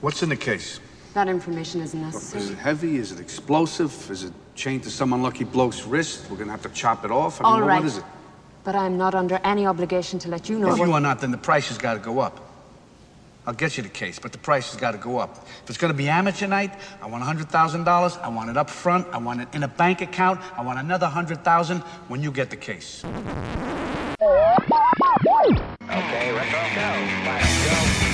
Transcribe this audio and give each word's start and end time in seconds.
What's 0.00 0.22
in 0.22 0.28
the 0.28 0.36
case? 0.36 0.78
That 1.14 1.28
information 1.28 1.80
isn't 1.80 2.00
Is 2.14 2.50
it 2.50 2.58
heavy? 2.58 2.96
Is 2.98 3.10
it 3.10 3.18
explosive? 3.18 3.92
Is 4.10 4.22
it 4.24 4.32
chained 4.54 4.84
to 4.84 4.90
some 4.90 5.12
unlucky 5.12 5.42
bloke's 5.44 5.84
wrist? 5.84 6.30
We're 6.30 6.36
gonna 6.36 6.52
have 6.52 6.62
to 6.62 6.68
chop 6.68 7.04
it 7.04 7.10
off? 7.10 7.40
I 7.40 7.44
mean, 7.44 7.52
All 7.52 7.60
what- 7.60 7.66
right. 7.66 7.80
what 7.80 7.86
is 7.86 7.98
it? 7.98 8.04
But 8.62 8.76
I 8.76 8.86
am 8.86 8.96
not 8.98 9.14
under 9.14 9.40
any 9.44 9.66
obligation 9.66 10.18
to 10.20 10.28
let 10.28 10.48
you 10.48 10.58
know 10.58 10.72
If 10.72 10.78
what... 10.78 10.86
you 10.88 10.92
are 10.94 11.00
not, 11.00 11.20
then 11.20 11.30
the 11.32 11.38
price 11.38 11.68
has 11.68 11.78
got 11.78 11.94
to 11.94 12.00
go 12.00 12.20
up. 12.20 12.38
I'll 13.46 13.54
get 13.54 13.78
you 13.78 13.82
the 13.82 13.88
case, 13.88 14.18
but 14.18 14.30
the 14.30 14.38
price 14.38 14.70
has 14.70 14.78
got 14.78 14.90
to 14.92 14.98
go 14.98 15.16
up. 15.18 15.46
If 15.64 15.70
it's 15.70 15.78
going 15.78 15.90
to 15.90 15.96
be 15.96 16.06
amateur 16.08 16.46
night, 16.46 16.74
I 17.00 17.06
want 17.06 17.24
$100,000. 17.24 18.20
I 18.20 18.28
want 18.28 18.50
it 18.50 18.58
up 18.58 18.68
front. 18.68 19.06
I 19.10 19.16
want 19.16 19.40
it 19.40 19.48
in 19.54 19.62
a 19.62 19.68
bank 19.68 20.02
account. 20.02 20.40
I 20.54 20.60
want 20.60 20.78
another 20.78 21.06
100000 21.06 21.80
when 22.08 22.22
you 22.22 22.30
get 22.30 22.50
the 22.50 22.56
case. 22.56 23.02
Okay, 23.04 23.16
retro 26.34 26.60
go. 26.74 26.88
Let's 27.24 28.02
go. 28.02 28.07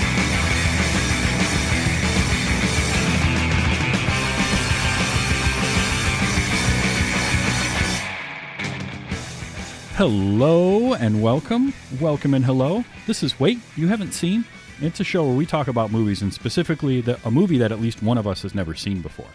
Hello 9.96 10.94
and 10.94 11.22
welcome. 11.22 11.72
Welcome 12.00 12.34
and 12.34 12.44
hello. 12.44 12.84
This 13.06 13.22
is 13.22 13.38
Wait, 13.38 13.60
You 13.76 13.86
Haven't 13.86 14.10
Seen? 14.10 14.44
It's 14.80 14.98
a 14.98 15.04
show 15.04 15.24
where 15.24 15.36
we 15.36 15.46
talk 15.46 15.68
about 15.68 15.92
movies 15.92 16.20
and 16.20 16.34
specifically 16.34 17.00
the, 17.00 17.16
a 17.24 17.30
movie 17.30 17.58
that 17.58 17.70
at 17.70 17.80
least 17.80 18.02
one 18.02 18.18
of 18.18 18.26
us 18.26 18.42
has 18.42 18.56
never 18.56 18.74
seen 18.74 19.02
before. 19.02 19.28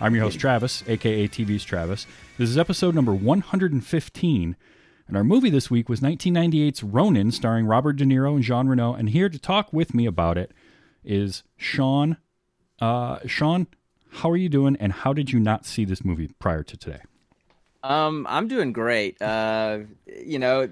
I'm 0.00 0.12
your 0.16 0.24
host, 0.24 0.40
Travis, 0.40 0.82
aka 0.88 1.28
TV's 1.28 1.62
Travis. 1.62 2.08
This 2.38 2.50
is 2.50 2.58
episode 2.58 2.92
number 2.92 3.14
115. 3.14 4.56
And 5.06 5.16
our 5.16 5.22
movie 5.22 5.48
this 5.48 5.70
week 5.70 5.88
was 5.88 6.00
1998's 6.00 6.82
Ronin, 6.82 7.30
starring 7.30 7.66
Robert 7.66 7.94
De 7.94 8.04
Niro 8.04 8.34
and 8.34 8.42
Jean 8.42 8.66
Reno. 8.66 8.92
And 8.92 9.10
here 9.10 9.28
to 9.28 9.38
talk 9.38 9.72
with 9.72 9.94
me 9.94 10.06
about 10.06 10.36
it 10.36 10.50
is 11.04 11.44
Sean. 11.56 12.16
Uh, 12.80 13.20
Sean, 13.26 13.68
how 14.10 14.28
are 14.32 14.36
you 14.36 14.48
doing? 14.48 14.76
And 14.80 14.92
how 14.92 15.12
did 15.12 15.30
you 15.30 15.38
not 15.38 15.66
see 15.66 15.84
this 15.84 16.04
movie 16.04 16.32
prior 16.40 16.64
to 16.64 16.76
today? 16.76 17.02
Um, 17.82 18.26
I'm 18.28 18.48
doing 18.48 18.72
great. 18.72 19.20
Uh, 19.22 19.80
you 20.06 20.38
know, 20.38 20.68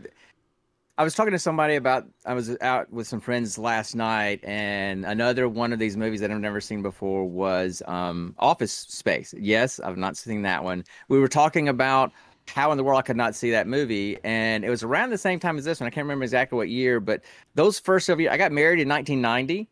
I 0.98 1.05
was 1.05 1.14
talking 1.14 1.31
to 1.33 1.39
somebody 1.39 1.77
about 1.77 2.06
I 2.27 2.34
was 2.34 2.56
out 2.61 2.92
with 2.92 3.06
some 3.06 3.20
friends 3.20 3.56
last 3.56 3.95
night, 3.95 4.41
and 4.45 5.05
another 5.05 5.48
one 5.48 5.73
of 5.73 5.79
these 5.79 5.97
movies 5.97 6.20
that 6.20 6.31
I've 6.31 6.41
never 6.41 6.61
seen 6.61 6.83
before 6.83 7.25
was 7.25 7.83
um, 7.86 8.34
Office 8.39 8.73
Space. 8.73 9.33
Yes, 9.39 9.79
I've 9.81 9.97
not 9.97 10.17
seen 10.17 10.42
that 10.42 10.64
one. 10.64 10.84
We 11.09 11.20
were 11.20 11.29
talking 11.29 11.69
about 11.69 12.12
how 12.48 12.73
in 12.73 12.79
the 12.79 12.84
world 12.84 12.98
I 12.98 13.03
could 13.03 13.17
not 13.17 13.34
see 13.36 13.51
that 13.53 13.69
movie, 13.69 14.19
and 14.25 14.64
it 14.64 14.70
was 14.70 14.83
around 14.83 15.11
the 15.11 15.19
same 15.19 15.39
time 15.39 15.56
as 15.56 15.64
this 15.64 15.81
one. 15.81 15.86
I 15.86 15.91
can't 15.91 16.05
remember 16.05 16.25
exactly 16.25 16.56
what 16.56 16.69
year, 16.69 16.98
but 16.98 17.23
those 17.55 17.79
first 17.79 18.09
of 18.09 18.19
years, 18.20 18.33
I 18.33 18.36
got 18.36 18.51
married 18.53 18.81
in 18.81 18.89
1990. 18.89 19.69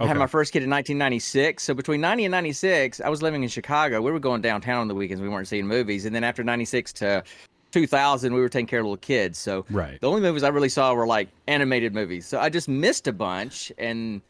I 0.00 0.06
had 0.06 0.16
my 0.16 0.26
first 0.26 0.52
kid 0.52 0.62
in 0.62 0.70
1996. 0.70 1.62
So 1.62 1.74
between 1.74 2.00
90 2.00 2.24
and 2.26 2.32
96, 2.32 3.00
I 3.00 3.08
was 3.08 3.22
living 3.22 3.42
in 3.42 3.48
Chicago. 3.48 4.00
We 4.00 4.10
were 4.10 4.18
going 4.18 4.40
downtown 4.40 4.80
on 4.80 4.88
the 4.88 4.94
weekends. 4.94 5.20
We 5.22 5.28
weren't 5.28 5.48
seeing 5.48 5.66
movies. 5.66 6.06
And 6.06 6.14
then 6.14 6.24
after 6.24 6.42
96 6.42 6.92
to 6.94 7.22
2000, 7.72 8.32
we 8.34 8.40
were 8.40 8.48
taking 8.48 8.66
care 8.66 8.80
of 8.80 8.86
little 8.86 8.96
kids. 8.96 9.38
So 9.38 9.64
Right. 9.70 10.00
the 10.00 10.08
only 10.08 10.22
movies 10.22 10.42
I 10.42 10.48
really 10.48 10.68
saw 10.68 10.92
were 10.94 11.06
like 11.06 11.28
animated 11.46 11.94
movies. 11.94 12.26
So 12.26 12.40
I 12.40 12.48
just 12.48 12.68
missed 12.68 13.06
a 13.06 13.12
bunch 13.12 13.72
and 13.78 14.22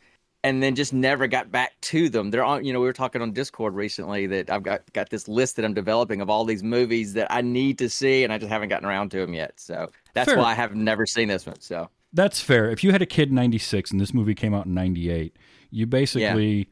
and 0.42 0.62
then 0.62 0.74
just 0.74 0.94
never 0.94 1.26
got 1.26 1.52
back 1.52 1.78
to 1.82 2.08
them. 2.08 2.30
They're 2.30 2.42
on, 2.42 2.64
you 2.64 2.72
know, 2.72 2.80
we 2.80 2.86
were 2.86 2.94
talking 2.94 3.20
on 3.20 3.30
Discord 3.32 3.74
recently 3.74 4.26
that 4.28 4.48
I've 4.48 4.62
got 4.62 4.90
got 4.94 5.10
this 5.10 5.28
list 5.28 5.56
that 5.56 5.66
I'm 5.66 5.74
developing 5.74 6.22
of 6.22 6.30
all 6.30 6.46
these 6.46 6.62
movies 6.62 7.12
that 7.12 7.26
I 7.30 7.42
need 7.42 7.76
to 7.78 7.90
see 7.90 8.24
and 8.24 8.32
I 8.32 8.38
just 8.38 8.50
haven't 8.50 8.70
gotten 8.70 8.88
around 8.88 9.10
to 9.10 9.18
them 9.18 9.34
yet. 9.34 9.52
So 9.56 9.90
that's 10.14 10.30
Fair. 10.30 10.38
why 10.38 10.52
I 10.52 10.54
have 10.54 10.74
never 10.74 11.04
seen 11.04 11.28
this 11.28 11.44
one. 11.46 11.60
So 11.60 11.90
That's 12.14 12.40
fair. 12.40 12.70
If 12.70 12.82
you 12.82 12.90
had 12.90 13.02
a 13.02 13.06
kid 13.06 13.28
in 13.28 13.34
96 13.34 13.90
and 13.90 14.00
this 14.00 14.14
movie 14.14 14.34
came 14.34 14.54
out 14.54 14.64
in 14.66 14.72
98, 14.74 15.36
you 15.70 15.86
basically 15.86 16.68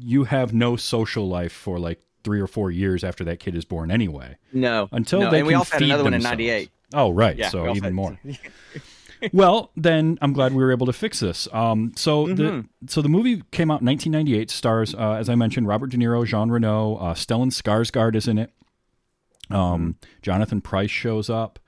you 0.00 0.24
have 0.24 0.52
no 0.54 0.76
social 0.76 1.28
life 1.28 1.52
for 1.52 1.78
like 1.78 2.00
3 2.24 2.40
or 2.40 2.46
4 2.46 2.70
years 2.70 3.02
after 3.04 3.24
that 3.24 3.38
kid 3.40 3.54
is 3.56 3.64
born 3.64 3.90
anyway. 3.90 4.36
no, 4.52 4.88
Until 4.92 5.20
no. 5.20 5.30
they 5.30 5.38
and 5.38 5.46
we 5.46 5.54
also 5.54 5.72
had 5.74 5.82
another 5.82 6.04
one 6.04 6.14
in 6.14 6.20
themselves. 6.20 6.38
'98. 6.38 6.70
Oh, 6.94 7.10
right. 7.10 7.36
Yeah, 7.36 7.48
so 7.48 7.70
even 7.70 7.82
had- 7.84 7.92
more. 7.94 8.18
well, 9.32 9.70
then 9.76 10.18
I'm 10.22 10.32
glad 10.32 10.52
we 10.52 10.62
were 10.62 10.70
able 10.72 10.86
to 10.86 10.92
fix 10.92 11.20
this. 11.20 11.48
Um, 11.52 11.92
so 11.96 12.26
the 12.26 12.42
Mm-hmm. 12.42 12.86
so 12.88 13.02
the 13.02 13.08
movie 13.08 13.42
came 13.50 13.70
out 13.70 13.80
in 13.80 13.86
1998. 13.86 14.50
Stars, 14.50 14.94
uh, 14.94 15.12
as 15.12 15.28
I 15.28 15.34
mentioned, 15.34 15.66
Robert 15.66 15.90
De 15.90 15.96
Niro, 15.96 16.24
Jean 16.26 16.50
Reno, 16.50 16.96
uh, 16.96 17.14
Stellan 17.14 17.50
Skarsgård 17.50 18.14
is 18.14 18.28
in 18.28 18.38
it. 18.38 18.52
Um, 19.50 19.58
Mm-hmm. 19.58 19.90
Jonathan 20.22 20.60
Pryce 20.60 20.90
shows 20.90 21.30
up, 21.30 21.58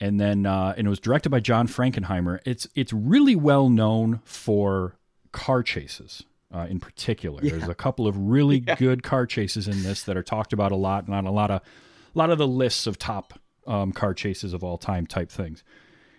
and 0.00 0.18
then 0.20 0.44
uh, 0.46 0.74
and 0.76 0.86
it 0.86 0.90
was 0.90 1.00
directed 1.00 1.30
by 1.30 1.40
John 1.40 1.68
Frankenheimer. 1.68 2.40
It's 2.44 2.66
it's 2.74 2.92
really 2.92 3.36
well 3.36 3.68
known 3.70 4.20
for 4.24 4.96
car 5.32 5.62
chases. 5.62 6.24
Uh, 6.54 6.66
in 6.70 6.80
particular, 6.80 7.42
there's 7.42 7.68
a 7.68 7.74
couple 7.74 8.06
of 8.06 8.16
really 8.16 8.58
good 8.78 9.02
car 9.02 9.26
chases 9.26 9.68
in 9.68 9.82
this 9.82 10.02
that 10.04 10.16
are 10.16 10.22
talked 10.22 10.52
about 10.54 10.72
a 10.72 10.76
lot, 10.76 11.04
and 11.06 11.14
on 11.14 11.26
a 11.26 11.30
lot 11.32 11.50
of 11.50 11.60
a 11.60 12.18
lot 12.18 12.30
of 12.30 12.38
the 12.38 12.48
lists 12.48 12.86
of 12.86 12.98
top 12.98 13.38
um, 13.66 13.92
car 13.92 14.14
chases 14.14 14.54
of 14.54 14.64
all 14.64 14.78
time 14.78 15.06
type 15.06 15.30
things. 15.30 15.62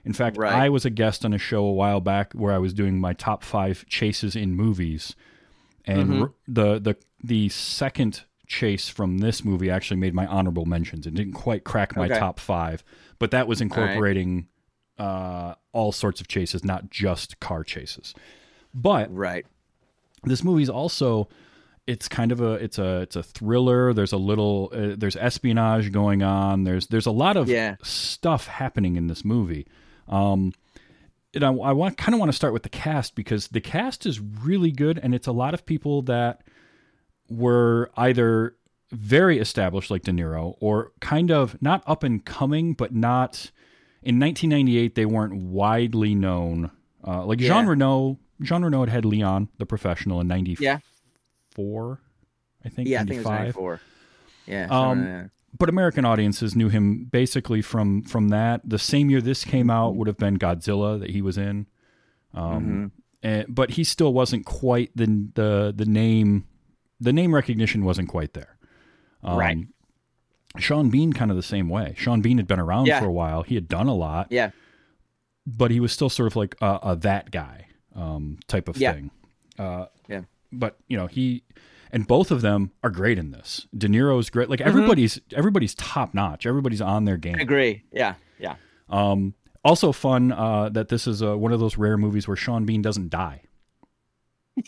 In 0.06 0.14
fact, 0.14 0.38
Right. 0.38 0.54
I 0.54 0.70
was 0.70 0.86
a 0.86 0.90
guest 0.92 1.26
on 1.26 1.34
a 1.34 1.40
show 1.40 1.66
a 1.66 1.74
while 1.74 2.00
back 2.00 2.34
where 2.34 2.54
I 2.54 2.60
was 2.60 2.74
doing 2.74 3.00
my 3.00 3.14
top 3.14 3.44
five 3.44 3.86
chases 3.88 4.36
in 4.36 4.54
movies, 4.54 5.16
and 5.86 6.22
r- 6.22 6.34
the 6.48 6.80
the 6.80 6.96
the 7.24 7.50
second 7.50 8.22
chase 8.46 8.88
from 8.88 9.18
this 9.18 9.44
movie 9.44 9.70
actually 9.70 9.98
made 10.00 10.14
my 10.14 10.26
honorable 10.28 10.66
mentions. 10.66 11.06
It 11.08 11.16
didn't 11.16 11.34
quite 11.34 11.64
crack 11.64 11.96
my 11.96 12.06
Okay. 12.06 12.20
top 12.20 12.40
five, 12.40 12.84
but 13.18 13.32
that 13.32 13.48
was 13.48 13.60
right. 13.62 13.66
incorporating 13.66 14.48
uh, 15.00 15.56
all 15.72 15.92
sorts 15.92 16.22
of 16.22 16.28
chases, 16.28 16.64
not 16.64 16.90
just 16.92 17.40
car 17.40 17.64
chases. 17.64 18.14
But 18.74 19.14
Right. 19.14 19.46
this 20.24 20.44
movie's 20.44 20.70
also 20.70 21.28
it's 21.88 22.08
kind 22.08 22.32
of 22.32 22.40
a 22.40 22.52
it's 22.54 22.78
a 22.78 23.02
it's 23.02 23.16
a 23.16 23.24
thriller 23.24 23.94
there's 23.94 24.12
a 24.12 24.18
little 24.18 24.70
uh, 24.74 24.94
there's 24.96 25.16
espionage 25.16 25.92
going 25.92 26.22
on 26.22 26.64
there's 26.64 26.86
there's 26.88 27.08
a 27.08 27.12
lot 27.12 27.36
of 27.36 27.50
Yeah. 27.50 27.78
stuff 27.82 28.46
happening 28.46 28.96
in 28.96 29.08
this 29.08 29.26
movie 29.26 29.66
um 30.08 30.54
and 31.34 31.44
I, 31.44 31.50
I 31.52 31.72
want 31.72 31.98
kind 31.98 32.14
of 32.14 32.20
want 32.20 32.30
to 32.32 32.36
start 32.36 32.54
with 32.54 32.62
the 32.64 32.70
cast 32.70 33.16
because 33.16 33.48
the 33.48 33.62
cast 33.62 34.06
is 34.06 34.20
really 34.20 34.72
good 34.72 35.00
and 35.02 35.16
it's 35.16 35.26
a 35.26 35.32
lot 35.32 35.56
of 35.56 35.66
people 35.66 36.04
that 36.04 36.44
were 37.30 37.90
either 37.98 38.56
very 38.92 39.38
established 39.40 39.90
like 39.92 40.04
De 40.04 40.12
Niro 40.12 40.56
or 40.60 40.92
kind 41.00 41.32
of 41.32 41.60
not 41.62 41.84
up 41.88 42.04
and 42.04 42.24
coming 42.26 42.74
but 42.74 42.94
not 42.94 43.52
in 44.04 44.20
1998 44.20 44.96
they 44.96 45.06
weren't 45.06 45.34
widely 45.44 46.14
known 46.16 46.72
uh, 47.08 47.24
like 47.26 47.40
Jean 47.40 47.64
Yeah. 47.66 47.70
Reno 47.70 48.20
Jean 48.42 48.64
Reno 48.64 48.86
had 48.86 49.06
Leon 49.06 49.50
the 49.58 49.66
professional 49.66 50.22
in 50.22 50.28
94 50.28 50.64
Yeah. 50.64 50.80
I 52.66 52.70
think 52.70 52.88
Yeah, 52.90 53.02
I 53.02 53.04
think 53.06 53.16
it 53.16 53.18
was 53.18 53.26
95 53.26 53.40
'94. 53.56 53.82
Yeah. 54.46 54.64
Um, 54.64 54.70
somewhere 54.70 54.92
in 54.94 55.04
there. 55.06 55.32
but 55.58 55.70
American 55.70 56.06
audiences 56.06 56.56
knew 56.56 56.70
him 56.70 57.06
basically 57.06 57.62
from 57.62 58.04
from 58.04 58.30
that. 58.30 58.62
The 58.64 58.80
same 58.80 59.10
year 59.10 59.22
this 59.22 59.44
came 59.46 59.70
out 59.70 59.96
would 59.96 60.08
have 60.08 60.18
been 60.18 60.38
Godzilla 60.38 61.00
that 61.00 61.10
he 61.12 61.22
was 61.22 61.38
in, 61.38 61.68
um, 62.34 62.92
and, 63.24 63.46
but 63.48 63.72
he 63.72 63.84
still 63.84 64.14
wasn't 64.14 64.46
quite 64.46 64.92
the 64.96 65.06
the 65.36 65.74
the 65.76 65.86
name. 65.86 66.46
The 67.02 67.14
name 67.14 67.34
recognition 67.34 67.86
wasn't 67.86 68.10
quite 68.10 68.34
there. 68.34 68.58
Um, 69.24 69.38
Right. 69.38 69.58
Sean 70.58 70.90
Bean 70.90 71.14
kind 71.14 71.32
of 71.32 71.38
the 71.38 71.44
same 71.44 71.70
way. 71.70 71.94
Sean 71.98 72.22
Bean 72.22 72.38
had 72.38 72.48
been 72.48 72.60
around 72.60 72.88
Yeah. 72.88 73.00
for 73.00 73.06
a 73.06 73.12
while. 73.12 73.44
He 73.44 73.56
had 73.56 73.68
done 73.70 73.88
a 73.88 73.94
lot, 73.94 74.28
yeah. 74.32 74.50
but 75.46 75.72
he 75.72 75.80
was 75.80 75.94
still 75.94 76.10
sort 76.10 76.28
of 76.28 76.36
like 76.36 76.56
a, 76.60 76.80
a 76.84 76.96
that 76.98 77.32
guy 77.32 77.68
um, 78.00 78.38
type 78.48 78.68
of 78.70 78.78
Yeah. 78.78 78.94
thing. 78.94 79.12
Uh, 79.58 79.86
Yeah. 80.08 80.22
but 80.52 80.78
you 80.88 80.96
know 80.98 81.08
he 81.08 81.44
and 81.92 82.06
both 82.08 82.32
of 82.32 82.42
them 82.42 82.72
are 82.84 82.90
great 82.90 83.18
in 83.18 83.32
this. 83.32 83.68
De 83.78 83.88
Niro's 83.88 84.30
great. 84.30 84.44
Mm-hmm. 84.46 84.52
Like 84.52 84.62
everybody's 84.62 85.20
everybody's 85.36 85.74
top 85.76 86.14
notch. 86.14 86.46
Everybody's 86.46 86.82
on 86.82 87.06
their 87.06 87.16
I 87.16 87.18
game. 87.18 87.36
agree. 87.40 87.84
Yeah. 87.92 88.14
Yeah. 88.40 88.56
Um, 88.90 89.34
also 89.66 89.92
fun 89.92 90.32
uh, 90.32 90.70
that 90.70 90.88
this 90.90 91.06
is 91.08 91.22
uh, 91.22 91.38
one 91.38 91.52
of 91.52 91.60
those 91.60 91.78
rare 91.78 91.98
movies 91.98 92.28
where 92.28 92.38
Sean 92.38 92.66
Bean 92.66 92.82
doesn't 92.82 93.10
die. 93.10 93.42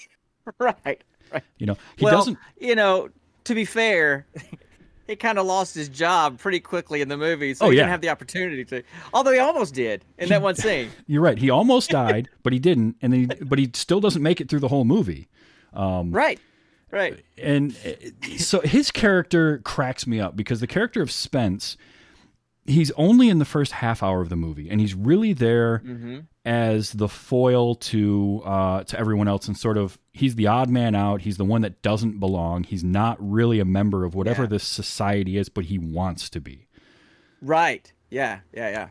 Right. 0.59 1.01
Right. 1.31 1.43
You 1.59 1.67
know 1.67 1.77
he 1.97 2.05
well, 2.05 2.15
doesn't. 2.17 2.37
you 2.59 2.75
know, 2.75 3.09
to 3.45 3.55
be 3.55 3.63
fair, 3.63 4.25
he 5.11 5.15
kind 5.15 5.37
of 5.37 5.45
lost 5.45 5.75
his 5.75 5.87
job 5.89 6.39
pretty 6.39 6.59
quickly 6.59 7.01
in 7.01 7.07
the 7.09 7.17
movie, 7.17 7.53
so 7.53 7.65
Oh, 7.65 7.69
he 7.69 7.77
yeah. 7.77 7.83
didn't 7.83 7.91
have 7.91 8.01
the 8.01 8.09
opportunity 8.09 8.65
to. 8.65 8.81
Although 9.13 9.31
he 9.33 9.39
almost 9.39 9.73
did 9.75 10.03
in 10.17 10.29
that 10.29 10.41
one 10.41 10.55
scene. 10.55 10.89
You're 11.07 11.21
right. 11.21 11.37
He 11.37 11.49
almost 11.49 11.89
died, 11.91 12.29
but 12.43 12.51
he 12.53 12.59
didn't, 12.59 12.95
and 13.01 13.13
then 13.13 13.19
he, 13.19 13.43
but 13.45 13.59
he 13.59 13.69
still 13.73 13.99
doesn't 13.99 14.23
make 14.23 14.41
it 14.41 14.49
through 14.49 14.59
the 14.61 14.67
whole 14.69 14.85
movie. 14.85 15.27
right. 15.73 16.39
Right. 16.93 17.23
and 17.37 17.73
uh, 17.85 18.37
so 18.37 18.59
his 18.59 18.91
character 18.91 19.59
cracks 19.59 20.05
me 20.05 20.19
up 20.19 20.35
because 20.35 20.59
the 20.59 20.67
character 20.67 21.01
of 21.01 21.09
Spence, 21.09 21.77
he's 22.65 22.91
only 22.91 23.29
in 23.29 23.39
the 23.39 23.45
first 23.45 23.71
half 23.71 24.03
hour 24.03 24.19
of 24.21 24.27
the 24.27 24.35
movie, 24.35 24.69
and 24.69 24.81
he's 24.81 24.93
really 24.93 25.31
there 25.31 25.79
Mm-hmm. 25.85 26.19
As 26.43 26.91
the 26.93 27.07
foil 27.07 27.75
to 27.75 28.41
uh, 28.45 28.83
to 28.85 28.99
everyone 28.99 29.27
else, 29.27 29.47
and 29.47 29.55
sort 29.57 29.77
of 29.77 29.99
he's 30.13 30.35
the 30.35 30.47
odd 30.47 30.69
man 30.69 30.95
out. 30.95 31.21
He's 31.21 31.37
the 31.37 31.45
one 31.45 31.61
that 31.61 31.81
doesn't 31.81 32.19
belong. 32.19 32.63
He's 32.63 32.83
not 32.83 33.17
really 33.19 33.59
a 33.59 33.65
member 33.65 34.03
of 34.05 34.15
whatever 34.15 34.43
Yeah. 34.43 34.49
this 34.49 34.63
society 34.63 35.37
is, 35.37 35.49
but 35.49 35.65
he 35.65 35.77
wants 35.77 36.29
to 36.31 36.41
be. 36.41 36.67
Right. 37.41 37.91
Yeah. 38.09 38.39
Yeah. 38.53 38.69
Yeah. 38.69 38.89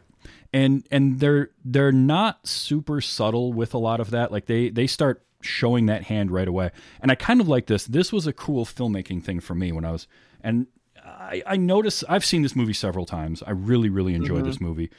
and 0.53 0.87
and 0.91 1.19
they're 1.21 1.51
they're 1.65 1.93
not 1.93 2.47
super 2.47 3.01
subtle 3.01 3.53
with 3.53 3.75
a 3.75 3.79
lot 3.79 4.01
of 4.01 4.11
that 4.11 4.31
like 4.33 4.47
they 4.47 4.71
they 4.71 4.87
start 4.87 5.25
showing 5.43 5.87
that 5.87 6.05
hand 6.05 6.31
right 6.31 6.49
away. 6.49 6.71
And 7.01 7.11
I 7.11 7.15
kind 7.15 7.41
of 7.41 7.49
like 7.49 7.67
this. 7.67 7.85
This 7.87 8.13
was 8.13 8.27
a 8.27 8.33
cool 8.33 8.65
filmmaking 8.65 9.23
thing 9.25 9.41
for 9.41 9.55
me 9.55 9.73
when 9.73 9.85
I 9.85 9.93
was 9.93 10.07
and 10.43 10.67
I, 11.05 11.43
I 11.47 11.57
notice 11.57 12.05
I've 12.09 12.25
seen 12.25 12.43
this 12.43 12.55
movie 12.55 12.73
several 12.75 13.07
times. 13.07 13.43
I 13.47 13.51
really, 13.53 13.89
really 13.89 14.15
enjoy 14.15 14.43
this 14.43 14.61
movie. 14.61 14.91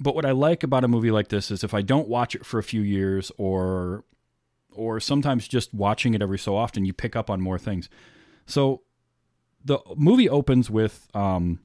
But 0.00 0.14
what 0.14 0.24
I 0.24 0.30
like 0.30 0.62
about 0.62 0.84
a 0.84 0.88
movie 0.88 1.10
like 1.10 1.28
this 1.28 1.50
is 1.50 1.64
if 1.64 1.74
I 1.74 1.82
don't 1.82 2.08
watch 2.08 2.34
it 2.34 2.46
for 2.46 2.58
a 2.58 2.62
few 2.62 2.80
years 2.82 3.32
or 3.36 4.04
or 4.70 5.00
sometimes 5.00 5.48
just 5.48 5.74
watching 5.74 6.14
it 6.14 6.22
every 6.22 6.38
so 6.38 6.54
often, 6.56 6.84
you 6.84 6.92
pick 6.92 7.16
up 7.16 7.28
on 7.30 7.40
more 7.40 7.58
things. 7.58 7.88
So 8.46 8.82
the 9.64 9.78
movie 9.96 10.28
opens 10.28 10.70
with 10.70 11.08
um, 11.14 11.58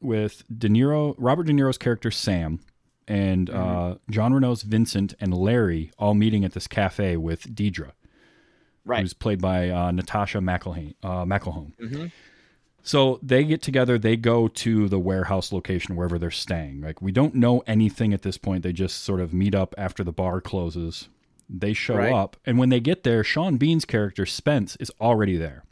with 0.00 0.42
De 0.56 0.68
Niro, 0.68 1.14
Robert 1.16 1.44
De 1.44 1.52
Niro's 1.52 1.78
character 1.78 2.10
Sam, 2.10 2.58
and 3.06 3.48
uh, 3.50 3.96
John 4.10 4.32
Reno's 4.32 4.62
Vincent 4.62 5.14
and 5.20 5.32
Larry 5.32 5.92
all 5.98 6.14
meeting 6.14 6.44
at 6.44 6.52
this 6.54 6.66
cafe 6.66 7.16
with 7.16 7.54
Deidre, 7.54 7.92
Right. 8.84 9.00
who's 9.02 9.14
played 9.14 9.40
by 9.40 9.70
uh, 9.70 9.90
Natasha 9.92 10.38
McElhane. 10.38 10.94
Uh, 11.04 11.24
McElhone. 11.24 12.10
So 12.82 13.18
they 13.22 13.44
get 13.44 13.60
together. 13.62 13.98
They 13.98 14.16
go 14.16 14.48
to 14.48 14.88
the 14.88 14.98
warehouse 14.98 15.52
location 15.52 15.96
wherever 15.96 16.18
they're 16.18 16.30
staying. 16.30 16.80
Like 16.80 17.02
we 17.02 17.12
don't 17.12 17.34
know 17.34 17.62
anything 17.66 18.12
at 18.14 18.22
this 18.22 18.38
point. 18.38 18.62
They 18.62 18.72
just 18.72 19.02
sort 19.02 19.20
of 19.20 19.34
meet 19.34 19.54
up 19.54 19.74
after 19.76 20.02
the 20.02 20.12
bar 20.12 20.40
closes. 20.40 21.08
They 21.48 21.72
show 21.72 21.96
Right. 21.96 22.12
up, 22.12 22.36
and 22.46 22.58
when 22.58 22.68
they 22.68 22.78
get 22.80 23.02
there, 23.02 23.24
Sean 23.24 23.56
Bean's 23.56 23.84
character 23.84 24.24
Spence 24.24 24.76
is 24.76 24.90
already 25.00 25.36
there. 25.36 25.64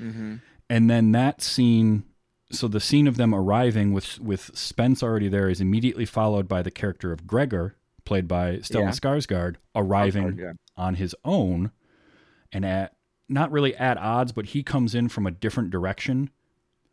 Mm-hmm. 0.00 0.36
And 0.68 0.90
then 0.90 1.12
that 1.12 1.42
scene, 1.42 2.04
so 2.50 2.66
the 2.66 2.80
scene 2.80 3.06
of 3.06 3.16
them 3.16 3.34
arriving 3.34 3.92
with 3.92 4.18
with 4.18 4.50
Spence 4.56 5.02
already 5.02 5.28
there 5.28 5.48
is 5.48 5.60
immediately 5.60 6.06
followed 6.06 6.48
by 6.48 6.62
the 6.62 6.70
character 6.70 7.12
of 7.12 7.26
Gregor, 7.26 7.76
played 8.04 8.26
by 8.26 8.56
Stellan 8.56 8.84
Yeah. 8.84 8.90
Skarsgård, 8.90 9.56
arriving 9.74 10.32
Skarsgård, 10.32 10.38
yeah. 10.40 10.52
on 10.76 10.94
his 10.94 11.14
own, 11.24 11.70
and 12.50 12.64
at 12.64 12.94
not 13.28 13.50
really 13.50 13.74
at 13.76 13.98
odds, 13.98 14.32
but 14.32 14.46
he 14.46 14.62
comes 14.62 14.94
in 14.94 15.08
from 15.08 15.26
a 15.26 15.30
different 15.30 15.70
direction, 15.70 16.30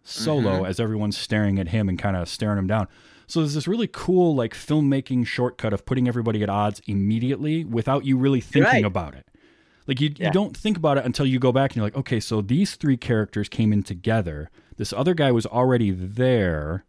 solo, 0.04 0.58
Mm-hmm. 0.58 0.66
as 0.66 0.80
everyone's 0.80 1.18
staring 1.18 1.60
at 1.60 1.70
him 1.70 1.88
and 1.90 1.98
kind 2.00 2.16
of 2.18 2.28
staring 2.28 2.58
him 2.58 2.68
down. 2.68 2.88
So 3.28 3.40
there's 3.40 3.54
this 3.54 3.68
really 3.68 3.88
cool 3.88 4.36
like 4.36 4.54
filmmaking 4.54 5.26
shortcut 5.26 5.74
of 5.74 5.86
putting 5.86 6.08
everybody 6.08 6.44
at 6.44 6.50
odds 6.50 6.82
immediately 6.88 7.64
without 7.64 8.06
you 8.06 8.18
really 8.18 8.42
thinking 8.42 8.72
Right. 8.72 8.86
about 8.86 9.16
it. 9.16 9.26
Like 9.88 10.00
you, 10.02 10.12
you 10.18 10.32
don't 10.32 10.56
think 10.56 10.78
about 10.78 10.98
it 10.98 11.06
until 11.06 11.26
you 11.26 11.40
go 11.40 11.52
back 11.52 11.72
and 11.72 11.78
you're 11.78 11.86
like, 11.86 11.96
okay, 11.98 12.20
so 12.20 12.42
these 12.42 12.76
three 12.76 12.96
characters 12.98 13.50
came 13.50 13.74
in 13.74 13.84
together. 13.84 14.50
This 14.78 14.94
other 14.94 15.14
guy 15.14 15.32
was 15.32 15.46
already 15.46 15.92
there, 15.92 16.86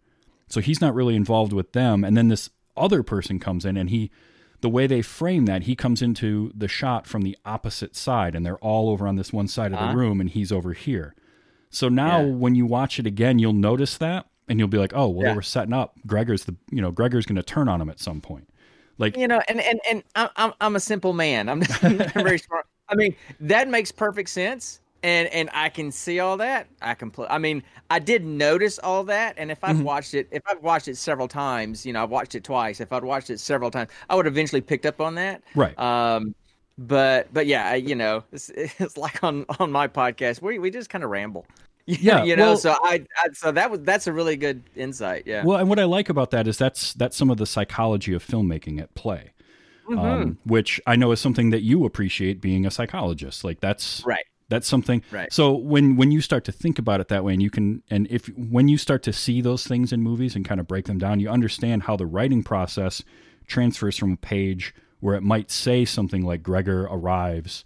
so 0.49 0.61
he's 0.61 0.81
not 0.81 0.94
really 0.94 1.17
involved 1.17 1.52
with 1.52 1.73
them. 1.73 2.05
And 2.05 2.17
then 2.17 2.29
this 2.29 2.50
other 2.76 3.02
person 3.02 3.38
comes 3.40 3.64
in, 3.64 3.76
and 3.76 3.90
he, 3.90 4.11
the 4.64 4.70
way 4.70 4.87
they 4.87 5.02
frame 5.02 5.44
that, 5.44 5.64
he 5.64 5.76
comes 5.76 6.00
into 6.00 6.50
the 6.56 6.66
shot 6.69 7.06
from 7.06 7.20
the 7.20 7.37
opposite 7.44 7.94
side, 7.94 8.34
and 8.34 8.46
they're 8.46 8.56
all 8.58 8.88
over 8.88 9.06
on 9.06 9.16
this 9.16 9.31
one 9.31 9.46
side 9.46 9.72
of 9.75 9.78
Uh-huh. 9.78 9.93
the 9.93 9.96
room, 9.99 10.22
and 10.22 10.31
he's 10.31 10.50
over 10.50 10.72
here. 10.72 11.14
So 11.69 11.90
now 11.90 12.20
Yeah. 12.22 12.32
when 12.32 12.55
you 12.55 12.64
watch 12.64 12.99
it 12.99 13.06
again, 13.06 13.38
you'll 13.38 13.52
notice 13.52 13.99
that, 13.99 14.25
and 14.49 14.58
you'll 14.58 14.69
be 14.69 14.78
like, 14.78 14.93
oh, 14.94 15.08
well, 15.08 15.25
Yeah. 15.26 15.31
they 15.32 15.37
were 15.37 15.43
setting 15.43 15.75
up. 15.75 15.96
Gregor's 16.06 16.44
the, 16.46 16.56
you 16.70 16.81
know, 16.81 16.90
Gregor's 16.90 17.26
going 17.26 17.37
to 17.37 17.43
turn 17.43 17.69
on 17.69 17.78
him 17.81 17.90
at 17.90 18.00
some 18.00 18.22
point. 18.22 18.49
Like, 18.96 19.16
you 19.19 19.28
know, 19.28 19.43
and 19.49 19.61
and 19.61 19.81
and 19.90 20.02
I'm 20.16 20.28
I'm, 20.37 20.52
I'm 20.62 20.76
a 20.76 20.81
simple 20.81 21.12
man. 21.12 21.49
I'm 21.50 21.58
not 21.82 22.12
very 22.14 22.38
smart. 22.38 22.64
I 22.88 22.94
mean, 22.94 23.14
that 23.40 23.69
makes 23.69 23.93
perfect 23.93 24.31
sense, 24.31 24.81
and 25.04 25.28
and 25.28 25.50
I 25.52 25.68
can 25.68 25.92
see 25.92 26.18
all 26.18 26.36
that. 26.38 26.66
I 26.82 26.94
can. 26.94 27.12
I 27.28 27.38
mean, 27.38 27.62
I 27.90 27.98
did 28.00 28.24
notice 28.24 28.78
all 28.80 29.04
that, 29.04 29.34
and 29.36 29.50
if 29.50 29.62
I've 29.62 29.76
Mm-hmm. 29.76 29.84
watched 29.84 30.14
it, 30.14 30.26
if 30.32 30.42
I've 30.50 30.62
watched 30.62 30.88
it 30.88 30.96
several 30.96 31.28
times, 31.28 31.84
you 31.86 31.92
know, 31.92 32.02
I've 32.02 32.10
watched 32.10 32.34
it 32.34 32.42
twice. 32.42 32.80
If 32.80 32.92
I'd 32.92 33.04
watched 33.04 33.30
it 33.30 33.38
several 33.38 33.70
times, 33.70 33.90
I 34.10 34.16
would 34.16 34.26
eventually 34.26 34.60
picked 34.62 34.86
up 34.86 35.00
on 35.00 35.14
that. 35.16 35.42
Right. 35.54 35.78
Um, 35.78 36.34
but 36.78 37.32
but 37.32 37.46
yeah, 37.46 37.68
I- 37.70 37.74
you 37.76 37.94
know, 37.94 38.24
it's, 38.32 38.48
it's 38.54 38.96
like 38.96 39.22
on 39.22 39.44
on 39.60 39.70
my 39.70 39.86
podcast, 39.88 40.42
we 40.42 40.58
we 40.58 40.70
just 40.70 40.90
kind 40.90 41.04
of 41.04 41.10
ramble. 41.10 41.46
Yeah, 41.86 42.24
you 42.24 42.34
know. 42.34 42.46
well- 42.52 42.56
so 42.56 42.72
I, 42.82 43.04
I 43.18 43.28
so 43.34 43.52
that 43.52 43.70
was 43.70 43.80
that's 43.82 44.06
a 44.06 44.12
really 44.12 44.36
good 44.36 44.62
insight. 44.74 45.24
Yeah. 45.26 45.44
Well, 45.44 45.58
and 45.58 45.68
what 45.68 45.78
I 45.78 45.84
like 45.84 46.08
about 46.08 46.30
that 46.30 46.48
is 46.48 46.56
that's 46.56 46.94
that's 46.94 47.14
some 47.14 47.28
of 47.28 47.36
the 47.36 47.44
psychology 47.44 48.14
of 48.14 48.24
filmmaking 48.24 48.80
at 48.80 48.94
play, 48.94 49.32
Mm-hmm. 49.86 49.98
um, 49.98 50.38
which 50.46 50.80
I 50.86 50.96
know 50.96 51.12
is 51.12 51.20
something 51.20 51.50
that 51.50 51.60
you 51.60 51.84
appreciate 51.84 52.40
being 52.40 52.64
a 52.64 52.70
psychologist. 52.70 53.44
Like 53.44 53.60
that's 53.60 54.02
Right. 54.06 54.24
That's 54.49 54.69
something. 54.69 55.02
Right. 55.11 55.32
So 55.32 55.52
when 55.52 55.96
when 55.96 56.11
you 56.11 56.20
start 56.20 56.44
to 56.44 56.52
think 56.52 56.79
about 56.79 57.00
it 57.00 57.08
that 57.08 57.25
way, 57.25 57.32
and 57.32 57.43
you 57.43 57.50
can, 57.50 57.82
and 57.91 58.06
if 58.11 58.26
when 58.37 58.69
you 58.69 58.76
start 58.76 59.02
to 59.05 59.12
see 59.12 59.41
those 59.41 59.67
things 59.67 59.93
in 59.93 60.02
movies 60.02 60.37
and 60.37 60.44
kind 60.44 60.61
of 60.61 60.67
break 60.67 60.85
them 60.85 60.99
down, 60.99 61.20
you 61.20 61.31
understand 61.31 61.85
how 61.85 61.96
the 61.96 62.06
writing 62.06 62.43
process 62.43 63.02
transfers 63.46 63.96
from 63.96 64.12
a 64.12 64.17
page 64.17 64.75
where 65.00 65.14
it 65.14 65.23
might 65.23 65.50
say 65.50 65.85
something 65.85 66.23
like 66.23 66.43
Gregor 66.43 66.85
arrives 66.91 67.64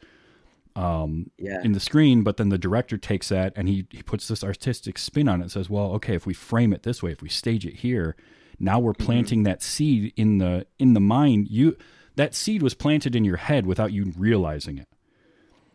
um, 0.78 1.30
yeah. 1.38 1.60
in 1.62 1.72
the 1.72 1.80
screen, 1.80 2.22
but 2.22 2.36
then 2.36 2.48
the 2.50 2.58
director 2.58 2.96
takes 2.96 3.28
that 3.30 3.52
and 3.56 3.68
he, 3.68 3.86
he 3.90 4.02
puts 4.02 4.28
this 4.28 4.44
artistic 4.44 4.98
spin 4.98 5.28
on 5.28 5.40
it 5.40 5.44
and 5.44 5.52
says, 5.52 5.68
well, 5.68 5.92
okay, 5.92 6.14
if 6.14 6.24
we 6.24 6.34
frame 6.34 6.72
it 6.72 6.84
this 6.84 7.02
way, 7.02 7.10
if 7.10 7.20
we 7.20 7.28
stage 7.28 7.66
it 7.66 7.74
here, 7.74 8.14
now 8.60 8.78
we're 8.78 8.92
mm-hmm. 8.92 9.04
planting 9.04 9.42
that 9.42 9.62
seed 9.62 10.12
in 10.16 10.38
the 10.38 10.66
in 10.78 10.94
the 10.94 11.00
mind. 11.00 11.48
You 11.48 11.76
that 12.16 12.34
seed 12.34 12.62
was 12.62 12.74
planted 12.74 13.14
in 13.14 13.24
your 13.24 13.36
head 13.36 13.66
without 13.66 13.92
you 13.92 14.12
realizing 14.16 14.78
it. 14.78 14.88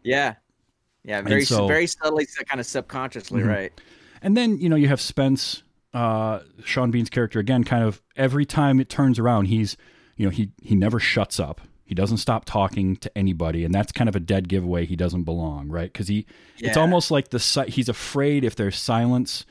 Yeah. 0.04 0.36
Yeah, 1.04 1.22
very 1.22 1.44
so- 1.46 1.68
very 1.68 1.88
subtly, 1.88 2.26
kind 2.48 2.60
of 2.60 2.66
subconsciously, 2.66 3.42
Mhm. 3.42 3.48
right? 3.48 3.82
And 4.22 4.38
then, 4.38 4.58
you 4.60 4.70
know, 4.70 4.76
you 4.78 4.88
have 4.88 5.02
Spence, 5.02 5.64
uh, 5.94 6.40
Sean 6.64 6.92
Bean's 6.92 7.10
character 7.10 7.40
again, 7.40 7.64
kind 7.64 7.84
of 7.84 8.02
every 8.16 8.46
time 8.46 8.80
it 8.80 8.88
turns 8.90 9.20
around, 9.20 9.46
he's, 9.46 9.76
you 10.16 10.26
know, 10.26 10.30
he 10.32 10.52
he 10.62 10.76
never 10.76 11.00
shuts 11.00 11.40
up. 11.40 11.60
He 11.86 11.94
doesn't 11.94 12.18
stop 12.18 12.46
talking 12.46 12.96
to 12.96 13.16
anybody, 13.18 13.66
and 13.66 13.74
that's 13.76 13.92
kind 13.92 14.08
of 14.08 14.16
a 14.16 14.20
dead 14.20 14.48
giveaway. 14.48 14.86
He 14.86 14.96
doesn't 14.96 15.24
belong, 15.24 15.68
right? 15.68 15.92
Because 15.92 16.08
he, 16.08 16.26
it's 16.58 16.78
almost 16.78 17.12
like 17.12 17.30
the 17.30 17.66
he's 17.68 17.90
afraid 17.90 18.46
if 18.46 18.56
there's 18.56 18.78
silence, 18.78 19.46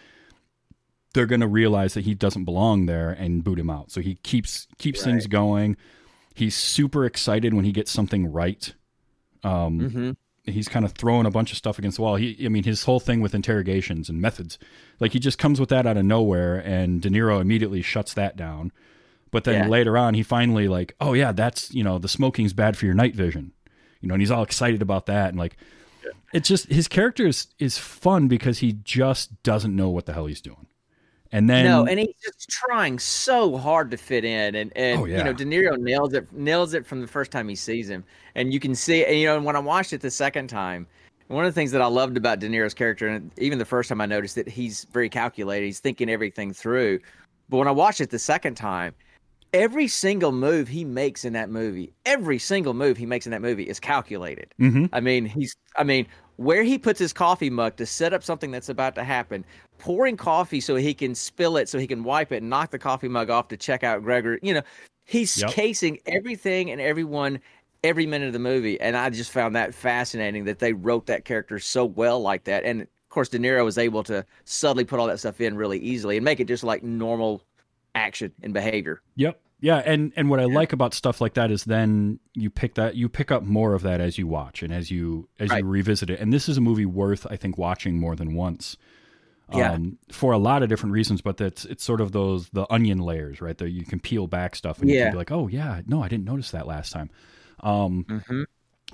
they're 1.12 1.26
going 1.26 1.42
to 1.42 1.46
realize 1.46 1.92
that 1.94 2.04
he 2.04 2.14
doesn't 2.14 2.44
belong 2.44 2.86
there 2.86 3.10
and 3.10 3.44
boot 3.44 3.58
him 3.58 3.68
out. 3.68 3.90
So 3.90 4.00
he 4.00 4.14
keeps 4.16 4.66
keeps 4.78 5.04
things 5.04 5.26
going. 5.26 5.76
He's 6.34 6.56
super 6.56 7.04
excited 7.04 7.52
when 7.52 7.66
he 7.66 7.72
gets 7.72 7.90
something 7.90 8.32
right. 8.32 8.72
Um, 9.44 9.78
Mm-hmm. 9.80 10.10
He's 10.44 10.68
kind 10.68 10.84
of 10.84 10.92
throwing 10.92 11.26
a 11.26 11.30
bunch 11.30 11.52
of 11.52 11.58
stuff 11.58 11.78
against 11.78 11.96
the 11.96 12.02
wall. 12.02 12.16
He, 12.16 12.44
I 12.44 12.48
mean, 12.48 12.64
his 12.64 12.84
whole 12.84 13.00
thing 13.00 13.20
with 13.20 13.34
interrogations 13.34 14.08
and 14.08 14.20
methods, 14.20 14.58
like 15.00 15.12
he 15.12 15.18
just 15.18 15.38
comes 15.38 15.60
with 15.60 15.68
that 15.68 15.86
out 15.86 15.96
of 15.96 16.04
nowhere, 16.04 16.58
and 16.58 17.00
De 17.00 17.08
Niro 17.08 17.40
immediately 17.40 17.82
shuts 17.82 18.12
that 18.14 18.36
down. 18.36 18.72
But 19.30 19.44
then 19.44 19.64
Yeah. 19.64 19.68
later 19.68 19.96
on, 19.96 20.14
he 20.14 20.22
finally 20.22 20.68
like, 20.68 20.94
oh 21.00 21.12
yeah, 21.14 21.32
that's 21.32 21.72
you 21.72 21.82
know 21.84 21.98
the 21.98 22.08
smoking's 22.08 22.52
bad 22.52 22.76
for 22.76 22.86
your 22.86 22.94
night 22.94 23.14
vision, 23.14 23.52
you 24.00 24.08
know, 24.08 24.14
and 24.14 24.20
he's 24.22 24.30
all 24.30 24.42
excited 24.42 24.82
about 24.82 25.06
that, 25.06 25.28
and 25.30 25.38
like, 25.38 25.56
it's 26.32 26.48
just 26.48 26.66
his 26.66 26.88
character 26.88 27.26
is 27.26 27.46
is 27.58 27.78
fun 27.78 28.26
because 28.28 28.58
he 28.58 28.72
just 28.84 29.42
doesn't 29.42 29.74
know 29.74 29.88
what 29.90 30.06
the 30.06 30.12
hell 30.12 30.26
he's 30.26 30.40
doing, 30.40 30.66
and 31.32 31.48
then 31.48 31.64
no, 31.64 31.86
and 31.86 31.98
he's 31.98 32.14
just 32.22 32.48
trying 32.48 32.98
so 32.98 33.56
hard 33.56 33.90
to 33.90 33.96
fit 33.96 34.24
in, 34.24 34.54
and 34.54 34.72
and 34.76 35.00
Oh, 35.00 35.04
you 35.06 35.22
know, 35.24 35.32
De 35.32 35.44
Niro 35.44 35.76
nails 35.78 36.12
it 36.14 36.30
nails 36.32 36.74
it 36.74 36.86
from 36.86 37.00
the 37.00 37.06
first 37.06 37.30
time 37.30 37.48
he 37.48 37.56
sees 37.56 37.88
him, 37.88 38.04
and 38.34 38.52
you 38.52 38.60
can 38.60 38.74
see, 38.74 39.04
and 39.04 39.18
you 39.18 39.26
know, 39.26 39.40
when 39.40 39.56
I 39.56 39.60
watched 39.60 39.92
it 39.92 40.00
the 40.00 40.10
second 40.10 40.48
time, 40.48 40.86
one 41.28 41.44
of 41.44 41.52
the 41.52 41.58
things 41.58 41.72
that 41.72 41.80
I 41.82 41.86
loved 41.86 42.16
about 42.16 42.38
De 42.38 42.48
Niro's 42.48 42.74
character, 42.74 43.08
and 43.08 43.30
even 43.38 43.58
the 43.58 43.64
first 43.64 43.88
time 43.88 44.00
I 44.00 44.06
noticed 44.06 44.34
that 44.36 44.48
he's 44.48 44.84
very 44.92 45.08
calculated, 45.08 45.66
he's 45.66 45.80
thinking 45.80 46.10
everything 46.10 46.52
through, 46.52 47.00
but 47.48 47.56
when 47.56 47.68
I 47.68 47.72
watched 47.72 48.00
it 48.00 48.10
the 48.10 48.18
second 48.18 48.54
time. 48.56 48.94
Every 49.54 49.86
single 49.86 50.32
move 50.32 50.66
he 50.66 50.82
makes 50.82 51.26
in 51.26 51.34
that 51.34 51.50
movie, 51.50 51.92
every 52.06 52.38
single 52.38 52.72
move 52.72 52.96
he 52.96 53.04
makes 53.04 53.26
in 53.26 53.32
that 53.32 53.42
movie 53.42 53.64
is 53.68 53.78
calculated. 53.78 54.46
Mhm. 54.58 54.88
I 54.94 55.00
mean, 55.00 55.26
he's 55.26 55.54
I 55.76 55.84
mean, 55.84 56.06
where 56.36 56.62
he 56.62 56.78
puts 56.78 56.98
his 56.98 57.12
coffee 57.12 57.50
mug 57.50 57.76
to 57.76 57.86
set 57.86 58.12
up 58.12 58.22
something 58.24 58.50
that's 58.50 58.68
about 58.68 58.94
to 58.96 59.04
happen, 59.04 59.44
pouring 59.78 60.16
coffee 60.16 60.60
so 60.60 60.76
he 60.76 60.94
can 60.94 61.14
spill 61.14 61.56
it 61.56 61.68
so 61.68 61.78
he 61.78 61.86
can 61.86 62.04
wipe 62.04 62.32
it 62.32 62.38
and 62.42 62.50
knock 62.50 62.70
the 62.70 62.78
coffee 62.78 63.08
mug 63.08 63.30
off 63.30 63.48
to 63.48 63.56
check 63.56 63.82
out 63.84 64.02
Gregor. 64.02 64.38
You 64.42 64.54
know, 64.54 64.62
he's 65.04 65.42
Yep. 65.42 65.50
casing 65.50 65.98
everything 66.06 66.70
and 66.70 66.80
everyone 66.80 67.40
every 67.84 68.06
minute 68.06 68.28
of 68.28 68.32
the 68.32 68.38
movie. 68.38 68.80
And 68.80 68.96
I 68.96 69.10
just 69.10 69.32
found 69.32 69.56
that 69.56 69.74
fascinating 69.74 70.44
that 70.44 70.58
they 70.60 70.72
wrote 70.72 71.06
that 71.06 71.24
character 71.24 71.58
so 71.58 71.84
well 71.84 72.20
like 72.20 72.44
that. 72.44 72.64
And 72.64 72.82
of 72.82 72.88
course 73.08 73.28
De 73.28 73.38
Niro 73.38 73.64
was 73.64 73.76
able 73.76 74.04
to 74.04 74.24
subtly 74.44 74.84
put 74.84 75.00
all 75.00 75.08
that 75.08 75.18
stuff 75.18 75.40
in 75.40 75.56
really 75.56 75.78
easily 75.80 76.16
and 76.16 76.24
make 76.24 76.38
it 76.40 76.46
just 76.46 76.62
like 76.64 76.82
normal 76.84 77.42
action 77.94 78.32
and 78.42 78.54
behavior. 78.54 79.02
Yep. 79.16 79.41
Yeah, 79.64 79.76
and 79.78 80.12
and 80.16 80.28
what 80.28 80.40
I 80.40 80.44
like 80.44 80.72
about 80.72 80.92
stuff 80.92 81.20
like 81.20 81.34
that 81.34 81.50
is 81.52 81.64
then 81.64 82.18
you 82.34 82.50
pick 82.50 82.74
that 82.74 82.96
you 82.96 83.08
pick 83.08 83.30
up 83.30 83.44
more 83.44 83.74
of 83.74 83.82
that 83.82 84.00
as 84.00 84.18
you 84.18 84.26
watch 84.26 84.62
and 84.62 84.72
as 84.74 84.90
you 84.90 85.28
as 85.38 85.50
Right. 85.50 85.62
you 85.62 85.68
revisit 85.68 86.10
it. 86.10 86.18
And 86.18 86.32
this 86.32 86.48
is 86.48 86.56
a 86.56 86.60
movie 86.60 86.84
worth 86.84 87.26
I 87.30 87.36
think 87.36 87.56
watching 87.56 87.98
more 87.98 88.16
than 88.16 88.34
once. 88.34 88.76
Yeah. 89.54 89.72
Um, 89.72 89.98
for 90.10 90.32
a 90.32 90.38
lot 90.38 90.62
of 90.64 90.68
different 90.68 90.92
reasons, 90.94 91.20
but 91.22 91.36
that's 91.36 91.64
it's 91.66 91.84
sort 91.84 92.00
of 92.00 92.10
those 92.10 92.48
the 92.50 92.66
onion 92.72 92.98
layers, 92.98 93.40
right? 93.40 93.56
That 93.56 93.70
you 93.70 93.84
can 93.84 94.00
peel 94.00 94.26
back 94.26 94.56
stuff 94.56 94.80
and 94.80 94.90
you 94.90 94.96
Yeah. 94.96 95.04
can 95.04 95.12
be 95.12 95.18
like, 95.18 95.30
oh 95.30 95.46
yeah, 95.46 95.82
no, 95.86 96.02
I 96.02 96.08
didn't 96.08 96.24
notice 96.24 96.50
that 96.50 96.66
last 96.66 96.90
time. 96.92 97.08
Um, 97.60 98.04
Mhm. 98.08 98.44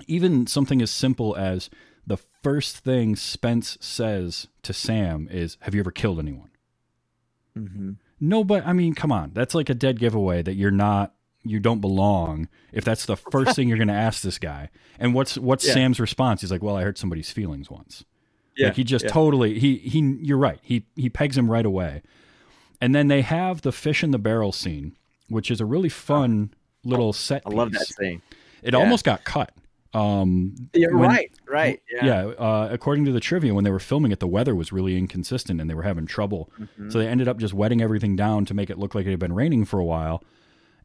even 0.07 0.45
something 0.45 0.81
as 0.83 0.91
simple 0.91 1.35
as 1.35 1.69
the 2.05 2.17
first 2.43 2.77
thing 2.77 3.15
Spence 3.15 3.75
says 3.81 4.47
to 4.61 4.71
Sam 4.73 5.27
is, 5.31 5.57
"Have 5.61 5.73
you 5.73 5.79
ever 5.79 5.91
killed 5.91 6.19
anyone?" 6.19 6.49
Mm-hmm. 7.57 7.91
No, 8.19 8.43
but 8.43 8.65
I 8.65 8.73
mean, 8.73 8.93
come 8.93 9.11
on. 9.11 9.31
That's 9.33 9.55
like 9.55 9.69
a 9.69 9.73
dead 9.73 9.99
giveaway 9.99 10.41
that 10.41 10.55
you're 10.55 10.71
not 10.71 11.13
you 11.43 11.59
don't 11.59 11.79
belong 11.79 12.49
if 12.73 12.83
that's 12.83 13.05
the 13.05 13.15
first 13.15 13.55
thing 13.55 13.69
you're 13.69 13.77
going 13.77 13.87
to 13.89 13.93
ask 13.93 14.21
this 14.21 14.37
guy. 14.37 14.69
And 14.99 15.13
what's 15.13 15.37
what's 15.37 15.65
Yeah. 15.65 15.73
Sam's 15.73 15.99
response? 15.99 16.41
He's 16.41 16.51
like, 16.51 16.61
"Well, 16.61 16.75
I 16.75 16.83
hurt 16.83 16.97
somebody's 16.97 17.31
feelings 17.31 17.69
once." 17.71 18.03
Yeah, 18.57 18.67
Like 18.67 18.75
he 18.75 18.83
just 18.83 19.05
yeah. 19.05 19.11
totally 19.11 19.57
he 19.57 19.77
he 19.77 19.99
you're 20.21 20.37
right. 20.37 20.59
He 20.61 20.85
he 20.95 21.09
pegs 21.09 21.37
him 21.37 21.49
right 21.49 21.65
away. 21.65 22.01
And 22.81 22.93
then 22.93 23.07
they 23.07 23.21
have 23.21 23.61
the 23.61 23.71
fish 23.71 24.03
in 24.03 24.11
the 24.11 24.19
barrel 24.19 24.51
scene, 24.51 24.97
which 25.29 25.49
is 25.51 25.59
a 25.61 25.65
really 25.65 25.89
fun 25.89 26.53
little 26.83 27.11
set 27.13 27.43
I 27.45 27.49
love 27.49 27.71
that 27.71 27.79
piece. 27.79 27.95
scene. 27.95 28.21
It 28.63 28.73
Yeah. 28.73 28.79
almost 28.79 29.05
got 29.05 29.23
cut. 29.23 29.51
Um 29.93 30.55
You're 30.73 30.95
when- 30.97 31.09
right, 31.09 31.31
right. 31.47 31.81
Yeah. 31.91 32.05
yeah, 32.05 32.25
uh, 32.37 32.69
according 32.71 33.05
to 33.05 33.11
the 33.11 33.19
trivia, 33.19 33.53
when 33.53 33.63
they 33.63 33.71
were 33.71 33.79
filming 33.79 34.11
it, 34.11 34.19
the 34.19 34.27
weather 34.27 34.53
was 34.53 34.71
really 34.71 34.97
inconsistent 34.97 35.59
and 35.59 35.69
they 35.69 35.73
were 35.73 35.83
having 35.83 36.05
trouble. 36.05 36.51
Mm-hmm. 36.59 36.89
So 36.91 36.99
they 36.99 37.07
ended 37.07 37.27
up 37.27 37.37
just 37.37 37.53
wetting 37.53 37.81
everything 37.81 38.15
down 38.15 38.45
to 38.45 38.53
make 38.53 38.69
it 38.69 38.77
look 38.77 38.93
like 38.93 39.05
it 39.07 39.09
had 39.11 39.19
been 39.19 39.33
raining 39.33 39.65
for 39.65 39.79
a 39.79 39.85
while. 39.85 40.23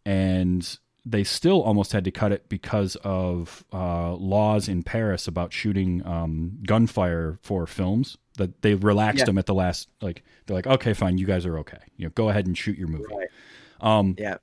And 0.06 0.78
they 1.06 1.22
still 1.24 1.62
almost 1.62 1.92
had 1.92 2.04
to 2.04 2.10
cut 2.10 2.32
it 2.32 2.48
because 2.48 2.96
of 3.04 3.64
uh, 3.72 4.14
laws 4.14 4.68
in 4.68 4.82
Paris 4.82 5.28
about 5.28 5.52
shooting 5.52 6.04
um, 6.06 6.58
gunfire 6.66 7.38
for 7.42 7.66
films. 7.66 8.16
That 8.36 8.62
they 8.62 8.74
relaxed 8.74 9.20
Yeah. 9.20 9.24
them 9.26 9.38
at 9.38 9.46
the 9.46 9.54
last. 9.54 9.88
Like 10.00 10.24
they're 10.46 10.56
like, 10.56 10.66
okay, 10.66 10.92
fine, 10.92 11.18
you 11.18 11.26
guys 11.26 11.46
are 11.46 11.58
okay. 11.58 11.78
You 11.96 12.06
know, 12.06 12.10
go 12.14 12.30
ahead 12.30 12.46
and 12.46 12.56
shoot 12.58 12.76
your 12.76 12.88
movie. 12.88 13.04
Right. 13.14 13.28
Um, 13.80 14.16
Yeah. 14.18 14.38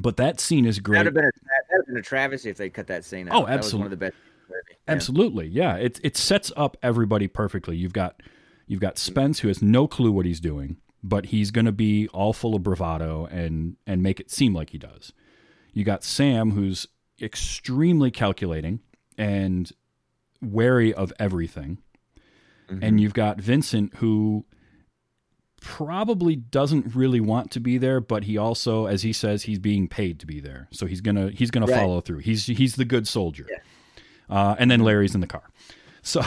But 0.00 0.16
that 0.18 0.40
scene 0.40 0.66
is 0.66 0.78
great. 0.80 0.98
That'd 0.98 1.06
have 1.08 1.14
been 1.14 1.24
a 1.24 1.76
have 1.76 1.86
been 1.86 1.96
a 1.96 2.02
travesty 2.02 2.50
if 2.50 2.56
they 2.56 2.68
cut 2.70 2.86
that 2.88 3.04
scene 3.04 3.28
out. 3.28 3.34
Oh, 3.34 3.46
That 3.46 3.58
was 3.58 3.74
one 3.74 3.82
absolutely. 3.82 3.84
of 3.86 3.90
the 3.90 3.96
best. 3.96 4.14
scenes 4.14 4.26
in 4.26 4.48
the 4.48 4.54
movie. 4.54 4.78
Yeah. 4.86 4.92
Absolutely, 4.94 5.46
yeah. 5.48 5.76
It 5.76 6.00
it 6.02 6.16
sets 6.16 6.52
up 6.56 6.76
everybody 6.82 7.28
perfectly. 7.28 7.76
You've 7.76 7.92
got 7.92 8.22
you've 8.66 8.80
got 8.80 8.98
Spence 8.98 9.40
who 9.40 9.48
has 9.48 9.62
no 9.62 9.86
clue 9.86 10.10
what 10.12 10.26
he's 10.26 10.40
doing, 10.40 10.76
but 11.02 11.26
he's 11.26 11.50
going 11.50 11.66
to 11.66 11.72
be 11.72 12.08
all 12.08 12.32
full 12.32 12.54
of 12.54 12.62
bravado 12.62 13.26
and 13.26 13.76
and 13.86 14.02
make 14.02 14.20
it 14.20 14.30
seem 14.30 14.54
like 14.54 14.70
he 14.70 14.78
does. 14.78 15.12
You 15.72 15.84
got 15.84 16.02
Sam 16.04 16.52
who's 16.52 16.86
extremely 17.22 18.10
calculating 18.10 18.80
and 19.16 19.70
wary 20.42 20.92
of 20.92 21.12
everything. 21.18 21.78
Mm-hmm. 22.70 22.82
And 22.82 23.00
you've 23.00 23.14
got 23.14 23.40
Vincent 23.40 23.94
who 23.96 24.44
probably 25.66 26.36
doesn't 26.36 26.94
really 26.94 27.18
want 27.20 27.50
to 27.50 27.60
be 27.60 27.76
there, 27.76 28.00
but 28.00 28.22
he 28.24 28.38
also 28.38 28.86
as 28.86 29.02
he 29.02 29.12
says 29.12 29.42
he's 29.42 29.58
being 29.58 29.88
paid 29.88 30.20
to 30.20 30.26
be 30.26 30.38
there. 30.40 30.68
So 30.70 30.86
he's 30.86 31.00
going 31.00 31.16
to 31.16 31.28
he's 31.30 31.50
to 31.50 31.60
Right. 31.60 31.80
follow 31.80 32.00
through. 32.00 32.18
He's 32.18 32.46
he's 32.46 32.76
the 32.76 32.84
good 32.84 33.08
soldier. 33.08 33.46
Uh, 34.30 34.54
and 34.58 34.70
then 34.70 34.80
Larry's 34.80 35.14
in 35.14 35.20
the 35.20 35.26
car. 35.26 35.42
So, 36.02 36.22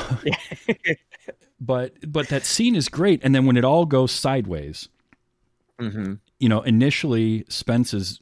but 1.59 1.93
but 2.11 2.27
that 2.29 2.45
scene 2.45 2.75
is 2.75 2.89
great. 2.89 3.21
And 3.23 3.33
then 3.33 3.45
when 3.45 3.57
it 3.57 3.65
all 3.65 3.85
goes 3.85 4.11
sideways, 4.11 4.89
Mm-hmm. 5.79 6.15
you 6.39 6.49
know, 6.49 6.61
initially 6.63 7.45
Spence 7.47 7.93
is, 7.93 8.19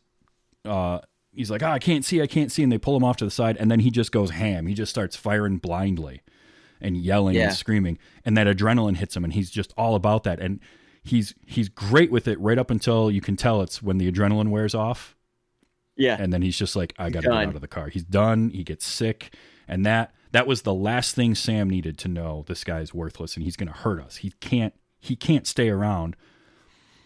uh, 0.64 1.00
he's 1.32 1.50
like, 1.50 1.64
oh, 1.64 1.72
I 1.72 1.80
can't 1.80 2.06
see, 2.06 2.22
I 2.22 2.28
can't 2.28 2.52
see, 2.52 2.62
and 2.62 2.72
they 2.72 2.78
pull 2.78 2.96
him 2.96 3.04
off 3.04 3.18
to 3.18 3.26
the 3.26 3.32
side, 3.32 3.58
and 3.58 3.72
then 3.72 3.80
he 3.80 3.90
just 3.90 4.12
goes 4.12 4.30
ham. 4.30 4.68
He 4.68 4.76
just 4.76 4.92
starts 4.92 5.16
firing 5.16 5.58
blindly, 5.58 6.22
and 6.80 6.96
yelling 6.96 7.34
Yeah. 7.36 7.46
and 7.48 7.54
screaming, 7.56 7.98
and 8.24 8.38
that 8.38 8.46
adrenaline 8.46 8.98
hits 8.98 9.18
him, 9.18 9.24
and 9.24 9.34
he's 9.34 9.50
just 9.50 9.74
all 9.76 9.96
about 9.96 10.24
that, 10.26 10.40
and 10.40 10.60
he's 11.08 11.34
he's 11.46 11.70
great 11.70 12.12
with 12.12 12.28
it 12.28 12.40
right 12.40 12.58
up 12.58 12.70
until 12.72 13.10
you 13.10 13.22
can 13.22 13.36
tell 13.36 13.62
it's 13.62 13.82
when 13.82 13.98
the 13.98 14.12
adrenaline 14.12 14.50
wears 14.50 14.76
off, 14.76 15.16
Yeah. 15.96 16.18
and 16.20 16.32
then 16.34 16.42
he's 16.42 16.58
just 16.58 16.76
like, 16.76 16.94
I 16.98 17.10
got 17.10 17.24
to 17.24 17.30
get 17.30 17.38
out 17.38 17.56
of 17.56 17.62
the 17.62 17.68
car. 17.68 17.90
He's 17.90 18.04
done. 18.04 18.50
He 18.50 18.64
gets 18.64 18.86
sick, 18.86 19.34
and 19.68 19.86
that 19.86 20.14
that 20.32 20.46
was 20.48 20.64
the 20.64 20.74
last 20.74 21.16
thing 21.16 21.36
Sam 21.36 21.70
needed 21.70 21.98
to 22.00 22.08
know. 22.08 22.44
This 22.48 22.64
guy's 22.64 22.94
worthless, 22.94 23.36
and 23.36 23.44
he's 23.44 23.56
going 23.56 23.68
to 23.70 23.74
hurt 23.78 24.02
us. 24.02 24.18
He 24.18 24.32
can't 24.42 24.74
he 25.00 25.16
can't 25.16 25.48
stay 25.48 25.70
around. 25.70 26.16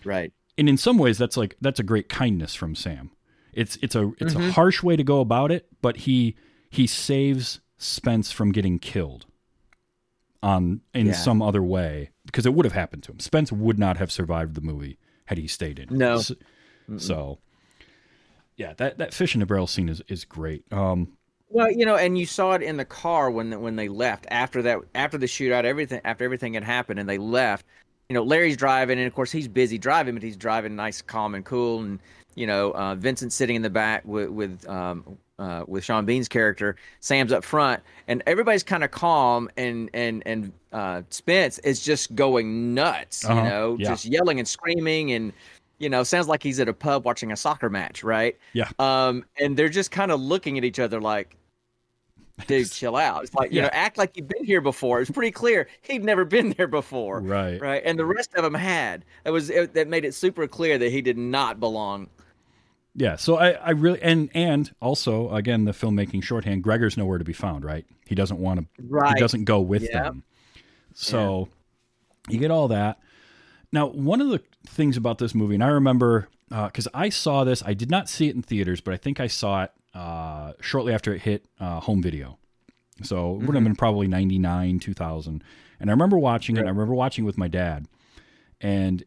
Right. 0.03 0.34
And 0.58 0.67
in 0.67 0.77
some 0.77 0.98
ways, 0.98 1.17
that's 1.17 1.38
like 1.38 1.55
that's 1.62 1.79
a 1.79 1.84
great 1.84 2.10
kindness 2.10 2.55
from 2.55 2.75
Sam. 2.75 3.12
It's 3.53 3.77
it's 3.81 3.96
a 3.96 4.12
it's 4.20 4.34
Mm-hmm. 4.34 4.50
a 4.50 4.51
harsh 4.51 4.81
way 4.84 4.96
to 4.96 5.03
go 5.03 5.20
about 5.20 5.51
it, 5.51 5.67
but 5.81 5.98
he 5.98 6.36
he 6.70 6.88
saves 6.88 7.60
Spence 7.77 8.31
from 8.31 8.51
getting 8.51 8.79
killed 8.79 9.25
on 10.43 10.81
in 10.93 11.08
Yeah. 11.08 11.13
some 11.13 11.41
other 11.41 11.62
way 11.63 12.10
because 12.31 12.45
it 12.45 12.53
would 12.53 12.65
have 12.65 12.73
happened 12.73 13.03
to 13.03 13.11
him. 13.11 13.19
Spence 13.19 13.51
would 13.51 13.77
not 13.77 13.97
have 13.97 14.11
survived 14.11 14.55
the 14.55 14.61
movie 14.61 14.97
had 15.25 15.38
he 15.38 15.47
stayed 15.47 15.79
in. 15.79 15.97
No. 15.97 16.19
So, 16.19 16.35
so, 16.97 17.39
yeah, 18.55 18.73
that 18.77 18.97
that 18.97 19.13
fish 19.13 19.35
in 19.35 19.39
the 19.39 19.45
barrel 19.45 19.67
scene 19.67 19.89
is 19.89 20.01
is 20.07 20.25
great. 20.25 20.63
Um, 20.71 21.13
Well, 21.50 21.71
you 21.71 21.85
know, 21.85 21.95
and 21.95 22.17
you 22.17 22.25
saw 22.25 22.53
it 22.53 22.61
in 22.61 22.77
the 22.77 22.85
car 22.85 23.29
when 23.29 23.61
when 23.61 23.75
they 23.75 23.89
left 23.89 24.25
after 24.31 24.61
that 24.61 24.79
after 24.95 25.17
the 25.17 25.25
shootout, 25.25 25.65
everything 25.65 26.01
after 26.05 26.23
everything 26.23 26.53
had 26.53 26.63
happened, 26.63 27.00
and 27.00 27.09
they 27.09 27.17
left. 27.17 27.65
You 28.09 28.13
know, 28.15 28.23
Larry's 28.23 28.57
driving, 28.57 28.97
and 28.97 29.07
of 29.07 29.13
course 29.13 29.31
he's 29.31 29.47
busy 29.47 29.77
driving, 29.77 30.15
but 30.15 30.23
he's 30.23 30.35
driving 30.35 30.75
nice, 30.75 31.01
calm, 31.01 31.33
and 31.33 31.45
cool. 31.45 31.81
And 31.81 32.00
you 32.35 32.47
know, 32.47 32.71
uh, 32.71 32.95
Vincent's 32.95 33.35
sitting 33.35 33.55
in 33.55 33.61
the 33.61 33.69
back 33.69 34.03
with 34.05 34.29
with 34.29 34.67
um, 34.69 35.17
uh, 35.39 35.63
with 35.67 35.83
Sean 35.83 36.05
Bean's 36.05 36.27
character. 36.27 36.75
Sam's 37.00 37.31
up 37.31 37.43
front, 37.43 37.81
and 38.07 38.21
everybody's 38.27 38.63
kind 38.63 38.83
of 38.83 38.91
calm, 38.91 39.50
and 39.57 39.89
and 39.93 40.23
and 40.25 40.51
uh, 40.71 41.01
Spence 41.09 41.59
is 41.59 41.81
just 41.83 42.13
going 42.15 42.73
nuts. 42.73 43.25
Uh-huh, 43.25 43.41
You 43.43 43.50
know, 43.50 43.77
yeah. 43.79 43.89
just 43.89 44.05
yelling 44.05 44.39
and 44.39 44.47
screaming, 44.47 45.11
and 45.13 45.33
you 45.79 45.89
know, 45.89 46.03
sounds 46.03 46.27
like 46.27 46.43
he's 46.43 46.59
at 46.59 46.69
a 46.69 46.73
pub 46.73 47.05
watching 47.05 47.31
a 47.31 47.35
soccer 47.35 47.67
match, 47.69 48.03
right? 48.03 48.38
yeah, 48.53 48.69
Um, 48.77 49.25
and 49.39 49.57
they're 49.57 49.67
just 49.67 49.89
kind 49.89 50.11
of 50.11 50.21
looking 50.21 50.59
at 50.59 50.63
each 50.63 50.77
other 50.77 51.01
like, 51.01 51.35
dude, 52.45 52.69
chill 52.71 52.95
out. 52.95 53.23
It's 53.23 53.33
like, 53.33 53.51
you 53.51 53.57
Yeah. 53.57 53.63
know, 53.63 53.69
act 53.73 53.97
like 53.97 54.15
you've 54.15 54.27
been 54.27 54.45
here 54.45 54.61
before. 54.61 55.01
It's 55.01 55.09
pretty 55.09 55.31
clear 55.31 55.67
he'd 55.81 56.03
never 56.03 56.23
been 56.23 56.51
there 56.51 56.67
before. 56.67 57.19
Right. 57.21 57.59
Right. 57.59 57.81
And 57.83 57.97
the 57.97 58.05
rest 58.05 58.35
of 58.35 58.43
them 58.43 58.53
had. 58.53 59.05
It 59.25 59.31
was, 59.31 59.50
it, 59.50 59.73
that 59.73 59.88
made 59.88 60.05
it 60.05 60.13
super 60.13 60.45
clear 60.47 60.77
that 60.77 60.91
he 60.91 61.01
did 61.01 61.17
not 61.17 61.59
belong. 61.59 62.09
Yeah. 62.95 63.15
So 63.15 63.38
I 63.38 63.51
I 63.51 63.71
really 63.71 64.01
and 64.01 64.29
and 64.33 64.74
also 64.81 65.29
again 65.33 65.65
the 65.65 65.71
filmmaking 65.71 66.24
shorthand. 66.24 66.63
Gregor's 66.63 66.98
nowhere 66.98 67.17
to 67.17 67.24
be 67.24 67.33
found. 67.33 67.63
Right. 67.65 67.86
He 68.05 68.15
doesn't 68.15 68.39
want 68.39 68.60
to. 68.62 68.65
Right. 68.83 69.15
He 69.15 69.19
doesn't 69.19 69.45
go 69.45 69.62
with 69.62 69.83
Yep. 69.83 69.91
them. 69.91 70.24
So 70.93 71.48
you 72.29 72.39
get 72.39 72.51
all 72.51 72.67
that. 72.69 73.00
Now, 73.71 73.88
one 73.88 74.19
of 74.19 74.27
the 74.29 74.41
things 74.67 74.98
about 74.98 75.17
this 75.17 75.33
movie, 75.33 75.55
and 75.55 75.63
I 75.63 75.69
remember 75.69 76.27
because 76.50 76.88
I 76.93 77.07
saw 77.07 77.45
this, 77.45 77.63
I 77.65 77.74
did 77.74 77.89
not 77.89 78.10
see 78.10 78.27
it 78.27 78.36
in 78.36 78.41
theaters, 78.41 78.81
but 78.81 78.93
I 78.93 78.98
think 78.98 79.21
I 79.21 79.27
saw 79.27 79.63
it 79.63 79.71
uh, 79.93 80.51
shortly 80.60 80.93
after 80.93 81.13
it 81.13 81.21
hit 81.21 81.45
uh, 81.60 81.79
home 81.79 82.01
video. 82.01 82.38
So 83.03 83.36
it 83.36 83.45
would 83.45 83.55
have 83.55 83.63
been 83.63 83.75
probably 83.75 84.07
99, 84.07 84.79
2000. 84.79 85.43
And 85.79 85.89
I 85.89 85.93
remember 85.93 86.19
watching 86.19 86.57
it. 86.57 86.65
I 86.65 86.69
remember 86.69 86.93
watching 86.93 87.24
it 87.24 87.25
with 87.25 87.38
my 87.38 87.48
dad. 87.48 87.88
And 88.60 89.03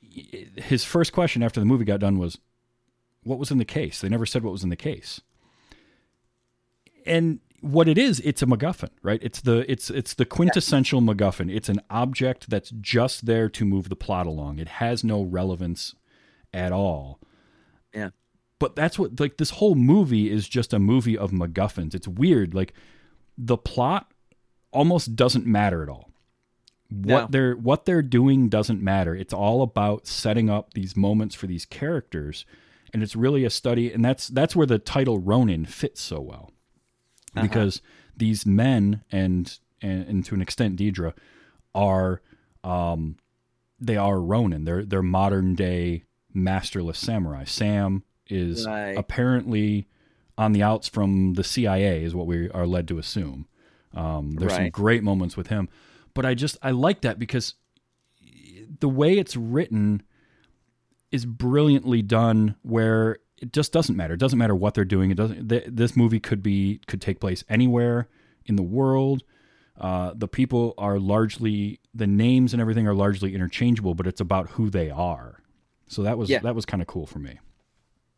his 0.00 0.84
first 0.84 1.12
question 1.12 1.42
after 1.42 1.60
the 1.60 1.66
movie 1.66 1.84
got 1.84 2.00
done 2.00 2.18
was, 2.18 2.38
What 3.24 3.38
was 3.38 3.50
in 3.50 3.58
the 3.58 3.64
case? 3.64 4.00
They 4.00 4.08
never 4.08 4.26
said 4.26 4.42
what 4.42 4.52
was 4.52 4.64
in 4.64 4.70
the 4.70 4.76
case. 4.76 5.20
And 7.06 7.40
what 7.60 7.88
it 7.88 7.96
is 7.96 8.18
it's 8.20 8.42
a 8.42 8.46
macguffin 8.46 8.90
right? 9.02 9.20
It's 9.22 9.40
the 9.40 9.70
it's 9.70 9.88
it's 9.90 10.14
the 10.14 10.24
quintessential 10.24 11.00
macguffin. 11.00 11.54
It's 11.54 11.68
an 11.68 11.80
object 11.90 12.50
that's 12.50 12.70
just 12.80 13.26
there 13.26 13.48
to 13.50 13.64
move 13.64 13.88
the 13.88 13.96
plot 13.96 14.26
along. 14.26 14.58
It 14.58 14.68
has 14.68 15.04
no 15.04 15.22
relevance 15.22 15.94
at 16.52 16.72
all. 16.72 17.20
Yeah. 17.94 18.10
but 18.58 18.74
that's 18.74 18.98
what 18.98 19.18
like 19.20 19.36
this 19.36 19.50
whole 19.50 19.74
movie 19.74 20.30
is 20.30 20.48
just 20.48 20.72
a 20.72 20.78
movie 20.78 21.16
of 21.16 21.30
macguffins. 21.30 21.94
It's 21.94 22.08
weird 22.08 22.54
like 22.54 22.74
the 23.38 23.56
plot 23.56 24.10
almost 24.72 25.14
doesn't 25.16 25.46
matter 25.46 25.82
at 25.82 25.88
all. 25.88 26.10
What 26.90 27.06
No. 27.22 27.26
they're 27.30 27.54
what 27.56 27.84
they're 27.86 28.02
doing 28.02 28.48
doesn't 28.48 28.82
matter. 28.82 29.14
It's 29.14 29.32
all 29.34 29.62
about 29.62 30.06
setting 30.06 30.50
up 30.50 30.74
these 30.74 30.96
moments 30.96 31.34
for 31.34 31.46
these 31.46 31.64
characters 31.64 32.44
and 32.92 33.02
it's 33.02 33.16
really 33.16 33.44
a 33.44 33.50
study 33.50 33.92
and 33.92 34.04
that's 34.04 34.28
that's 34.28 34.54
where 34.54 34.66
the 34.66 34.78
title 34.78 35.18
ronin 35.18 35.64
fits 35.64 36.00
so 36.00 36.20
well 36.20 36.50
because 37.42 37.80
these 38.16 38.44
men 38.44 39.02
and, 39.10 39.58
and 39.80 40.06
and 40.06 40.24
to 40.26 40.34
an 40.34 40.42
extent 40.42 40.76
Deidre 40.78 41.14
are 41.74 42.20
um 42.62 43.16
they 43.80 43.96
are 43.96 44.20
Ronin. 44.20 44.64
They're 44.64 44.84
they're 44.84 45.02
modern 45.02 45.54
day 45.56 46.04
masterless 46.32 46.98
samurai. 46.98 47.44
Sam 47.44 48.04
is 48.28 48.66
Right. 48.66 48.96
apparently 48.96 49.88
on 50.38 50.52
the 50.52 50.62
outs 50.62 50.88
from 50.88 51.34
the 51.34 51.42
CIA 51.42 52.04
is 52.04 52.14
what 52.14 52.26
we 52.26 52.48
are 52.50 52.66
led 52.66 52.86
to 52.88 52.98
assume. 52.98 53.46
Um, 53.94 54.32
there's 54.32 54.52
some 54.52 54.70
great 54.70 55.02
moments 55.02 55.36
with 55.36 55.48
him, 55.48 55.68
but 56.14 56.24
I 56.24 56.34
just 56.34 56.56
I 56.62 56.70
like 56.70 57.00
that 57.00 57.18
because 57.18 57.54
the 58.78 58.88
way 58.88 59.18
it's 59.18 59.36
written 59.36 60.02
is 61.12 61.24
brilliantly 61.26 62.02
done 62.02 62.56
where 62.62 63.18
it 63.40 63.52
just 63.52 63.72
doesn't 63.72 63.96
matter. 63.96 64.14
It 64.14 64.20
doesn't 64.20 64.38
matter 64.38 64.54
what 64.54 64.74
they're 64.74 64.84
doing. 64.84 65.10
It 65.10 65.16
doesn't. 65.16 65.48
Th- 65.48 65.64
this 65.68 65.94
movie 65.96 66.20
could 66.20 66.42
be 66.42 66.80
could 66.86 67.00
take 67.00 67.20
place 67.20 67.44
anywhere 67.48 68.08
in 68.46 68.56
the 68.56 68.62
world. 68.62 69.22
Uh, 69.80 70.12
the 70.14 70.28
people 70.28 70.74
are 70.78 70.98
largely 70.98 71.80
the 71.94 72.06
names 72.06 72.52
and 72.52 72.60
everything 72.60 72.86
are 72.86 72.94
largely 72.94 73.34
interchangeable, 73.34 73.94
but 73.94 74.06
it's 74.06 74.20
about 74.20 74.50
who 74.50 74.70
they 74.70 74.90
are. 74.90 75.40
So 75.88 76.02
that 76.02 76.18
was 76.18 76.30
Yeah. 76.30 76.40
that 76.40 76.54
was 76.54 76.64
kind 76.64 76.80
of 76.80 76.86
cool 76.86 77.06
for 77.06 77.18
me. 77.18 77.38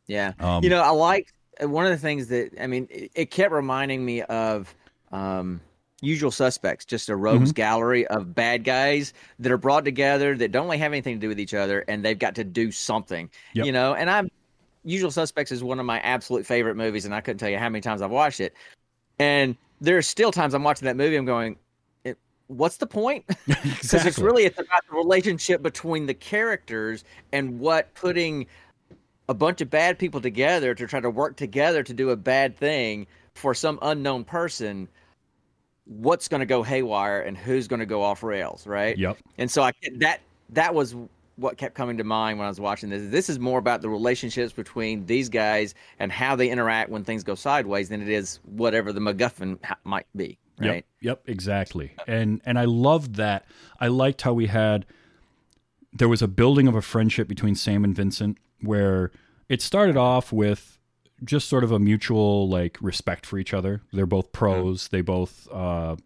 Yeah. 0.07 0.33
Um, 0.39 0.63
you 0.63 0.71
know, 0.71 0.81
I 0.83 0.91
like 0.91 1.33
one 1.61 1.87
of 1.87 1.91
the 1.93 1.99
things 1.99 2.27
that, 2.29 2.51
I 2.61 2.67
mean, 2.67 2.89
it, 2.91 3.11
it 3.15 3.31
kept 3.31 3.53
reminding 3.53 4.05
me 4.05 4.23
of, 4.23 4.75
um, 5.13 5.61
Usual 6.01 6.31
Suspects, 6.31 6.85
just 6.85 7.09
a 7.09 7.17
rogues 7.17 7.51
Mm-hmm. 7.51 7.55
gallery 7.55 8.07
of 8.09 8.35
bad 8.35 8.65
guys 8.65 9.15
that 9.39 9.51
are 9.51 9.59
brought 9.59 9.85
together 9.85 10.37
that 10.37 10.53
don't 10.53 10.67
really 10.67 10.79
have 10.79 10.93
anything 10.93 11.15
to 11.17 11.21
do 11.21 11.29
with 11.29 11.41
each 11.41 11.55
other, 11.55 11.81
and 11.89 12.05
they've 12.05 12.19
got 12.19 12.35
to 12.35 12.45
do 12.45 12.71
something. 12.71 13.31
Yep. 13.55 13.67
You 13.67 13.73
know, 13.73 13.95
and 13.95 14.11
I'm 14.11 14.31
Usual 14.85 15.11
Suspects 15.11 15.51
is 15.51 15.65
one 15.65 15.81
of 15.81 15.87
my 15.87 16.01
absolute 16.01 16.45
favorite 16.45 16.75
movies, 16.75 17.07
and 17.07 17.15
I 17.15 17.21
couldn't 17.21 17.39
tell 17.39 17.49
you 17.49 17.59
how 17.59 17.69
many 17.71 17.81
times 17.81 18.03
I've 18.03 18.11
watched 18.11 18.41
it. 18.41 18.55
And 19.19 19.57
there's 19.81 20.07
still 20.07 20.31
times 20.31 20.53
I'm 20.55 20.63
watching 20.63 20.87
that 20.87 20.97
movie, 20.97 21.17
I'm 21.17 21.25
going, 21.25 21.57
"What's 22.49 22.77
the 22.77 22.87
point?" 22.87 23.25
Because 23.47 24.05
it's 24.05 24.19
really 24.19 24.45
it's 24.45 24.59
about 24.59 24.83
the 24.91 24.97
relationship 24.97 25.63
between 25.63 26.07
the 26.07 26.15
characters 26.15 27.05
and 27.33 27.59
what 27.59 27.95
putting 27.95 28.47
a 29.29 29.35
bunch 29.35 29.63
of 29.63 29.71
bad 29.71 29.99
people 29.99 30.21
together 30.21 30.75
to 30.75 30.87
try 30.87 31.01
to 31.01 31.09
work 31.09 31.37
together 31.37 31.83
to 31.83 31.95
do 31.95 32.11
a 32.11 32.17
bad 32.17 32.57
thing 32.57 33.07
for 33.35 33.55
some 33.55 33.79
unknown 33.81 34.25
person. 34.25 34.89
What's 35.87 36.29
going 36.29 36.41
to 36.41 36.47
go 36.47 36.63
haywire 36.63 37.21
and 37.21 37.37
who's 37.37 37.69
going 37.69 37.81
to 37.81 37.87
go 37.87 38.03
off 38.03 38.23
rails, 38.23 38.67
right? 38.67 38.97
Yep. 38.97 39.19
And 39.39 39.51
so 39.51 39.63
I 39.63 39.73
that 39.99 40.21
that 40.51 40.75
was 40.75 40.95
what 41.37 41.57
kept 41.57 41.75
coming 41.75 41.97
to 41.99 42.05
mind 42.05 42.39
when 42.39 42.47
I 42.47 42.49
was 42.49 42.61
watching 42.61 42.91
this. 42.91 43.03
This 43.11 43.29
is 43.29 43.39
more 43.39 43.59
about 43.59 43.83
the 43.83 43.89
relationships 43.89 44.53
between 44.53 45.05
these 45.07 45.29
guys 45.29 45.75
and 45.99 46.13
how 46.13 46.37
they 46.37 46.49
interact 46.49 46.91
when 46.91 47.05
things 47.05 47.25
go 47.25 47.35
sideways 47.35 47.89
than 47.89 48.01
it 48.01 48.09
is 48.09 48.39
whatever 48.45 48.93
the 48.93 49.01
MacGuffin 49.01 49.63
ha- 49.65 49.79
might 49.85 50.07
be. 50.15 50.39
Right? 50.59 50.75
Yep, 50.77 50.85
yep, 51.01 51.23
exactly. 51.27 51.93
And 52.07 52.41
and 52.45 52.59
I 52.59 52.65
loved 52.65 53.17
that. 53.17 53.45
I 53.81 53.89
liked 53.89 54.23
how 54.23 54.33
we 54.33 54.47
had 54.47 54.87
there 55.93 56.09
was 56.09 56.23
a 56.23 56.29
building 56.29 56.69
of 56.69 56.75
a 56.75 56.83
friendship 56.83 57.29
between 57.29 57.55
Sam 57.55 57.85
and 57.85 57.95
Vincent 57.95 58.39
where 58.61 59.11
it 59.49 59.63
started 59.63 59.97
off 59.97 60.33
with 60.33 60.74
just 61.23 61.49
sort 61.49 61.65
of 61.65 61.71
a 61.73 61.79
mutual 61.79 62.49
like 62.49 62.77
respect 62.81 63.25
for 63.27 63.39
each 63.39 63.55
other. 63.55 63.83
They're 63.93 64.07
both 64.07 64.33
pros. 64.33 64.89
They 64.89 65.01
both 65.01 65.47
uh, 65.53 65.97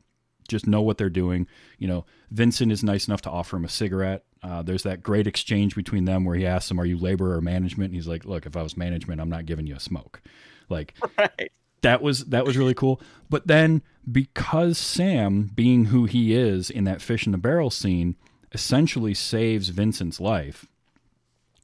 just 0.48 0.66
know 0.66 0.82
what 0.82 0.98
they're 0.98 1.08
doing. 1.10 1.46
You 1.78 1.88
know, 1.88 2.04
Vincent 2.30 2.70
is 2.72 2.84
nice 2.84 3.08
enough 3.08 3.22
to 3.22 3.30
offer 3.30 3.56
him 3.56 3.64
a 3.64 3.68
cigarette. 3.68 4.24
Uh, 4.42 4.62
there's 4.62 4.82
that 4.84 5.02
great 5.02 5.26
exchange 5.26 5.74
between 5.74 6.04
them 6.04 6.24
where 6.24 6.36
he 6.36 6.46
asks 6.46 6.70
him, 6.70 6.78
"Are 6.80 6.84
you 6.86 6.98
labor 6.98 7.34
or 7.34 7.40
management?" 7.40 7.88
And 7.90 7.94
he's 7.96 8.06
like, 8.06 8.24
"Look, 8.24 8.46
if 8.46 8.56
I 8.56 8.62
was 8.62 8.76
management, 8.76 9.20
I'm 9.20 9.30
not 9.30 9.46
giving 9.46 9.66
you 9.66 9.76
a 9.76 9.80
smoke." 9.80 10.20
Like 10.68 10.94
Right. 11.18 11.50
that 11.82 12.02
was 12.02 12.26
that 12.26 12.44
was 12.44 12.56
really 12.56 12.74
cool. 12.74 13.00
But 13.30 13.46
then 13.46 13.82
because 14.10 14.78
Sam, 14.78 15.50
being 15.54 15.86
who 15.86 16.04
he 16.04 16.34
is 16.34 16.70
in 16.70 16.84
that 16.84 17.02
fish 17.02 17.26
in 17.26 17.32
the 17.32 17.38
barrel 17.38 17.70
scene, 17.70 18.14
essentially 18.52 19.14
saves 19.14 19.70
Vincent's 19.70 20.20
life 20.20 20.66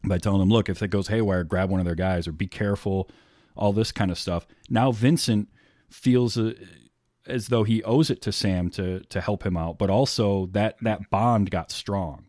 by 0.02 0.18
telling 0.18 0.42
him, 0.42 0.48
"Look, 0.50 0.68
if 0.68 0.82
it 0.82 0.88
goes 0.88 1.08
haywire, 1.08 1.44
grab 1.44 1.70
one 1.70 1.80
of 1.80 1.86
their 1.86 1.94
guys 1.94 2.26
or 2.26 2.32
be 2.32 2.46
careful." 2.48 3.08
All 3.56 3.72
this 3.72 3.92
kind 3.92 4.10
of 4.10 4.18
stuff. 4.18 4.46
Now 4.68 4.90
Vincent 4.92 5.48
feels 5.88 6.36
uh, 6.36 6.54
as 7.26 7.48
though 7.48 7.64
he 7.64 7.82
owes 7.84 8.10
it 8.10 8.20
to 8.22 8.32
Sam 8.32 8.68
to 8.70 9.00
to 9.00 9.20
help 9.20 9.44
him 9.46 9.56
out, 9.56 9.78
but 9.78 9.90
also 9.90 10.46
that 10.46 10.76
that 10.82 11.08
bond 11.10 11.50
got 11.50 11.70
strong, 11.70 12.24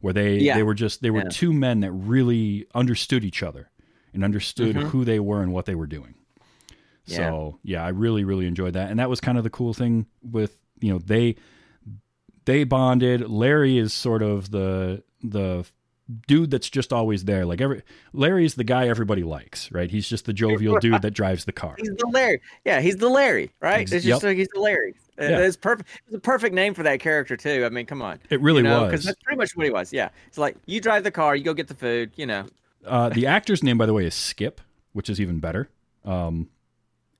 where 0.00 0.12
they 0.14 0.38
Yeah. 0.38 0.56
they 0.56 0.62
were 0.62 0.74
just 0.74 1.02
they 1.02 1.10
were 1.10 1.22
Yeah. 1.22 1.28
two 1.30 1.52
men 1.52 1.80
that 1.80 1.92
really 1.92 2.66
understood 2.74 3.24
each 3.24 3.42
other 3.42 3.70
and 4.14 4.24
understood 4.24 4.74
who 4.76 5.04
they 5.04 5.20
were 5.20 5.42
and 5.42 5.52
what 5.52 5.66
they 5.66 5.74
were 5.74 5.86
doing. 5.86 6.14
So 7.06 7.58
yeah, 7.62 7.84
I 7.84 7.88
really 7.88 8.24
really 8.24 8.46
enjoyed 8.46 8.74
that, 8.74 8.90
and 8.90 8.98
that 9.00 9.10
was 9.10 9.20
kind 9.20 9.36
of 9.38 9.44
the 9.44 9.50
cool 9.50 9.74
thing 9.74 10.06
with 10.22 10.56
you 10.80 10.92
know 10.92 10.98
they 10.98 11.36
they 12.44 12.64
bonded. 12.64 13.28
Larry 13.28 13.78
is 13.78 13.92
sort 13.92 14.22
of 14.22 14.50
the 14.50 15.02
the 15.22 15.64
dude 16.26 16.50
that's 16.50 16.68
just 16.68 16.92
always 16.92 17.24
there. 17.24 17.44
Like 17.44 17.60
every 17.60 17.82
Larry's 18.12 18.54
the 18.54 18.64
guy 18.64 18.88
everybody 18.88 19.22
likes, 19.22 19.70
right? 19.72 19.90
He's 19.90 20.08
just 20.08 20.24
the 20.26 20.32
jovial 20.32 20.78
dude 20.78 21.02
that 21.02 21.12
drives 21.12 21.44
the 21.44 21.52
car. 21.52 21.74
He's 21.78 21.88
the 21.88 22.06
Larry. 22.12 22.40
Yeah, 22.64 22.80
he's 22.80 22.96
the 22.96 23.08
Larry, 23.08 23.50
right? 23.60 23.80
Ex- 23.80 23.92
It's 23.92 24.04
yep. 24.04 24.22
like 24.22 24.36
he's 24.36 24.48
the 24.54 24.60
Larry. 24.60 24.94
Uh, 25.20 25.24
Yeah. 25.24 25.38
It's 25.40 25.56
perfect. 25.56 25.88
It's 26.06 26.16
a 26.16 26.20
perfect 26.20 26.54
name 26.54 26.74
for 26.74 26.82
that 26.82 27.00
character 27.00 27.36
too. 27.36 27.64
I 27.64 27.68
mean, 27.68 27.86
come 27.86 28.02
on. 28.02 28.18
It 28.30 28.40
really 28.40 28.62
Because 28.62 28.80
was. 28.80 28.90
Because 28.90 29.04
that's 29.04 29.22
pretty 29.22 29.38
much 29.38 29.56
what 29.56 29.66
he 29.66 29.72
was. 29.72 29.92
Yeah, 29.92 30.08
it's 30.26 30.38
like 30.38 30.56
you 30.66 30.80
drive 30.80 31.04
the 31.04 31.10
car, 31.10 31.36
you 31.36 31.44
go 31.44 31.54
get 31.54 31.68
the 31.68 31.74
food. 31.74 32.12
You 32.16 32.26
know. 32.26 32.46
Uh, 32.86 33.10
the 33.10 33.26
actor's 33.26 33.62
name, 33.62 33.76
by 33.78 33.86
the 33.86 33.92
way, 33.92 34.06
is 34.06 34.14
Skip, 34.14 34.60
which 34.92 35.10
is 35.10 35.20
even 35.20 35.38
better. 35.38 35.68
Um, 36.04 36.48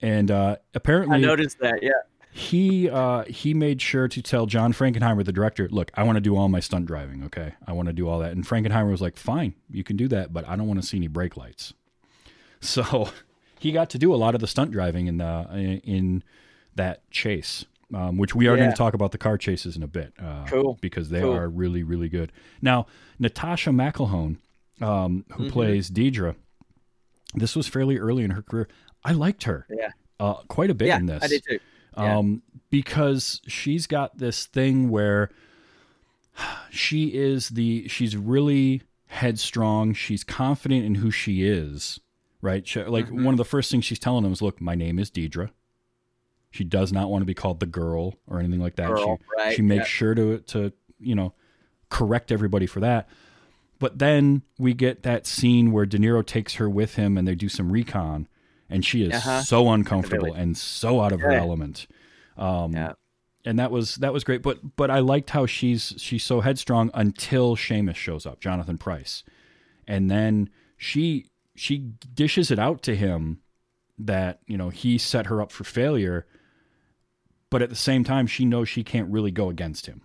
and 0.01 0.31
uh, 0.31 0.57
apparently, 0.75 1.17
I 1.17 1.21
noticed 1.21 1.59
that. 1.59 1.83
Yeah. 1.83 1.91
He 2.33 2.89
uh, 2.89 3.25
he 3.25 3.55
made 3.55 3.83
sure 3.83 4.09
to 4.09 4.23
tell 4.23 4.47
John 4.47 4.73
Frankenheimer, 4.73 5.25
the 5.25 5.33
director, 5.33 5.69
look, 5.71 5.91
I 5.95 6.03
want 6.05 6.17
to 6.17 6.21
do 6.21 6.37
all 6.37 6.49
my 6.49 6.61
stunt 6.61 6.87
driving. 6.87 7.25
Okay, 7.25 7.55
I 7.67 7.73
want 7.73 7.87
to 7.89 7.93
do 7.93 8.09
all 8.09 8.19
that. 8.21 8.33
And 8.33 8.47
Frankenheimer 8.47 8.91
was 8.91 9.01
like, 9.01 9.17
fine, 9.17 9.55
you 9.69 9.83
can 9.85 9.97
do 9.97 10.09
that, 10.09 10.33
but 10.33 10.49
I 10.49 10.57
don't 10.57 10.69
want 10.69 10.81
to 10.81 10.87
see 10.87 10.97
any 10.97 11.09
brake 11.09 11.37
lights. 11.37 11.75
So 12.61 13.09
he 13.59 13.73
got 13.73 13.91
to 13.91 13.99
do 13.99 14.15
a 14.15 14.17
lot 14.17 14.35
of 14.35 14.41
the 14.41 14.47
stunt 14.47 14.71
driving 14.71 15.07
in 15.07 15.19
the 15.19 15.81
in 15.85 16.23
that 16.77 17.09
chase. 17.11 17.65
Um, 17.93 18.19
which 18.19 18.37
we 18.37 18.47
are 18.47 18.57
going 18.57 18.71
to 18.71 18.77
talk 18.77 18.95
about 18.95 19.11
the 19.11 19.19
car 19.19 19.37
chases 19.37 19.75
in 19.77 19.83
a 19.83 19.89
bit, 19.89 20.13
uh, 20.23 20.45
Cool. 20.47 20.79
because 20.81 21.09
they 21.09 21.23
Cool. 21.23 21.35
are 21.35 21.49
really, 21.49 21.83
really 21.83 22.09
good. 22.09 22.31
Now, 22.63 22.87
Natasha 23.19 23.71
McElhone, 23.71 24.37
um, 24.81 25.25
who 25.33 25.43
Mm-hmm. 25.47 25.49
plays 25.53 25.91
Deidre, 25.91 26.37
this 27.35 27.57
was 27.57 27.67
fairly 27.67 27.99
early 27.99 28.23
in 28.23 28.31
her 28.31 28.43
career. 28.43 28.69
I 29.05 29.11
liked 29.11 29.43
her 29.43 29.67
Yeah. 29.69 29.91
uh, 30.21 30.35
quite 30.47 30.71
a 30.71 30.75
bit 30.75 30.87
Yeah. 30.87 30.99
in 30.99 31.07
this 31.07 31.21
I 31.25 31.27
did 31.27 31.43
too. 31.43 31.59
Yeah. 31.97 32.19
um, 32.19 32.43
because 32.71 33.41
she's 33.47 33.87
got 33.87 34.19
this 34.19 34.47
thing 34.47 34.91
where 34.91 35.31
she 36.71 37.09
is 37.09 37.51
the 37.51 37.89
she's 37.89 38.17
really 38.17 38.83
headstrong. 39.07 39.93
She's 39.95 40.25
confident 40.25 40.85
in 40.85 40.97
who 40.97 41.11
she 41.11 41.43
is, 41.45 42.01
right? 42.41 42.67
She, 42.67 42.83
like 42.83 43.07
Mm-hmm. 43.07 43.25
one 43.25 43.35
of 43.35 43.39
the 43.39 43.45
first 43.45 43.71
things 43.71 43.85
she's 43.85 43.99
telling 43.99 44.23
them 44.23 44.33
is, 44.33 44.41
"Look, 44.43 44.61
my 44.61 44.75
name 44.75 44.99
is 44.99 45.11
Deidre." 45.11 45.51
She 46.53 46.65
does 46.65 46.93
not 46.93 47.11
want 47.11 47.23
to 47.23 47.27
be 47.27 47.35
called 47.35 47.61
the 47.61 47.67
girl 47.67 48.15
or 48.27 48.41
anything 48.41 48.61
like 48.61 48.77
that. 48.77 48.89
Girl, 48.89 49.19
she 49.19 49.25
right, 49.37 49.57
she 49.57 49.63
makes 49.63 49.81
yeah. 49.81 49.85
sure 49.85 50.15
to 50.15 50.39
to 50.39 50.73
you 50.99 51.15
know 51.15 51.33
correct 51.89 52.31
everybody 52.33 52.67
for 52.67 52.81
that. 52.81 53.09
But 53.79 53.99
then 53.99 54.43
we 54.59 54.75
get 54.75 55.03
that 55.05 55.27
scene 55.27 55.73
where 55.73 55.87
De 55.87 55.99
Niro 55.99 56.25
takes 56.25 56.55
her 56.55 56.69
with 56.69 56.97
him 56.97 57.17
and 57.17 57.27
they 57.27 57.35
do 57.35 57.49
some 57.49 57.73
recon, 57.73 58.29
and 58.71 58.85
she 58.85 59.03
is 59.03 59.13
Uh-huh. 59.13 59.43
so 59.43 59.69
uncomfortable 59.71 60.33
and 60.33 60.57
so 60.57 61.01
out 61.01 61.13
of 61.13 61.21
her 61.21 61.33
element. 61.33 61.87
Um, 62.37 62.73
Yeah. 62.73 62.93
and 63.45 63.59
that 63.59 63.71
was 63.71 63.97
that 63.97 64.13
was 64.13 64.25
great. 64.25 64.41
But 64.43 64.77
but 64.77 64.91
I 64.91 65.01
liked 65.01 65.31
how 65.31 65.45
she's 65.47 65.95
she's 65.99 66.25
so 66.25 66.41
headstrong 66.41 66.91
until 66.95 67.57
Seamus 67.57 67.97
shows 67.97 68.25
up, 68.27 68.41
Jonathan 68.41 68.79
Pryce, 68.79 69.25
and 69.87 70.11
then 70.11 70.49
she 70.77 71.27
she 71.57 71.79
dishes 72.15 72.51
it 72.51 72.59
out 72.59 72.83
to 72.83 72.95
him 72.97 73.41
that 73.99 74.41
you 74.47 74.57
know 74.57 74.71
he 74.71 74.97
set 74.97 75.27
her 75.27 75.43
up 75.43 75.53
for 75.53 75.65
failure, 75.65 76.27
but 77.51 77.61
at 77.63 77.69
the 77.69 77.77
same 77.77 78.05
time 78.05 78.27
she 78.27 78.45
knows 78.47 78.69
she 78.69 78.83
can't 78.85 79.11
really 79.11 79.31
go 79.31 79.51
against 79.51 79.87
him. 79.87 80.03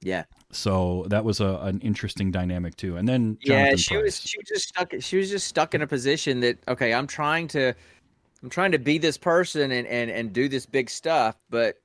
Yeah. 0.00 0.24
So 0.50 1.04
that 1.08 1.24
was 1.24 1.40
a, 1.40 1.58
an 1.62 1.80
interesting 1.80 2.30
dynamic 2.30 2.76
too. 2.76 2.96
And 2.96 3.06
then 3.06 3.36
yeah 3.42 3.74
she 3.76 3.94
Pryce. 3.94 4.02
was 4.02 4.20
she 4.22 4.38
was 4.38 4.48
just 4.48 4.68
stuck 4.68 4.92
she 5.00 5.16
was 5.18 5.28
just 5.30 5.46
stuck 5.46 5.74
in 5.74 5.82
a 5.82 5.86
position 5.86 6.40
that 6.40 6.58
okay 6.68 6.94
i'm 6.94 7.06
trying 7.06 7.46
to 7.48 7.74
i'm 8.42 8.48
trying 8.48 8.72
to 8.72 8.78
be 8.78 8.96
this 8.98 9.18
person 9.18 9.70
and 9.72 9.86
and 9.86 10.10
and 10.10 10.32
do 10.32 10.48
this 10.48 10.64
big 10.64 10.88
stuff 10.88 11.36
but 11.50 11.76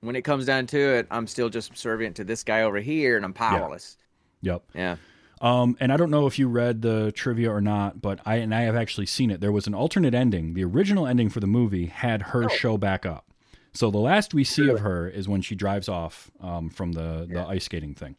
when 0.00 0.16
it 0.16 0.22
comes 0.22 0.44
down 0.46 0.66
to 0.66 0.78
it 0.78 1.06
i'm 1.10 1.26
still 1.26 1.48
just 1.48 1.68
subservient 1.68 2.16
to 2.16 2.24
this 2.24 2.42
guy 2.42 2.62
over 2.62 2.78
here 2.80 3.16
and 3.16 3.24
i'm 3.24 3.32
powerless 3.32 3.96
Yep. 4.42 4.62
yeah, 4.74 4.96
Um, 5.40 5.76
and 5.80 5.92
I 5.92 5.96
don't 5.96 6.10
know 6.10 6.26
if 6.26 6.38
you 6.38 6.48
read 6.48 6.82
the 6.82 7.12
trivia 7.12 7.50
or 7.50 7.60
not, 7.60 8.00
but 8.00 8.20
I 8.26 8.36
and 8.36 8.54
I 8.54 8.62
have 8.62 8.74
actually 8.76 9.06
seen 9.06 9.30
it. 9.30 9.40
There 9.40 9.52
was 9.52 9.66
an 9.66 9.74
alternate 9.74 10.14
ending. 10.14 10.54
The 10.54 10.64
original 10.64 11.06
ending 11.06 11.28
for 11.28 11.40
the 11.40 11.46
movie 11.46 11.86
had 11.86 12.22
her 12.22 12.48
show 12.48 12.76
back 12.78 13.04
up. 13.06 13.26
So 13.72 13.90
the 13.90 13.98
last 13.98 14.34
we 14.34 14.44
see 14.44 14.68
of 14.68 14.80
her 14.80 15.08
is 15.08 15.28
when 15.28 15.42
she 15.42 15.54
drives 15.54 15.88
off 15.88 16.30
um, 16.40 16.70
from 16.70 16.92
the 16.92 17.26
the 17.28 17.40
ice 17.48 17.64
skating 17.64 17.94
thing. 17.94 18.16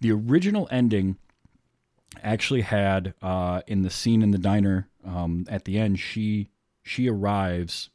The 0.00 0.12
original 0.12 0.66
ending 0.70 1.16
actually 2.22 2.62
had 2.62 3.14
uh, 3.22 3.62
in 3.66 3.82
the 3.82 3.90
scene 3.90 4.22
in 4.22 4.30
the 4.30 4.38
diner 4.38 4.88
um, 5.04 5.46
at 5.48 5.64
the 5.64 5.78
end. 5.78 5.98
She 6.00 6.48
she 6.82 7.08
arrives 7.08 7.90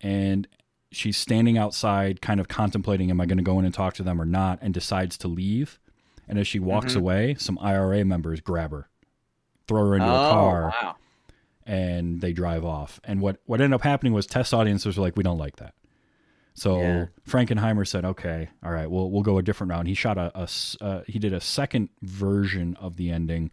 and 0.00 0.46
she's 0.92 1.16
standing 1.16 1.58
outside, 1.58 2.20
kind 2.20 2.40
of 2.40 2.48
contemplating, 2.48 3.10
am 3.10 3.20
I 3.20 3.26
going 3.26 3.38
to 3.38 3.44
go 3.44 3.58
in 3.58 3.64
and 3.64 3.74
talk 3.74 3.94
to 3.94 4.02
them 4.02 4.20
or 4.20 4.24
not, 4.24 4.58
and 4.62 4.72
decides 4.72 5.18
to 5.18 5.28
leave. 5.28 5.78
And 6.28 6.38
as 6.38 6.46
she 6.46 6.58
walks 6.58 6.92
Mm-hmm. 6.92 6.98
away, 7.00 7.34
some 7.38 7.58
IRA 7.60 8.04
members 8.04 8.40
grab 8.40 8.70
her, 8.70 8.88
throw 9.68 9.88
her 9.88 9.96
into 9.96 10.08
oh 10.08 10.14
a 10.14 10.28
car, 10.28 10.74
wow 10.82 10.96
and 11.66 12.20
they 12.20 12.32
drive 12.32 12.64
off. 12.64 13.00
And 13.04 13.20
what 13.20 13.40
what 13.46 13.60
ended 13.60 13.74
up 13.74 13.82
happening 13.82 14.12
was 14.12 14.26
test 14.26 14.54
audiences 14.54 14.96
were 14.96 15.02
like, 15.02 15.16
we 15.16 15.22
don't 15.24 15.38
like 15.38 15.56
that. 15.56 15.74
So 16.54 16.80
Yeah. 16.80 17.06
Frankenheimer 17.28 17.86
said, 17.86 18.04
okay, 18.04 18.48
all 18.64 18.70
right, 18.70 18.90
we'll 18.90 19.10
we'll 19.10 19.22
go 19.22 19.36
a 19.38 19.42
different 19.42 19.70
route. 19.70 19.80
And 19.80 19.88
he 19.88 19.94
shot 19.94 20.16
a 20.16 20.48
uh, 20.80 21.02
he 21.06 21.18
did 21.18 21.32
a 21.32 21.40
second 21.40 21.90
version 22.02 22.76
of 22.80 22.96
the 22.96 23.10
ending 23.10 23.50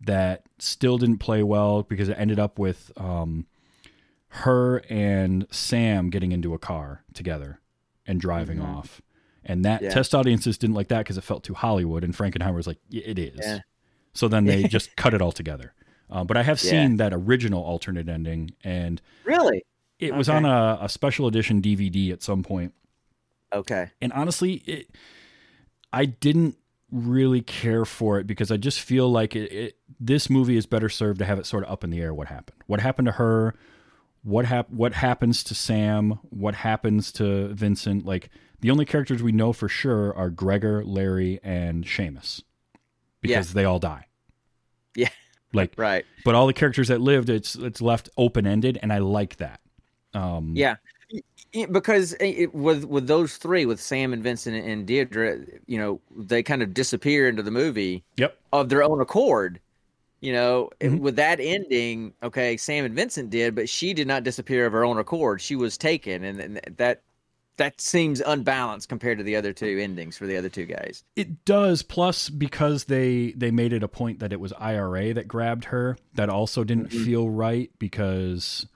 that 0.00 0.42
still 0.58 0.98
didn't 0.98 1.18
play 1.18 1.42
well 1.42 1.82
because 1.82 2.08
it 2.08 2.16
ended 2.18 2.38
up 2.38 2.58
with 2.58 2.90
um, 2.96 3.46
her 4.28 4.78
and 4.88 5.46
Sam 5.50 6.10
getting 6.10 6.32
into 6.32 6.54
a 6.54 6.58
car 6.58 7.02
together 7.14 7.60
and 8.06 8.20
driving 8.20 8.60
off. 8.60 9.00
And 9.44 9.64
that 9.64 9.76
Mm-hmm. 9.80 9.84
Yeah. 9.86 9.90
test 9.94 10.14
audiences 10.14 10.58
didn't 10.58 10.74
like 10.76 10.88
that 10.88 10.98
because 10.98 11.18
it 11.18 11.24
felt 11.24 11.42
too 11.44 11.54
Hollywood. 11.54 12.04
And 12.04 12.14
Frankenheimer 12.14 12.54
was 12.54 12.66
like, 12.66 12.78
yeah, 12.88 13.02
it 13.06 13.18
is. 13.18 13.38
Yeah. 13.40 13.60
So 14.14 14.28
then 14.28 14.44
they 14.44 14.62
just 14.68 14.94
cut 14.96 15.14
it 15.14 15.22
all 15.22 15.32
together. 15.32 15.72
Uh, 16.12 16.22
but 16.24 16.36
I 16.36 16.42
have 16.42 16.62
Yeah. 16.62 16.70
seen 16.70 16.96
that 16.98 17.12
original 17.14 17.62
alternate 17.64 18.08
ending, 18.08 18.50
and 18.62 19.00
really 19.24 19.64
it 19.98 20.14
was 20.14 20.28
on 20.28 20.44
a, 20.44 20.78
a 20.82 20.88
special 20.88 21.26
edition 21.26 21.62
DVD 21.62 22.12
at 22.12 22.22
some 22.22 22.42
point. 22.42 22.74
okay 23.52 23.90
And 24.00 24.12
honestly, 24.12 24.54
it, 24.66 24.90
I 25.92 26.04
didn't 26.06 26.56
really 26.90 27.40
care 27.40 27.84
for 27.86 28.18
it 28.18 28.26
because 28.26 28.50
I 28.50 28.56
just 28.58 28.80
feel 28.80 29.10
like 29.10 29.34
it, 29.34 29.50
it, 29.52 29.76
this 29.98 30.28
movie 30.28 30.56
is 30.56 30.66
better 30.66 30.88
served 30.90 31.18
to 31.20 31.24
have 31.24 31.38
it 31.38 31.46
sort 31.46 31.64
of 31.64 31.70
up 31.70 31.82
in 31.84 31.90
the 31.90 32.00
air. 32.00 32.12
What 32.12 32.28
happened? 32.28 32.62
What 32.66 32.80
happened 32.80 33.06
to 33.06 33.12
her? 33.12 33.54
What 34.22 34.44
hap- 34.44 34.70
What 34.70 34.92
happens 34.92 35.42
to 35.44 35.54
Sam? 35.54 36.18
What 36.30 36.54
happens 36.56 37.10
to 37.12 37.48
Vincent? 37.54 38.04
Like 38.04 38.28
the 38.60 38.70
only 38.70 38.84
characters 38.84 39.22
we 39.22 39.32
know 39.32 39.52
for 39.54 39.68
sure 39.68 40.14
are 40.14 40.28
Gregor, 40.30 40.84
Larry, 40.84 41.40
and 41.42 41.84
Seamus 41.84 42.42
because 43.22 43.52
they 43.54 43.64
all 43.64 43.78
die. 43.78 44.06
Yeah. 44.94 45.08
Like 45.52 45.72
Right. 45.76 46.04
but 46.24 46.34
all 46.34 46.46
the 46.46 46.52
characters 46.52 46.88
that 46.88 47.00
lived, 47.00 47.28
it's 47.28 47.54
it's 47.56 47.80
left 47.82 48.08
open 48.16 48.46
ended, 48.46 48.78
and 48.82 48.92
I 48.92 48.98
like 48.98 49.36
that. 49.36 49.60
Um, 50.14 50.52
Yeah. 50.56 50.76
Because 51.70 52.14
it, 52.14 52.24
it- 52.24 52.54
with 52.54 52.84
with 52.84 53.06
those 53.06 53.36
three, 53.36 53.66
with 53.66 53.80
Sam 53.80 54.12
and 54.14 54.22
Vincent 54.22 54.56
and 54.64 54.86
Deirdre, 54.86 55.40
you 55.66 55.76
know, 55.78 56.00
they 56.16 56.42
kind 56.42 56.62
of 56.62 56.72
disappear 56.72 57.28
into 57.28 57.42
the 57.42 57.50
movie 57.50 58.02
Yep. 58.16 58.38
of 58.52 58.68
their 58.70 58.82
own 58.82 59.00
accord. 59.00 59.60
You 60.20 60.32
know, 60.32 60.70
Mhm. 60.80 61.00
with 61.00 61.16
that 61.16 61.40
ending, 61.40 62.14
okay, 62.22 62.56
Sam 62.56 62.84
and 62.86 62.94
Vincent 62.94 63.28
did, 63.28 63.54
but 63.54 63.68
she 63.68 63.92
did 63.92 64.06
not 64.06 64.22
disappear 64.22 64.64
of 64.66 64.72
her 64.72 64.84
own 64.84 64.96
accord. 64.98 65.40
She 65.42 65.56
was 65.56 65.76
taken, 65.76 66.22
and, 66.24 66.40
and 66.40 66.60
that 66.78 67.02
that 67.58 67.80
seems 67.80 68.20
unbalanced 68.20 68.88
compared 68.88 69.18
to 69.18 69.24
the 69.24 69.36
other 69.36 69.52
two 69.52 69.78
endings 69.80 70.16
for 70.16 70.26
the 70.26 70.36
other 70.36 70.48
two 70.48 70.64
guys. 70.64 71.04
It 71.16 71.44
does. 71.44 71.82
Plus, 71.82 72.28
because 72.30 72.84
they 72.84 73.32
they 73.32 73.50
made 73.50 73.72
it 73.72 73.82
a 73.82 73.88
point 73.88 74.20
that 74.20 74.32
it 74.32 74.40
was 74.40 74.52
IRA 74.58 75.12
that 75.14 75.28
grabbed 75.28 75.66
her, 75.66 75.96
that 76.14 76.28
also 76.28 76.64
didn't 76.64 76.88
Mm-hmm. 76.90 77.04
feel 77.04 77.28
right 77.30 77.70
because 77.78 78.66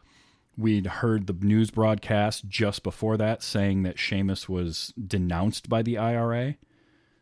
we'd 0.58 0.86
heard 0.86 1.26
the 1.26 1.32
news 1.34 1.70
broadcast 1.70 2.48
just 2.48 2.82
before 2.82 3.16
that 3.18 3.42
saying 3.42 3.82
that 3.82 3.96
Seamus 3.96 4.48
was 4.48 4.92
denounced 5.06 5.68
by 5.68 5.82
the 5.82 5.98
IRA. 5.98 6.56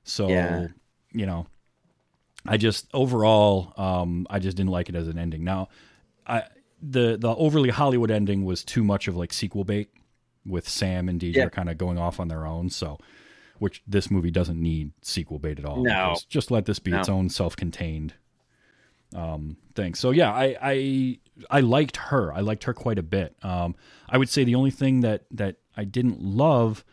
So 0.04 0.28
Yeah. 0.28 0.66
you 1.12 1.26
know, 1.26 1.46
I 2.46 2.56
just 2.58 2.88
overall, 2.92 3.72
um, 3.76 4.26
I 4.28 4.38
just 4.38 4.56
didn't 4.56 4.70
like 4.70 4.88
it 4.88 4.94
as 4.94 5.08
an 5.08 5.18
ending. 5.18 5.44
Now, 5.44 5.68
I 6.26 6.44
the 6.82 7.16
the 7.16 7.34
overly 7.34 7.70
Hollywood 7.70 8.10
ending 8.10 8.44
was 8.44 8.62
too 8.64 8.84
much 8.84 9.08
of 9.08 9.16
like 9.16 9.32
sequel 9.32 9.64
bait 9.64 9.88
with 10.46 10.68
Sam 10.68 11.08
and 11.08 11.20
Deidre 11.20 11.36
Yeah. 11.36 11.48
kind 11.48 11.68
of 11.70 11.78
going 11.78 11.98
off 11.98 12.20
on 12.20 12.28
their 12.28 12.46
own. 12.46 12.70
So, 12.70 12.98
which 13.58 13.82
this 13.86 14.10
movie 14.10 14.30
doesn't 14.30 14.60
need 14.60 14.92
sequel 15.02 15.38
bait 15.38 15.58
at 15.58 15.64
all. 15.64 15.82
No. 15.82 16.16
just 16.28 16.50
let 16.50 16.66
this 16.66 16.78
be 16.78 16.92
its 16.92 17.08
own 17.08 17.28
self-contained 17.30 18.14
um, 19.14 19.56
thing. 19.74 19.94
So 19.94 20.10
yeah, 20.10 20.32
I, 20.32 20.56
I 20.60 21.18
I 21.50 21.60
liked 21.60 21.96
her. 21.96 22.32
I 22.32 22.40
liked 22.40 22.64
her 22.64 22.74
quite 22.74 22.98
a 22.98 23.02
bit. 23.02 23.36
Um, 23.42 23.76
I 24.08 24.18
would 24.18 24.28
say 24.28 24.44
the 24.44 24.56
only 24.56 24.70
thing 24.72 25.00
that 25.00 25.24
that 25.30 25.56
I 25.76 25.84
didn't 25.84 26.20
love, 26.20 26.84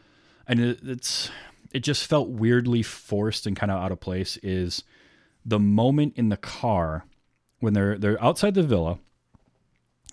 and 0.48 0.60
it, 0.60 0.80
it's 0.84 1.32
it 1.72 1.80
just 1.80 2.06
felt 2.06 2.30
weirdly 2.30 2.84
forced 2.84 3.48
and 3.48 3.56
kind 3.56 3.72
of 3.72 3.82
out 3.82 3.92
of 3.92 4.00
place, 4.00 4.38
is 4.44 4.84
the 5.44 5.60
moment 5.60 6.14
in 6.16 6.30
the 6.30 6.38
car 6.38 7.06
when 7.60 7.74
they're 7.74 7.98
they're 7.98 8.24
outside 8.24 8.54
the 8.54 8.64
villa, 8.64 9.00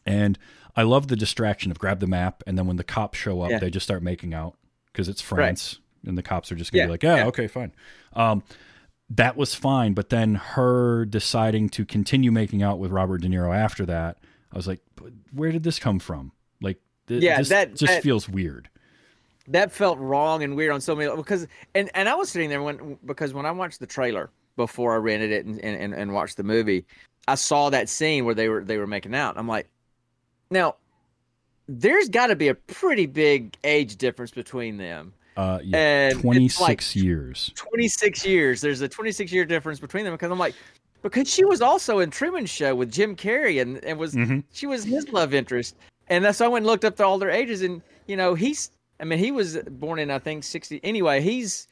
and 0.07 0.38
I 0.79 0.83
love 0.85 1.09
the 1.09 1.17
distraction 1.17 1.71
of 1.73 1.79
grab 1.79 1.99
the 1.99 2.07
map, 2.07 2.43
and 2.47 2.57
then 2.57 2.67
when 2.69 2.77
the 2.77 2.85
cops 2.85 3.19
show 3.19 3.41
up, 3.43 3.51
Yeah. 3.51 3.59
they 3.59 3.69
just 3.69 3.83
start 3.85 4.01
making 4.03 4.33
out 4.33 4.57
because 4.93 5.09
it's 5.09 5.21
France, 5.21 5.81
and 6.07 6.17
the 6.17 6.23
cops 6.23 6.53
are 6.53 6.55
just 6.55 6.71
gonna 6.71 6.83
Yeah, 6.83 6.87
be 6.87 6.91
like, 6.93 7.03
yeah, 7.03 7.17
yeah. 7.17 7.27
okay, 7.27 7.49
fine. 7.49 7.73
Um, 8.12 8.45
that 9.11 9.37
was 9.37 9.55
fine, 9.57 9.93
but 9.95 10.11
then 10.11 10.37
her 10.37 11.05
deciding 11.05 11.69
to 11.71 11.85
continue 11.85 12.31
making 12.31 12.62
out 12.62 12.79
with 12.79 12.93
Robert 12.93 13.23
De 13.23 13.29
Niro 13.29 13.53
after 13.57 13.85
that, 13.87 14.19
I 14.53 14.57
was 14.57 14.69
like, 14.69 14.81
where 15.33 15.51
did 15.51 15.64
this 15.64 15.79
come 15.81 15.99
from? 15.99 16.31
Like, 16.61 16.79
th- 17.09 17.23
Yeah, 17.23 17.38
this 17.38 17.49
that- 17.49 17.71
just 17.75 17.93
that- 17.95 18.03
feels 18.05 18.29
weird. 18.29 18.69
that 19.49 19.73
felt 19.73 19.99
wrong 19.99 20.43
and 20.45 20.55
weird 20.55 20.71
on 20.71 20.81
so 20.81 20.95
many 20.95 21.14
because 21.17 21.47
and 21.75 21.91
and 21.95 22.09
I 22.09 22.14
was 22.14 22.29
sitting 22.31 22.51
there 22.51 22.62
when 22.62 22.99
because 23.05 23.33
when 23.35 23.47
I 23.47 23.51
watched 23.51 23.81
the 23.81 23.87
trailer 23.87 24.31
before 24.57 24.93
I 24.93 24.97
rented 24.99 25.33
it 25.33 25.45
and 25.47 25.59
and, 25.61 25.95
and 25.95 26.12
watched 26.12 26.37
the 26.37 26.45
movie, 26.45 26.85
I 27.27 27.35
saw 27.35 27.71
that 27.71 27.88
scene 27.88 28.25
where 28.27 28.35
they 28.35 28.49
were 28.49 28.62
they 28.62 28.77
were 28.77 28.87
making 28.87 29.14
out. 29.14 29.37
I'm 29.38 29.49
like, 29.49 29.67
now 30.50 30.76
there's 31.68 32.08
got 32.08 32.28
to 32.28 32.37
be 32.37 32.48
a 32.48 32.54
pretty 32.54 33.06
big 33.06 33.56
age 33.64 33.96
difference 33.96 34.30
between 34.30 34.76
them. 34.78 35.12
Uh, 35.37 35.61
yeah, 35.62 35.76
And 35.76 36.20
twenty 36.20 36.48
six 36.48 36.61
like- 36.61 36.96
years. 36.96 37.52
26 37.54 38.26
years. 38.26 38.61
There's 38.61 38.80
a 38.80 38.88
26 38.88 39.30
year 39.30 39.44
difference 39.44 39.78
between 39.78 40.04
them 40.04 40.14
because 40.14 40.32
I'm 40.32 40.38
like, 40.38 40.54
because 41.02 41.32
she 41.32 41.44
was 41.44 41.61
also 41.62 42.00
in 42.00 42.11
Truman's 42.11 42.50
Show 42.50 42.74
with 42.74 42.90
Jim 42.90 43.14
Carrey 43.14 43.61
and, 43.62 43.82
and 43.84 43.98
was 43.98 44.14
Mhm. 44.14 44.42
she 44.52 44.66
was 44.66 44.82
his 44.82 45.08
love 45.11 45.32
interest. 45.34 45.76
And 46.08 46.24
that's 46.24 46.38
so 46.38 46.46
I 46.46 46.48
went 46.48 46.62
and 46.64 46.66
looked 46.66 46.84
up 46.84 46.96
to 46.96 47.04
all 47.04 47.18
their 47.18 47.30
ages 47.30 47.62
and 47.62 47.82
you 48.06 48.16
know 48.16 48.34
he's 48.34 48.70
I 48.98 49.04
mean 49.04 49.18
he 49.20 49.30
was 49.30 49.58
born 49.70 49.98
in 50.00 50.11
I 50.11 50.18
think 50.18 50.42
60 50.42 50.80
anyway 50.82 51.20
he's 51.20 51.68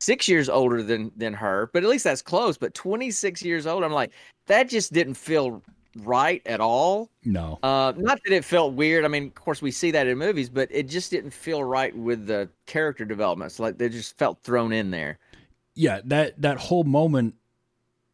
six 0.00 0.26
years 0.28 0.48
older 0.50 0.82
than 0.82 1.12
than 1.16 1.32
her 1.32 1.70
but 1.72 1.84
at 1.84 1.88
least 1.88 2.02
that's 2.04 2.20
close 2.20 2.58
but 2.58 2.74
26 2.74 3.40
years 3.42 3.66
old 3.68 3.84
I'm 3.84 3.92
like 3.92 4.10
that 4.48 4.68
just 4.68 4.92
didn't 4.92 5.14
feel 5.14 5.62
right 5.98 6.40
at 6.46 6.60
all 6.60 7.10
No, 7.24 7.58
uh, 7.62 7.92
not 7.96 8.18
that 8.24 8.34
it 8.34 8.44
felt 8.44 8.72
weird. 8.74 9.04
I 9.04 9.08
mean, 9.08 9.26
of 9.26 9.34
course, 9.34 9.60
we 9.60 9.70
see 9.70 9.90
that 9.90 10.06
in 10.06 10.16
movies, 10.18 10.48
but 10.48 10.68
it 10.72 10.88
just 10.88 11.10
didn't 11.10 11.32
feel 11.32 11.62
right 11.62 11.94
with 11.96 12.26
the 12.26 12.48
character 12.66 13.04
developments. 13.04 13.58
Like 13.60 13.78
they 13.78 13.88
just 13.88 14.16
felt 14.16 14.42
thrown 14.42 14.72
in 14.72 14.90
there. 14.90 15.18
yeah, 15.74 16.00
that 16.04 16.40
that 16.42 16.58
whole 16.58 16.84
moment 16.84 17.34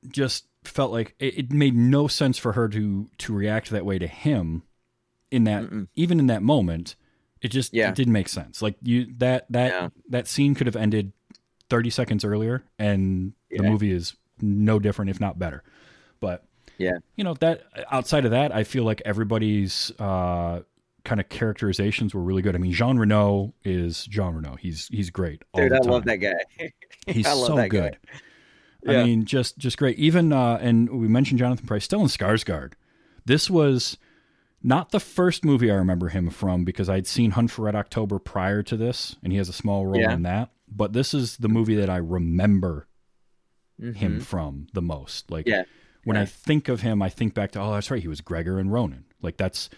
just 0.09 0.47
felt 0.65 0.93
like 0.93 1.15
it, 1.19 1.39
it 1.39 1.53
made 1.53 1.75
no 1.75 2.09
sense 2.09 2.37
for 2.39 2.53
her 2.53 2.69
to 2.69 3.09
to 3.19 3.33
react 3.33 3.71
that 3.71 3.85
way 3.87 3.99
to 3.99 4.07
him 4.07 4.63
in 5.31 5.45
that 5.45 5.63
Mm-mm. 5.65 5.87
even 5.97 6.19
in 6.19 6.27
that 6.27 6.43
moment 6.43 6.97
it 7.41 7.49
just 7.49 7.73
Yeah. 7.73 7.89
it 7.91 7.95
didn't 7.95 8.13
make 8.13 8.29
sense 8.29 8.61
like 8.61 8.77
you 8.83 9.07
that 9.19 9.47
that 9.51 9.73
Yeah. 9.73 9.89
that 10.11 10.27
scene 10.27 10.55
could 10.55 10.67
have 10.67 10.77
ended 10.77 11.13
30 11.71 11.91
seconds 11.91 12.25
earlier 12.25 12.65
and 12.79 13.33
the 13.51 13.63
movie 13.63 13.93
is 13.93 14.15
no 14.41 14.79
different 14.79 15.11
if 15.11 15.21
not 15.21 15.39
better 15.39 15.63
but 16.21 16.45
Yeah. 16.79 16.99
you 17.17 17.25
know 17.25 17.35
that 17.35 17.65
outside 17.91 18.25
of 18.25 18.31
that 18.31 18.55
i 18.55 18.63
feel 18.65 18.85
like 18.85 19.03
everybody's 19.05 19.91
uh 19.99 20.61
kind 21.05 21.21
of 21.21 21.29
characterizations 21.29 22.15
were 22.15 22.23
really 22.23 22.43
good 22.43 22.55
i 22.55 22.59
mean 22.59 22.73
jean 22.73 22.99
reno 22.99 23.53
is 23.65 24.05
jean 24.07 24.35
reno 24.35 24.55
he's 24.57 24.89
he's 24.89 25.11
great 25.11 25.43
all 25.53 25.63
Dude, 25.63 25.73
the 25.73 25.77
I 25.77 25.91
love 25.91 26.05
that 26.05 26.17
guy. 26.17 26.35
He's 27.07 27.27
I 27.27 27.33
love 27.33 27.47
so 27.47 27.57
that 27.57 27.71
guy. 27.71 27.79
good. 27.81 27.99
Yeah. 28.85 29.01
I 29.01 29.05
mean, 29.05 29.25
just 29.25 29.57
just 29.59 29.79
great. 29.79 29.99
Even 29.99 30.31
uh, 30.33 30.59
and 30.61 30.91
we 30.91 31.09
mentioned 31.09 31.39
Jonathan 31.39 31.67
Pryce, 31.67 31.89
Stellan 31.89 32.05
Skarsgård. 32.15 32.75
This 33.25 33.49
was 33.49 33.97
not 34.63 34.91
the 34.91 35.01
first 35.01 35.43
movie 35.45 35.71
I 35.71 35.75
remember 35.77 36.09
him 36.11 36.29
from 36.29 36.65
because 36.67 36.89
I'd 36.91 37.07
seen 37.07 37.31
Hunt 37.31 37.51
for 37.51 37.63
Red 37.63 37.75
October 37.75 38.19
prior 38.19 38.63
to 38.65 38.77
this, 38.77 39.17
and 39.23 39.33
he 39.33 39.39
has 39.39 39.49
a 39.49 39.55
small 39.55 39.87
role 39.87 39.99
Yeah. 40.01 40.13
in 40.13 40.23
that. 40.25 40.51
But 40.71 40.93
this 40.93 41.15
is 41.15 41.39
the 41.39 41.49
movie 41.49 41.77
that 41.77 41.89
I 41.89 41.97
remember 41.97 42.87
him 43.79 44.19
Mhm. 44.19 44.23
from 44.23 44.67
the 44.75 44.83
most. 44.83 45.31
Like 45.31 45.47
Yeah. 45.49 45.63
When 46.09 46.17
I 46.17 46.25
think 46.25 46.69
of 46.69 46.81
him, 46.81 47.03
I 47.03 47.09
think 47.09 47.35
back 47.35 47.53
to 47.53 47.61
oh, 47.61 47.73
that's 47.73 47.91
right, 47.91 48.03
he 48.03 48.09
was 48.09 48.21
Gregor 48.21 48.59
and 48.59 48.73
Ronin. 48.73 49.05
Like 49.23 49.37
that's 49.37 49.69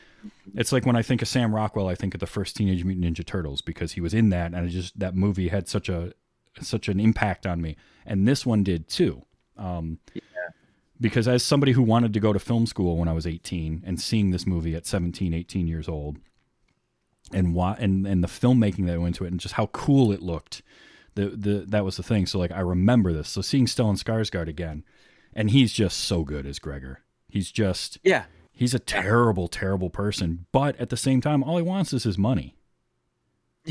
it's 0.55 0.73
like 0.73 0.85
when 0.87 0.97
I 0.97 1.03
think 1.03 1.23
of 1.23 1.29
Sam 1.29 1.55
Rockwell, 1.55 1.89
I 1.89 1.95
think 1.95 2.15
of 2.15 2.21
the 2.21 2.27
first 2.27 2.57
Teenage 2.57 2.85
Mutant 2.85 3.07
Ninja 3.17 3.25
Turtles 3.25 3.63
because 3.63 3.93
he 3.93 4.01
was 4.01 4.15
in 4.15 4.31
that, 4.31 4.47
and 4.53 4.57
I 4.57 4.69
just 4.69 4.99
that 4.99 5.15
movie 5.15 5.49
had 5.49 5.69
such 5.69 5.89
a 5.89 6.13
such 6.61 6.89
an 6.89 7.01
impact 7.01 7.47
on 7.47 7.61
me, 7.63 7.77
and 8.05 8.27
this 8.29 8.45
one 8.45 8.63
did 8.63 8.89
too. 8.89 9.25
Um, 9.57 9.99
Because 11.01 11.27
as 11.27 11.43
somebody 11.43 11.73
who 11.73 11.83
wanted 11.83 12.13
to 12.13 12.21
go 12.21 12.33
to 12.35 12.39
film 12.39 12.67
school 12.67 12.99
when 12.99 13.09
I 13.09 13.15
was 13.15 13.27
18 13.27 13.83
and 13.87 13.99
seeing 13.99 14.31
this 14.31 14.47
movie 14.47 14.75
at 14.75 14.85
17, 14.85 15.33
18 15.33 15.67
years 15.67 15.89
old, 15.89 16.19
and 17.33 17.55
wa- 17.55 17.77
and 17.79 18.07
and 18.07 18.23
the 18.23 18.29
filmmaking 18.29 18.87
that 18.87 19.01
went 19.01 19.15
into 19.17 19.25
it, 19.25 19.31
and 19.31 19.41
just 19.41 19.55
how 19.55 19.67
cool 19.67 20.13
it 20.13 20.21
looked, 20.21 20.61
the 21.15 21.29
the 21.31 21.65
that 21.69 21.85
was 21.85 21.97
the 21.97 22.03
thing. 22.03 22.27
So 22.27 22.39
like 22.39 22.53
I 22.53 22.61
remember 22.61 23.13
this. 23.15 23.31
So 23.31 23.41
seeing 23.41 23.65
Stellan 23.67 23.97
Skarsgård 24.03 24.49
again, 24.49 24.85
and 25.35 25.51
he's 25.51 25.73
just 25.73 25.99
so 25.99 26.25
good 26.25 26.47
as 26.47 26.59
Gregor. 26.59 27.01
He's 27.29 27.51
just 27.51 27.99
Yeah. 28.03 28.25
He's 28.53 28.75
a 28.75 28.79
terrible, 28.79 29.49
terrible 29.49 29.89
person, 29.89 30.47
but 30.53 30.79
at 30.79 30.91
the 30.91 30.97
same 30.97 31.21
time, 31.23 31.43
all 31.43 31.57
he 31.57 31.63
wants 31.63 31.93
is 31.93 32.05
his 32.05 32.19
money. 32.19 32.57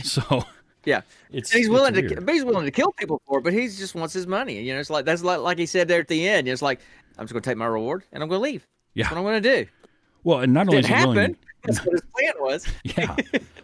So 0.03 0.43
Yeah. 0.85 1.01
it's 1.31 1.51
And 1.51 1.59
he's 1.59 1.69
willing 1.69 1.95
it's 1.95 2.13
to 2.13 2.21
but 2.21 2.33
he's 2.33 2.45
willing 2.45 2.65
to 2.65 2.71
kill 2.71 2.91
people 2.93 3.21
for 3.27 3.39
it, 3.39 3.43
but 3.43 3.53
he 3.53 3.67
just 3.67 3.95
wants 3.95 4.13
his 4.13 4.27
money. 4.27 4.61
You 4.61 4.73
know, 4.73 4.79
it's 4.79 4.89
like 4.89 5.05
that's 5.05 5.23
like 5.23 5.39
like 5.39 5.57
he 5.57 5.65
said 5.65 5.87
there 5.87 5.99
at 5.99 6.07
the 6.07 6.27
end. 6.27 6.47
It's 6.47 6.61
like 6.61 6.79
I'm 7.17 7.25
just 7.25 7.33
gonna 7.33 7.41
take 7.41 7.57
my 7.57 7.65
reward 7.65 8.03
and 8.11 8.23
I'm 8.23 8.29
gonna 8.29 8.41
leave. 8.41 8.67
Yeah. 8.93 9.03
That's 9.03 9.15
what 9.15 9.19
I'm 9.19 9.25
gonna 9.25 9.41
do. 9.41 9.65
Well, 10.23 10.39
and 10.39 10.53
not 10.53 10.67
only 10.67 10.79
is 10.79 10.87
he 10.87 10.93
willing. 10.93 11.37
That's 11.63 11.85
what 11.85 11.91
his 11.91 12.01
plan 12.15 12.33
was. 12.39 12.65
yeah. 12.83 13.17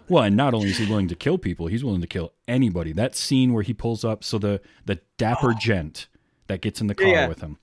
Well, 0.10 0.24
and 0.24 0.36
not 0.36 0.54
only 0.54 0.70
is 0.70 0.78
he 0.78 0.86
willing 0.86 1.08
to 1.08 1.16
kill 1.16 1.38
people, 1.38 1.68
he's 1.68 1.84
willing 1.84 2.02
to 2.02 2.08
kill 2.08 2.34
anybody. 2.46 2.92
That 2.92 3.16
scene 3.16 3.54
where 3.54 3.64
he 3.64 3.74
pulls 3.74 4.04
up, 4.04 4.24
so 4.24 4.38
the 4.38 4.62
the 4.86 5.00
dapper 5.18 5.52
oh. 5.52 5.58
gent 5.58 6.08
that 6.48 6.62
gets 6.62 6.82
in 6.82 6.88
the 6.88 6.96
car 6.96 7.08
Oh. 7.08 7.12
Yeah. 7.12 7.28
with 7.28 7.40
him, 7.42 7.58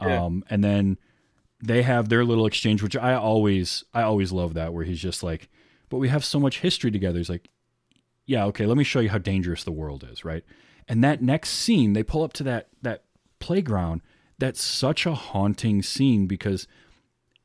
Yeah. 0.00 0.24
um, 0.24 0.44
and 0.50 0.62
then 0.64 0.98
they 1.62 1.82
have 1.82 2.08
their 2.08 2.24
little 2.24 2.46
exchange, 2.46 2.82
which 2.82 2.96
I 2.96 3.14
always 3.14 3.84
I 3.94 4.02
always 4.02 4.32
love 4.32 4.54
that 4.54 4.72
where 4.72 4.84
he's 4.84 5.00
just 5.00 5.22
like, 5.22 5.48
but 5.88 5.98
we 5.98 6.08
have 6.08 6.24
so 6.24 6.38
much 6.40 6.60
history 6.60 6.90
together. 6.90 7.18
He's 7.18 7.30
like, 7.30 7.48
yeah, 8.26 8.44
okay, 8.46 8.66
let 8.66 8.76
me 8.76 8.84
show 8.84 9.00
you 9.00 9.10
how 9.10 9.18
dangerous 9.18 9.64
the 9.64 9.72
world 9.72 10.06
is, 10.10 10.24
right? 10.24 10.44
And 10.88 11.02
that 11.04 11.22
next 11.22 11.50
scene, 11.50 11.92
they 11.92 12.02
pull 12.02 12.22
up 12.22 12.32
to 12.34 12.42
that 12.44 12.68
that 12.82 13.04
playground. 13.38 14.02
That's 14.38 14.62
such 14.62 15.06
a 15.06 15.14
haunting 15.14 15.80
scene 15.82 16.26
because 16.26 16.66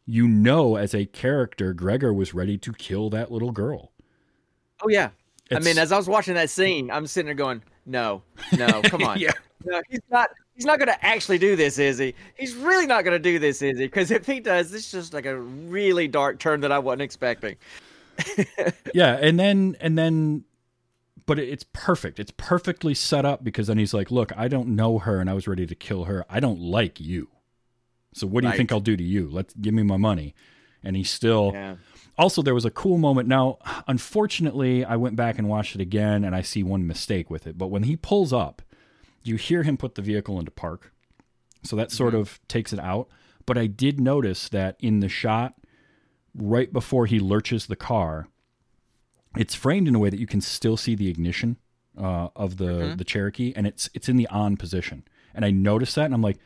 you 0.05 0.27
know 0.27 0.75
as 0.75 0.95
a 0.95 1.05
character 1.05 1.73
Gregor 1.73 2.13
was 2.13 2.33
ready 2.33 2.57
to 2.57 2.73
kill 2.73 3.09
that 3.11 3.31
little 3.31 3.51
girl. 3.51 3.91
Oh 4.83 4.89
yeah. 4.89 5.09
I 5.51 5.59
mean, 5.59 5.77
as 5.77 5.91
I 5.91 5.97
was 5.97 6.07
watching 6.07 6.35
that 6.35 6.49
scene, 6.49 6.91
I'm 6.91 7.07
sitting 7.07 7.25
there 7.25 7.33
going, 7.35 7.63
"No, 7.85 8.21
no, 8.55 8.81
come 8.83 9.03
on, 9.03 9.19
Yeah. 9.19 9.31
No, 9.65 9.81
he's 9.89 10.01
not. 10.09 10.29
He's 10.53 10.65
not 10.65 10.77
going 10.77 10.89
to 10.89 11.05
actually 11.05 11.37
do 11.37 11.55
this, 11.55 11.79
is 11.79 11.97
he? 11.99 12.13
He's 12.35 12.53
really 12.53 12.85
not 12.85 13.05
going 13.05 13.13
to 13.15 13.19
do 13.19 13.39
this, 13.39 13.61
is 13.61 13.79
he? 13.79 13.85
Because 13.85 14.11
if 14.11 14.25
he 14.25 14.41
does, 14.41 14.71
this 14.71 14.85
is 14.87 14.91
just 14.91 15.13
like 15.13 15.25
a 15.25 15.39
really 15.39 16.09
dark 16.09 16.37
turn 16.37 16.59
that 16.61 16.71
I 16.71 16.79
wasn't 16.79 17.03
expecting. 17.03 17.55
yeah, 18.93 19.17
and 19.21 19.39
then 19.39 19.77
and 19.79 19.97
then 19.97 20.43
but 21.25 21.39
it's 21.39 21.63
perfect. 21.73 22.19
It's 22.19 22.33
perfectly 22.35 22.93
set 22.93 23.23
up 23.23 23.43
because 23.43 23.67
then 23.67 23.77
he's 23.77 23.93
like, 23.93 24.11
"Look, 24.11 24.31
I 24.35 24.47
don't 24.47 24.69
know 24.69 24.99
her 24.99 25.19
and 25.21 25.29
I 25.29 25.33
was 25.33 25.47
ready 25.47 25.65
to 25.65 25.75
kill 25.75 26.05
her. 26.05 26.25
I 26.29 26.39
don't 26.39 26.59
like 26.59 26.99
you. 26.99 27.29
So 28.13 28.27
what 28.27 28.41
do 28.41 28.47
you 28.47 28.51
Right. 28.51 28.57
think 28.57 28.71
I'll 28.71 28.79
do 28.79 28.97
to 28.97 29.03
you? 29.03 29.29
Let's 29.29 29.53
give 29.53 29.73
me 29.73 29.83
my 29.83 29.97
money." 29.97 30.35
And 30.83 30.95
he 30.95 31.03
still 31.03 31.51
Yeah. 31.53 31.75
Also, 32.17 32.41
there 32.41 32.53
was 32.53 32.65
a 32.65 32.71
cool 32.71 32.97
moment. 32.97 33.29
Now, 33.29 33.59
unfortunately, 33.87 34.83
I 34.83 34.97
went 34.97 35.15
back 35.15 35.37
and 35.39 35.47
watched 35.47 35.73
it 35.75 35.79
again 35.79 36.25
and 36.25 36.35
I 36.35 36.41
see 36.41 36.63
one 36.63 36.85
mistake 36.85 37.29
with 37.29 37.47
it. 37.47 37.57
But 37.57 37.67
when 37.67 37.83
he 37.83 37.95
pulls 37.95 38.33
up, 38.33 38.61
you 39.23 39.35
hear 39.35 39.63
him 39.63 39.77
put 39.77 39.95
the 39.95 40.01
vehicle 40.01 40.39
into 40.39 40.51
park. 40.51 40.93
So 41.63 41.75
that 41.75 41.91
sort 41.91 42.13
mm-hmm. 42.13 42.21
of 42.21 42.39
takes 42.47 42.73
it 42.73 42.79
out. 42.79 43.09
But 43.45 43.57
I 43.57 43.67
did 43.67 43.99
notice 43.99 44.49
that 44.49 44.75
in 44.79 44.99
the 44.99 45.09
shot 45.09 45.55
right 46.35 46.71
before 46.71 47.05
he 47.05 47.19
lurches 47.19 47.67
the 47.67 47.75
car, 47.75 48.27
it's 49.37 49.55
framed 49.55 49.87
in 49.87 49.95
a 49.95 49.99
way 49.99 50.09
that 50.09 50.19
you 50.19 50.27
can 50.27 50.41
still 50.41 50.77
see 50.77 50.95
the 50.95 51.09
ignition 51.09 51.57
uh, 51.97 52.29
of 52.35 52.57
the 52.57 52.65
mm-hmm. 52.65 52.95
the 52.95 53.03
Cherokee, 53.03 53.53
and 53.55 53.67
it's 53.67 53.89
it's 53.93 54.09
in 54.09 54.17
the 54.17 54.27
on 54.27 54.57
position. 54.57 55.03
And 55.33 55.45
I 55.45 55.51
noticed 55.51 55.95
that, 55.95 56.05
and 56.05 56.13
I'm 56.13 56.21
like, 56.21 56.39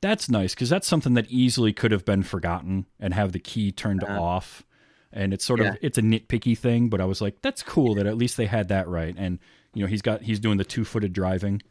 that's 0.00 0.28
nice 0.28 0.54
because 0.54 0.70
that's 0.70 0.86
something 0.86 1.14
that 1.14 1.26
easily 1.28 1.72
could 1.72 1.92
have 1.92 2.04
been 2.04 2.22
forgotten 2.22 2.86
and 3.00 3.14
have 3.14 3.32
the 3.32 3.38
key 3.38 3.72
turned 3.72 4.04
uh-huh. 4.04 4.20
off. 4.20 4.62
And 5.12 5.32
it's 5.32 5.44
sort 5.44 5.60
Yeah. 5.60 5.70
of 5.70 5.78
it's 5.80 5.98
a 5.98 6.02
nitpicky 6.02 6.56
thing, 6.56 6.88
but 6.88 7.00
I 7.00 7.04
was 7.04 7.20
like, 7.20 7.40
that's 7.42 7.62
cool 7.62 7.94
that 7.94 8.06
at 8.06 8.16
least 8.16 8.36
they 8.36 8.46
had 8.46 8.68
that 8.68 8.88
right. 8.88 9.14
And 9.16 9.38
you 9.74 9.82
know, 9.82 9.88
he's 9.88 10.02
got 10.02 10.22
he's 10.22 10.40
doing 10.40 10.58
the 10.58 10.64
two 10.64 10.84
footed 10.84 11.12
driving. 11.12 11.62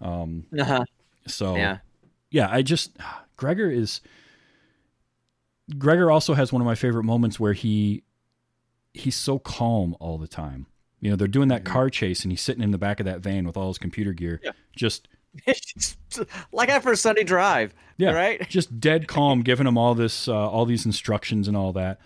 Uh-huh. 0.00 0.84
So 1.26 1.56
Yeah. 1.56 1.78
yeah, 2.30 2.48
I 2.50 2.62
just 2.62 2.96
Gregor 3.36 3.70
is 3.70 4.00
Gregor 5.78 6.10
also 6.10 6.34
has 6.34 6.52
one 6.52 6.60
of 6.60 6.66
my 6.66 6.74
favorite 6.74 7.04
moments 7.04 7.40
where 7.40 7.52
he 7.54 8.02
he's 8.92 9.16
so 9.16 9.38
calm 9.38 9.96
all 10.00 10.18
the 10.18 10.28
time. 10.28 10.66
You 11.00 11.10
know, 11.10 11.16
they're 11.16 11.26
doing 11.28 11.48
that 11.48 11.64
car 11.64 11.90
chase 11.90 12.22
and 12.22 12.32
he's 12.32 12.40
sitting 12.40 12.62
in 12.62 12.70
the 12.70 12.78
back 12.78 13.00
of 13.00 13.06
that 13.06 13.20
van 13.20 13.46
with 13.46 13.56
all 13.56 13.68
his 13.68 13.78
computer 13.78 14.12
gear. 14.12 14.40
Yeah. 14.42 14.52
Just 14.76 15.08
like 16.52 16.68
after 16.68 16.92
a 16.92 16.96
Sunday 16.96 17.24
drive. 17.24 17.74
yeah, 17.96 18.12
Right? 18.12 18.48
Just 18.48 18.78
dead 18.80 19.08
calm, 19.08 19.42
giving 19.42 19.66
him 19.66 19.76
all 19.76 19.94
this 19.94 20.28
uh, 20.28 20.48
all 20.48 20.64
these 20.64 20.86
instructions 20.86 21.48
and 21.48 21.56
all 21.56 21.72
that. 21.72 22.00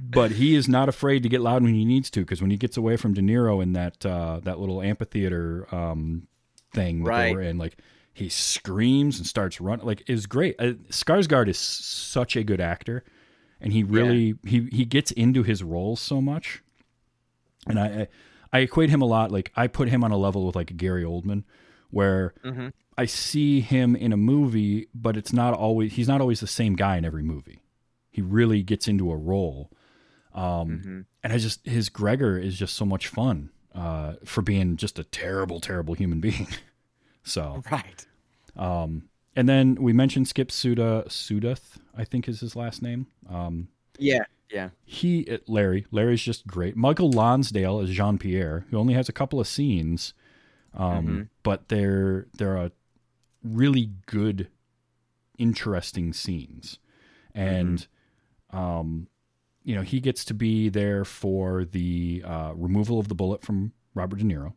But 0.00 0.32
he 0.32 0.54
is 0.54 0.68
not 0.68 0.88
afraid 0.88 1.22
to 1.24 1.28
get 1.28 1.40
loud 1.40 1.62
when 1.62 1.74
he 1.74 1.84
needs 1.84 2.10
to 2.10 2.20
because 2.20 2.40
when 2.40 2.50
he 2.52 2.56
gets 2.56 2.76
away 2.76 2.96
from 2.96 3.14
De 3.14 3.20
Niro 3.20 3.62
in 3.62 3.72
that 3.72 4.04
uh, 4.06 4.38
that 4.44 4.60
little 4.60 4.80
amphitheater 4.82 5.66
um, 5.74 6.28
thing 6.78 7.04
that 7.04 7.10
they 7.10 7.16
Right. 7.26 7.34
were 7.34 7.42
in, 7.42 7.58
like 7.58 7.76
he 8.12 8.28
screams 8.28 9.18
and 9.18 9.26
starts 9.26 9.60
running. 9.60 9.86
Like 9.86 10.02
it's 10.06 10.26
great. 10.26 10.56
Uh, 10.58 10.72
Skarsgård 10.90 11.48
is 11.48 11.58
such 11.58 12.36
a 12.36 12.42
good 12.44 12.60
actor, 12.60 13.04
and 13.60 13.72
he 13.72 13.82
really 13.82 14.34
he 14.44 14.68
he 14.72 14.84
gets 14.84 15.10
into 15.12 15.42
his 15.42 15.62
roles 15.62 16.00
so 16.00 16.20
much. 16.20 16.62
And 17.66 17.78
I 17.78 17.86
I 17.86 18.08
I 18.52 18.58
equate 18.60 18.90
him 18.90 19.02
a 19.02 19.06
lot. 19.06 19.30
Like 19.30 19.52
I 19.56 19.66
put 19.68 19.88
him 19.88 20.02
on 20.04 20.10
a 20.10 20.16
level 20.16 20.46
with 20.46 20.56
like 20.56 20.76
Gary 20.76 21.04
Oldman, 21.04 21.44
where 21.90 22.34
I 22.96 23.04
see 23.06 23.60
him 23.60 23.94
in 23.94 24.12
a 24.12 24.16
movie, 24.16 24.88
but 24.94 25.16
it's 25.16 25.32
not 25.32 25.54
always 25.54 25.92
he's 25.92 26.08
not 26.08 26.20
always 26.20 26.40
the 26.40 26.46
same 26.46 26.74
guy 26.74 26.96
in 26.96 27.04
every 27.04 27.22
movie. 27.22 27.60
He 28.10 28.22
really 28.22 28.62
gets 28.62 28.88
into 28.88 29.12
a 29.12 29.16
role. 29.16 29.70
Um, 30.34 31.06
And 31.22 31.32
I 31.32 31.38
just 31.38 31.64
his 31.66 31.88
Gregor 31.88 32.38
is 32.38 32.58
just 32.58 32.74
so 32.74 32.84
much 32.84 33.06
fun 33.08 33.50
uh, 33.74 34.14
for 34.24 34.42
being 34.42 34.76
just 34.76 34.98
a 34.98 35.04
terrible, 35.04 35.60
terrible 35.60 35.94
human 35.94 36.20
being. 36.20 36.48
so, 37.28 37.62
Right. 37.70 38.06
and 38.56 39.48
then 39.48 39.76
we 39.76 39.92
mentioned 39.92 40.26
Skip 40.28 40.50
Suda 40.50 41.04
Sudduth, 41.08 41.76
I 41.96 42.04
think 42.04 42.28
is 42.28 42.40
his 42.40 42.56
last 42.56 42.82
name. 42.82 43.06
Um, 43.28 43.68
Yeah. 43.98 44.24
Yeah. 44.50 44.70
he 44.86 45.28
uh, 45.30 45.38
Larry 45.46 45.86
Larry's 45.90 46.22
just 46.22 46.46
great. 46.46 46.74
Michael 46.74 47.10
Lonsdale 47.10 47.80
is 47.80 47.90
Jean 47.90 48.16
Pierre, 48.16 48.64
who 48.70 48.78
only 48.78 48.94
has 48.94 49.06
a 49.08 49.12
couple 49.12 49.38
of 49.40 49.46
scenes, 49.46 50.14
um, 50.74 51.28
but 51.42 51.68
they're 51.68 52.26
they're 52.38 52.56
a 52.56 52.72
really 53.44 53.90
good, 54.06 54.48
interesting 55.36 56.12
scenes, 56.14 56.78
and 57.34 57.86
um, 58.50 59.08
you 59.64 59.74
know 59.74 59.82
he 59.82 60.00
gets 60.00 60.24
to 60.24 60.32
be 60.34 60.70
there 60.70 61.04
for 61.04 61.66
the 61.66 62.22
uh, 62.24 62.52
removal 62.56 62.98
of 62.98 63.08
the 63.08 63.14
bullet 63.14 63.42
from 63.44 63.72
Robert 63.94 64.18
De 64.20 64.24
Niro, 64.24 64.54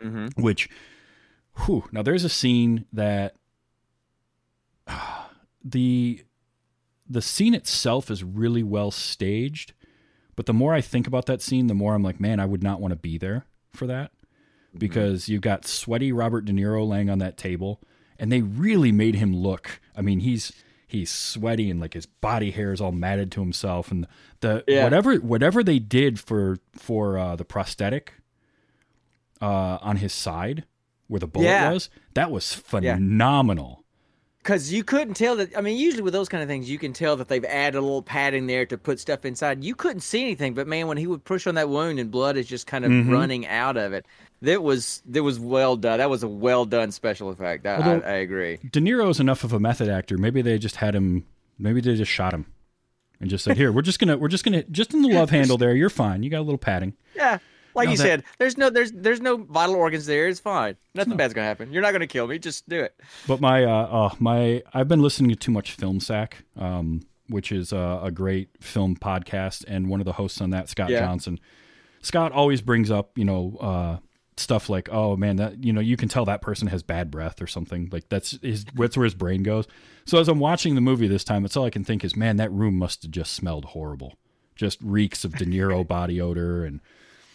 Mm-hmm. 0.00 0.42
which, 0.42 0.68
whew, 1.64 1.84
now 1.92 2.02
there's 2.02 2.24
a 2.24 2.28
scene 2.28 2.84
that 2.92 3.34
the 5.64 6.22
the 7.08 7.22
scene 7.22 7.54
itself 7.54 8.10
is 8.10 8.24
really 8.24 8.62
well 8.62 8.90
staged, 8.90 9.72
but 10.34 10.46
the 10.46 10.52
more 10.52 10.74
I 10.74 10.80
think 10.80 11.06
about 11.06 11.26
that 11.26 11.40
scene, 11.40 11.68
the 11.68 11.74
more 11.74 11.94
I'm 11.94 12.02
like, 12.02 12.18
man, 12.18 12.40
I 12.40 12.46
would 12.46 12.62
not 12.64 12.80
want 12.80 12.92
to 12.92 12.96
be 12.96 13.16
there 13.16 13.46
for 13.72 13.86
that 13.86 14.10
because 14.76 15.28
you've 15.28 15.40
got 15.40 15.66
sweaty 15.66 16.10
Robert 16.12 16.44
De 16.44 16.52
Niro 16.52 16.86
laying 16.86 17.08
on 17.08 17.18
that 17.18 17.36
table, 17.36 17.80
and 18.18 18.30
they 18.32 18.42
really 18.42 18.90
made 18.92 19.14
him 19.14 19.34
look. 19.36 19.80
I 19.96 20.02
mean, 20.02 20.20
he's 20.20 20.52
he's 20.88 21.10
sweaty 21.10 21.70
and 21.70 21.80
like 21.80 21.94
his 21.94 22.06
body 22.06 22.50
hair 22.50 22.72
is 22.72 22.80
all 22.80 22.92
matted 22.92 23.30
to 23.32 23.40
himself, 23.40 23.90
and 23.90 24.06
the 24.40 24.64
Yeah. 24.66 24.84
whatever 24.84 25.14
whatever 25.16 25.62
they 25.62 25.78
did 25.78 26.18
for 26.18 26.58
for 26.72 27.18
uh, 27.18 27.36
the 27.36 27.44
prosthetic 27.44 28.14
uh, 29.40 29.78
on 29.80 29.96
his 29.96 30.12
side 30.12 30.64
where 31.08 31.20
the 31.20 31.26
bullet 31.26 31.44
Yeah. 31.46 31.72
was, 31.72 31.90
that 32.14 32.30
was 32.30 32.52
phenomenal. 32.52 33.82
Because 34.38 34.72
you 34.72 34.84
couldn't 34.84 35.14
tell 35.14 35.34
that. 35.36 35.58
I 35.58 35.60
mean, 35.60 35.76
usually 35.76 36.04
with 36.04 36.12
those 36.12 36.28
kind 36.28 36.40
of 36.40 36.48
things, 36.48 36.70
you 36.70 36.78
can 36.78 36.92
tell 36.92 37.16
that 37.16 37.26
they've 37.26 37.44
added 37.44 37.78
a 37.78 37.80
little 37.80 38.02
padding 38.02 38.46
there 38.46 38.64
to 38.66 38.78
put 38.78 39.00
stuff 39.00 39.24
inside. 39.24 39.64
You 39.64 39.74
couldn't 39.74 40.02
see 40.02 40.22
anything, 40.22 40.54
but 40.54 40.68
man, 40.68 40.86
when 40.86 40.96
he 40.98 41.08
would 41.08 41.24
push 41.24 41.48
on 41.48 41.56
that 41.56 41.68
wound 41.68 41.98
and 41.98 42.12
blood 42.12 42.36
is 42.36 42.46
just 42.46 42.64
kind 42.68 42.84
of 42.84 42.92
Mm-hmm. 42.92 43.10
running 43.12 43.46
out 43.48 43.76
of 43.76 43.92
it, 43.92 44.06
that 44.42 44.62
was 44.62 45.02
that 45.06 45.24
was 45.24 45.40
well 45.40 45.76
done. 45.76 45.98
That 45.98 46.10
was 46.10 46.22
a 46.22 46.28
well 46.28 46.64
done 46.64 46.92
special 46.92 47.30
effect. 47.30 47.66
I, 47.66 47.76
Although- 47.76 48.06
I, 48.06 48.10
I 48.10 48.14
agree. 48.18 48.58
De 48.70 48.80
Niro 48.80 49.10
is 49.10 49.18
enough 49.18 49.42
of 49.42 49.52
a 49.52 49.58
method 49.58 49.88
actor. 49.88 50.16
Maybe 50.16 50.42
they 50.42 50.58
just 50.58 50.76
had 50.76 50.94
him. 50.94 51.24
Maybe 51.58 51.80
they 51.80 51.96
just 51.96 52.12
shot 52.12 52.32
him 52.32 52.46
and 53.20 53.28
just 53.28 53.42
said, 53.44 53.56
"Here, 53.56 53.72
we're 53.72 53.82
just 53.82 53.98
gonna, 53.98 54.16
we're 54.16 54.28
just 54.28 54.44
gonna, 54.44 54.62
just 54.64 54.94
in 54.94 55.02
the 55.02 55.08
love 55.12 55.30
handle 55.30 55.58
there. 55.58 55.74
You're 55.74 55.90
fine. 55.90 56.22
You 56.22 56.30
got 56.30 56.38
a 56.40 56.42
little 56.46 56.56
padding." 56.58 56.92
Yeah, 57.16 57.38
like 57.76 57.86
No, 57.86 57.92
you 57.92 57.96
that- 57.98 58.02
said, 58.02 58.24
there's 58.38 58.56
no 58.58 58.70
there's 58.70 58.90
there's 58.92 59.20
no 59.20 59.36
vital 59.36 59.76
organs 59.76 60.06
there. 60.06 60.26
It's 60.28 60.40
fine. 60.40 60.76
Nothing 60.94 61.16
bad's 61.16 61.34
gonna 61.34 61.46
happen. 61.46 61.72
You're 61.72 61.82
not 61.82 61.92
gonna 61.92 62.06
kill 62.06 62.26
me. 62.26 62.38
Just 62.38 62.68
do 62.68 62.80
it. 62.80 62.94
But 63.28 63.40
my, 63.40 63.64
uh, 63.64 63.68
uh, 63.70 64.14
my, 64.18 64.62
I've 64.74 64.88
been 64.88 65.02
listening 65.02 65.30
to 65.30 65.36
too 65.36 65.52
much 65.52 65.72
Film 65.72 66.00
Sack, 66.00 66.44
um, 66.56 67.02
which 67.28 67.52
is 67.52 67.72
uh, 67.72 68.00
a 68.02 68.10
great 68.10 68.48
film 68.60 68.96
podcast, 68.96 69.64
and 69.68 69.88
one 69.88 70.00
of 70.00 70.06
the 70.06 70.12
hosts 70.14 70.40
on 70.40 70.50
that, 70.50 70.68
Scott 70.68 70.90
Yeah. 70.90 71.00
Johnson. 71.00 71.38
Scott 72.02 72.32
always 72.32 72.60
brings 72.60 72.90
up, 72.90 73.16
you 73.18 73.24
know, 73.24 73.56
uh, 73.60 73.96
stuff 74.36 74.68
like, 74.68 74.88
"Oh 74.92 75.16
man, 75.16 75.36
that 75.36 75.64
you 75.64 75.72
know, 75.72 75.80
you 75.80 75.96
can 75.96 76.08
tell 76.08 76.24
that 76.26 76.40
person 76.42 76.68
has 76.68 76.82
bad 76.82 77.10
breath 77.10 77.40
or 77.42 77.46
something." 77.46 77.88
Like 77.90 78.08
that's 78.08 78.38
his, 78.42 78.64
that's 78.74 78.96
where 78.96 79.04
his 79.04 79.14
brain 79.14 79.42
goes. 79.42 79.66
So 80.04 80.18
as 80.18 80.28
I'm 80.28 80.38
watching 80.38 80.74
the 80.76 80.80
movie 80.80 81.08
this 81.08 81.24
time, 81.24 81.44
it's 81.44 81.56
all 81.56 81.64
I 81.64 81.70
can 81.70 81.84
think 81.84 82.04
is, 82.04 82.14
"Man, 82.16 82.36
that 82.36 82.52
room 82.52 82.76
must 82.78 83.02
have 83.02 83.10
just 83.10 83.32
smelled 83.32 83.64
horrible." 83.66 84.14
Just 84.54 84.78
reeks 84.82 85.24
of 85.24 85.34
De 85.36 85.44
Niro 85.44 85.86
body 85.86 86.18
odor 86.20 86.64
and 86.64 86.80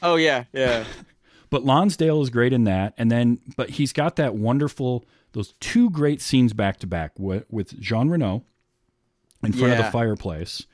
Oh 0.02 0.16
yeah, 0.16 0.46
yeah. 0.54 0.86
but 1.50 1.64
Lonsdale 1.64 2.22
is 2.22 2.30
great 2.30 2.54
in 2.54 2.64
that, 2.66 2.94
and 2.98 3.12
then 3.12 3.40
but 3.56 3.72
he's 3.72 3.94
got 3.94 4.16
that 4.18 4.36
wonderful 4.36 5.06
those 5.34 5.54
two 5.60 5.90
great 5.90 6.22
scenes 6.22 6.54
back 6.54 6.78
to 6.78 6.88
back 6.88 7.18
with, 7.18 7.46
with 7.50 7.80
Jean 7.80 8.10
Reno 8.10 8.44
in 9.44 9.54
front 9.54 9.74
of 9.74 9.78
the 9.78 9.92
fireplace, 9.92 10.68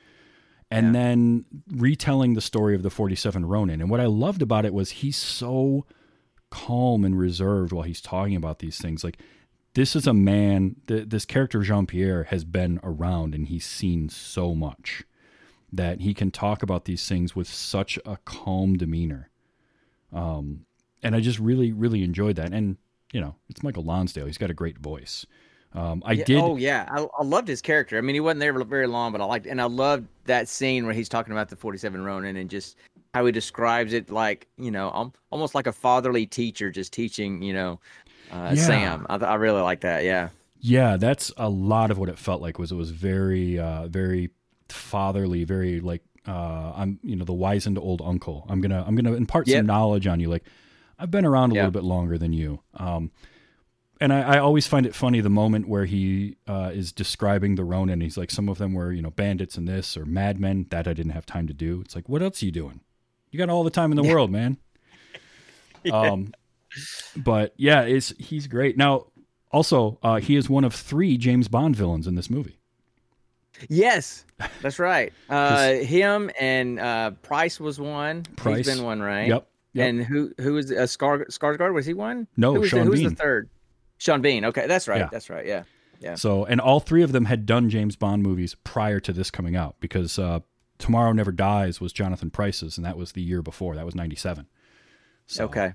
and 0.70 0.94
then 0.94 1.44
retelling 1.70 2.34
the 2.34 2.40
story 2.40 2.74
of 2.74 2.82
the 2.82 2.90
Forty 2.90 3.14
Seven 3.14 3.44
Ronin. 3.44 3.80
And 3.80 3.90
what 3.90 4.00
I 4.00 4.06
loved 4.06 4.42
about 4.42 4.64
it 4.64 4.74
was 4.74 4.90
he's 4.90 5.16
so 5.16 5.86
calm 6.50 7.04
and 7.04 7.18
reserved 7.18 7.72
while 7.72 7.84
he's 7.84 8.00
talking 8.00 8.36
about 8.36 8.58
these 8.58 8.78
things. 8.78 9.04
Like 9.04 9.18
this 9.74 9.94
is 9.94 10.06
a 10.06 10.14
man. 10.14 10.76
Th- 10.86 11.08
this 11.08 11.24
character 11.24 11.62
Jean 11.62 11.86
Pierre 11.86 12.24
has 12.24 12.44
been 12.44 12.80
around, 12.82 13.34
and 13.34 13.46
he's 13.46 13.66
seen 13.66 14.08
so 14.08 14.54
much 14.54 15.04
that 15.72 16.00
he 16.00 16.14
can 16.14 16.30
talk 16.30 16.62
about 16.62 16.84
these 16.86 17.06
things 17.08 17.36
with 17.36 17.48
such 17.48 17.98
a 18.06 18.16
calm 18.24 18.76
demeanor 18.76 19.30
Um, 20.12 20.64
and 21.02 21.14
I 21.14 21.20
just 21.20 21.38
really, 21.38 21.72
really 21.72 22.02
enjoyed 22.02 22.36
that. 22.36 22.52
And 22.52 22.76
you 23.12 23.20
know, 23.20 23.36
it's 23.48 23.62
Michael 23.62 23.84
Lonsdale; 23.84 24.26
he's 24.26 24.38
got 24.38 24.50
a 24.50 24.54
great 24.54 24.78
voice. 24.78 25.26
Um, 25.74 26.02
I 26.06 26.12
Yeah, 26.12 26.24
did. 26.24 26.38
Oh 26.38 26.56
yeah, 26.56 26.86
I, 26.90 27.06
I 27.18 27.22
loved 27.24 27.48
his 27.48 27.60
character. 27.62 27.98
I 27.98 28.00
mean, 28.00 28.14
he 28.14 28.20
wasn't 28.20 28.40
there 28.40 28.52
very 28.64 28.86
long, 28.86 29.12
but 29.12 29.20
I 29.20 29.24
liked, 29.24 29.46
and 29.46 29.60
I 29.60 29.64
loved 29.64 30.08
that 30.24 30.48
scene 30.48 30.84
where 30.86 30.94
he's 30.94 31.08
talking 31.08 31.32
about 31.32 31.48
the 31.48 31.56
forty-seven 31.56 32.02
Ronin 32.04 32.36
and 32.36 32.50
just 32.50 32.76
how 33.14 33.24
he 33.26 33.32
describes 33.32 33.92
it, 33.92 34.10
like 34.10 34.46
you 34.58 34.70
know, 34.70 34.90
um, 34.92 35.12
almost 35.30 35.54
like 35.54 35.66
a 35.66 35.72
fatherly 35.72 36.26
teacher 36.26 36.70
just 36.70 36.92
teaching, 36.92 37.42
you 37.42 37.52
know, 37.52 37.80
uh, 38.30 38.54
Yeah. 38.54 38.66
Sam. 38.66 39.06
I, 39.10 39.16
I 39.16 39.34
really 39.36 39.60
like 39.62 39.80
that. 39.82 40.04
Yeah. 40.04 40.30
Yeah, 40.60 40.96
that's 40.96 41.32
a 41.36 41.48
lot 41.48 41.90
of 41.90 41.98
what 41.98 42.08
it 42.08 42.18
felt 42.18 42.42
like. 42.42 42.58
Was 42.58 42.72
it 42.72 42.74
was 42.76 42.90
very, 42.90 43.58
uh, 43.58 43.86
very 43.88 44.30
fatherly, 44.72 45.44
very 45.44 45.80
like 45.80 46.02
uh, 46.26 46.72
I'm, 46.76 47.00
you 47.02 47.16
know, 47.16 47.24
the 47.24 47.32
wizened 47.32 47.78
old 47.78 48.02
uncle. 48.02 48.44
I'm 48.48 48.60
gonna, 48.60 48.84
I'm 48.86 48.94
gonna 48.94 49.14
impart 49.14 49.46
Yep. 49.48 49.58
some 49.60 49.66
knowledge 49.66 50.06
on 50.06 50.20
you. 50.20 50.28
Like, 50.28 50.44
I've 50.98 51.10
been 51.10 51.24
around 51.24 51.52
a 51.52 51.54
Yeah. 51.54 51.62
little 51.62 51.72
bit 51.72 51.84
longer 51.84 52.18
than 52.18 52.32
you. 52.34 52.60
Um, 52.74 53.12
and 54.00 54.12
I, 54.12 54.34
I 54.34 54.38
always 54.38 54.66
find 54.66 54.84
it 54.86 54.94
funny 54.94 55.20
the 55.20 55.30
moment 55.30 55.68
where 55.68 55.86
he 55.86 56.36
uh, 56.46 56.70
is 56.74 56.92
describing 56.92 57.54
the 57.54 57.64
Ronin. 57.64 58.00
He's 58.00 58.16
like, 58.18 58.30
some 58.30 58.48
of 58.48 58.58
them 58.58 58.74
were, 58.74 58.92
you 58.92 59.00
know, 59.02 59.10
bandits 59.10 59.56
and 59.56 59.66
this 59.66 59.96
or 59.96 60.04
madmen. 60.04 60.66
That 60.70 60.86
I 60.86 60.92
didn't 60.92 61.12
have 61.12 61.24
time 61.26 61.46
to 61.48 61.54
do. 61.54 61.80
It's 61.80 61.96
like, 61.96 62.08
what 62.08 62.22
else 62.22 62.42
are 62.42 62.46
you 62.46 62.52
doing? 62.52 62.80
You 63.30 63.38
got 63.38 63.48
all 63.48 63.64
the 63.64 63.70
time 63.70 63.90
in 63.90 63.96
the 63.96 64.04
world, 64.04 64.30
man. 64.30 64.58
Um, 65.90 66.34
but 67.16 67.54
yeah, 67.56 67.82
it's 67.82 68.12
he's 68.18 68.46
great. 68.46 68.76
Now, 68.76 69.06
also, 69.50 69.98
uh, 70.02 70.16
he 70.16 70.36
is 70.36 70.50
one 70.50 70.64
of 70.64 70.74
three 70.74 71.16
James 71.16 71.48
Bond 71.48 71.74
villains 71.76 72.06
in 72.06 72.14
this 72.14 72.28
movie. 72.28 72.58
Yes, 73.68 74.24
that's 74.62 74.78
right. 74.78 75.12
Uh, 75.28 75.72
him 75.74 76.30
and 76.38 76.78
uh, 76.78 77.10
Pryce 77.22 77.58
was 77.60 77.80
one. 77.80 78.24
Pryce. 78.36 78.66
He's 78.66 78.76
been 78.76 78.84
one, 78.84 79.00
right? 79.00 79.28
Yep. 79.28 79.48
yep. 79.72 79.88
And 79.88 80.04
who 80.04 80.32
who 80.38 80.54
was 80.54 80.70
uh, 80.70 80.86
Scar 80.86 81.24
Skarsgård? 81.26 81.74
Was 81.74 81.86
he 81.86 81.94
one? 81.94 82.26
No, 82.36 82.54
who 82.54 82.60
was, 82.60 82.70
Sean 82.70 82.80
the, 82.80 82.84
who 82.84 82.90
was 82.90 83.00
Bean. 83.00 83.08
the 83.10 83.16
third? 83.16 83.48
Sean 83.98 84.22
Bean. 84.22 84.44
Okay, 84.44 84.66
that's 84.66 84.88
right. 84.88 85.00
Yeah. 85.00 85.08
That's 85.10 85.28
right. 85.30 85.46
Yeah. 85.46 85.64
Yeah. 86.00 86.14
So, 86.14 86.44
and 86.44 86.60
all 86.60 86.78
three 86.78 87.02
of 87.02 87.10
them 87.10 87.24
had 87.24 87.44
done 87.44 87.68
James 87.70 87.96
Bond 87.96 88.22
movies 88.22 88.54
prior 88.62 89.00
to 89.00 89.12
this 89.12 89.32
coming 89.32 89.56
out 89.56 89.74
because 89.80 90.16
uh, 90.18 90.40
Tomorrow 90.78 91.12
Never 91.12 91.32
Dies 91.32 91.80
was 91.80 91.92
Jonathan 91.92 92.30
Pryce's, 92.30 92.76
and 92.76 92.86
that 92.86 92.96
was 92.96 93.12
the 93.12 93.22
year 93.22 93.42
before. 93.42 93.74
That 93.74 93.84
was 93.84 93.96
'97. 93.96 94.46
So 95.26 95.44
Okay. 95.46 95.74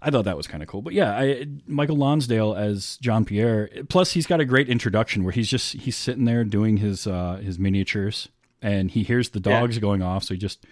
I 0.00 0.10
thought 0.10 0.24
that 0.26 0.36
was 0.36 0.46
kind 0.46 0.62
of 0.62 0.68
cool. 0.68 0.82
But 0.82 0.92
yeah, 0.94 1.16
I, 1.16 1.46
Michael 1.66 1.96
Lonsdale 1.96 2.54
as 2.54 2.98
Jean 2.98 3.24
Pierre. 3.24 3.68
Plus, 3.88 4.12
he's 4.12 4.26
got 4.26 4.40
a 4.40 4.44
great 4.44 4.68
introduction 4.68 5.24
where 5.24 5.32
he's 5.32 5.48
just 5.48 5.72
he's 5.74 5.96
sitting 5.96 6.24
there 6.24 6.44
doing 6.44 6.76
his 6.76 7.06
uh, 7.06 7.40
his 7.42 7.58
miniatures, 7.58 8.28
and 8.62 8.90
he 8.90 9.02
hears 9.02 9.30
the 9.30 9.40
Yeah. 9.44 9.60
dogs 9.60 9.78
going 9.78 10.02
off, 10.02 10.24
so 10.24 10.34
he 10.34 10.38
just 10.38 10.64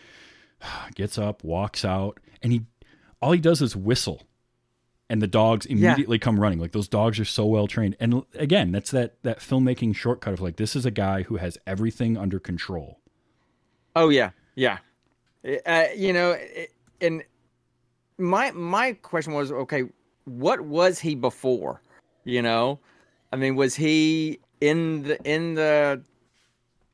gets 0.94 1.18
up, 1.18 1.42
walks 1.44 1.84
out, 1.84 2.20
and 2.42 2.52
he 2.52 2.62
all 3.20 3.32
he 3.32 3.40
does 3.40 3.60
is 3.62 3.74
whistle, 3.74 4.22
and 5.10 5.20
the 5.20 5.26
dogs 5.26 5.66
immediately 5.66 6.18
come 6.18 6.38
running. 6.38 6.58
Like 6.60 6.72
those 6.72 6.86
dogs 6.88 7.18
are 7.18 7.24
so 7.24 7.46
well 7.46 7.66
trained. 7.66 7.96
And 7.98 8.22
again, 8.34 8.70
that's 8.72 8.90
that 8.92 9.22
that 9.22 9.40
filmmaking 9.40 9.96
shortcut 9.96 10.34
of 10.34 10.40
like 10.40 10.56
this 10.56 10.76
is 10.76 10.86
a 10.86 10.90
guy 10.90 11.22
who 11.22 11.36
has 11.36 11.58
everything 11.66 12.16
under 12.16 12.38
control. 12.38 13.00
Oh 13.96 14.08
yeah, 14.10 14.30
yeah. 14.54 14.78
Uh, 15.64 15.84
you 15.96 16.12
know, 16.12 16.32
it- 16.32 16.72
and 17.00 17.22
my 18.18 18.50
my 18.52 18.92
question 18.94 19.32
was, 19.34 19.52
okay, 19.52 19.84
what 20.24 20.60
was 20.60 20.98
he 20.98 21.14
before? 21.14 21.80
You 22.24 22.42
know, 22.42 22.78
I 23.32 23.36
mean, 23.36 23.56
was 23.56 23.74
he 23.74 24.40
in 24.60 25.02
the 25.02 25.22
in 25.24 25.54
the 25.54 26.02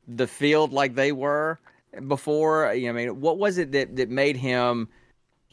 the 0.07 0.27
field 0.27 0.73
like 0.73 0.95
they 0.95 1.11
were 1.11 1.59
before? 2.07 2.73
You 2.73 2.85
know, 2.85 2.99
I 2.99 3.05
mean, 3.05 3.21
what 3.21 3.37
was 3.37 3.57
it 3.57 3.71
that 3.71 3.95
that 3.95 4.09
made 4.09 4.37
him 4.37 4.89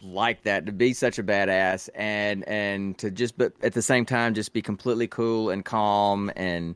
like 0.02 0.42
that 0.44 0.64
to 0.66 0.72
be 0.72 0.94
such 0.94 1.18
a 1.18 1.22
badass 1.22 1.88
and 1.94 2.42
and 2.48 2.96
to 2.96 3.10
just 3.10 3.36
but 3.36 3.52
at 3.62 3.74
the 3.74 3.82
same 3.82 4.06
time 4.06 4.32
just 4.32 4.54
be 4.54 4.62
completely 4.62 5.06
cool 5.06 5.50
and 5.50 5.66
calm 5.66 6.32
and 6.36 6.74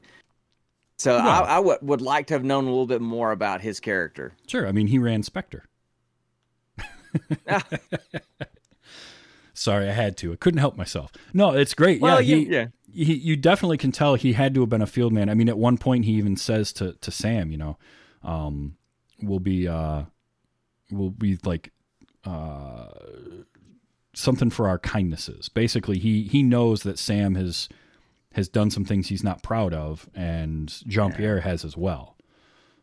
so 0.99 1.17
I, 1.17 1.25
Well- 1.25 1.45
I 1.45 1.59
would 1.59 1.79
would 1.81 2.01
like 2.03 2.27
to 2.27 2.35
have 2.35 2.45
known 2.45 2.65
a 2.65 2.69
little 2.69 2.87
bit 2.87 3.01
more 3.01 3.33
about 3.33 3.63
his 3.63 3.81
character. 3.81 4.35
Sure, 4.47 4.69
I 4.69 4.73
mean 4.73 4.87
he 4.87 4.99
ran 4.99 5.23
Spectre. 5.23 5.65
Sorry, 9.65 9.89
I 9.89 9.93
had 9.93 10.17
to. 10.19 10.33
I 10.33 10.37
couldn't 10.37 10.61
help 10.61 10.77
myself. 10.77 11.11
No, 11.33 11.53
it's 11.55 11.73
great. 11.73 12.01
Well, 12.03 12.21
yeah, 12.21 12.37
you- 12.37 12.45
he, 12.47 12.53
yeah. 12.53 12.67
He, 12.93 13.15
you 13.15 13.35
definitely 13.37 13.79
can 13.79 13.91
tell 13.93 14.15
he 14.15 14.35
had 14.35 14.55
to 14.55 14.61
have 14.61 14.69
been 14.69 14.83
a 14.83 14.87
field 14.87 15.13
man. 15.13 15.29
I 15.29 15.35
mean, 15.35 15.49
at 15.49 15.59
one 15.59 15.79
point 15.79 16.05
he 16.05 16.13
even 16.13 16.37
says 16.37 16.73
to 16.75 16.93
to 17.01 17.11
Sam, 17.11 17.51
you 17.51 17.57
know, 17.59 17.77
um, 18.23 18.77
we'll 19.23 19.41
be 19.41 19.67
uh, 19.67 20.03
we'll 20.93 21.11
be 21.11 21.37
like 21.45 21.73
uh, 22.25 22.87
something 24.13 24.51
for 24.51 24.69
our 24.69 24.79
kindnesses. 24.79 25.49
Basically, 25.49 25.99
he 25.99 26.23
he 26.25 26.43
knows 26.43 26.83
that 26.85 26.99
Sam 26.99 27.35
has 27.35 27.69
has 28.35 28.49
done 28.49 28.71
some 28.71 28.85
things 28.85 29.09
he's 29.09 29.25
not 29.25 29.43
proud 29.43 29.73
of, 29.75 30.09
and 30.15 30.73
Jean 30.87 31.13
Pierre 31.13 31.41
has 31.41 31.65
as 31.65 31.77
well. 31.77 32.17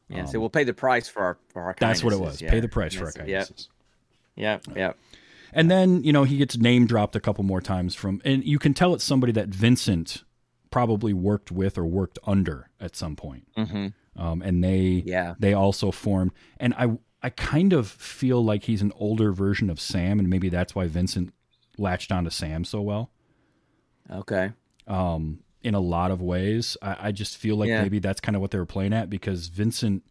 Yeah, 0.09 0.25
so 0.25 0.39
we'll 0.41 0.49
pay 0.49 0.65
the 0.65 0.73
price 0.73 1.07
for 1.07 1.21
our 1.21 1.37
for 1.49 1.61
our. 1.61 1.69
Um, 1.69 1.75
That's 1.79 2.03
what 2.03 2.11
it 2.13 2.19
was. 2.19 2.41
yeah. 2.41 2.49
Pay 2.49 2.59
the 2.59 2.67
price 2.67 2.93
for 2.95 3.05
our 3.05 3.13
Yep, 3.15 3.15
kindnesses. 3.15 3.69
yep, 4.35 4.63
yep. 4.75 4.97
And 5.53 5.69
then, 5.69 6.03
you 6.03 6.13
know, 6.13 6.23
he 6.23 6.37
gets 6.37 6.57
name 6.57 6.85
dropped 6.87 7.15
a 7.15 7.19
couple 7.19 7.43
more 7.43 7.61
times 7.61 7.93
from, 7.95 8.21
and 8.23 8.43
you 8.45 8.57
can 8.59 8.73
tell 8.73 8.93
it's 8.93 9.03
somebody 9.03 9.31
that 9.33 9.49
Vincent 9.49 10.23
probably 10.69 11.13
worked 11.13 11.51
with 11.51 11.77
or 11.77 11.85
worked 11.85 12.17
under 12.25 12.69
at 12.79 12.95
some 12.95 13.15
point. 13.15 13.47
hmm 13.55 13.87
Um, 14.15 14.41
and 14.41 14.63
they, 14.63 15.03
Yeah. 15.05 15.35
they 15.39 15.53
also 15.53 15.91
formed. 15.91 16.31
And 16.57 16.73
I, 16.75 16.97
I 17.21 17.29
kind 17.29 17.73
of 17.73 17.87
feel 17.87 18.43
like 18.43 18.63
he's 18.63 18.81
an 18.81 18.91
older 18.95 19.31
version 19.33 19.69
of 19.69 19.79
Sam, 19.79 20.19
and 20.19 20.29
maybe 20.29 20.49
that's 20.49 20.73
why 20.73 20.87
Vincent 20.87 21.33
latched 21.77 22.11
onto 22.11 22.29
Sam 22.29 22.63
so 22.63 22.81
well. 22.81 23.11
Okay. 24.09 24.51
Um, 24.87 25.39
in 25.61 25.75
a 25.75 25.79
lot 25.79 26.11
of 26.11 26.21
ways, 26.21 26.75
I, 26.81 26.95
I 27.07 27.11
just 27.11 27.37
feel 27.37 27.55
like 27.55 27.69
Yeah. 27.69 27.81
maybe 27.81 27.99
that's 27.99 28.19
kind 28.21 28.35
of 28.35 28.41
what 28.41 28.51
they 28.51 28.57
were 28.57 28.65
playing 28.65 28.93
at 28.93 29.09
because 29.09 29.47
Vincent 29.47 30.03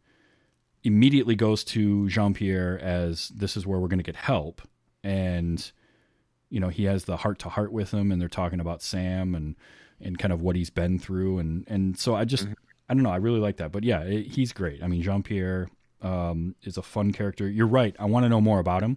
immediately 0.84 1.34
goes 1.34 1.64
to 1.64 2.08
Jean 2.08 2.32
Pierre 2.34 2.78
as 2.78 3.28
this 3.30 3.56
is 3.56 3.66
where 3.66 3.78
we're 3.78 3.88
going 3.88 3.98
to 3.98 4.04
get 4.04 4.16
help, 4.16 4.62
and 5.04 5.70
you 6.50 6.60
know 6.60 6.68
he 6.68 6.84
has 6.84 7.04
the 7.04 7.16
heart 7.18 7.38
to 7.40 7.48
heart 7.48 7.72
with 7.72 7.92
him, 7.92 8.10
and 8.12 8.20
they're 8.20 8.28
talking 8.28 8.60
about 8.60 8.82
Sam 8.82 9.34
and 9.34 9.56
and 10.00 10.18
kind 10.18 10.32
of 10.32 10.40
what 10.42 10.56
he's 10.56 10.70
been 10.70 10.98
through, 10.98 11.38
and 11.38 11.64
and 11.68 11.98
so 11.98 12.14
I 12.14 12.24
just 12.24 12.46
I 12.88 12.94
don't 12.94 13.02
know, 13.02 13.10
I 13.10 13.16
really 13.16 13.40
like 13.40 13.58
that, 13.58 13.70
but 13.72 13.84
yeah, 13.84 14.00
it, 14.02 14.26
he's 14.28 14.52
great. 14.52 14.82
I 14.82 14.88
mean, 14.88 15.00
Jean 15.02 15.22
Pierre 15.22 15.68
um, 16.02 16.54
is 16.62 16.76
a 16.76 16.82
fun 16.82 17.12
character. 17.12 17.48
You're 17.48 17.66
right. 17.68 17.94
I 18.00 18.06
want 18.06 18.24
to 18.24 18.28
know 18.28 18.40
more 18.40 18.58
about 18.58 18.82
him 18.82 18.96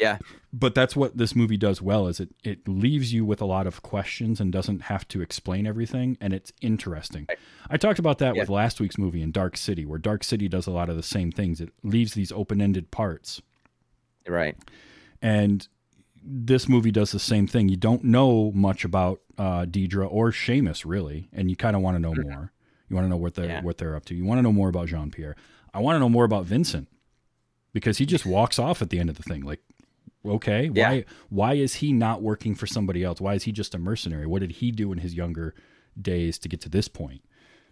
Yeah. 0.00 0.16
but 0.52 0.74
that's 0.74 0.96
what 0.96 1.16
this 1.18 1.36
movie 1.36 1.58
does 1.58 1.82
well 1.82 2.08
is 2.08 2.18
it 2.20 2.30
it 2.42 2.66
leaves 2.66 3.12
you 3.12 3.22
with 3.24 3.40
a 3.42 3.44
lot 3.44 3.66
of 3.66 3.82
questions 3.82 4.40
and 4.40 4.50
doesn't 4.50 4.80
have 4.84 5.06
to 5.08 5.20
explain 5.20 5.66
everything 5.66 6.16
and 6.22 6.32
it's 6.32 6.54
interesting 6.62 7.26
i 7.68 7.76
talked 7.76 7.98
about 7.98 8.16
that 8.18 8.34
with 8.34 8.48
last 8.48 8.80
week's 8.80 8.96
movie 8.96 9.20
in 9.20 9.30
dark 9.30 9.58
city 9.58 9.84
where 9.84 9.98
dark 9.98 10.24
city 10.24 10.48
does 10.48 10.66
a 10.66 10.70
lot 10.70 10.88
of 10.88 10.96
the 10.96 11.02
same 11.02 11.30
things 11.30 11.60
it 11.60 11.68
leaves 11.82 12.14
these 12.14 12.32
open-ended 12.32 12.90
parts 12.90 13.42
Right. 14.26 14.56
And 15.22 15.66
this 16.22 16.68
movie 16.68 16.90
does 16.90 17.12
the 17.12 17.18
same 17.18 17.46
thing 17.46 17.68
you 17.68 17.76
don't 17.76 18.04
know 18.04 18.52
much 18.54 18.84
about 18.84 19.20
uh, 19.38 19.64
Deirdre 19.64 20.06
or 20.06 20.30
Seamus 20.32 20.84
really 20.84 21.28
and 21.32 21.48
you 21.50 21.56
kind 21.56 21.74
of 21.74 21.80
want 21.82 21.94
to 21.96 21.98
know 21.98 22.12
more 22.14 22.52
you 22.90 22.94
want 22.96 23.06
to 23.06 23.08
know 23.08 23.16
what 23.16 23.34
they're 23.34 23.46
Yeah. 23.46 23.62
what 23.62 23.78
they're 23.78 23.96
up 23.96 24.04
to 24.06 24.14
you 24.14 24.24
want 24.26 24.36
to 24.38 24.42
know 24.42 24.52
more 24.52 24.68
about 24.68 24.88
Jean 24.88 25.10
Pierre 25.10 25.34
I 25.72 25.78
want 25.78 25.94
to 25.96 25.98
know 26.00 26.10
more 26.10 26.24
about 26.24 26.44
Vincent 26.44 26.88
because 27.72 27.96
he 27.96 28.04
just 28.04 28.26
walks 28.26 28.58
off 28.58 28.82
at 28.82 28.90
the 28.90 28.98
end 28.98 29.08
of 29.08 29.16
the 29.16 29.22
thing 29.22 29.42
like 29.44 29.60
okay 30.26 30.70
Yeah. 30.74 30.90
why 30.90 31.04
why 31.30 31.54
is 31.54 31.76
he 31.76 31.90
not 31.90 32.20
working 32.20 32.54
for 32.54 32.66
somebody 32.66 33.02
else 33.02 33.18
why 33.18 33.32
is 33.34 33.44
he 33.44 33.52
just 33.52 33.74
a 33.74 33.78
mercenary 33.78 34.26
what 34.26 34.40
did 34.40 34.52
he 34.52 34.70
do 34.70 34.92
in 34.92 34.98
his 34.98 35.14
younger 35.14 35.54
days 36.00 36.38
to 36.40 36.48
get 36.50 36.60
to 36.60 36.68
this 36.68 36.86
point 36.86 37.22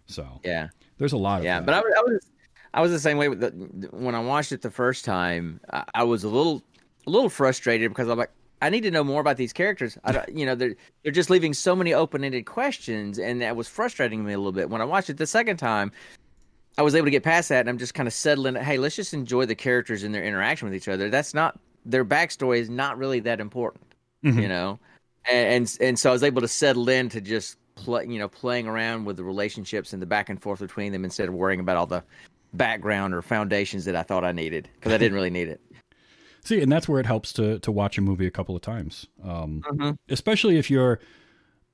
so 0.07 0.41
Yeah. 0.43 0.69
there's 0.97 1.13
a 1.13 1.17
lot 1.17 1.39
of 1.41 1.45
Yeah. 1.45 1.59
that. 1.59 1.65
But 1.67 1.75
I, 1.75 1.81
was- 1.81 1.93
I 1.95 2.01
was 2.11 2.31
I 2.73 2.81
was 2.81 2.91
the 2.91 2.99
same 2.99 3.17
way 3.17 3.29
with 3.29 3.39
the, 3.41 3.49
when 3.91 4.13
I 4.15 4.19
watched 4.19 4.51
it 4.51 4.61
the 4.61 4.69
first 4.69 5.03
time. 5.03 5.59
I, 5.73 5.83
I 5.95 6.03
was 6.03 6.23
a 6.23 6.29
little 6.29 6.61
a 7.09 7.11
little 7.11 7.29
frustrated 7.29 7.91
because 7.91 8.07
I'm 8.07 8.17
like. 8.17 8.31
I 8.61 8.69
need 8.69 8.81
to 8.81 8.91
know 8.91 9.05
more 9.05 9.21
about 9.21 9.37
these 9.37 9.53
characters. 9.53 9.97
I 10.03 10.11
don't, 10.11 10.37
you 10.37 10.45
know, 10.45 10.53
they're 10.53 10.75
they're 11.03 11.13
just 11.13 11.29
leaving 11.29 11.53
so 11.53 11.77
many 11.77 11.93
open-ended 11.93 12.45
questions, 12.45 13.17
and 13.17 13.41
that 13.41 13.55
was 13.55 13.69
frustrating 13.69 14.25
me 14.25 14.33
a 14.33 14.37
little 14.37 14.51
bit. 14.51 14.69
When 14.69 14.81
I 14.81 14.83
watched 14.83 15.09
it 15.09 15.15
the 15.15 15.25
second 15.25 15.55
time, 15.55 15.93
I 16.77 16.81
was 16.81 16.93
able 16.93 17.05
to 17.05 17.11
get 17.11 17.23
past 17.23 17.47
that, 17.47 17.61
and 17.61 17.69
I'm 17.69 17.77
just 17.77 17.93
kind 17.93 18.05
of 18.05 18.11
settling. 18.11 18.55
Hey, 18.55 18.77
let's 18.77 18.97
just 18.97 19.13
enjoy 19.13 19.45
the 19.45 19.55
characters 19.55 20.03
and 20.03 20.13
their 20.13 20.25
interaction 20.25 20.67
with 20.67 20.75
each 20.75 20.89
other. 20.89 21.09
That's 21.09 21.33
not 21.33 21.57
their 21.85 22.03
backstory 22.03 22.59
is 22.59 22.69
not 22.69 22.97
really 22.97 23.21
that 23.21 23.39
important, 23.39 23.93
Mhm. 24.25 24.41
you 24.41 24.49
know. 24.49 24.77
And, 25.31 25.47
and 25.53 25.77
and 25.79 25.97
so 25.97 26.09
I 26.09 26.11
was 26.11 26.23
able 26.23 26.41
to 26.41 26.47
settle 26.49 26.89
into 26.89 27.21
just 27.21 27.55
play, 27.75 28.07
you 28.09 28.19
know, 28.19 28.27
playing 28.27 28.67
around 28.67 29.05
with 29.05 29.15
the 29.15 29.23
relationships 29.23 29.93
and 29.93 30.01
the 30.01 30.05
back 30.05 30.27
and 30.27 30.41
forth 30.41 30.59
between 30.59 30.91
them 30.91 31.05
instead 31.05 31.29
of 31.29 31.33
worrying 31.33 31.61
about 31.61 31.77
all 31.77 31.87
the 31.87 32.03
background 32.51 33.13
or 33.13 33.21
foundations 33.21 33.85
that 33.85 33.95
I 33.95 34.03
thought 34.03 34.25
I 34.25 34.33
needed 34.33 34.67
because 34.75 34.91
I 34.91 34.97
didn't 34.97 35.13
really 35.15 35.29
need 35.29 35.47
it. 35.47 35.61
See, 36.43 36.61
and 36.61 36.71
that's 36.71 36.87
where 36.87 36.99
it 36.99 37.05
helps 37.05 37.33
to 37.33 37.59
to 37.59 37.71
watch 37.71 37.97
a 37.97 38.01
movie 38.01 38.25
a 38.27 38.31
couple 38.31 38.55
of 38.55 38.61
times, 38.61 39.07
um, 39.23 39.61
Mhm. 39.71 39.97
especially 40.09 40.57
if 40.57 40.69
you're, 40.71 40.99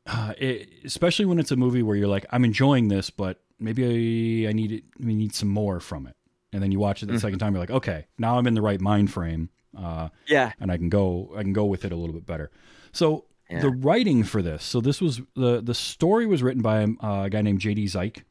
uh, 0.07 0.33
it, 0.37 0.69
especially 0.83 1.25
when 1.25 1.39
it's 1.39 1.51
a 1.51 1.55
movie 1.55 1.83
where 1.83 1.95
you're 1.95 2.07
like, 2.07 2.25
I'm 2.31 2.43
enjoying 2.45 2.87
this, 2.89 3.09
but 3.09 3.41
maybe 3.59 4.45
I, 4.45 4.49
I 4.49 4.53
need 4.53 4.71
it, 4.71 4.83
we 4.99 5.15
need 5.15 5.33
some 5.33 5.49
more 5.49 5.79
from 5.79 6.07
it, 6.07 6.15
and 6.53 6.61
then 6.61 6.71
you 6.71 6.79
watch 6.79 7.03
it 7.03 7.07
the 7.07 7.19
second 7.19 7.39
time, 7.39 7.53
you're 7.53 7.61
like, 7.61 7.71
okay, 7.71 8.07
now 8.17 8.37
I'm 8.37 8.47
in 8.47 8.53
the 8.53 8.61
right 8.61 8.81
mind 8.81 9.11
frame, 9.11 9.49
uh, 9.77 10.09
Yeah. 10.27 10.51
and 10.59 10.71
I 10.71 10.77
can 10.77 10.89
go, 10.89 11.33
I 11.37 11.41
can 11.43 11.53
go 11.53 11.65
with 11.65 11.85
it 11.85 11.91
a 11.91 11.95
little 11.95 12.13
bit 12.13 12.25
better. 12.25 12.51
So 12.91 13.25
Yeah. 13.49 13.61
the 13.61 13.69
writing 13.69 14.23
for 14.23 14.41
this, 14.41 14.63
so 14.63 14.81
this 14.81 14.99
was 14.99 15.21
the 15.35 15.61
the 15.61 15.75
story 15.75 16.25
was 16.25 16.41
written 16.43 16.61
by 16.63 16.83
uh, 16.83 17.23
a 17.25 17.29
guy 17.29 17.41
named 17.41 17.59
J.D. 17.59 17.85
Zeik. 17.85 18.23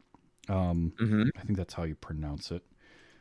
Um, 0.49 0.93
Mhm. 1.01 1.31
I 1.37 1.43
think 1.43 1.57
that's 1.57 1.75
how 1.75 1.85
you 1.85 1.95
pronounce 1.95 2.51
it. 2.51 2.63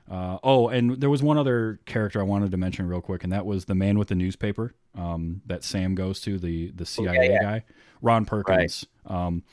Uh, 0.09 0.37
oh, 0.43 0.67
and 0.67 0.99
there 0.99 1.09
was 1.09 1.23
one 1.23 1.37
other 1.37 1.79
character 1.85 2.19
I 2.19 2.23
wanted 2.23 2.51
to 2.51 2.57
mention 2.57 2.87
real 2.87 3.01
quick, 3.01 3.23
and 3.23 3.31
that 3.31 3.45
was 3.45 3.65
the 3.65 3.75
man 3.75 3.97
with 3.97 4.09
the 4.09 4.15
newspaper 4.15 4.73
um, 4.97 5.41
that 5.45 5.63
Sam 5.63 5.95
goes 5.95 6.19
to, 6.21 6.37
the 6.37 6.71
the 6.71 6.85
CIA 6.85 7.31
yeah. 7.31 7.41
guy, 7.41 7.63
Ron 8.01 8.25
Perkins. 8.25 8.85
Um, 9.05 9.43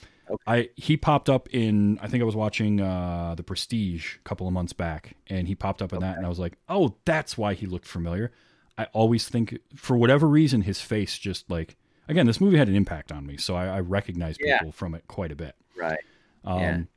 I 0.46 0.70
he 0.76 0.96
popped 0.96 1.28
up 1.28 1.48
in 1.54 1.98
I 2.00 2.08
think 2.08 2.22
I 2.22 2.24
was 2.24 2.36
watching 2.36 2.80
uh, 2.80 3.34
the 3.36 3.42
Prestige 3.42 4.16
a 4.16 4.18
couple 4.20 4.46
of 4.46 4.52
months 4.52 4.72
back, 4.72 5.16
and 5.28 5.46
he 5.48 5.54
popped 5.54 5.82
up 5.82 5.92
in 5.92 6.00
that, 6.00 6.16
and 6.16 6.26
I 6.26 6.28
was 6.28 6.38
like, 6.38 6.54
oh, 6.68 6.96
that's 7.04 7.38
why 7.38 7.54
he 7.54 7.66
looked 7.66 7.86
familiar. 7.86 8.32
I 8.76 8.86
always 8.92 9.28
think, 9.28 9.58
for 9.76 9.96
whatever 9.96 10.26
reason, 10.26 10.62
his 10.62 10.80
face 10.80 11.18
just 11.18 11.50
like 11.50 11.76
again, 12.08 12.26
this 12.26 12.40
movie 12.40 12.58
had 12.58 12.68
an 12.68 12.74
impact 12.74 13.12
on 13.12 13.26
me, 13.26 13.36
so 13.36 13.54
I, 13.54 13.66
I 13.66 13.80
recognize 13.80 14.36
Yeah. 14.40 14.58
people 14.58 14.72
from 14.72 14.94
it 14.94 15.04
quite 15.06 15.32
a 15.32 15.36
bit. 15.36 15.54
Right. 15.76 16.00
Um, 16.44 16.88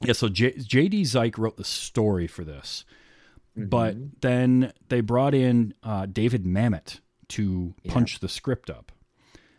Yeah. 0.00 0.08
yeah. 0.08 0.12
So 0.14 0.28
J- 0.28 0.58
J.D. 0.58 1.02
Zeik 1.02 1.38
wrote 1.38 1.56
the 1.56 1.64
story 1.64 2.26
for 2.26 2.44
this, 2.44 2.84
Mm-hmm. 3.56 3.68
but 3.70 3.96
then 4.20 4.72
they 4.88 5.00
brought 5.00 5.34
in 5.34 5.74
uh, 5.82 6.06
David 6.06 6.44
Mamet 6.44 7.00
to 7.28 7.74
punch 7.88 8.20
the 8.20 8.28
script 8.28 8.70
up, 8.70 8.92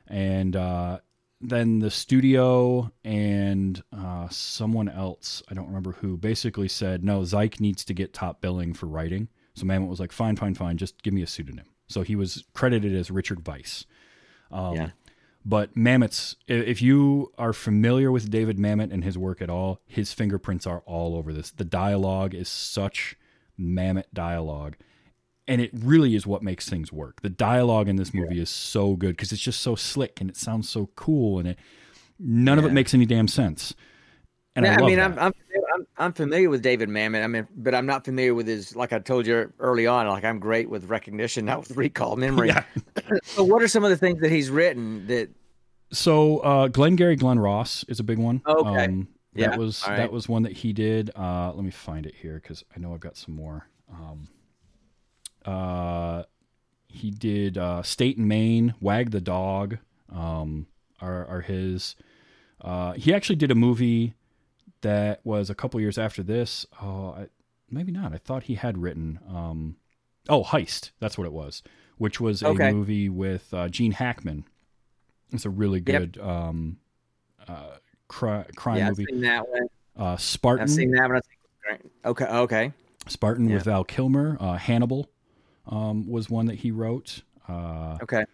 and 0.08 0.56
uh, 0.56 1.00
then 1.42 1.80
the 1.80 1.92
studio 1.92 2.92
and 3.04 3.84
uh, 3.92 4.30
someone 4.30 4.88
else, 4.88 5.44
I 5.50 5.54
don't 5.54 5.68
remember 5.68 5.92
who, 5.94 6.16
basically 6.18 6.68
said 6.70 7.04
no, 7.04 7.22
Zeik 7.22 7.60
needs 7.60 7.84
to 7.86 7.94
get 7.94 8.14
top 8.14 8.40
billing 8.42 8.74
for 8.74 8.86
writing. 8.86 9.28
So 9.56 9.66
Mamet 9.66 9.90
was 9.90 10.00
like, 10.00 10.12
fine, 10.14 10.38
fine, 10.38 10.54
fine, 10.56 10.78
just 10.78 11.02
give 11.04 11.14
me 11.14 11.22
a 11.24 11.28
pseudonym. 11.28 11.66
So 11.90 12.02
he 12.02 12.16
was 12.16 12.46
credited 12.54 12.96
as 12.96 13.12
Richard 13.12 13.46
Weiss. 13.46 13.86
Um, 14.52 14.76
yeah. 14.76 14.90
But 15.46 15.76
Mamet's, 15.76 16.36
if 16.48 16.82
you 16.82 17.32
are 17.38 17.54
familiar 17.54 18.12
with 18.12 18.30
David 18.30 18.58
Mamet 18.58 18.92
and 18.92 19.04
his 19.04 19.18
work 19.18 19.42
at 19.42 19.50
all, 19.50 19.80
his 19.88 20.14
fingerprints 20.14 20.68
are 20.68 20.84
all 20.86 21.16
over 21.16 21.34
this. 21.34 21.52
The 21.52 21.64
dialogue 21.64 22.34
is 22.36 22.50
such 22.50 23.16
Mamet 23.60 24.06
dialogue. 24.14 24.76
And 25.48 25.62
it 25.62 25.72
really 25.74 26.14
is 26.16 26.28
what 26.28 26.44
makes 26.44 26.70
things 26.70 26.92
work. 26.92 27.22
The 27.22 27.30
dialogue 27.30 27.88
in 27.88 27.96
this 27.96 28.14
movie 28.14 28.40
is 28.40 28.50
so 28.50 28.96
good 28.96 29.12
because 29.12 29.32
it's 29.32 29.42
just 29.42 29.62
so 29.62 29.76
slick 29.76 30.22
and 30.22 30.30
it 30.30 30.38
sounds 30.38 30.70
so 30.70 30.90
cool 30.96 31.40
and 31.40 31.48
it 31.48 31.58
none 32.20 32.60
of 32.60 32.66
it 32.66 32.74
makes 32.74 32.94
any 32.94 33.06
damn 33.06 33.28
sense. 33.28 33.74
And 34.56 34.66
Yeah, 34.66 34.78
I 34.80 34.84
I, 34.84 34.86
mean. 34.86 35.00
I'm, 35.00 35.18
I'm 35.18 35.34
I'm 35.74 35.88
I'm 35.98 36.14
familiar 36.14 36.50
with 36.50 36.62
David 36.62 36.90
Mamet. 36.90 37.24
I 37.24 37.28
mean, 37.28 37.48
but 37.56 37.76
I'm 37.76 37.86
not 37.86 38.06
familiar 38.06 38.34
with 38.34 38.48
his. 38.48 38.76
Like 38.76 38.94
I 38.94 39.00
told 39.00 39.28
you 39.28 39.52
early 39.60 39.88
on, 39.88 40.08
like 40.08 40.24
I'm 40.24 40.40
great 40.40 40.70
with 40.70 40.86
recognition, 40.86 41.46
not 41.46 41.60
with 41.60 41.78
recall 41.78 42.16
memory. 42.16 42.50
Yeah. 42.50 42.64
so, 43.24 43.44
what 43.44 43.62
are 43.62 43.68
some 43.68 43.84
of 43.84 43.90
the 43.90 43.98
things 43.98 44.22
that 44.22 44.32
he's 44.32 44.50
written 44.50 45.08
that? 45.08 45.30
So 45.92 46.40
uh, 46.40 46.68
Glengarry 46.68 47.16
Glen 47.16 47.40
Ross 47.40 47.84
is 47.88 48.00
a 48.00 48.04
big 48.04 48.20
one. 48.20 48.42
Okay. 48.46 48.86
Um, 48.86 49.08
Yeah, 49.34 49.50
that 49.50 49.60
was 49.60 49.84
all 49.84 49.96
that 49.96 50.12
was 50.12 50.30
one 50.30 50.44
that 50.44 50.54
he 50.54 50.74
did. 50.74 51.12
Uh, 51.16 51.52
let 51.54 51.64
me 51.64 51.72
find 51.72 52.06
it 52.06 52.14
here 52.16 52.36
because 52.36 52.64
I 52.76 52.80
know 52.80 52.94
I've 52.94 53.00
got 53.00 53.18
some 53.18 53.36
more. 53.36 53.68
Um, 53.92 54.28
uh, 55.46 56.24
he 56.88 57.12
did 57.12 57.58
uh, 57.58 57.82
State 57.84 58.18
and 58.18 58.28
Maine, 58.28 58.76
Wag 58.82 59.12
the 59.12 59.22
Dog. 59.22 59.78
Um, 60.12 60.68
are 61.02 61.26
are 61.26 61.42
his? 61.42 61.96
Uh, 62.62 62.94
he 62.94 63.14
actually 63.14 63.38
did 63.38 63.52
a 63.52 63.56
movie 63.56 64.14
that 64.82 65.22
was 65.24 65.50
a 65.50 65.56
couple 65.56 65.80
years 65.80 65.98
after 65.98 66.24
this. 66.24 66.66
Oh, 66.82 67.12
I, 67.18 67.28
maybe 67.70 67.92
not. 67.92 68.14
I 68.14 68.18
thought 68.18 68.44
he 68.44 68.56
had 68.56 68.78
written. 68.78 69.20
Um, 69.28 69.76
oh, 70.28 70.44
Heist. 70.44 70.92
That's 71.00 71.18
what 71.18 71.26
it 71.28 71.34
was. 71.34 71.62
Which 71.98 72.20
was 72.22 72.42
a 72.42 72.48
Okay. 72.48 72.72
movie 72.72 73.10
with 73.10 73.54
uh, 73.54 73.68
Gene 73.68 73.92
Hackman. 73.92 74.46
It's 75.32 75.46
a 75.46 75.50
really 75.50 75.80
Yep. 75.86 76.14
good 76.14 76.18
um, 76.22 76.78
uh, 77.48 77.78
cri- 78.08 78.46
crime 78.56 78.78
yeah, 78.78 78.90
movie. 78.90 79.06
seen 79.10 79.22
that 79.22 79.48
one. 79.48 79.68
Uh, 79.98 80.18
Spartan. 80.18 80.64
I've 80.64 80.70
seen 80.70 80.92
that 80.92 81.10
one. 81.10 81.22
Okay, 82.06 82.26
okay, 82.26 82.74
Spartan 83.08 83.48
with 83.52 83.66
Val 83.66 83.84
Kilmer. 83.84 84.38
Uh, 84.40 84.54
Hannibal 84.58 85.10
um, 85.68 86.10
was 86.10 86.30
one 86.30 86.48
that 86.48 86.56
he 86.56 86.72
wrote. 86.72 87.22
Uh, 87.48 87.98
okay. 88.02 88.26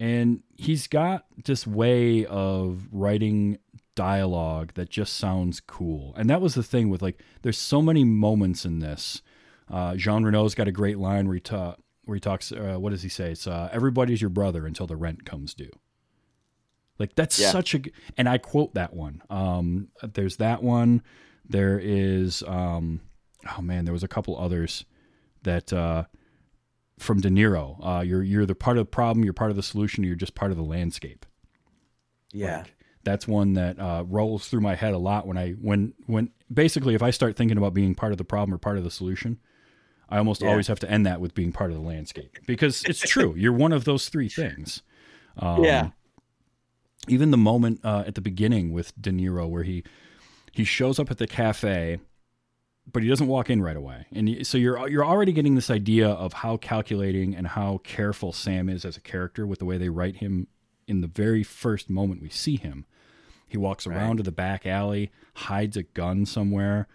and 0.00 0.42
he's 0.56 0.86
got 0.88 1.24
this 1.44 1.66
way 1.66 2.26
of 2.26 2.86
writing 2.90 3.58
dialogue 3.94 4.72
that 4.74 4.88
just 4.90 5.14
sounds 5.16 5.60
cool. 5.60 6.14
And 6.16 6.28
that 6.30 6.40
was 6.40 6.54
the 6.54 6.62
thing 6.62 6.88
with 6.88 7.02
like, 7.02 7.20
there's 7.42 7.58
so 7.58 7.82
many 7.82 8.04
moments 8.04 8.64
in 8.64 8.78
this. 8.80 9.22
Uh, 9.70 9.94
Jean 9.96 10.22
Reno's 10.24 10.54
got 10.54 10.68
a 10.68 10.72
great 10.72 10.98
line 10.98 11.26
where 11.26 11.34
he, 11.34 11.40
ta- 11.40 11.76
where 12.04 12.14
he 12.16 12.20
talks. 12.20 12.52
Uh, 12.52 12.76
what 12.78 12.90
does 12.90 13.02
he 13.02 13.08
say? 13.08 13.32
It's 13.32 13.46
uh, 13.46 13.68
everybody's 13.72 14.20
your 14.20 14.30
brother 14.30 14.66
until 14.66 14.86
the 14.86 14.96
rent 14.96 15.24
comes 15.24 15.54
due. 15.54 15.70
Like 16.98 17.14
that's 17.14 17.38
Yeah. 17.38 17.50
such 17.50 17.74
a, 17.74 17.80
and 18.16 18.28
I 18.28 18.38
quote 18.38 18.74
that 18.74 18.94
one. 18.94 19.22
Um, 19.30 19.88
there's 20.02 20.36
that 20.36 20.62
one. 20.62 21.02
There 21.48 21.78
is, 21.82 22.42
um, 22.46 23.00
oh 23.56 23.62
man, 23.62 23.84
there 23.84 23.92
was 23.94 24.04
a 24.04 24.08
couple 24.08 24.38
others 24.38 24.84
that 25.42 25.72
uh, 25.72 26.04
from 26.98 27.20
De 27.20 27.28
Niro. 27.30 27.76
Uh, 27.84 28.00
you're 28.02 28.22
you're 28.22 28.46
the 28.46 28.54
part 28.54 28.76
of 28.78 28.82
the 28.86 28.90
problem. 28.90 29.24
You're 29.24 29.32
part 29.32 29.50
of 29.50 29.56
the 29.56 29.62
solution. 29.62 30.04
You're 30.04 30.14
just 30.14 30.34
part 30.34 30.50
of 30.50 30.56
the 30.56 30.62
landscape. 30.62 31.26
Yeah, 32.32 32.58
Like, 32.58 32.74
that's 33.04 33.26
one 33.26 33.54
that 33.54 33.78
uh, 33.78 34.04
rolls 34.06 34.48
through 34.48 34.60
my 34.60 34.74
head 34.74 34.94
a 34.94 34.98
lot 34.98 35.26
when 35.26 35.36
I 35.36 35.52
when 35.52 35.94
when 36.06 36.30
basically 36.52 36.94
if 36.94 37.02
I 37.02 37.10
start 37.10 37.36
thinking 37.36 37.58
about 37.58 37.74
being 37.74 37.94
part 37.94 38.12
of 38.12 38.18
the 38.18 38.24
problem 38.24 38.54
or 38.54 38.58
part 38.58 38.78
of 38.78 38.84
the 38.84 38.90
solution, 38.90 39.38
I 40.08 40.18
almost 40.18 40.42
Yeah. 40.42 40.50
always 40.50 40.66
have 40.68 40.78
to 40.80 40.90
end 40.90 41.06
that 41.06 41.20
with 41.20 41.34
being 41.34 41.52
part 41.52 41.70
of 41.70 41.76
the 41.76 41.82
landscape 41.82 42.38
because 42.46 42.84
it's 42.88 43.00
true. 43.00 43.34
You're 43.36 43.52
one 43.52 43.72
of 43.72 43.84
those 43.84 44.08
three 44.08 44.28
things. 44.28 44.82
Um, 45.38 45.64
yeah, 45.64 45.88
even 47.08 47.30
the 47.30 47.36
moment 47.38 47.80
uh, 47.84 48.04
at 48.06 48.14
the 48.14 48.20
beginning 48.20 48.72
with 48.72 48.92
De 49.00 49.10
Niro 49.10 49.48
where 49.48 49.62
he 49.64 49.82
he 50.52 50.64
shows 50.64 50.98
up 50.98 51.10
at 51.10 51.18
the 51.18 51.26
cafe, 51.26 51.98
but 52.92 53.02
he 53.02 53.08
doesn't 53.08 53.26
walk 53.26 53.48
in 53.48 53.62
right 53.62 53.76
away, 53.76 54.06
and 54.12 54.28
you, 54.28 54.44
so 54.44 54.58
you're 54.58 54.86
you're 54.88 55.04
already 55.04 55.32
getting 55.32 55.54
this 55.54 55.70
idea 55.70 56.08
of 56.08 56.32
how 56.34 56.56
calculating 56.58 57.34
and 57.34 57.46
how 57.48 57.78
careful 57.82 58.32
Sam 58.32 58.68
is 58.68 58.84
as 58.84 58.96
a 58.96 59.00
character 59.00 59.46
with 59.46 59.58
the 59.58 59.64
way 59.64 59.78
they 59.78 59.88
write 59.88 60.16
him 60.16 60.46
in 60.86 61.00
the 61.00 61.06
very 61.06 61.42
first 61.42 61.88
moment 61.90 62.22
we 62.22 62.28
see 62.28 62.56
him. 62.56 62.84
He 63.48 63.58
walks 63.58 63.86
around 63.86 64.16
to 64.16 64.22
the 64.22 64.32
back 64.32 64.66
alley, 64.66 65.10
hides 65.34 65.76
a 65.76 65.82
gun 65.82 66.24
somewhere. 66.26 66.88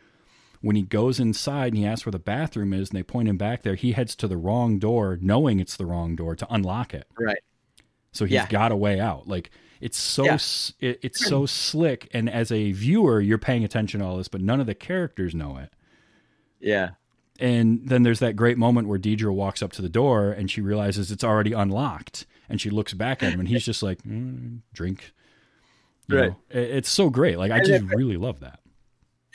When 0.61 0.75
he 0.75 0.81
goes 0.81 1.19
inside 1.19 1.67
and 1.73 1.77
he 1.77 1.85
asks 1.85 2.05
where 2.05 2.11
the 2.11 2.17
bathroom 2.19 2.73
is, 2.73 2.89
and 2.89 2.97
they 2.97 3.03
point 3.03 3.29
him 3.29 3.37
back 3.37 3.61
there, 3.61 3.75
he 3.75 3.91
heads 3.91 4.15
to 4.15 4.27
the 4.27 4.37
wrong 4.37 4.79
door, 4.79 5.19
knowing 5.21 5.59
it's 5.59 5.77
the 5.77 5.85
wrong 5.85 6.15
door 6.15 6.35
to 6.35 6.47
unlock 6.51 6.93
it. 6.93 7.07
right. 7.19 7.37
So 8.11 8.25
he's 8.25 8.33
Yeah. 8.33 8.47
got 8.47 8.71
a 8.71 8.75
way 8.75 8.99
out. 8.99 9.27
Like 9.27 9.51
it's 9.79 9.97
so 9.97 10.25
Yeah. 10.25 10.37
it, 10.79 10.99
it's 11.03 11.23
so 11.23 11.45
slick, 11.45 12.09
and 12.11 12.27
as 12.27 12.51
a 12.51 12.71
viewer, 12.71 13.21
you're 13.21 13.37
paying 13.37 13.63
attention 13.63 13.99
to 13.99 14.05
all 14.07 14.17
this, 14.17 14.27
but 14.27 14.41
none 14.41 14.59
of 14.59 14.65
the 14.65 14.73
characters 14.73 15.35
know 15.35 15.57
it. 15.57 15.71
Yeah, 16.59 16.91
And 17.39 17.87
then 17.87 18.01
there's 18.01 18.17
that 18.17 18.35
great 18.35 18.57
moment 18.57 18.87
where 18.87 18.97
Deirdre 18.97 19.31
walks 19.31 19.61
up 19.61 19.71
to 19.73 19.83
the 19.83 19.89
door 19.89 20.31
and 20.31 20.49
she 20.49 20.59
realizes 20.59 21.11
it's 21.11 21.23
already 21.23 21.53
unlocked, 21.53 22.25
and 22.49 22.59
she 22.61 22.69
looks 22.69 22.93
back 22.93 23.23
at 23.23 23.33
him, 23.33 23.39
and 23.39 23.47
he's 23.49 23.65
just 23.65 23.83
like, 23.83 24.01
mm, 24.03 24.59
"Drink." 24.73 25.13
You 26.07 26.17
Right. 26.17 26.29
know? 26.29 26.37
It's 26.51 26.89
so 26.89 27.09
great. 27.09 27.37
Like 27.37 27.51
I 27.51 27.59
just 27.59 27.83
really 27.85 28.17
love 28.17 28.39
that. 28.39 28.59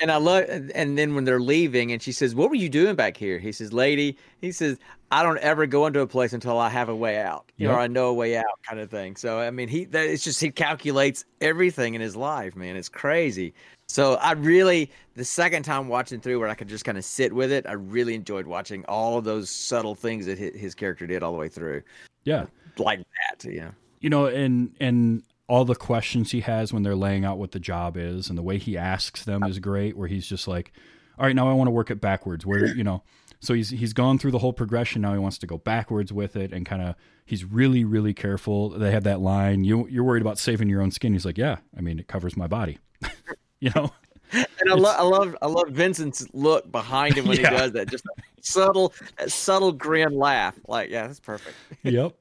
and 0.01 0.11
I 0.11 0.17
love. 0.17 0.45
And 0.75 0.99
then 0.99 1.15
when 1.15 1.25
they're 1.25 1.39
leaving, 1.41 1.93
and 1.93 2.03
she 2.03 2.11
says, 2.13 2.35
"What 2.35 2.49
were 2.51 2.57
you 2.57 2.69
doing 2.69 2.97
back 2.97 3.17
here?" 3.17 3.39
He 3.39 3.53
says, 3.53 3.73
"Lady," 3.73 4.17
he 4.41 4.51
says, 4.51 4.79
"I 5.13 5.23
don't 5.23 5.39
ever 5.39 5.65
go 5.67 5.87
into 5.87 6.01
a 6.01 6.07
place 6.09 6.33
until 6.33 6.59
I 6.59 6.71
have 6.71 6.89
a 6.89 6.97
way 6.97 7.19
out, 7.19 7.53
you 7.57 7.69
know, 7.69 7.75
or 7.75 7.79
I 7.79 7.87
know 7.87 8.09
a 8.09 8.13
way 8.15 8.37
out, 8.37 8.45
kind 8.67 8.81
of 8.81 8.91
thing." 8.91 9.15
So 9.17 9.39
I 9.39 9.51
mean, 9.51 9.69
he 9.69 9.85
that 9.85 10.07
it's 10.09 10.25
just 10.25 10.41
he 10.41 10.51
calculates 10.51 11.25
everything 11.41 11.95
in 11.95 12.01
his 12.01 12.17
life, 12.17 12.57
man. 12.57 12.75
It's 12.75 12.89
crazy. 12.89 13.53
So 13.87 14.15
I 14.15 14.33
really, 14.33 14.91
the 15.15 15.25
second 15.25 15.65
time 15.65 15.87
watching 15.87 16.19
through, 16.21 16.41
where 16.41 16.49
I 16.49 16.55
could 16.55 16.69
just 16.69 16.85
kind 16.87 16.97
of 16.97 17.05
sit 17.05 17.31
with 17.33 17.53
it, 17.53 17.67
I 17.69 17.73
really 17.75 18.15
enjoyed 18.15 18.47
watching 18.47 18.85
all 18.87 19.19
of 19.19 19.25
those 19.25 19.51
subtle 19.51 19.95
things 19.95 20.25
that 20.27 20.39
his 20.39 20.75
character 20.75 21.07
did 21.07 21.23
all 21.23 21.33
the 21.33 21.39
way 21.39 21.49
through, 21.49 21.83
Yeah. 22.25 22.47
Like 22.79 22.99
that. 23.01 23.45
Yeah. 23.51 23.70
you 24.01 24.11
know 24.11 24.27
and 24.27 24.75
and 24.81 25.23
all 25.49 25.64
the 25.64 25.75
questions 25.75 26.31
he 26.31 26.41
has 26.41 26.73
when 26.73 26.83
they're 26.83 26.97
laying 26.97 27.25
out 27.25 27.39
what 27.39 27.51
the 27.53 27.61
job 27.61 27.97
is 27.97 28.29
and 28.29 28.39
the 28.39 28.43
way 28.43 28.59
he 28.59 28.77
asks 28.79 29.25
them 29.25 29.43
is 29.43 29.59
great 29.59 29.97
where 29.97 30.09
he's 30.09 30.27
just 30.27 30.49
like 30.49 30.73
all 31.18 31.27
right 31.27 31.37
now 31.37 31.49
i 31.49 31.53
want 31.53 31.66
to 31.68 31.73
work 31.73 31.91
it 31.91 32.01
backwards 32.01 32.47
where 32.47 32.66
you 32.75 32.83
know 32.85 33.03
so 33.41 33.53
he's 33.55 33.70
he's 33.70 33.93
gone 33.93 34.18
through 34.18 34.31
the 34.31 34.39
whole 34.39 34.53
progression 34.53 35.03
now 35.03 35.12
he 35.12 35.18
wants 35.18 35.37
to 35.39 35.47
go 35.47 35.59
backwards 35.59 36.12
with 36.12 36.37
it 36.37 36.53
and 36.53 36.64
kind 36.64 36.81
of 36.81 36.95
he's 37.27 37.45
really 37.45 37.85
really 37.85 38.14
careful 38.14 38.70
they 38.70 38.93
have 38.93 39.05
that 39.05 39.20
line 39.20 39.64
you 39.64 39.87
you're 39.89 40.05
worried 40.05 40.23
about 40.23 40.39
saving 40.39 40.68
your 40.68 40.81
own 40.81 40.91
skin 40.91 41.12
he's 41.12 41.27
like 41.27 41.37
yeah 41.39 41.57
i 41.77 41.81
mean 41.81 41.99
it 41.99 42.09
covers 42.09 42.37
my 42.37 42.47
body 42.47 42.79
you 43.61 43.70
know 43.75 43.91
And 44.33 44.70
I 44.70 44.75
love, 44.75 44.97
I 44.99 45.03
love, 45.03 45.37
I 45.43 45.47
love 45.47 45.68
Vincent's 45.68 46.27
look 46.33 46.70
behind 46.73 47.18
him 47.18 47.27
when 47.29 47.39
Yeah. 47.39 47.51
he 47.51 47.57
does 47.59 47.73
that. 47.73 47.91
Just 47.91 48.05
subtle, 48.41 48.95
that 49.18 49.31
subtle 49.31 49.73
grin 49.73 50.16
laugh. 50.16 50.59
Like, 50.66 50.89
yeah, 50.89 51.07
that's 51.07 51.20
perfect. 51.20 51.55
yep 51.83 52.14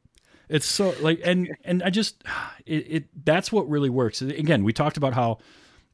it's 0.52 0.66
so 0.66 0.94
like 1.02 1.20
and 1.24 1.50
and 1.64 1.82
i 1.84 1.90
just 1.90 2.24
it, 2.66 2.86
it 2.90 3.26
that's 3.26 3.52
what 3.52 3.68
really 3.70 3.90
works. 3.90 4.22
Again 4.22 4.64
we 4.64 4.74
talked 4.74 4.98
about 4.98 5.14
how 5.14 5.40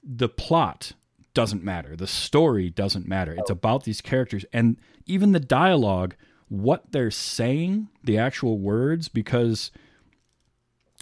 the 0.03 0.27
plot 0.29 0.93
doesn't 1.33 1.63
matter. 1.63 1.95
The 1.95 2.07
story 2.07 2.69
doesn't 2.69 3.07
matter. 3.07 3.35
It's 3.37 3.49
about 3.51 3.83
these 3.83 4.01
characters 4.01 4.43
and 4.51 4.77
even 5.05 5.31
the 5.31 5.39
dialogue 5.39 6.15
what 6.49 6.91
they're 6.91 7.11
saying 7.11 7.89
the 8.03 8.17
actual 8.17 8.57
words 8.57 9.07
because 9.09 9.69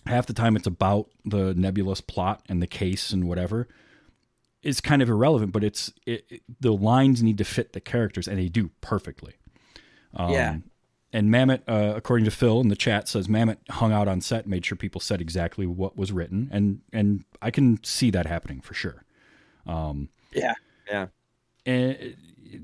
half 0.07 0.25
the 0.25 0.33
time 0.33 0.55
it's 0.55 0.67
about 0.67 1.09
the 1.23 1.53
nebulous 1.55 2.01
plot 2.01 2.41
and 2.49 2.61
the 2.61 2.67
case 2.67 3.11
and 3.11 3.27
whatever 3.27 3.67
is 4.61 4.81
kind 4.81 5.01
of 5.01 5.09
irrelevant 5.09 5.51
but 5.51 5.63
it's 5.63 5.91
it, 6.05 6.25
it- 6.29 6.41
the 6.59 6.73
lines 6.73 7.21
need 7.23 7.37
to 7.37 7.43
fit 7.45 7.73
the 7.73 7.79
characters 7.81 8.27
and 8.27 8.37
they 8.39 8.49
do 8.49 8.69
perfectly. 8.81 9.33
Um, 10.15 10.31
Yeah. 10.31 10.57
And 11.15 11.29
Mamet, 11.29 11.61
uh, 11.65 11.93
according 11.95 12.25
to 12.25 12.31
Phil 12.31 12.59
in 12.59 12.67
the 12.67 12.75
chat, 12.75 13.07
says 13.07 13.29
Mamet 13.29 13.55
hung 13.69 13.93
out 13.93 14.09
on 14.09 14.19
set, 14.19 14.47
made 14.47 14.65
sure 14.65 14.75
people 14.75 14.99
said 14.99 15.21
exactly 15.21 15.65
what 15.65 15.95
was 15.95 16.11
written, 16.11 16.49
and 16.51 16.81
and 16.91 17.23
I 17.41 17.51
can 17.51 17.81
see 17.85 18.11
that 18.11 18.25
happening 18.25 18.59
for 18.59 18.73
sure. 18.73 19.05
Yeah, 20.33 20.55
yeah, 20.91 21.07
And 21.65 22.17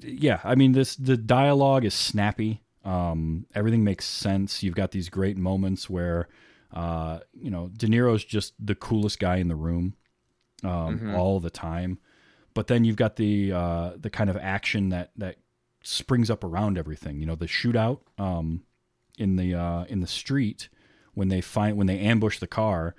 yeah, 0.03 0.41
I 0.43 0.55
mean 0.55 0.73
this 0.73 0.97
the 0.97 1.15
dialogue 1.15 1.85
is 1.85 1.93
snappy. 1.93 2.61
Um, 2.83 3.45
everything 3.55 3.85
makes 3.85 4.03
sense. 4.03 4.61
You've 4.61 4.75
got 4.75 4.91
these 4.91 5.07
great 5.07 5.37
moments 5.37 5.89
where, 5.89 6.27
uh, 6.73 7.19
you 7.33 7.51
know, 7.51 7.69
De 7.69 7.87
Niro's 7.87 8.25
just 8.25 8.53
the 8.59 8.75
coolest 8.75 9.17
guy 9.17 9.37
in 9.37 9.47
the 9.47 9.55
room 9.55 9.95
um, 10.61 11.15
all 11.15 11.39
the 11.39 11.49
time. 11.49 11.99
But 12.53 12.67
then 12.67 12.83
you've 12.83 12.97
got 12.97 13.15
the 13.15 13.53
uh, 13.53 13.91
the 13.95 14.09
kind 14.09 14.29
of 14.29 14.35
action 14.35 14.89
that 14.89 15.11
that 15.15 15.37
springs 15.83 16.29
up 16.29 16.43
around 16.43 16.77
everything. 16.77 17.19
You 17.19 17.25
know, 17.25 17.35
the 17.35 17.47
shootout 17.47 17.99
um, 18.17 18.63
in 19.17 19.35
the 19.35 19.55
uh, 19.55 19.83
in 19.85 19.99
the 20.01 20.07
street 20.07 20.69
when 21.13 21.27
they 21.29 21.41
find 21.41 21.77
when 21.77 21.87
they 21.87 21.99
ambush 21.99 22.39
the 22.39 22.47
car 22.47 22.95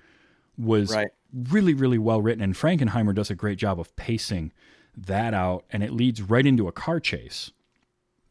was 0.59 0.95
Right. 0.95 1.09
really 1.33 1.75
really 1.75 1.99
well 1.99 2.21
written, 2.21 2.43
and 2.43 2.55
Frankenheimer 2.55 3.15
does 3.15 3.31
a 3.31 3.35
great 3.35 3.59
job 3.59 3.81
of 3.81 3.95
pacing 3.97 4.53
that 4.97 5.33
out, 5.35 5.65
and 5.71 5.83
it 5.83 5.93
leads 5.93 6.21
right 6.21 6.47
into 6.47 6.69
a 6.69 6.73
car 6.73 7.01
chase. 7.01 7.51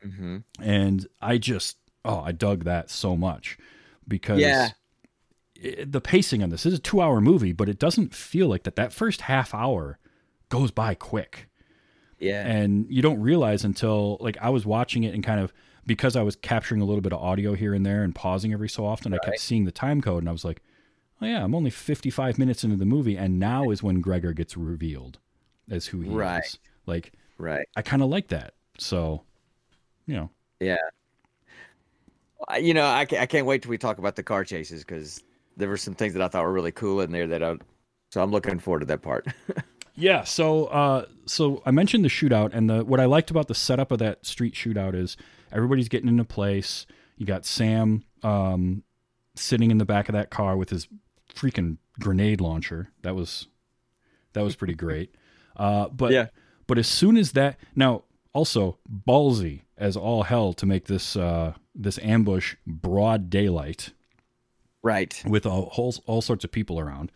Mm-hmm. 0.06 0.38
And 0.60 1.08
I 1.22 1.38
just 1.38 1.78
oh, 2.06 2.20
I 2.22 2.32
dug 2.32 2.64
that 2.64 2.90
so 2.90 3.16
much 3.16 3.58
because 4.08 4.40
Yeah. 4.40 4.70
it- 5.56 5.92
the 5.92 6.02
pacing 6.02 6.42
on 6.42 6.50
this, 6.50 6.64
this 6.64 6.74
is 6.74 6.80
a 6.80 6.82
two 6.82 7.02
hour 7.02 7.22
movie, 7.22 7.52
but 7.54 7.70
it 7.70 7.78
doesn't 7.80 8.14
feel 8.16 8.48
like 8.48 8.64
that. 8.64 8.76
That 8.76 8.92
first 8.94 9.22
half 9.22 9.54
hour 9.54 10.00
goes 10.50 10.72
by 10.72 10.96
quick 10.96 11.48
Yeah. 12.22 12.46
and 12.46 12.86
you 12.90 13.02
don't 13.02 13.20
realize 13.20 13.64
until 13.66 14.18
like 14.22 14.38
I 14.42 14.50
was 14.50 14.66
watching 14.66 15.04
it 15.04 15.14
and 15.14 15.24
kind 15.24 15.40
of 15.42 15.52
because 15.86 16.16
I 16.16 16.22
was 16.22 16.36
capturing 16.36 16.80
a 16.80 16.86
little 16.86 17.02
bit 17.02 17.12
of 17.14 17.20
audio 17.20 17.54
here 17.56 17.74
and 17.74 17.84
there 17.86 18.04
and 18.04 18.14
pausing 18.14 18.54
every 18.54 18.70
so 18.70 18.86
often, 18.86 19.14
I 19.14 19.18
kept 19.18 19.40
seeing 19.40 19.66
the 19.66 19.72
time 19.72 20.00
code 20.02 20.22
and 20.22 20.30
I 20.30 20.32
was 20.32 20.46
like, 20.46 20.62
"Oh 21.22 21.26
yeah, 21.26 21.44
I'm 21.44 21.56
only 21.56 21.72
55 21.72 22.38
minutes 22.38 22.64
into 22.64 22.76
the 22.78 22.86
movie 22.86 23.18
and 23.18 23.40
now 23.40 23.72
is 23.72 23.82
when 23.82 24.00
Gregor 24.02 24.34
gets 24.34 24.56
revealed 24.56 25.18
as 25.70 25.88
who 25.88 26.02
he 26.02 26.10
Right. 26.12 26.46
is." 26.46 26.60
Like 26.86 27.14
right. 27.40 27.68
I 27.76 27.82
kind 27.82 28.04
of 28.04 28.10
like 28.10 28.28
that. 28.28 28.54
So, 28.78 29.24
you 30.06 30.16
know, 30.16 30.30
Yeah. 30.60 30.78
You 32.60 32.74
know, 32.74 32.86
I, 32.86 33.02
I 33.02 33.26
can't 33.26 33.46
wait 33.46 33.62
till 33.64 33.70
we 33.70 33.78
talk 33.78 33.98
about 33.98 34.16
the 34.16 34.24
car 34.24 34.44
chases 34.44 34.84
because 34.84 35.24
there 35.58 35.70
were 35.70 35.78
some 35.78 35.94
things 35.94 36.14
that 36.14 36.22
I 36.22 36.28
thought 36.28 36.44
were 36.44 36.52
really 36.54 36.72
cool 36.72 37.02
in 37.02 37.12
there 37.12 37.28
that 37.28 37.44
I. 37.44 37.56
So 38.12 38.22
I'm 38.22 38.32
looking 38.32 38.60
forward 38.60 38.80
to 38.82 38.86
that 38.88 39.02
part. 39.02 39.26
Yeah, 39.96 40.24
so 40.24 40.66
uh, 40.66 41.06
so 41.26 41.62
I 41.66 41.72
mentioned 41.72 42.06
the 42.06 42.10
shootout, 42.10 42.52
and 42.54 42.70
the 42.70 42.84
what 42.84 43.00
I 43.00 43.06
liked 43.06 43.30
about 43.30 43.48
the 43.48 43.56
setup 43.56 43.92
of 43.92 44.00
that 44.00 44.26
street 44.26 44.54
shootout 44.54 44.96
is 44.96 45.18
everybody's 45.52 45.90
getting 45.90 46.08
into 46.10 46.24
place. 46.24 46.86
You 47.18 47.26
got 47.26 47.46
Sam 47.46 48.04
um, 48.24 48.84
sitting 49.36 49.72
in 49.72 49.78
the 49.78 49.86
back 49.86 50.10
of 50.10 50.14
that 50.14 50.30
car 50.30 50.56
with 50.56 50.70
his 50.70 50.88
freaking 51.34 51.78
grenade 52.00 52.42
launcher. 52.42 52.90
That 53.02 53.16
was 53.16 53.48
that 54.34 54.44
was 54.44 54.56
pretty 54.56 54.76
great. 54.76 55.14
Uh, 55.56 55.90
but 55.90 56.12
Yeah. 56.12 56.28
but 56.68 56.78
as 56.78 56.88
soon 56.88 57.18
as 57.18 57.34
that 57.34 57.58
now 57.76 58.04
also 58.34 58.78
ballsy 58.90 59.62
as 59.78 59.98
all 59.98 60.24
hell 60.24 60.54
to 60.54 60.66
make 60.66 60.86
this 60.86 61.16
uh, 61.16 61.54
this 61.76 62.00
ambush 62.00 62.56
broad 62.66 63.30
daylight 63.30 63.92
right. 64.84 65.22
with 65.28 65.46
all, 65.46 65.70
whole, 65.70 65.94
all 66.06 66.22
sorts 66.22 66.44
of 66.44 66.52
people 66.52 66.80
around. 66.80 67.12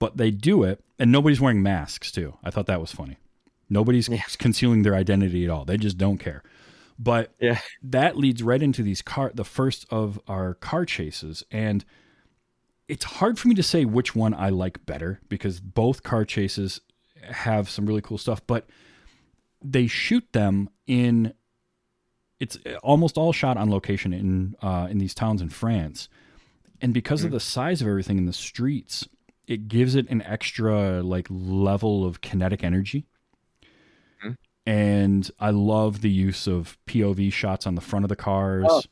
But 0.00 0.16
they 0.16 0.32
do 0.32 0.64
it, 0.64 0.82
and 0.98 1.12
nobody's 1.12 1.40
wearing 1.40 1.62
masks, 1.62 2.10
too. 2.10 2.36
I 2.42 2.50
thought 2.50 2.66
that 2.66 2.80
was 2.80 2.90
funny. 2.90 3.18
Nobody's 3.68 4.08
concealing 4.38 4.82
their 4.82 4.96
identity 4.96 5.44
at 5.44 5.50
all. 5.50 5.64
They 5.64 5.76
just 5.76 5.96
don't 5.98 6.18
care. 6.18 6.42
But 6.98 7.32
Yeah. 7.40 7.60
that 7.82 8.16
leads 8.16 8.42
right 8.42 8.60
into 8.60 8.82
these 8.82 9.00
car, 9.02 9.30
the 9.32 9.44
first 9.44 9.86
of 9.90 10.18
our 10.26 10.54
car 10.54 10.84
chases. 10.84 11.44
And 11.52 11.84
it's 12.88 13.04
hard 13.04 13.38
for 13.38 13.46
me 13.46 13.54
to 13.54 13.62
say 13.62 13.84
which 13.84 14.16
one 14.16 14.34
I 14.34 14.48
like 14.48 14.84
better 14.84 15.20
because 15.28 15.60
both 15.60 16.02
car 16.02 16.24
chases 16.24 16.80
have 17.22 17.70
some 17.70 17.86
really 17.86 18.02
cool 18.02 18.18
stuff, 18.18 18.44
but 18.46 18.68
they 19.62 19.86
shoot 19.86 20.24
them 20.32 20.68
in 20.86 21.32
it's 22.40 22.56
almost 22.82 23.18
all 23.18 23.32
shot 23.34 23.58
on 23.58 23.70
location 23.70 24.12
in 24.14 24.56
uh, 24.62 24.88
in 24.90 24.96
these 24.96 25.14
towns 25.14 25.42
in 25.42 25.50
France, 25.50 26.08
and 26.80 26.94
because 26.94 27.22
of 27.22 27.30
the 27.32 27.38
size 27.40 27.82
of 27.82 27.86
everything 27.88 28.16
in 28.16 28.24
the 28.24 28.32
streets, 28.32 29.06
it 29.50 29.68
gives 29.68 29.94
it 29.96 30.08
an 30.08 30.22
extra 30.22 31.02
like 31.02 31.26
level 31.28 32.06
of 32.06 32.20
kinetic 32.20 32.64
energy. 32.64 33.04
And 34.66 35.28
I 35.40 35.50
love 35.50 36.02
the 36.02 36.10
use 36.10 36.46
of 36.46 36.76
POV 36.86 37.32
shots 37.32 37.66
on 37.66 37.74
the 37.74 37.80
front 37.80 38.04
of 38.04 38.08
the 38.08 38.16
cars. 38.16 38.66
Oh. 38.68 38.82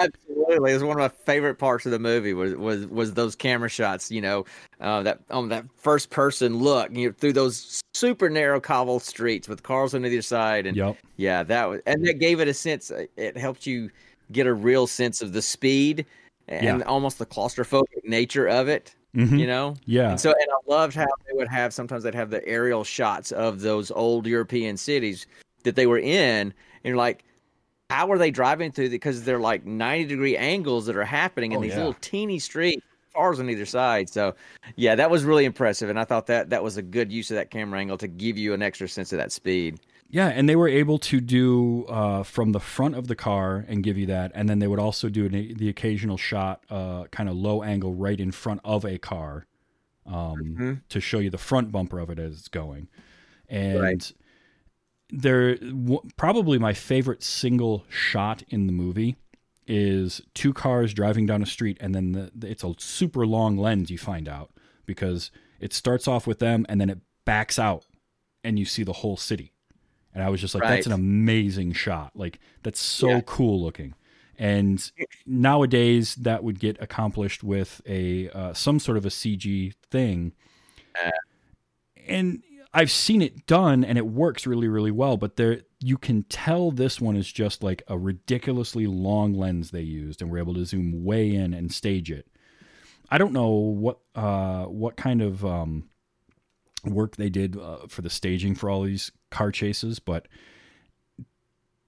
Absolutely, 0.00 0.72
it 0.72 0.74
was 0.74 0.82
one 0.82 1.00
of 1.00 1.02
my 1.02 1.08
favorite 1.24 1.54
parts 1.54 1.86
of 1.86 1.92
the 1.92 2.00
movie. 2.00 2.34
Was 2.34 2.54
was 2.56 2.84
was 2.88 3.14
those 3.14 3.36
camera 3.36 3.68
shots? 3.68 4.10
You 4.10 4.20
know, 4.20 4.44
uh, 4.80 5.04
that 5.04 5.20
on 5.30 5.48
that 5.50 5.64
first 5.76 6.10
person 6.10 6.58
look, 6.58 6.90
you 6.90 7.08
know, 7.08 7.14
through 7.16 7.32
those 7.32 7.80
super 7.94 8.28
narrow 8.28 8.60
cobble 8.60 8.98
streets 8.98 9.48
with 9.48 9.62
cars 9.62 9.94
on 9.94 10.04
either 10.04 10.20
side, 10.20 10.66
and 10.66 10.76
Yep. 10.76 10.96
yeah, 11.16 11.44
that 11.44 11.66
was, 11.66 11.80
and 11.86 12.04
that 12.06 12.18
gave 12.18 12.40
it 12.40 12.48
a 12.48 12.54
sense. 12.54 12.90
uh, 12.90 13.04
It 13.16 13.36
helped 13.36 13.66
you 13.66 13.88
get 14.32 14.48
a 14.48 14.52
real 14.52 14.88
sense 14.88 15.22
of 15.22 15.32
the 15.32 15.40
speed 15.40 16.04
and 16.48 16.80
Yeah. 16.80 16.86
almost 16.86 17.20
the 17.20 17.26
claustrophobic 17.26 18.02
nature 18.02 18.48
of 18.48 18.66
it. 18.68 18.96
Mhm. 19.14 19.38
You 19.38 19.46
know, 19.46 19.76
Yeah. 19.86 20.10
And 20.10 20.20
so, 20.20 20.30
and 20.30 20.46
I 20.50 20.70
loved 20.70 20.94
how 20.94 21.06
they 21.26 21.32
would 21.34 21.48
have 21.48 21.72
sometimes 21.72 22.02
they'd 22.02 22.14
have 22.14 22.30
the 22.30 22.46
aerial 22.46 22.82
shots 22.84 23.30
of 23.32 23.60
those 23.60 23.90
old 23.90 24.26
European 24.26 24.76
cities 24.76 25.26
that 25.62 25.76
they 25.76 25.86
were 25.86 25.98
in, 25.98 26.08
and 26.48 26.52
you're 26.82 26.96
like, 26.96 27.24
how 27.90 28.10
are 28.10 28.18
they 28.18 28.30
driving 28.30 28.72
through? 28.72 28.90
Because 28.90 29.22
they're 29.24 29.38
like 29.38 29.64
90 29.64 30.04
degree 30.06 30.36
angles 30.36 30.86
that 30.86 30.96
are 30.96 31.04
happening 31.04 31.52
in 31.52 31.58
Oh, 31.58 31.60
these 31.62 31.72
yeah. 31.72 31.78
little 31.78 31.96
teeny 32.00 32.38
streets, 32.38 32.82
cars 33.14 33.38
on 33.38 33.48
either 33.48 33.66
side. 33.66 34.08
So, 34.08 34.34
yeah, 34.74 34.96
that 34.96 35.10
was 35.10 35.22
really 35.22 35.44
impressive, 35.44 35.88
and 35.88 36.00
I 36.00 36.04
thought 36.04 36.26
that 36.26 36.50
that 36.50 36.64
was 36.64 36.76
a 36.76 36.82
good 36.82 37.12
use 37.12 37.30
of 37.30 37.36
that 37.36 37.50
camera 37.50 37.78
angle 37.78 37.98
to 37.98 38.08
give 38.08 38.36
you 38.36 38.52
an 38.52 38.62
extra 38.62 38.88
sense 38.88 39.12
of 39.12 39.18
that 39.18 39.30
speed. 39.30 39.78
Yeah, 40.08 40.28
and 40.28 40.48
they 40.48 40.54
were 40.54 40.68
able 40.68 40.98
to 40.98 41.20
do 41.20 41.84
uh, 41.86 42.22
from 42.22 42.52
the 42.52 42.60
front 42.60 42.94
of 42.94 43.08
the 43.08 43.16
car 43.16 43.64
and 43.66 43.82
give 43.82 43.98
you 43.98 44.06
that, 44.06 44.30
and 44.34 44.48
then 44.48 44.60
they 44.60 44.68
would 44.68 44.78
also 44.78 45.08
do 45.08 45.26
an, 45.26 45.54
the 45.56 45.68
occasional 45.68 46.16
shot, 46.16 46.62
uh, 46.70 47.04
kind 47.10 47.28
of 47.28 47.34
low 47.36 47.62
angle, 47.64 47.94
right 47.94 48.20
in 48.20 48.30
front 48.30 48.60
of 48.64 48.84
a 48.84 48.96
car, 48.98 49.46
um, 50.06 50.82
to 50.88 51.00
show 51.00 51.18
you 51.18 51.30
the 51.30 51.38
front 51.38 51.72
bumper 51.72 51.98
of 51.98 52.10
it 52.10 52.18
as 52.20 52.34
it's 52.38 52.48
going. 52.48 52.88
And 53.48 53.80
Right. 53.80 54.12
there, 55.10 55.56
w- 55.56 56.00
probably 56.16 56.58
my 56.58 56.74
favorite 56.74 57.22
single 57.22 57.84
shot 57.88 58.42
in 58.48 58.66
the 58.68 58.72
movie 58.72 59.16
is 59.66 60.20
two 60.34 60.52
cars 60.52 60.94
driving 60.94 61.26
down 61.26 61.42
a 61.42 61.46
street, 61.46 61.76
and 61.80 61.92
then 61.94 62.12
the, 62.12 62.30
the- 62.34 62.50
it's 62.50 62.62
a 62.62 62.74
super 62.78 63.26
long 63.26 63.56
lens. 63.56 63.90
You 63.90 63.98
find 63.98 64.28
out 64.28 64.50
because 64.86 65.32
it 65.58 65.72
starts 65.72 66.06
off 66.06 66.26
with 66.26 66.38
them, 66.38 66.66
and 66.68 66.80
then 66.80 66.90
it 66.90 66.98
backs 67.24 67.58
out, 67.58 67.84
and 68.44 68.58
you 68.60 68.64
see 68.64 68.82
the 68.84 68.92
whole 68.92 69.16
city. 69.16 69.50
And 70.14 70.22
I 70.22 70.28
was 70.28 70.40
just 70.40 70.54
like, 70.54 70.62
that's 70.76 70.86
an 70.86 70.92
amazing 70.92 71.72
shot. 71.72 72.12
Like 72.14 72.38
that's 72.62 72.80
so 72.80 73.08
Yeah. 73.08 73.20
cool 73.26 73.62
looking. 73.62 73.94
And 74.38 74.90
nowadays 75.26 76.14
that 76.16 76.42
would 76.42 76.58
get 76.58 76.80
accomplished 76.80 77.44
with 77.44 77.80
a 77.86 78.30
uh, 78.30 78.52
some 78.52 78.78
sort 78.80 78.96
of 78.96 79.04
a 79.06 79.10
CG 79.10 79.74
thing. 79.90 80.32
and 82.06 82.42
I've 82.72 82.90
seen 82.90 83.22
it 83.22 83.46
done 83.46 83.84
and 83.84 83.96
it 83.96 84.06
works 84.06 84.46
really 84.46 84.68
really 84.68 84.90
well, 84.90 85.16
but 85.16 85.36
there 85.36 85.62
you 85.80 85.96
can 85.96 86.24
tell 86.24 86.70
this 86.70 87.00
one 87.00 87.16
is 87.16 87.30
just 87.30 87.62
like 87.62 87.82
a 87.88 87.96
ridiculously 87.98 88.86
long 88.86 89.34
lens 89.34 89.70
they 89.70 89.82
used 89.82 90.20
and 90.22 90.30
were 90.30 90.38
able 90.38 90.54
to 90.54 90.64
zoom 90.64 91.04
way 91.04 91.32
in 91.34 91.54
and 91.54 91.72
stage 91.72 92.10
it. 92.10 92.26
I 93.10 93.18
don't 93.18 93.32
know 93.32 93.50
what 93.50 93.98
uh 94.14 94.64
what 94.64 94.96
kind 94.96 95.22
of 95.22 95.44
um 95.44 95.88
work 96.84 97.16
they 97.16 97.30
did 97.30 97.56
uh, 97.56 97.86
for 97.88 98.02
the 98.02 98.10
staging 98.10 98.54
for 98.54 98.68
all 98.68 98.82
these 98.82 99.10
car 99.34 99.50
chases, 99.50 99.98
but 99.98 100.28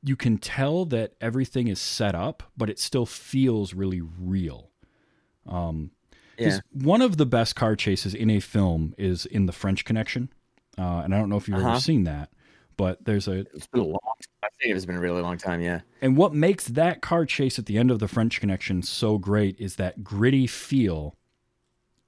you 0.02 0.16
can 0.16 0.38
tell 0.38 0.84
that 0.86 1.14
everything 1.20 1.68
is 1.68 1.80
set 1.80 2.14
up, 2.14 2.42
but 2.56 2.68
it 2.70 2.78
still 2.78 3.06
feels 3.06 3.74
really 3.74 4.00
real. 4.00 4.70
Um, 5.46 5.90
Yeah. 6.38 6.58
one 6.72 7.00
of 7.02 7.16
the 7.16 7.26
best 7.26 7.56
car 7.56 7.76
chases 7.76 8.14
in 8.14 8.28
a 8.30 8.40
film 8.40 8.94
is 8.98 9.24
in 9.26 9.46
the 9.46 9.52
French 9.52 9.84
Connection, 9.84 10.28
uh, 10.76 11.00
and 11.04 11.14
I 11.14 11.18
don't 11.18 11.28
know 11.30 11.36
if 11.38 11.48
you've 11.48 11.58
ever 11.58 11.68
Uh-huh. 11.68 11.80
seen 11.80 12.04
that, 12.04 12.30
but 12.76 13.04
there's 13.04 13.26
a 13.26 13.46
It's 13.54 13.66
been 13.68 13.80
a 13.80 13.84
long. 13.84 13.98
I 14.42 14.48
think 14.60 14.74
it's 14.76 14.84
been 14.86 14.96
a 14.96 15.00
really 15.00 15.22
long 15.22 15.38
time. 15.38 15.60
Yeah. 15.60 15.80
and 16.02 16.16
what 16.16 16.34
makes 16.34 16.66
that 16.68 17.00
car 17.00 17.24
chase 17.24 17.58
at 17.58 17.66
the 17.66 17.78
end 17.78 17.90
of 17.90 17.98
the 18.00 18.06
French 18.08 18.38
Connection 18.40 18.82
so 18.82 19.18
great 19.18 19.58
is 19.58 19.76
that 19.76 20.04
gritty 20.04 20.46
feel 20.46 21.16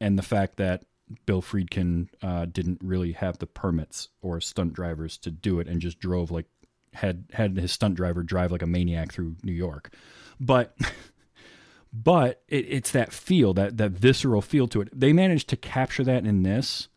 and 0.01 0.19
the 0.19 0.23
fact 0.23 0.57
that 0.57 0.85
Bill 1.27 1.43
Friedkin 1.43 2.09
uh, 2.23 2.45
didn't 2.47 2.81
really 2.83 3.13
have 3.13 3.39
the 3.39 3.47
permits 3.47 4.09
or 4.23 4.41
stunt 4.41 4.73
drivers 4.75 5.17
to 5.19 5.31
do 5.31 5.61
it 5.61 5.67
and 5.69 5.81
just 5.81 5.99
drove 6.01 6.31
like 6.31 6.47
had 6.95 7.25
had 7.33 7.57
his 7.57 7.73
stunt 7.73 7.95
driver 7.95 8.23
drive 8.23 8.51
like 8.53 8.63
a 8.63 8.67
maniac 8.67 9.13
through 9.13 9.37
New 9.43 9.53
York. 9.53 9.93
But 10.41 10.77
but 11.93 12.43
it, 12.49 12.67
it's 12.69 12.91
that 12.93 13.13
feel 13.13 13.55
that 13.55 13.77
that 13.79 13.93
visceral 13.93 14.43
feel 14.43 14.69
to 14.69 14.81
it. 14.83 14.89
They 14.93 15.13
managed 15.13 15.49
to 15.51 15.57
capture 15.57 16.05
that 16.05 16.25
in 16.27 16.43
this 16.43 16.89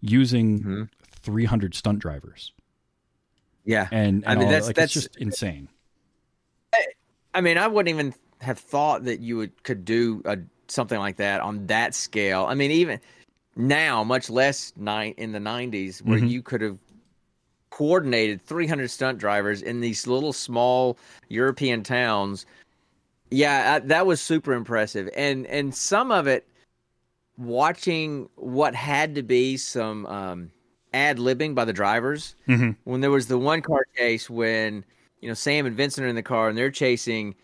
using 0.00 0.88
300 1.22 1.74
stunt 1.74 1.98
drivers. 1.98 2.52
Yeah. 3.64 3.88
And, 3.90 4.24
and 4.24 4.26
I 4.26 4.34
mean, 4.34 4.44
all- 4.44 4.50
that's- 4.50 4.66
like, 4.66 4.76
that's- 4.76 4.92
just 4.92 5.16
insane. 5.16 5.68
I 7.32 7.40
mean, 7.40 7.58
I 7.58 7.66
wouldn't 7.66 7.88
even 7.92 8.14
have 8.40 8.58
thought 8.58 9.04
that 9.04 9.20
you 9.20 9.36
would 9.38 9.62
could 9.64 9.84
do 9.84 10.22
a, 10.24 10.38
something 10.68 10.98
like 10.98 11.16
that 11.16 11.40
on 11.40 11.66
that 11.66 11.94
scale. 11.94 12.44
I 12.48 12.54
mean, 12.54 12.70
even 12.70 13.00
now, 13.56 14.02
much 14.04 14.28
less 14.30 14.72
ni- 14.76 15.14
in 15.16 15.32
the 15.32 15.38
'90s, 15.40 16.00
where 16.02 16.18
Mhm. 16.18 16.28
you 16.30 16.42
could 16.42 16.60
have 16.60 16.78
coordinated 17.70 18.40
300 18.42 18.88
stunt 18.88 19.18
drivers 19.18 19.60
in 19.62 19.80
these 19.80 20.06
little 20.06 20.32
small 20.32 20.96
European 21.28 21.82
towns 21.82 22.46
Yeah, 23.30 23.74
I, 23.76 23.78
that 23.86 24.06
was 24.06 24.20
super 24.20 24.52
impressive, 24.52 25.08
and 25.16 25.44
and 25.48 25.74
some 25.74 26.12
of 26.12 26.26
it, 26.28 26.46
watching 27.36 28.28
what 28.36 28.74
had 28.76 29.14
to 29.16 29.22
be 29.22 29.56
some 29.56 30.06
um, 30.06 30.50
ad 30.92 31.18
libbing 31.18 31.54
by 31.54 31.64
the 31.64 31.72
drivers. 31.72 32.36
Mhm. 32.46 32.76
When 32.84 33.00
there 33.00 33.10
was 33.10 33.26
the 33.26 33.38
one 33.38 33.60
car 33.60 33.84
chase 33.96 34.30
when 34.30 34.84
you 35.20 35.26
know 35.28 35.34
Sam 35.34 35.66
and 35.66 35.76
Vincent 35.76 36.04
are 36.04 36.08
in 36.08 36.14
the 36.14 36.22
car 36.22 36.48
and 36.48 36.56
they're 36.56 36.70
chasing 36.70 37.34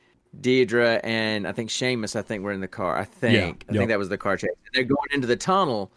Deirdre 0.41 1.01
and 1.03 1.49
I 1.49 1.51
think 1.53 1.71
Seamus. 1.71 2.15
I 2.15 2.23
think 2.23 2.45
were 2.45 2.53
in 2.53 2.61
the 2.61 2.69
car. 2.69 2.97
I 2.97 3.05
think 3.05 3.65
I 3.69 3.73
yep. 3.73 3.81
think 3.81 3.89
that 3.89 3.99
was 3.99 4.11
the 4.11 4.19
car 4.19 4.37
chase. 4.37 4.51
And 4.67 4.75
they're 4.75 4.85
going 4.85 5.09
into 5.13 5.27
the 5.27 5.37
tunnel, 5.37 5.91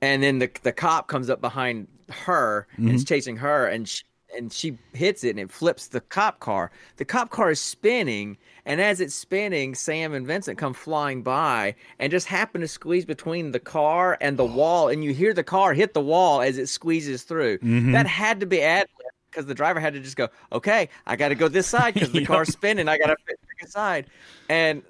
and 0.00 0.22
then 0.22 0.38
the 0.38 0.50
the 0.62 0.72
cop 0.72 1.08
comes 1.08 1.30
up 1.30 1.40
behind 1.40 1.88
her 2.10 2.66
and 2.76 2.90
is 2.90 3.02
mm-hmm. 3.02 3.08
chasing 3.08 3.36
her 3.36 3.66
and. 3.66 3.88
She, 3.88 4.02
and 4.36 4.52
she 4.52 4.76
hits 4.92 5.24
it 5.24 5.30
and 5.30 5.40
it 5.40 5.50
flips 5.50 5.86
the 5.86 6.02
cop 6.02 6.38
car. 6.38 6.70
The 6.98 7.04
cop 7.06 7.30
car 7.30 7.50
is 7.50 7.62
spinning, 7.62 8.36
and 8.66 8.78
as 8.78 9.00
it's 9.00 9.14
spinning, 9.14 9.74
Sam 9.74 10.12
and 10.12 10.26
Vincent 10.26 10.58
come 10.58 10.74
flying 10.74 11.22
by 11.22 11.74
and 11.98 12.10
just 12.10 12.26
happen 12.26 12.60
to 12.60 12.68
squeeze 12.68 13.06
between 13.06 13.52
the 13.52 13.58
car 13.58 14.18
and 14.20 14.36
the 14.36 14.44
wall, 14.44 14.88
and 14.88 15.02
you 15.02 15.14
hear 15.14 15.32
the 15.32 15.42
car 15.42 15.72
hit 15.72 15.94
the 15.94 16.02
wall 16.02 16.42
as 16.42 16.58
it 16.58 16.68
squeezes 16.68 17.22
through. 17.22 17.58
Mm-hmm. 17.58 17.92
That 17.92 18.06
had 18.06 18.40
to 18.40 18.46
be 18.46 18.60
ad 18.60 18.86
because 19.30 19.46
the 19.46 19.54
driver 19.54 19.80
had 19.80 19.94
to 19.94 20.00
just 20.00 20.16
go, 20.16 20.28
"Okay, 20.52 20.88
I 21.06 21.16
got 21.16 21.28
to 21.28 21.34
go 21.34 21.48
this 21.48 21.66
side 21.66 21.94
because 21.94 22.12
the 22.12 22.20
Yep. 22.20 22.28
car's 22.28 22.48
spinning. 22.50 22.88
I 22.88 22.98
got 22.98 23.06
to 23.06 23.16
fit 23.26 23.38
the 23.60 23.68
side." 23.68 24.06
And 24.48 24.82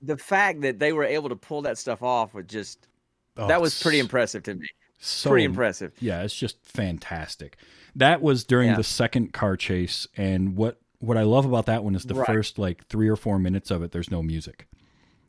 the 0.00 0.16
fact 0.16 0.62
that 0.62 0.80
they 0.80 0.92
were 0.92 1.04
able 1.04 1.28
to 1.28 1.36
pull 1.36 1.62
that 1.62 1.78
stuff 1.78 2.02
off 2.02 2.34
was 2.34 2.46
just 2.46 2.88
Oh, 3.36 3.48
that 3.48 3.60
was 3.60 3.80
pretty 3.82 3.98
impressive 3.98 4.42
to 4.44 4.54
me. 4.54 4.66
so 4.98 5.30
Pretty 5.30 5.44
impressive. 5.44 5.92
Yeah, 6.00 6.22
it's 6.22 6.34
just 6.36 6.62
fantastic. 6.64 7.56
That 7.96 8.22
was 8.22 8.44
during 8.44 8.68
Yeah. 8.70 8.76
the 8.76 8.84
second 8.84 9.32
car 9.32 9.56
chase, 9.56 10.06
and 10.16 10.56
what 10.56 10.78
what 11.00 11.16
I 11.16 11.22
love 11.24 11.44
about 11.44 11.66
that 11.66 11.82
one 11.82 11.96
is 11.96 12.04
the 12.04 12.14
Right. 12.14 12.26
first 12.26 12.58
like 12.60 12.86
three 12.86 13.08
or 13.08 13.16
four 13.16 13.38
minutes 13.40 13.72
of 13.72 13.82
it. 13.82 13.90
There's 13.90 14.10
no 14.10 14.22
music. 14.22 14.68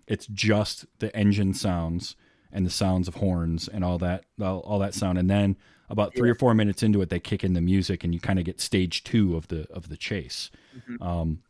It's 0.06 0.28
just 0.28 0.86
the 1.00 1.16
engine 1.18 1.56
sounds 1.56 2.16
and 2.52 2.64
the 2.64 2.70
sounds 2.70 3.08
of 3.08 3.16
horns 3.16 3.68
and 3.68 3.84
all 3.84 3.98
that 3.98 4.26
all, 4.40 4.60
all 4.60 4.78
that 4.80 4.94
sound, 4.94 5.18
and 5.18 5.28
then 5.30 5.56
about 5.90 6.14
three 6.16 6.30
or 6.30 6.36
four 6.36 6.54
minutes 6.54 6.84
into 6.84 7.02
it, 7.02 7.10
they 7.10 7.20
kick 7.20 7.44
in 7.44 7.54
the 7.54 7.62
music, 7.62 8.04
and 8.04 8.14
you 8.14 8.20
kind 8.20 8.38
of 8.38 8.46
get 8.46 8.62
stage 8.62 9.04
two 9.04 9.36
of 9.36 9.48
the 9.48 9.68
of 9.72 9.90
the 9.90 9.98
chase. 9.98 10.52
Um, 11.02 11.42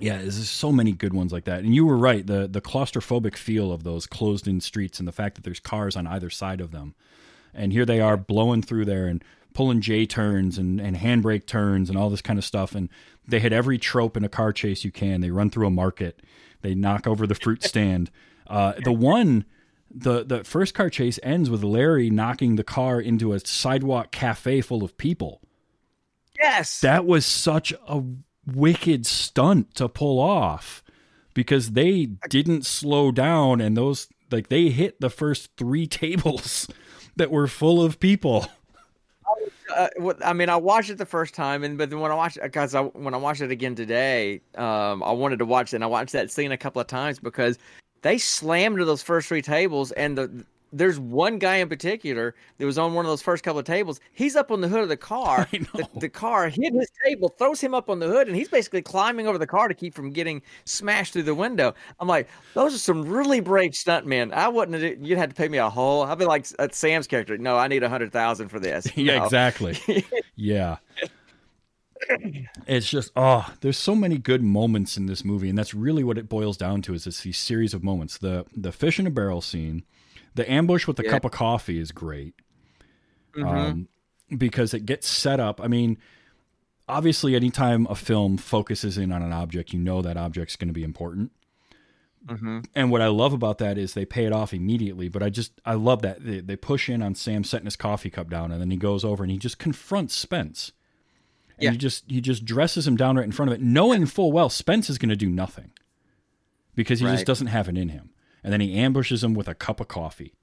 yeah, 0.00 0.18
there's 0.18 0.48
so 0.48 0.72
many 0.72 0.92
good 0.92 1.12
ones 1.14 1.32
like 1.32 1.44
that. 1.44 1.60
And 1.60 1.74
you 1.74 1.84
were 1.86 1.96
right. 1.98 2.26
The 2.26 2.48
the 2.48 2.60
claustrophobic 2.60 3.36
feel 3.36 3.72
of 3.72 3.84
those 3.84 4.06
closed 4.06 4.48
in 4.48 4.60
streets 4.60 4.98
and 4.98 5.06
the 5.06 5.12
fact 5.12 5.34
that 5.36 5.44
there's 5.44 5.60
cars 5.60 5.96
on 5.96 6.06
either 6.06 6.30
side 6.30 6.60
of 6.60 6.70
them. 6.72 6.94
And 7.54 7.72
here 7.72 7.84
they 7.84 8.00
are 8.00 8.16
blowing 8.16 8.62
through 8.62 8.86
there 8.86 9.06
and 9.06 9.22
pulling 9.52 9.82
J 9.82 10.06
turns 10.06 10.56
and, 10.56 10.80
and 10.80 10.96
handbrake 10.96 11.44
turns 11.46 11.90
and 11.90 11.98
all 11.98 12.08
this 12.08 12.22
kind 12.22 12.38
of 12.38 12.44
stuff. 12.44 12.74
And 12.74 12.88
they 13.28 13.38
hit 13.38 13.52
every 13.52 13.76
trope 13.78 14.16
in 14.16 14.24
a 14.24 14.28
car 14.28 14.52
chase 14.52 14.84
you 14.84 14.90
can. 14.90 15.20
They 15.20 15.30
run 15.30 15.50
through 15.50 15.66
a 15.66 15.70
market. 15.70 16.20
They 16.62 16.74
knock 16.74 17.06
over 17.06 17.26
the 17.26 17.34
fruit 17.34 17.62
stand. 17.62 18.10
Uh, 18.46 18.72
the 18.82 18.92
one 18.92 19.44
the 19.94 20.24
the 20.24 20.42
first 20.42 20.72
car 20.72 20.88
chase 20.88 21.20
ends 21.22 21.50
with 21.50 21.62
Larry 21.62 22.08
knocking 22.08 22.56
the 22.56 22.64
car 22.64 22.98
into 22.98 23.34
a 23.34 23.40
sidewalk 23.40 24.10
cafe 24.10 24.62
full 24.62 24.82
of 24.82 24.96
people 24.96 25.42
Yes. 26.40 26.80
that 26.80 27.04
was 27.04 27.26
such 27.26 27.74
a 27.86 28.02
wicked 28.46 29.06
stunt 29.06 29.74
to 29.76 29.88
pull 29.88 30.18
off 30.18 30.82
because 31.34 31.72
they 31.72 32.06
didn't 32.28 32.66
slow 32.66 33.12
down 33.12 33.60
and 33.60 33.76
those 33.76 34.08
like 34.30 34.48
they 34.48 34.68
hit 34.68 35.00
the 35.00 35.10
first 35.10 35.50
three 35.56 35.86
tables 35.86 36.68
that 37.16 37.30
were 37.30 37.46
full 37.46 37.82
of 37.82 38.00
people. 38.00 38.46
Uh, 39.74 39.88
I 40.24 40.32
mean, 40.32 40.48
I 40.50 40.56
watched 40.56 40.90
it 40.90 40.98
the 40.98 41.06
first 41.06 41.34
time, 41.34 41.64
and 41.64 41.78
but 41.78 41.88
then 41.88 42.00
when 42.00 42.10
I 42.10 42.14
watched, 42.14 42.38
because 42.42 42.74
I 42.74 42.82
when 42.82 43.14
I 43.14 43.16
watched 43.16 43.40
it 43.40 43.50
again 43.50 43.74
today, 43.74 44.42
um, 44.56 45.02
I 45.02 45.12
wanted 45.12 45.38
to 45.38 45.46
watch 45.46 45.72
it, 45.72 45.76
and 45.76 45.84
I 45.84 45.86
watched 45.86 46.12
that 46.12 46.30
scene 46.30 46.52
a 46.52 46.58
couple 46.58 46.80
of 46.80 46.88
times 46.88 47.18
because 47.18 47.58
they 48.02 48.18
slammed 48.18 48.78
to 48.78 48.84
those 48.84 49.02
first 49.02 49.28
three 49.28 49.40
tables, 49.40 49.90
and 49.92 50.18
the 50.18 50.44
there's 50.72 50.98
one 50.98 51.38
guy 51.38 51.56
in 51.56 51.68
particular 51.68 52.34
that 52.58 52.64
was 52.66 52.78
on 52.78 52.94
one 52.94 53.04
of 53.04 53.10
those 53.10 53.22
first 53.22 53.44
couple 53.44 53.58
of 53.58 53.64
tables. 53.64 54.00
He's 54.12 54.36
up 54.36 54.50
on 54.50 54.60
the 54.60 54.68
hood 54.68 54.80
of 54.80 54.88
the 54.88 54.96
car. 54.96 55.46
Know. 55.52 55.66
The, 55.74 55.88
the 56.00 56.08
car 56.08 56.48
hit 56.48 56.72
his 56.74 56.90
table, 57.04 57.28
throws 57.28 57.60
him 57.60 57.74
up 57.74 57.88
on 57.90 57.98
the 57.98 58.06
hood, 58.08 58.26
and 58.26 58.34
he's 58.36 58.48
basically 58.48 58.82
climbing 58.82 59.26
over 59.26 59.38
the 59.38 59.46
car 59.46 59.68
to 59.68 59.74
keep 59.74 59.94
from 59.94 60.10
getting 60.10 60.42
smashed 60.64 61.12
through 61.12 61.22
the 61.24 61.34
window. 61.34 61.74
I'm 62.00 62.08
like, 62.08 62.28
those 62.54 62.74
are 62.74 62.78
some 62.78 63.02
really 63.02 63.40
brave 63.40 63.72
stuntmen. 63.72 64.32
I 64.32 64.48
wouldn't. 64.48 64.82
have- 64.82 65.02
You'd 65.06 65.18
have 65.18 65.28
to 65.28 65.34
pay 65.34 65.48
me 65.48 65.58
a 65.58 65.68
whole. 65.70 66.02
I'd 66.02 66.18
be 66.18 66.24
like 66.24 66.46
uh, 66.58 66.68
Sam's 66.72 67.06
character. 67.06 67.36
No, 67.38 67.56
I 67.56 67.68
need 67.68 67.82
a 67.82 67.88
hundred 67.88 68.12
thousand 68.12 68.48
for 68.48 68.58
this. 68.58 68.86
yeah 68.96 69.18
No. 69.18 69.24
exactly 69.24 69.78
yeah 70.36 70.76
it's 72.66 72.88
just 72.88 73.12
oh 73.14 73.48
there's 73.60 73.78
so 73.78 73.94
many 73.94 74.18
good 74.18 74.42
moments 74.42 74.96
in 74.96 75.06
this 75.06 75.24
movie 75.24 75.48
and 75.48 75.56
that's 75.56 75.72
really 75.72 76.02
what 76.02 76.18
it 76.18 76.28
boils 76.28 76.56
down 76.56 76.82
to 76.82 76.94
is 76.94 77.06
it's 77.06 77.22
these 77.22 77.38
series 77.38 77.72
of 77.74 77.84
moments 77.84 78.18
the 78.18 78.44
the 78.56 78.72
fish 78.72 78.98
in 78.98 79.06
a 79.06 79.10
barrel 79.10 79.40
scene 79.40 79.84
the 80.34 80.50
ambush 80.50 80.86
with 80.86 80.96
the 80.96 81.04
Yeah. 81.04 81.10
cup 81.10 81.24
of 81.24 81.30
coffee 81.32 81.78
is 81.78 81.92
great 81.92 82.34
Mhm. 83.34 83.46
um, 83.46 83.88
because 84.36 84.72
it 84.74 84.86
gets 84.86 85.06
set 85.08 85.40
up. 85.40 85.60
I 85.60 85.68
mean, 85.68 85.98
obviously, 86.88 87.34
anytime 87.36 87.86
a 87.88 87.94
film 87.94 88.36
focuses 88.36 88.98
in 88.98 89.12
on 89.12 89.22
an 89.22 89.32
object, 89.32 89.72
you 89.72 89.78
know 89.78 90.02
that 90.02 90.16
object's 90.16 90.56
going 90.56 90.68
to 90.68 90.74
be 90.74 90.84
important. 90.84 91.32
Mhm. 92.26 92.64
And 92.74 92.90
what 92.92 93.00
I 93.02 93.08
love 93.08 93.32
about 93.32 93.58
that 93.58 93.76
is 93.76 93.94
they 93.94 94.04
pay 94.04 94.26
it 94.26 94.32
off 94.32 94.54
immediately. 94.54 95.08
But 95.08 95.22
I 95.24 95.28
just 95.28 95.60
I 95.64 95.74
love 95.74 96.02
that 96.02 96.24
they, 96.24 96.38
they 96.40 96.54
push 96.56 96.88
in 96.88 97.02
on 97.02 97.14
Sam 97.16 97.42
setting 97.42 97.64
his 97.66 97.74
coffee 97.76 98.10
cup 98.10 98.30
down, 98.30 98.52
and 98.52 98.60
then 98.60 98.70
he 98.70 98.76
goes 98.76 99.04
over 99.04 99.24
and 99.24 99.30
he 99.32 99.38
just 99.38 99.58
confronts 99.58 100.14
Spence. 100.14 100.70
And 101.58 101.64
Yeah. 101.64 101.70
he 101.72 101.78
just 101.78 102.08
he 102.08 102.20
just 102.20 102.44
dresses 102.44 102.86
him 102.86 102.96
down 102.96 103.16
right 103.16 103.24
in 103.24 103.32
front 103.32 103.50
of 103.50 103.54
it, 103.58 103.60
knowing 103.60 104.06
full 104.06 104.30
well 104.30 104.48
Spence 104.48 104.88
is 104.88 104.98
going 104.98 105.08
to 105.08 105.16
do 105.16 105.28
nothing 105.28 105.72
because 106.76 107.00
he 107.00 107.06
just 107.06 107.26
doesn't 107.26 107.48
have 107.48 107.68
it 107.68 107.76
in 107.76 107.88
him. 107.88 108.10
And 108.44 108.52
then 108.52 108.60
he 108.60 108.74
ambushes 108.74 109.22
him 109.22 109.34
with 109.34 109.48
a 109.48 109.54
cup 109.54 109.80
of 109.80 109.88
coffee. 109.88 110.34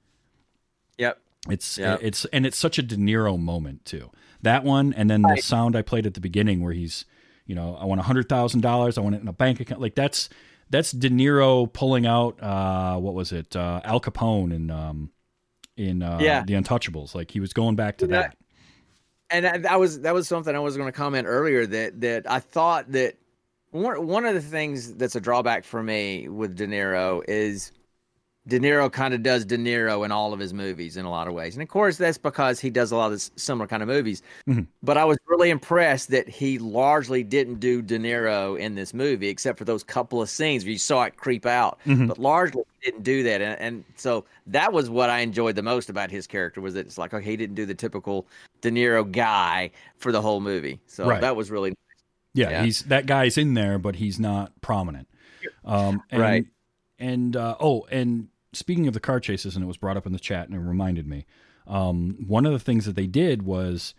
Yep. 0.98 1.18
It's 1.48 1.78
Yeah. 1.78 1.96
it's 2.00 2.24
and 2.26 2.44
it's 2.46 2.56
such 2.56 2.78
a 2.78 2.82
De 2.82 2.96
Niro 2.96 3.38
moment 3.38 3.84
too. 3.84 4.10
That 4.42 4.64
one, 4.64 4.92
and 4.94 5.10
then 5.10 5.22
the 5.22 5.36
sound 5.36 5.76
I 5.76 5.82
played 5.82 6.06
at 6.06 6.14
the 6.14 6.20
beginning 6.20 6.62
where 6.62 6.72
he's, 6.72 7.04
you 7.46 7.54
know, 7.54 7.76
I 7.76 7.84
want 7.84 8.00
a 8.00 8.04
hundred 8.04 8.28
thousand 8.28 8.60
dollars. 8.62 8.96
I 8.96 9.00
want 9.02 9.14
it 9.16 9.20
in 9.22 9.28
a 9.28 9.32
bank 9.32 9.60
account. 9.60 9.80
Like 9.80 9.94
that's 9.94 10.28
that's 10.70 10.92
De 10.92 11.10
Niro 11.10 11.70
pulling 11.72 12.06
out 12.06 12.42
uh, 12.42 12.96
what 12.98 13.14
was 13.14 13.32
it? 13.32 13.54
Uh, 13.56 13.80
Al 13.84 14.00
Capone 14.00 14.52
in 14.54 14.70
um, 14.70 15.10
in 15.76 16.02
uh, 16.02 16.18
Yeah. 16.20 16.42
the 16.44 16.54
Untouchables. 16.54 17.14
Like 17.14 17.30
he 17.30 17.40
was 17.40 17.52
going 17.52 17.76
back 17.76 17.98
to 17.98 18.06
Yeah. 18.06 18.12
that. 18.22 18.36
and 19.30 19.44
that, 19.44 19.62
that 19.62 19.78
was 19.80 20.00
that 20.00 20.14
was 20.14 20.26
something 20.28 20.54
I 20.54 20.58
was 20.60 20.76
going 20.76 20.88
to 20.88 20.92
comment 20.96 21.26
earlier 21.26 21.66
that 21.66 22.00
that 22.02 22.30
I 22.30 22.40
thought 22.40 22.92
that 22.92 23.16
one 23.70 24.06
one 24.06 24.24
of 24.26 24.34
the 24.34 24.40
things 24.42 24.94
that's 24.94 25.16
a 25.16 25.20
drawback 25.20 25.64
for 25.64 25.82
me 25.82 26.28
with 26.28 26.56
De 26.56 26.66
Niro 26.66 27.22
is 27.28 27.72
De 28.50 28.58
Niro 28.58 28.90
kind 28.92 29.14
of 29.14 29.22
does 29.22 29.44
De 29.44 29.56
Niro 29.56 30.04
in 30.04 30.10
all 30.10 30.32
of 30.32 30.40
his 30.40 30.52
movies 30.52 30.96
in 30.96 31.04
a 31.04 31.10
lot 31.10 31.28
of 31.28 31.34
ways, 31.34 31.54
and 31.54 31.62
of 31.62 31.68
course 31.68 31.96
that's 31.96 32.18
because 32.18 32.58
he 32.58 32.68
does 32.68 32.90
a 32.90 32.96
lot 32.96 33.12
of 33.12 33.20
similar 33.36 33.68
kind 33.68 33.80
of 33.82 33.88
movies. 33.88 34.22
Mhm. 34.48 34.66
But 34.82 34.98
I 34.98 35.04
was 35.04 35.18
really 35.28 35.50
impressed 35.50 36.10
that 36.10 36.28
he 36.28 36.58
largely 36.58 37.22
didn't 37.22 37.60
do 37.60 37.80
De 37.80 37.96
Niro 37.98 38.58
in 38.58 38.74
this 38.74 38.92
movie, 38.92 39.28
except 39.28 39.56
for 39.56 39.64
those 39.64 39.84
couple 39.84 40.20
of 40.20 40.28
scenes 40.28 40.64
where 40.64 40.72
you 40.72 40.78
saw 40.78 41.04
it 41.04 41.16
creep 41.16 41.46
out. 41.46 41.78
Mhm. 41.86 42.08
But 42.08 42.18
largely 42.18 42.62
he 42.80 42.90
didn't 42.90 43.04
do 43.04 43.22
that, 43.22 43.40
and, 43.40 43.60
and 43.60 43.84
so 43.96 44.24
that 44.48 44.72
was 44.72 44.90
what 44.90 45.10
I 45.10 45.20
enjoyed 45.20 45.54
the 45.54 45.62
most 45.62 45.88
about 45.88 46.10
his 46.10 46.26
character 46.26 46.60
was 46.60 46.74
that 46.74 46.86
it's 46.86 46.98
like 46.98 47.14
okay, 47.14 47.24
he 47.30 47.36
didn't 47.36 47.54
do 47.54 47.66
the 47.66 47.74
typical 47.74 48.26
De 48.62 48.70
Niro 48.70 49.10
guy 49.10 49.70
for 49.98 50.10
the 50.10 50.20
whole 50.20 50.40
movie. 50.40 50.80
So 50.88 51.06
Right. 51.06 51.20
that 51.20 51.36
was 51.36 51.50
really 51.50 51.72
Yeah, 52.34 52.50
Yeah. 52.50 52.64
he's 52.64 52.82
that 52.84 53.06
guy's 53.06 53.38
in 53.38 53.54
there, 53.54 53.78
but 53.78 53.96
he's 53.96 54.18
not 54.18 54.60
prominent. 54.60 55.06
Um, 55.64 56.02
and, 56.10 56.20
Right. 56.20 56.46
And 56.98 57.34
uh, 57.36 57.56
oh, 57.60 57.86
and 57.90 58.28
speaking 58.52 58.86
of 58.88 58.94
the 58.94 59.00
car 59.00 59.20
chases, 59.20 59.54
and 59.54 59.62
it 59.64 59.68
was 59.68 59.76
brought 59.76 59.96
up 59.96 60.06
in 60.06 60.12
the 60.12 60.18
chat, 60.18 60.46
and 60.48 60.54
it 60.56 60.60
reminded 60.60 61.06
me. 61.06 61.26
Um, 61.66 62.16
one 62.26 62.46
of 62.46 62.52
the 62.52 62.58
things 62.58 62.84
that 62.86 62.96
they 62.96 63.06
did 63.06 63.42
was 63.42 63.94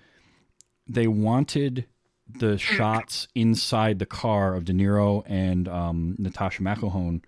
they 0.88 1.08
wanted 1.08 1.86
the 2.28 2.58
shots 2.58 3.28
inside 3.36 4.00
the 4.00 4.06
car 4.06 4.56
of 4.56 4.66
De 4.66 4.74
Niro 4.74 5.24
and 5.26 5.68
um, 5.68 6.16
Natasha 6.18 6.62
McElhone 6.62 7.22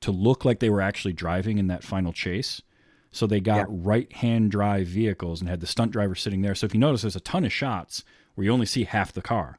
to 0.00 0.10
look 0.10 0.44
like 0.44 0.60
they 0.60 0.70
were 0.70 0.80
actually 0.80 1.12
driving 1.12 1.58
in 1.58 1.66
that 1.68 1.82
final 1.82 2.12
chase. 2.12 2.62
So 3.10 3.26
they 3.26 3.40
got 3.40 3.66
right-hand 3.68 4.50
drive 4.50 4.86
vehicles 4.86 5.40
and 5.40 5.48
had 5.48 5.60
the 5.60 5.66
stunt 5.66 5.92
driver 5.92 6.14
sitting 6.14 6.42
there. 6.42 6.54
So 6.54 6.66
if 6.66 6.74
you 6.74 6.80
notice, 6.80 7.02
there's 7.02 7.16
a 7.16 7.20
ton 7.20 7.44
of 7.44 7.52
shots 7.52 8.04
where 8.34 8.44
you 8.44 8.52
only 8.52 8.66
see 8.66 8.84
half 8.84 9.12
the 9.12 9.22
car 9.22 9.58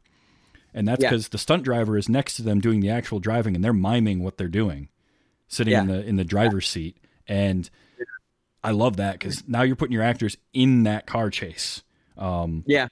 and 0.75 0.85
that's 0.87 1.01
Yeah. 1.01 1.09
because 1.09 1.29
the 1.29 1.37
stunt 1.37 1.63
driver 1.63 1.97
is 1.97 2.09
next 2.09 2.35
to 2.35 2.41
them 2.43 2.59
doing 2.59 2.81
the 2.81 2.89
actual 2.89 3.19
driving 3.19 3.55
and 3.55 3.63
they're 3.63 3.73
miming 3.73 4.21
what 4.21 4.37
they're 4.37 4.47
doing 4.49 4.89
sitting 5.47 5.73
in 5.73 5.87
the 5.87 6.05
in 6.05 6.15
the 6.15 6.23
driver's 6.23 6.67
seat. 6.67 6.97
And 7.27 7.69
i 8.63 8.71
love 8.71 8.97
that 8.97 9.13
because 9.13 9.47
now 9.47 9.61
you're 9.61 9.75
putting 9.75 9.93
your 9.93 10.03
actors 10.03 10.37
in 10.53 10.83
that 10.83 11.05
car 11.05 11.29
chase. 11.29 11.83
Um 12.17 12.63
yeah. 12.67 12.87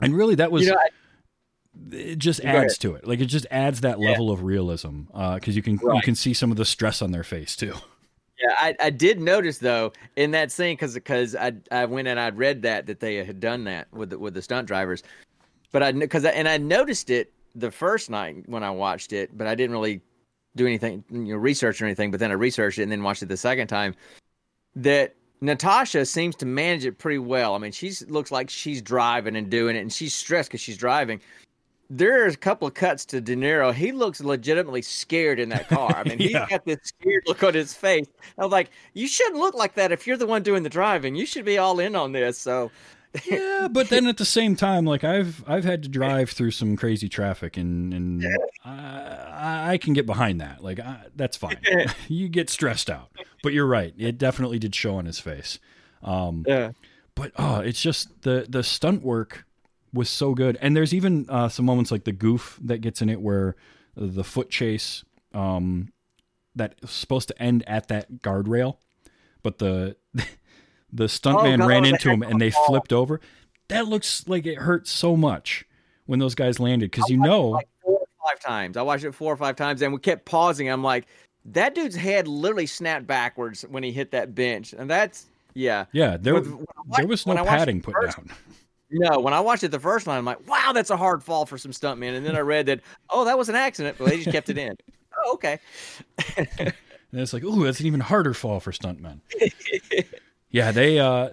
and 0.00 0.14
really 0.16 0.36
that 0.36 0.52
was 0.52 0.64
You 0.64 0.72
know, 0.72 0.78
I, 0.78 0.88
it 1.96 2.18
just 2.18 2.40
adds 2.40 2.78
to 2.78 2.94
it. 2.94 3.06
Like 3.06 3.20
it 3.20 3.26
just 3.26 3.46
adds 3.50 3.80
that 3.80 3.98
level 3.98 4.30
of 4.30 4.42
realism 4.42 5.02
uh 5.14 5.34
because 5.36 5.56
you 5.56 5.62
can 5.62 5.78
you 5.82 6.00
can 6.02 6.14
see 6.14 6.34
some 6.34 6.50
of 6.50 6.56
the 6.56 6.64
stress 6.64 7.02
on 7.02 7.10
their 7.12 7.24
face 7.24 7.56
too. 7.56 7.74
Yeah, 8.42 8.54
I, 8.58 8.74
I 8.80 8.90
did 8.90 9.20
notice 9.20 9.58
though 9.58 9.92
in 10.16 10.32
that 10.32 10.50
scene 10.50 10.74
because 10.74 10.94
because 10.94 11.36
I 11.36 11.52
I 11.70 11.84
went 11.84 12.08
and 12.08 12.18
I'd 12.18 12.36
read 12.36 12.62
that 12.62 12.86
that 12.86 12.98
they 12.98 13.24
had 13.24 13.38
done 13.38 13.64
that 13.64 13.86
with 13.92 14.10
the, 14.10 14.18
with 14.18 14.34
the 14.34 14.42
stunt 14.42 14.66
drivers, 14.66 15.04
but 15.70 15.82
I 15.82 15.92
because 15.92 16.24
and 16.24 16.48
I 16.48 16.58
noticed 16.58 17.10
it 17.10 17.32
the 17.54 17.70
first 17.70 18.10
night 18.10 18.42
when 18.46 18.64
I 18.64 18.70
watched 18.70 19.12
it, 19.12 19.36
but 19.36 19.46
I 19.46 19.54
didn't 19.54 19.72
really 19.72 20.00
do 20.56 20.66
anything, 20.66 21.04
you 21.10 21.18
know, 21.18 21.36
research 21.36 21.80
or 21.80 21.86
anything, 21.86 22.10
but 22.10 22.20
then 22.20 22.30
I 22.30 22.34
researched 22.34 22.78
it 22.78 22.82
and 22.82 22.92
then 22.92 23.02
watched 23.02 23.22
it 23.22 23.28
the 23.28 23.36
second 23.36 23.68
time. 23.68 23.94
That 24.76 25.14
Natasha 25.40 26.06
seems 26.06 26.36
to 26.36 26.46
manage 26.46 26.84
it 26.84 26.98
pretty 26.98 27.18
well. 27.18 27.54
I 27.54 27.58
mean, 27.58 27.72
she 27.72 27.92
looks 28.08 28.30
like 28.30 28.48
she's 28.50 28.80
driving 28.80 29.36
and 29.36 29.50
doing 29.50 29.76
it, 29.76 29.80
and 29.80 29.92
she's 29.92 30.14
stressed 30.14 30.48
because 30.50 30.60
she's 30.60 30.76
driving. 30.78 31.20
There 31.90 32.22
are 32.24 32.26
a 32.28 32.36
couple 32.36 32.66
of 32.66 32.72
cuts 32.74 33.04
to 33.06 33.20
De 33.20 33.36
Niro. 33.36 33.74
He 33.74 33.92
looks 33.92 34.20
legitimately 34.22 34.80
scared 34.80 35.38
in 35.38 35.50
that 35.50 35.68
car. 35.68 35.94
I 35.94 36.04
mean, 36.08 36.20
Yeah. 36.20 36.40
he's 36.40 36.48
got 36.48 36.64
this 36.64 36.78
scared 36.84 37.24
look 37.26 37.42
on 37.42 37.52
his 37.52 37.74
face. 37.74 38.06
I 38.38 38.42
was 38.44 38.52
like, 38.52 38.70
you 38.94 39.06
shouldn't 39.06 39.36
look 39.36 39.54
like 39.54 39.74
that 39.74 39.92
if 39.92 40.06
you're 40.06 40.16
the 40.16 40.26
one 40.26 40.42
doing 40.42 40.62
the 40.62 40.70
driving. 40.70 41.14
You 41.14 41.26
should 41.26 41.44
be 41.44 41.58
all 41.58 41.80
in 41.80 41.94
on 41.94 42.12
this. 42.12 42.38
So, 42.38 42.70
yeah, 43.24 43.68
but 43.70 43.88
then 43.88 44.06
at 44.06 44.16
the 44.16 44.24
same 44.24 44.56
time, 44.56 44.84
like 44.84 45.04
I've 45.04 45.44
I've 45.46 45.64
had 45.64 45.82
to 45.82 45.88
drive 45.88 46.30
through 46.30 46.52
some 46.52 46.76
crazy 46.76 47.08
traffic, 47.08 47.56
and 47.56 47.92
and 47.92 48.26
I, 48.64 49.72
I 49.72 49.78
can 49.78 49.92
get 49.92 50.06
behind 50.06 50.40
that. 50.40 50.62
Like 50.62 50.80
I, 50.80 51.06
that's 51.14 51.36
fine. 51.36 51.58
you 52.08 52.28
get 52.28 52.48
stressed 52.48 52.88
out, 52.88 53.10
but 53.42 53.52
you're 53.52 53.66
right. 53.66 53.94
It 53.98 54.18
definitely 54.18 54.58
did 54.58 54.74
show 54.74 54.94
on 54.94 55.04
his 55.04 55.18
face. 55.18 55.58
Um, 56.02 56.44
yeah. 56.48 56.72
but 57.14 57.32
oh, 57.36 57.60
it's 57.60 57.80
just 57.80 58.22
the 58.22 58.46
the 58.48 58.62
stunt 58.62 59.02
work 59.02 59.44
was 59.92 60.08
so 60.08 60.34
good, 60.34 60.56
and 60.60 60.74
there's 60.74 60.94
even 60.94 61.26
uh, 61.28 61.48
some 61.48 61.66
moments 61.66 61.90
like 61.90 62.04
the 62.04 62.12
goof 62.12 62.58
that 62.62 62.78
gets 62.78 63.02
in 63.02 63.08
it 63.08 63.20
where 63.20 63.56
the 63.94 64.24
foot 64.24 64.48
chase 64.48 65.04
um, 65.34 65.92
that's 66.54 66.90
supposed 66.90 67.28
to 67.28 67.42
end 67.42 67.62
at 67.66 67.88
that 67.88 68.22
guardrail, 68.22 68.78
but 69.42 69.58
the 69.58 69.96
the 70.92 71.04
stuntman 71.04 71.54
oh, 71.54 71.58
God, 71.58 71.66
ran 71.68 71.84
into 71.84 72.10
him 72.10 72.22
and 72.22 72.40
they 72.40 72.50
fall. 72.50 72.66
flipped 72.66 72.92
over. 72.92 73.20
That 73.68 73.88
looks 73.88 74.26
like 74.28 74.46
it 74.46 74.58
hurt 74.58 74.86
so 74.86 75.16
much 75.16 75.64
when 76.06 76.18
those 76.18 76.34
guys 76.34 76.60
landed 76.60 76.90
because 76.90 77.08
you 77.08 77.16
know, 77.16 77.48
like 77.48 77.68
four 77.82 78.00
or 78.00 78.06
five 78.28 78.40
times. 78.40 78.76
I 78.76 78.82
watched 78.82 79.04
it 79.04 79.12
four 79.14 79.32
or 79.32 79.36
five 79.36 79.56
times, 79.56 79.82
and 79.82 79.92
we 79.92 79.98
kept 79.98 80.24
pausing. 80.24 80.68
I'm 80.68 80.82
like, 80.82 81.06
that 81.46 81.74
dude's 81.74 81.96
head 81.96 82.28
literally 82.28 82.66
snapped 82.66 83.06
backwards 83.06 83.62
when 83.62 83.82
he 83.82 83.92
hit 83.92 84.10
that 84.10 84.34
bench, 84.34 84.72
and 84.72 84.90
that's 84.90 85.26
yeah. 85.54 85.86
yeah, 85.92 86.16
there 86.18 86.34
When- 86.34 86.44
when 86.44 86.66
I 86.92 86.96
there 86.98 87.06
was 87.06 87.26
no 87.26 87.44
padding 87.44 87.80
put 87.80 87.94
first- 87.94 88.16
down. 88.16 88.30
No, 88.94 89.20
when 89.20 89.32
I 89.32 89.40
watched 89.40 89.64
it 89.64 89.70
the 89.70 89.80
first 89.80 90.04
time, 90.04 90.18
I'm 90.18 90.24
like, 90.26 90.46
wow, 90.46 90.72
that's 90.74 90.90
a 90.90 90.98
hard 90.98 91.24
fall 91.24 91.46
for 91.46 91.56
some 91.56 91.72
stuntman. 91.72 92.14
And 92.14 92.26
then 92.26 92.36
I 92.36 92.40
read 92.40 92.66
that, 92.66 92.80
oh, 93.08 93.24
that 93.24 93.38
was 93.38 93.48
an 93.48 93.54
accident, 93.54 93.96
but 93.98 94.06
they 94.06 94.18
just 94.18 94.30
kept 94.30 94.50
it 94.50 94.58
in. 94.58 94.76
Oh, 95.24 95.34
okay. 95.34 95.58
And 96.36 96.72
it's 97.12 97.34
like, 97.34 97.44
ooh, 97.44 97.64
that's 97.64 97.80
an 97.80 97.86
even 97.86 98.00
harder 98.00 98.32
fall 98.32 98.60
for 98.60 98.72
stuntmen. 98.72 99.20
yeah, 100.52 100.70
they 100.70 100.98
uh 101.00 101.30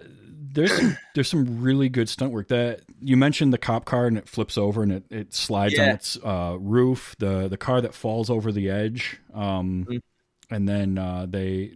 there's 0.51 0.75
some, 0.75 0.97
there's 1.13 1.29
some 1.29 1.61
really 1.61 1.89
good 1.89 2.09
stunt 2.09 2.31
work. 2.31 2.47
That 2.47 2.81
you 2.99 3.15
mentioned 3.15 3.53
the 3.53 3.57
cop 3.59 3.85
car 3.85 4.07
and 4.07 4.17
it 4.17 4.27
flips 4.27 4.57
over 4.57 4.81
and 4.81 4.91
it, 4.91 5.03
it 5.11 5.33
slides 5.33 5.77
on 5.77 5.89
its 5.89 6.17
uh, 6.23 6.57
roof. 6.59 7.15
The 7.19 7.47
the 7.47 7.57
car 7.57 7.81
that 7.81 7.93
falls 7.93 8.29
over 8.31 8.51
the 8.51 8.69
edge. 8.69 9.19
Um, 9.33 9.85
Mhm. 9.87 10.01
and 10.49 10.67
then 10.67 10.97
uh, 10.97 11.27
they 11.29 11.73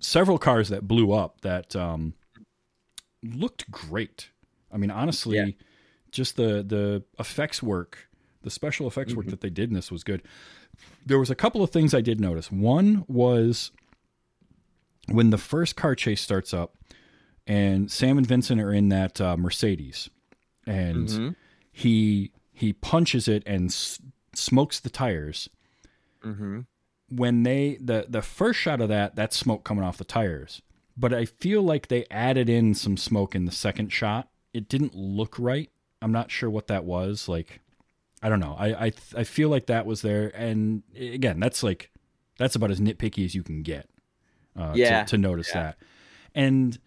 several 0.00 0.36
cars 0.38 0.68
that 0.68 0.86
blew 0.86 1.12
up 1.12 1.40
that 1.40 1.74
um 1.74 2.12
looked 3.22 3.70
great. 3.70 4.28
I 4.72 4.76
mean, 4.76 4.90
honestly, 4.90 5.36
Yeah. 5.38 5.46
just 6.12 6.36
the 6.36 6.62
the 6.62 7.02
effects 7.18 7.62
work, 7.62 8.08
the 8.42 8.50
special 8.50 8.86
effects 8.86 9.12
Mm-hmm. 9.12 9.16
work 9.18 9.26
that 9.28 9.40
they 9.40 9.50
did 9.50 9.70
in 9.70 9.74
this 9.74 9.90
was 9.90 10.04
good. 10.04 10.22
There 11.06 11.18
was 11.18 11.30
a 11.30 11.34
couple 11.34 11.62
of 11.62 11.70
things 11.70 11.94
I 11.94 12.00
did 12.02 12.20
notice. 12.20 12.52
One 12.52 13.04
was 13.08 13.70
when 15.08 15.30
the 15.30 15.38
first 15.38 15.76
car 15.76 15.94
chase 15.94 16.20
starts 16.20 16.54
up, 16.54 16.76
and 17.46 17.90
Sam 17.90 18.18
and 18.18 18.26
Vincent 18.26 18.60
are 18.60 18.72
in 18.72 18.88
that 18.90 19.20
uh, 19.20 19.36
Mercedes, 19.36 20.10
and 20.66 21.08
Mhm. 21.08 21.36
he 21.72 22.32
he 22.52 22.72
punches 22.72 23.26
it 23.28 23.42
and 23.46 23.66
s- 23.70 24.00
smokes 24.34 24.78
the 24.80 24.90
tires. 24.90 25.48
Mm-hmm. 26.24 26.60
When 27.08 27.42
they 27.42 27.76
the 27.80 28.06
the 28.08 28.22
first 28.22 28.60
shot 28.60 28.80
of 28.80 28.88
that, 28.88 29.16
that's 29.16 29.36
smoke 29.36 29.64
coming 29.64 29.82
off 29.84 29.96
the 29.98 30.04
tires. 30.04 30.62
But 30.96 31.12
I 31.14 31.24
feel 31.24 31.62
like 31.62 31.88
they 31.88 32.04
added 32.10 32.48
in 32.48 32.74
some 32.74 32.96
smoke 32.96 33.34
in 33.34 33.46
the 33.46 33.52
second 33.52 33.90
shot. 33.92 34.28
It 34.52 34.68
didn't 34.68 34.94
look 34.94 35.36
right. 35.38 35.70
I'm 36.02 36.12
not 36.12 36.30
sure 36.30 36.50
what 36.50 36.66
that 36.68 36.84
was. 36.84 37.28
Like, 37.28 37.60
I 38.22 38.28
don't 38.28 38.40
know. 38.40 38.54
I 38.58 38.86
I 38.86 38.92
I 39.16 39.24
feel 39.24 39.48
like 39.48 39.66
that 39.66 39.86
was 39.86 40.02
there. 40.02 40.28
And 40.34 40.82
again, 40.96 41.40
that's 41.40 41.62
like 41.62 41.90
that's 42.38 42.54
about 42.54 42.70
as 42.70 42.80
nitpicky 42.80 43.24
as 43.24 43.34
you 43.34 43.42
can 43.42 43.62
get. 43.62 43.88
Uh, 44.56 44.72
Yeah. 44.76 45.04
To, 45.04 45.10
to 45.10 45.18
notice 45.18 45.48
Yeah. 45.54 45.62
that, 45.62 45.78
and 46.34 46.78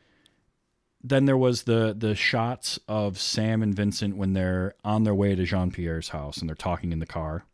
then 1.04 1.26
there 1.26 1.38
was 1.38 1.64
the 1.64 1.94
the 1.98 2.16
shots 2.16 2.80
of 2.88 3.20
Sam 3.20 3.62
and 3.62 3.76
Vincent 3.76 4.16
when 4.16 4.34
they're 4.34 4.76
on 4.84 5.04
their 5.04 5.14
way 5.16 5.36
to 5.36 5.44
Jean 5.44 5.70
Pierre's 5.72 6.10
house 6.10 6.38
and 6.38 6.48
they're 6.48 6.56
talking 6.56 6.92
in 6.92 7.00
the 7.00 7.06
car. 7.06 7.46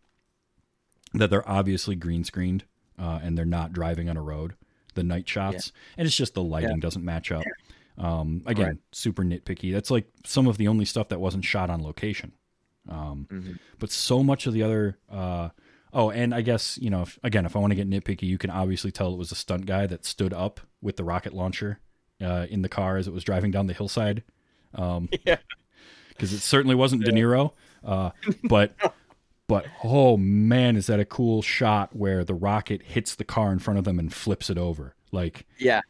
That 1.14 1.30
they're 1.32 1.47
obviously 1.50 1.95
green 1.95 2.24
screened 2.24 2.66
uh, 3.00 3.20
and 3.24 3.38
they're 3.38 3.45
not 3.45 3.74
driving 3.74 4.10
on 4.10 4.18
a 4.18 4.22
road. 4.22 4.54
The 4.93 5.04
night 5.04 5.28
shots 5.28 5.72
and 5.97 6.06
it's 6.06 6.16
just 6.16 6.34
the 6.36 6.43
lighting 6.43 6.80
doesn't 6.80 7.04
match 7.04 7.32
up. 7.32 7.43
Um, 7.97 8.43
again, 8.45 8.66
Right. 8.68 8.78
super 8.91 9.24
nitpicky. 9.24 9.72
That's 9.74 9.89
like 9.91 10.08
some 10.26 10.47
of 10.47 10.58
the 10.58 10.68
only 10.68 10.86
stuff 10.86 11.10
that 11.10 11.20
wasn't 11.20 11.45
shot 11.45 11.70
on 11.70 11.82
location. 11.84 12.34
Um, 12.88 13.28
But 13.80 13.91
so 13.91 14.24
much 14.24 14.45
of 14.47 14.54
the 14.54 14.64
other. 14.64 14.97
Uh, 15.10 15.50
oh, 15.93 16.10
and 16.12 16.34
I 16.34 16.41
guess 16.41 16.78
you 16.78 16.89
know, 16.89 17.02
if, 17.02 17.18
again, 17.24 17.45
if 17.45 17.56
I 17.56 17.60
want 17.60 17.72
to 17.72 17.76
get 17.76 17.89
nitpicky, 17.89 18.24
you 18.24 18.38
can 18.38 18.50
obviously 18.52 18.91
tell 18.91 19.12
it 19.14 19.18
was 19.18 19.32
a 19.32 19.36
stunt 19.36 19.66
guy 19.66 19.86
that 19.88 20.06
stood 20.06 20.34
up 20.34 20.60
with 20.82 20.95
the 20.97 21.04
rocket 21.04 21.34
launcher 21.34 21.80
uh, 22.22 22.45
in 22.49 22.61
the 22.61 22.70
car 22.70 22.97
as 22.97 23.07
it 23.07 23.13
was 23.13 23.24
driving 23.24 23.51
down 23.51 23.67
the 23.67 23.74
hillside. 23.74 24.24
Um, 24.76 25.09
Yeah. 25.26 25.38
because 26.09 26.34
it 26.34 26.39
certainly 26.39 26.76
wasn't 26.76 27.03
De 27.05 27.11
Niro. 27.11 27.53
Uh, 27.84 28.11
but 28.49 28.74
but 29.47 29.65
oh 29.84 30.17
man, 30.17 30.76
is 30.76 30.88
that 30.88 30.99
a 30.99 31.05
cool 31.05 31.41
shot 31.41 31.95
where 31.95 32.24
the 32.24 32.34
rocket 32.36 32.82
hits 32.84 33.15
the 33.15 33.24
car 33.24 33.51
in 33.51 33.59
front 33.59 33.80
of 33.80 33.86
them 33.86 33.97
and 33.99 34.13
flips 34.13 34.49
it 34.49 34.57
over? 34.57 34.95
Like 35.11 35.45
Yeah. 35.57 35.82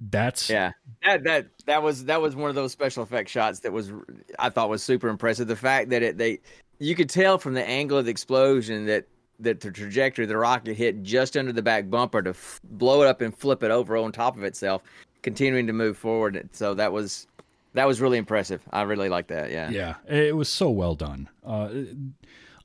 that's 0.00 0.50
Yeah, 0.50 0.72
that 1.04 1.24
that 1.24 1.46
that 1.66 1.82
was 1.82 2.04
that 2.06 2.20
was 2.20 2.34
one 2.36 2.50
of 2.50 2.56
those 2.56 2.72
special 2.72 3.02
effect 3.02 3.28
shots 3.30 3.60
that 3.60 3.72
was 3.72 3.92
I 4.38 4.50
thought 4.50 4.68
was 4.68 4.82
super 4.82 5.08
impressive. 5.08 5.46
The 5.48 5.56
fact 5.56 5.90
that 5.90 6.02
it 6.02 6.18
they 6.18 6.40
you 6.78 6.94
could 6.94 7.08
tell 7.10 7.38
from 7.38 7.54
the 7.54 7.66
angle 7.66 7.98
of 7.98 8.04
the 8.06 8.10
explosion 8.10 8.86
that 8.86 9.06
that 9.38 9.60
the 9.60 9.70
trajectory 9.70 10.26
the 10.26 10.36
rocket 10.36 10.74
hit 10.74 11.02
just 11.02 11.36
under 11.36 11.52
the 11.52 11.62
back 11.62 11.88
bumper 11.88 12.20
to 12.22 12.30
f- 12.30 12.60
blow 12.64 13.00
it 13.02 13.06
up 13.08 13.22
and 13.22 13.34
flip 13.36 13.62
it 13.62 13.70
over 13.70 13.96
on 13.96 14.12
top 14.12 14.36
of 14.36 14.42
itself, 14.44 14.82
continuing 15.22 15.66
to 15.66 15.72
move 15.72 15.96
forward. 15.96 16.48
So 16.52 16.74
that 16.74 16.92
was 16.92 17.26
that 17.74 17.86
was 17.86 18.00
really 18.00 18.18
impressive. 18.18 18.62
I 18.72 18.82
really 18.82 19.08
like 19.08 19.28
that. 19.28 19.50
Yeah. 19.50 19.70
Yeah, 19.70 19.94
it 20.08 20.34
was 20.36 20.48
so 20.48 20.70
well 20.70 20.94
done. 20.94 21.28
Uh, 21.44 21.70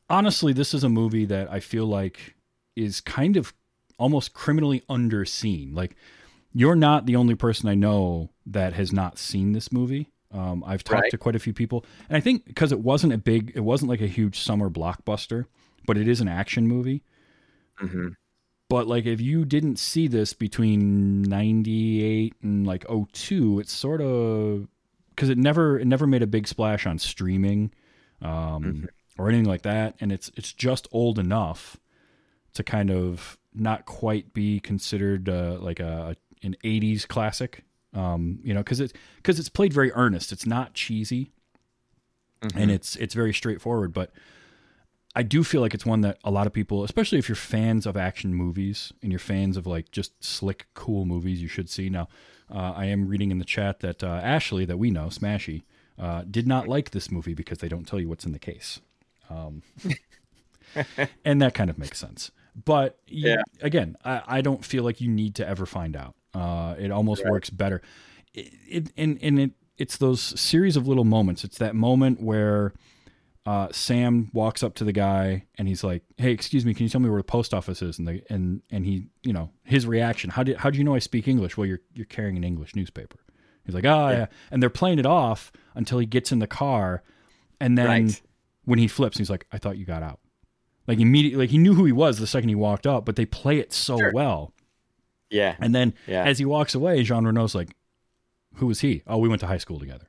honestly, 0.10 0.54
this 0.54 0.74
is 0.74 0.84
a 0.84 0.90
movie 0.90 1.26
that 1.26 1.52
I 1.52 1.60
feel 1.60 1.86
like 1.86 2.36
is 2.76 3.02
kind 3.02 3.38
of 3.38 3.54
almost 3.98 4.34
criminally 4.34 4.84
underseen. 4.90 5.74
Like, 5.76 5.96
you're 6.54 6.76
not 6.76 7.06
the 7.06 7.16
only 7.16 7.36
person 7.36 7.70
I 7.70 7.76
know 7.76 8.32
that 8.46 8.74
has 8.74 8.92
not 8.92 9.18
seen 9.18 9.52
this 9.54 9.72
movie. 9.72 10.12
Um, 10.32 10.64
I've 10.66 10.84
talked 10.84 11.02
Right. 11.04 11.12
to 11.12 11.18
quite 11.18 11.36
a 11.36 11.40
few 11.40 11.54
people, 11.54 11.86
and 12.10 12.18
I 12.18 12.20
think 12.20 12.46
because 12.46 12.72
it 12.72 12.80
wasn't 12.80 13.14
a 13.14 13.18
big, 13.18 13.54
it 13.56 13.62
wasn't 13.62 13.90
like 13.90 14.02
a 14.02 14.08
huge 14.08 14.40
summer 14.40 14.70
blockbuster, 14.70 15.46
but 15.86 15.98
it 15.98 16.08
is 16.08 16.20
an 16.20 16.28
action 16.28 16.68
movie. 16.68 17.04
hmm 17.76 18.10
But 18.68 18.88
like, 18.88 19.06
if 19.06 19.22
you 19.22 19.46
didn't 19.46 19.78
see 19.78 20.08
this 20.08 20.34
between 20.34 21.22
'98 21.22 22.34
and 22.42 22.66
like 22.66 22.86
'02, 23.14 23.60
it's 23.60 23.72
sort 23.72 24.02
of 24.02 24.68
because 25.10 25.30
it 25.30 25.38
never 25.38 25.80
it 25.80 25.86
never 25.86 26.08
made 26.08 26.24
a 26.24 26.28
big 26.28 26.48
splash 26.48 26.86
on 26.86 26.98
streaming 27.00 27.72
um, 28.22 28.88
or 29.18 29.30
anything 29.30 29.46
like 29.46 29.62
that, 29.62 29.96
and 30.00 30.12
it's 30.12 30.32
it's 30.36 30.52
just 30.52 30.88
old 30.92 31.20
enough 31.20 31.78
to 32.54 32.64
kind 32.64 32.90
of 32.90 33.38
not 33.54 33.86
quite 33.86 34.34
be 34.34 34.60
considered 34.60 35.30
uh, 35.30 35.58
like 35.60 35.80
a 35.80 36.16
an 36.44 36.56
'80s 36.64 37.08
classic. 37.08 37.64
Um, 37.94 38.40
you 38.44 38.54
know, 38.54 38.60
because 38.60 38.80
it's 38.80 38.94
because 39.18 39.40
it's 39.40 39.48
played 39.50 39.74
very 39.74 39.92
earnest. 39.94 40.32
It's 40.32 40.46
not 40.46 40.74
cheesy, 40.74 41.32
and 42.56 42.72
it's 42.72 42.96
it's 42.96 43.14
very 43.14 43.34
straightforward. 43.34 43.94
But 43.94 44.12
I 45.16 45.24
do 45.24 45.44
feel 45.44 45.62
like 45.62 45.74
it's 45.74 45.86
one 45.86 46.02
that 46.02 46.18
a 46.24 46.32
lot 46.32 46.46
of 46.46 46.54
people, 46.54 46.84
especially 46.84 47.18
if 47.20 47.30
you're 47.30 47.36
fans 47.38 47.86
of 47.86 47.96
action 47.96 48.34
movies 48.34 48.92
and 49.02 49.12
you're 49.12 49.20
fans 49.20 49.56
of 49.56 49.66
like 49.66 49.90
just 49.92 50.22
slick, 50.24 50.68
cool 50.74 51.06
movies, 51.06 51.42
you 51.42 51.48
should 51.48 51.70
see. 51.70 51.90
Now, 51.90 52.10
uh, 52.54 52.74
I 52.76 52.86
am 52.86 53.08
reading 53.08 53.32
in 53.32 53.38
the 53.40 53.46
chat 53.46 53.80
that 53.80 54.04
uh, 54.04 54.08
Ashley, 54.24 54.66
that 54.66 54.78
we 54.78 54.92
know, 54.92 55.06
Smashy, 55.08 55.64
uh, 55.98 56.24
did 56.30 56.48
not 56.48 56.68
like 56.68 56.92
this 56.92 57.10
movie 57.10 57.34
because 57.34 57.60
they 57.60 57.70
don't 57.70 57.86
tell 57.88 58.00
you 58.00 58.10
what's 58.10 58.26
in 58.26 58.34
the 58.34 58.40
case. 58.40 58.82
Um, 59.30 59.62
and 61.26 61.42
that 61.42 61.54
kind 61.54 61.70
of 61.70 61.78
makes 61.78 61.98
sense. 62.00 62.32
But 62.66 63.00
you- 63.08 63.30
Yeah. 63.32 63.42
again, 63.62 63.98
I, 64.04 64.22
I 64.28 64.42
don't 64.42 64.64
feel 64.64 64.84
like 64.84 65.02
you 65.02 65.10
need 65.10 65.36
to 65.36 65.48
ever 65.48 65.66
find 65.66 65.96
out. 65.96 66.16
Uh, 66.34 66.76
it 66.78 66.92
almost 66.92 67.24
works 67.26 67.50
better. 67.50 67.82
It, 68.34 68.54
it 68.68 68.92
and 68.98 69.18
and 69.22 69.40
it 69.40 69.52
it's 69.78 69.98
those 69.98 70.22
series 70.40 70.76
of 70.76 70.88
little 70.88 71.04
moments. 71.06 71.44
It's 71.46 71.58
that 71.60 71.76
moment 71.76 72.22
where 72.22 72.74
uh, 73.46 73.68
Sam 73.72 74.30
walks 74.34 74.64
up 74.64 74.74
to 74.76 74.84
the 74.84 74.92
guy 74.92 75.46
and 75.58 75.68
he's 75.68 75.84
like, 75.84 76.04
"Hey, 76.18 76.32
excuse 76.32 76.66
me, 76.66 76.74
can 76.74 76.84
you 76.84 76.90
tell 76.90 77.02
me 77.02 77.10
where 77.10 77.20
the 77.20 77.24
post 77.24 77.54
office 77.54 77.82
is?" 77.82 78.00
And 78.00 78.08
the 78.08 78.22
and 78.30 78.62
and 78.72 78.86
he, 78.86 79.08
you 79.24 79.34
know, 79.34 79.52
his 79.64 79.86
reaction. 79.86 80.32
How 80.32 80.44
did 80.44 80.58
how 80.58 80.70
do 80.72 80.78
you 80.78 80.84
know 80.84 80.96
I 80.96 81.00
speak 81.00 81.28
English? 81.28 81.56
Well, 81.58 81.68
you're 81.68 81.82
you're 81.94 82.06
carrying 82.08 82.38
an 82.38 82.44
English 82.44 82.76
newspaper. 82.76 83.20
He's 83.66 83.76
like, 83.76 83.86
"Oh 83.86 84.10
yeah," 84.10 84.26
and 84.52 84.62
they're 84.64 84.70
playing 84.72 85.00
it 85.00 85.06
off 85.06 85.52
until 85.76 86.00
he 86.00 86.06
gets 86.08 86.32
in 86.32 86.40
the 86.40 86.48
car, 86.48 87.04
and 87.60 87.78
then 87.78 87.88
Right. 87.88 88.22
when 88.66 88.80
he 88.80 88.88
flips, 88.88 89.18
he's 89.18 89.30
like, 89.30 89.46
"I 89.52 89.58
thought 89.60 89.78
you 89.78 89.86
got 89.86 90.02
out." 90.04 90.20
Like 90.88 91.00
immediately, 91.00 91.46
like 91.46 91.50
he 91.52 91.58
knew 91.60 91.74
who 91.76 91.86
he 91.86 91.92
was 91.92 92.18
the 92.20 92.28
second 92.28 92.50
he 92.50 92.56
walked 92.56 92.86
up, 92.88 93.06
but 93.06 93.16
they 93.16 93.26
play 93.26 93.60
it 93.60 93.74
so 93.74 93.98
Sure. 93.98 94.12
well. 94.14 94.54
Yeah. 95.30 95.56
And 95.60 95.74
then 95.74 95.94
Yeah. 96.08 96.24
as 96.24 96.38
he 96.40 96.46
walks 96.46 96.74
away, 96.76 97.02
Jean 97.04 97.26
Reno's 97.26 97.54
like, 97.56 97.76
"Who 98.56 98.68
was 98.68 98.82
he? 98.82 99.02
Oh, 99.08 99.18
we 99.18 99.28
went 99.30 99.40
to 99.42 99.48
high 99.48 99.58
school 99.60 99.80
together." 99.80 100.08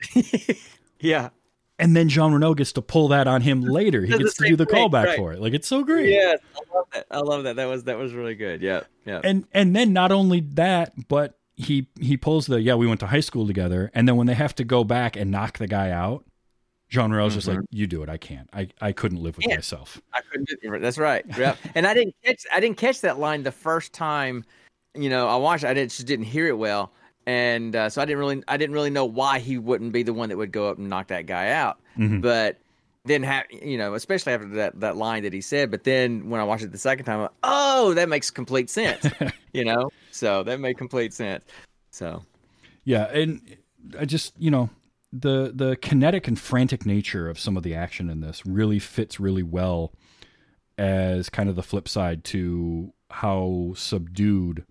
Yeah. 1.02 1.30
And 1.80 1.96
then 1.96 2.08
Jean 2.08 2.32
Reno 2.32 2.54
gets 2.54 2.72
to 2.72 2.82
pull 2.82 3.08
that 3.08 3.26
on 3.26 3.40
him 3.40 3.62
later. 3.62 4.02
He 4.04 4.16
gets 4.16 4.34
to 4.34 4.48
do 4.48 4.56
the 4.56 4.66
callback 4.66 5.06
right. 5.06 5.16
for 5.16 5.32
it. 5.32 5.40
Like 5.40 5.54
it's 5.54 5.66
so 5.66 5.82
great. 5.82 6.10
Yeah. 6.10 6.34
I 6.54 6.76
love 6.76 6.86
that. 6.92 7.06
I 7.10 7.18
love 7.18 7.44
that. 7.44 7.56
That 7.56 7.66
was 7.66 7.84
that 7.84 7.98
was 7.98 8.12
really 8.12 8.34
good. 8.34 8.60
Yeah. 8.60 8.82
Yeah. 9.06 9.20
And 9.24 9.46
and 9.52 9.74
then 9.74 9.92
not 9.92 10.12
only 10.12 10.40
that, 10.40 10.92
but 11.08 11.38
he 11.56 11.88
he 12.00 12.16
pulls 12.16 12.46
the 12.46 12.60
yeah 12.60 12.74
we 12.74 12.86
went 12.86 13.00
to 13.00 13.06
high 13.06 13.20
school 13.20 13.46
together. 13.46 13.90
And 13.94 14.06
then 14.06 14.16
when 14.16 14.26
they 14.26 14.34
have 14.34 14.54
to 14.56 14.64
go 14.64 14.84
back 14.84 15.16
and 15.16 15.30
knock 15.30 15.58
the 15.58 15.66
guy 15.66 15.90
out, 15.90 16.24
Jean 16.90 17.12
Reno's 17.12 17.34
just 17.34 17.46
like, 17.46 17.58
"You 17.70 17.86
do 17.86 18.02
it. 18.02 18.08
I 18.08 18.16
can't. 18.16 18.50
I 18.52 18.68
I 18.80 18.92
couldn't 18.92 19.22
live 19.22 19.36
with 19.36 19.44
Mm-hmm. 19.44 19.50
Yeah. 19.50 19.56
myself." 19.56 20.00
I 20.12 20.20
couldn't. 20.30 20.82
That's 20.82 20.98
right. 20.98 21.24
Yeah. 21.38 21.54
and 21.74 21.86
I 21.86 21.94
didn't 21.94 22.14
catch. 22.24 22.44
I 22.52 22.60
didn't 22.60 22.78
catch 22.78 23.00
that 23.02 23.18
line 23.18 23.42
the 23.42 23.52
first 23.52 23.92
time. 23.92 24.44
You 24.94 25.08
know, 25.08 25.28
I 25.28 25.36
watched. 25.36 25.64
I 25.64 25.72
didn't 25.72 25.92
just 25.92 26.06
didn't 26.06 26.24
hear 26.26 26.48
it 26.48 26.58
well, 26.58 26.92
and 27.26 27.76
uh, 27.76 27.90
so 27.90 28.02
I 28.02 28.04
didn't 28.04 28.18
really. 28.18 28.42
I 28.48 28.56
didn't 28.56 28.74
really 28.74 28.90
know 28.90 29.04
why 29.04 29.38
he 29.38 29.58
wouldn't 29.58 29.92
be 29.92 30.02
the 30.02 30.12
one 30.12 30.28
that 30.30 30.36
would 30.36 30.52
go 30.52 30.68
up 30.68 30.78
and 30.78 30.88
knock 30.88 31.08
that 31.08 31.26
guy 31.26 31.50
out. 31.50 31.78
Mhm. 31.96 32.20
But 32.20 32.58
then 33.04 33.22
have 33.22 33.46
you 33.50 33.78
know, 33.78 33.94
especially 33.94 34.32
after 34.32 34.48
that 34.48 34.80
that 34.80 34.96
line 34.96 35.22
that 35.22 35.32
he 35.32 35.40
said. 35.40 35.70
But 35.70 35.84
then 35.84 36.28
when 36.30 36.40
I 36.40 36.44
watched 36.44 36.64
it 36.64 36.72
the 36.72 36.78
second 36.78 37.04
time, 37.06 37.16
I'm 37.16 37.22
like, 37.22 37.30
oh, 37.42 37.94
that 37.94 38.08
makes 38.08 38.30
complete 38.30 38.70
sense. 38.70 39.06
you 39.52 39.64
know, 39.64 39.90
so 40.10 40.42
that 40.42 40.60
made 40.60 40.78
complete 40.78 41.12
sense. 41.12 41.44
So 41.90 42.22
Yeah, 42.84 43.04
and 43.04 43.56
I 43.98 44.04
just 44.04 44.34
you 44.38 44.50
know 44.50 44.70
the 45.12 45.52
the 45.54 45.76
kinetic 45.76 46.28
and 46.28 46.38
frantic 46.38 46.86
nature 46.86 47.28
of 47.28 47.38
some 47.38 47.56
of 47.56 47.62
the 47.62 47.74
action 47.74 48.08
in 48.10 48.20
this 48.20 48.44
really 48.46 48.78
fits 48.78 49.18
really 49.18 49.42
well 49.42 49.92
as 50.78 51.28
kind 51.28 51.48
of 51.48 51.56
the 51.56 51.62
flip 51.62 51.88
side 51.88 52.24
to 52.24 52.92
how 53.10 53.72
subdued 53.76 54.64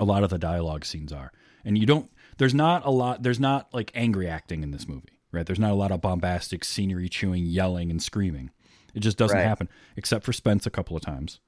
a 0.00 0.04
lot 0.04 0.24
of 0.24 0.30
the 0.30 0.38
dialogue 0.38 0.84
scenes 0.84 1.12
are. 1.12 1.30
And 1.64 1.78
you 1.78 1.86
don't 1.86 2.10
there's 2.38 2.54
not 2.54 2.84
a 2.84 2.90
lot 2.90 3.22
there's 3.22 3.38
not 3.38 3.72
like 3.72 3.92
angry 3.94 4.26
acting 4.28 4.62
in 4.64 4.72
this 4.72 4.88
movie, 4.88 5.10
right? 5.30 5.46
There's 5.46 5.58
not 5.60 5.70
a 5.70 5.74
lot 5.74 5.92
of 5.92 6.00
bombastic 6.00 6.64
scenery 6.64 7.08
chewing, 7.08 7.44
yelling 7.46 7.90
and 7.90 8.02
screaming. 8.02 8.50
It 8.94 9.00
just 9.00 9.16
doesn't 9.18 9.36
Right. 9.36 9.44
happen 9.46 9.68
except 9.96 10.24
for 10.24 10.32
Spence 10.32 10.66
a 10.66 10.70
couple 10.70 10.96
of 10.96 11.02
times. 11.02 11.38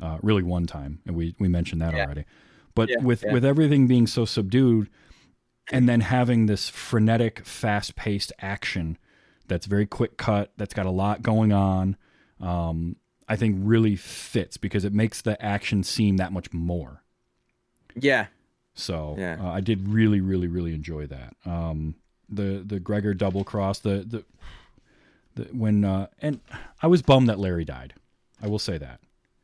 Uh, 0.00 0.18
really 0.22 0.42
one 0.44 0.66
time 0.66 1.00
and 1.06 1.16
we 1.16 1.34
we 1.40 1.48
mentioned 1.48 1.80
that 1.82 1.94
Yeah. 1.94 2.04
already. 2.04 2.24
But 2.76 2.90
Yeah, 2.90 2.98
with 3.02 3.24
yeah. 3.24 3.32
with 3.32 3.44
everything 3.44 3.86
being 3.86 4.06
so 4.06 4.24
subdued 4.24 4.90
and 5.72 5.88
then 5.88 6.00
having 6.02 6.44
this 6.46 6.68
frenetic 6.68 7.46
fast-paced 7.46 8.32
action 8.40 8.98
that's 9.48 9.64
very 9.66 9.86
quick 9.86 10.16
cut 10.18 10.52
that's 10.58 10.74
got 10.74 10.84
a 10.86 10.90
lot 10.90 11.22
going 11.22 11.52
on 11.52 11.96
um, 12.40 12.96
i 13.28 13.36
think 13.36 13.56
really 13.60 13.96
fits 13.96 14.56
because 14.58 14.84
it 14.84 14.92
makes 14.92 15.22
the 15.22 15.42
action 15.42 15.82
seem 15.82 16.16
that 16.18 16.32
much 16.32 16.52
more 16.52 17.02
yeah, 17.94 18.26
so 18.74 19.14
Yeah. 19.18 19.36
uh, 19.40 19.50
i 19.50 19.60
did 19.60 19.88
really 19.88 20.20
really 20.20 20.48
really 20.48 20.74
enjoy 20.74 21.06
that 21.06 21.34
um, 21.46 21.94
the 22.28 22.62
the 22.66 22.80
gregor 22.80 23.14
double 23.14 23.44
cross 23.44 23.78
the 23.78 24.04
the, 24.06 24.24
the 25.36 25.44
when 25.56 25.84
uh, 25.84 26.06
and 26.20 26.40
i 26.82 26.86
was 26.86 27.02
bummed 27.02 27.28
that 27.28 27.38
larry 27.38 27.64
died 27.64 27.94
i 28.42 28.46
will 28.46 28.58
say 28.58 28.78
that 28.78 29.00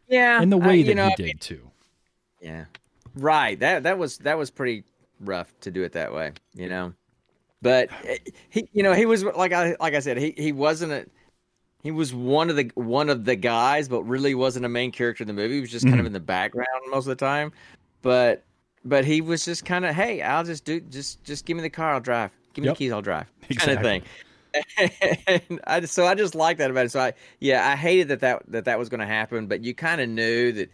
yeah, 0.09 0.43
and 0.43 0.51
the 0.51 0.57
way 0.59 0.77
you 0.79 0.85
that 0.85 0.95
know, 0.97 1.07
he 1.07 1.13
I 1.13 1.17
mean, 1.19 1.27
did 1.29 1.41
too 1.41 1.71
Yeah. 2.41 2.65
Right. 3.15 3.59
That 3.61 3.85
that 3.85 3.97
was 3.99 4.19
that 4.19 4.37
was 4.39 4.51
pretty 4.51 4.83
rough 5.21 5.53
to 5.61 5.71
do 5.71 5.83
it 5.85 5.93
that 5.93 6.13
way, 6.13 6.33
you 6.55 6.69
know. 6.69 6.95
But 7.63 7.91
eh, 8.05 8.19
he 8.49 8.69
you 8.73 8.83
know, 8.83 8.93
he 8.93 9.07
was 9.07 9.23
like 9.23 9.53
I 9.53 9.77
like 9.79 9.95
I 9.95 10.01
said, 10.01 10.17
he 10.17 10.35
he 10.37 10.51
wasn't 10.53 10.93
a 10.93 11.07
he 11.85 11.91
was 11.93 12.13
one 12.13 12.51
of 12.51 12.57
the 12.57 12.71
one 12.75 13.09
of 13.09 13.25
the 13.25 13.37
guys, 13.37 13.89
but 13.89 14.03
really 14.05 14.35
wasn't 14.35 14.65
a 14.65 14.69
main 14.69 14.91
character 14.91 15.23
in 15.23 15.29
the 15.29 15.33
movie. 15.35 15.55
He 15.57 15.61
was 15.61 15.71
just 15.71 15.87
kind 15.87 16.01
of 16.01 16.07
in 16.07 16.13
the 16.13 16.19
background 16.21 16.69
most 16.91 17.05
of 17.07 17.11
the 17.11 17.25
time. 17.25 17.53
But 18.03 18.45
but 18.85 19.05
he 19.05 19.21
was 19.21 19.45
just 19.45 19.65
kind 19.65 19.85
of, 19.85 19.95
hey, 19.95 20.23
I'll 20.23 20.45
just 20.45 20.65
do 20.65 20.81
just 20.81 21.23
just 21.25 21.45
give 21.45 21.57
me 21.57 21.63
the 21.63 21.71
car, 21.71 21.95
I'll 21.95 22.01
drive. 22.01 22.31
Give 22.55 22.63
me 22.63 22.69
Yep. 22.69 22.77
the 22.77 22.79
keys, 22.79 22.93
I'll 22.93 23.03
drive. 23.03 23.27
Kind 23.57 23.79
of 23.79 23.83
thing. 23.83 24.03
and 25.29 25.61
I 25.65 25.79
just, 25.79 25.95
so 25.95 26.07
I 26.07 26.17
just 26.17 26.35
like 26.35 26.59
that 26.59 26.71
about 26.71 26.87
it. 26.87 26.91
So 26.91 27.01
I 27.01 27.13
yeah, 27.39 27.69
I 27.69 27.77
hated 27.77 28.09
that 28.09 28.21
that 28.21 28.43
that, 28.49 28.65
that 28.65 28.79
was 28.79 28.89
going 28.89 29.01
to 29.01 29.07
happen, 29.07 29.47
but 29.47 29.63
you 29.63 29.75
kind 29.75 30.01
of 30.01 30.09
knew 30.09 30.53
that 30.53 30.71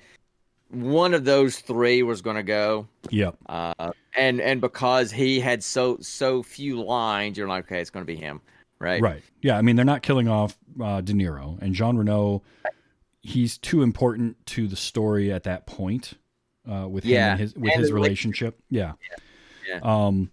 one 0.70 1.14
of 1.14 1.24
those 1.24 1.58
three 1.60 2.02
was 2.02 2.22
going 2.22 2.34
to 2.34 2.42
go 2.42 2.88
yep 3.10 3.36
uh, 3.48 3.92
and 4.16 4.40
and 4.40 4.60
because 4.60 5.12
he 5.12 5.38
had 5.38 5.62
so 5.62 5.96
so 6.00 6.42
few 6.42 6.82
lines 6.82 7.38
you're 7.38 7.46
like 7.46 7.66
okay 7.66 7.80
it's 7.80 7.88
going 7.88 8.04
to 8.04 8.06
be 8.06 8.16
him 8.16 8.40
right 8.80 9.00
Right. 9.00 9.22
Yeah. 9.42 9.56
I 9.56 9.62
mean, 9.62 9.76
they're 9.76 9.84
not 9.84 10.02
killing 10.02 10.28
off 10.28 10.58
uh, 10.82 11.00
De 11.00 11.12
Niro 11.12 11.60
and 11.62 11.74
Jean 11.74 11.96
Reno. 11.96 12.42
He's 13.22 13.58
too 13.58 13.82
important 13.82 14.44
to 14.46 14.68
the 14.68 14.76
story 14.76 15.32
at 15.32 15.44
that 15.44 15.66
point 15.66 16.14
uh, 16.70 16.88
with 16.88 17.04
him 17.04 17.16
and 17.16 17.40
his 17.40 17.54
with 17.54 17.72
And 17.72 17.80
his 17.80 17.92
relationship. 17.92 18.60
Yeah. 18.70 18.92
Yeah. 19.68 19.80
Um. 19.82 20.30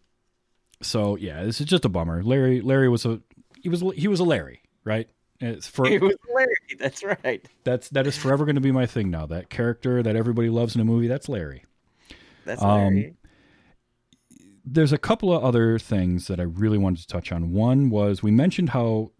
So 0.81 1.15
yeah, 1.15 1.43
this 1.43 1.59
is 1.61 1.67
just 1.67 1.85
a 1.85 1.89
bummer. 1.89 2.23
Larry. 2.23 2.61
Larry 2.61 2.89
was 2.89 3.05
a 3.05 3.21
he 3.61 3.69
was 3.69 3.83
he 3.95 4.07
was 4.07 4.19
a 4.19 4.23
Larry, 4.25 4.61
right? 4.83 5.09
It's 5.39 5.67
for 5.67 5.87
it 5.87 6.01
was 6.01 6.15
Larry 6.33 6.55
that's 6.79 7.03
right 7.03 7.45
that's 7.63 7.89
that 7.89 8.07
is 8.07 8.15
forever 8.15 8.45
going 8.45 8.55
to 8.55 8.61
be 8.61 8.71
my 8.71 8.85
thing 8.85 9.09
now. 9.09 9.25
That 9.25 9.49
character 9.49 10.01
that 10.03 10.15
everybody 10.15 10.49
loves 10.49 10.75
in 10.75 10.81
a 10.81 10.85
movie. 10.85 11.07
That's 11.07 11.27
Larry. 11.27 11.65
that's 12.45 12.61
Um, 12.61 12.95
Larry 12.95 13.15
there's 14.65 14.93
a 14.93 14.97
couple 14.97 15.35
of 15.35 15.43
other 15.43 15.77
things 15.77 16.27
that 16.27 16.39
I 16.39 16.43
really 16.43 16.77
wanted 16.77 17.01
to 17.01 17.07
touch 17.07 17.31
on. 17.31 17.51
One 17.51 17.89
was 17.89 18.23
we 18.23 18.31
mentioned 18.31 18.69
how 18.69 19.11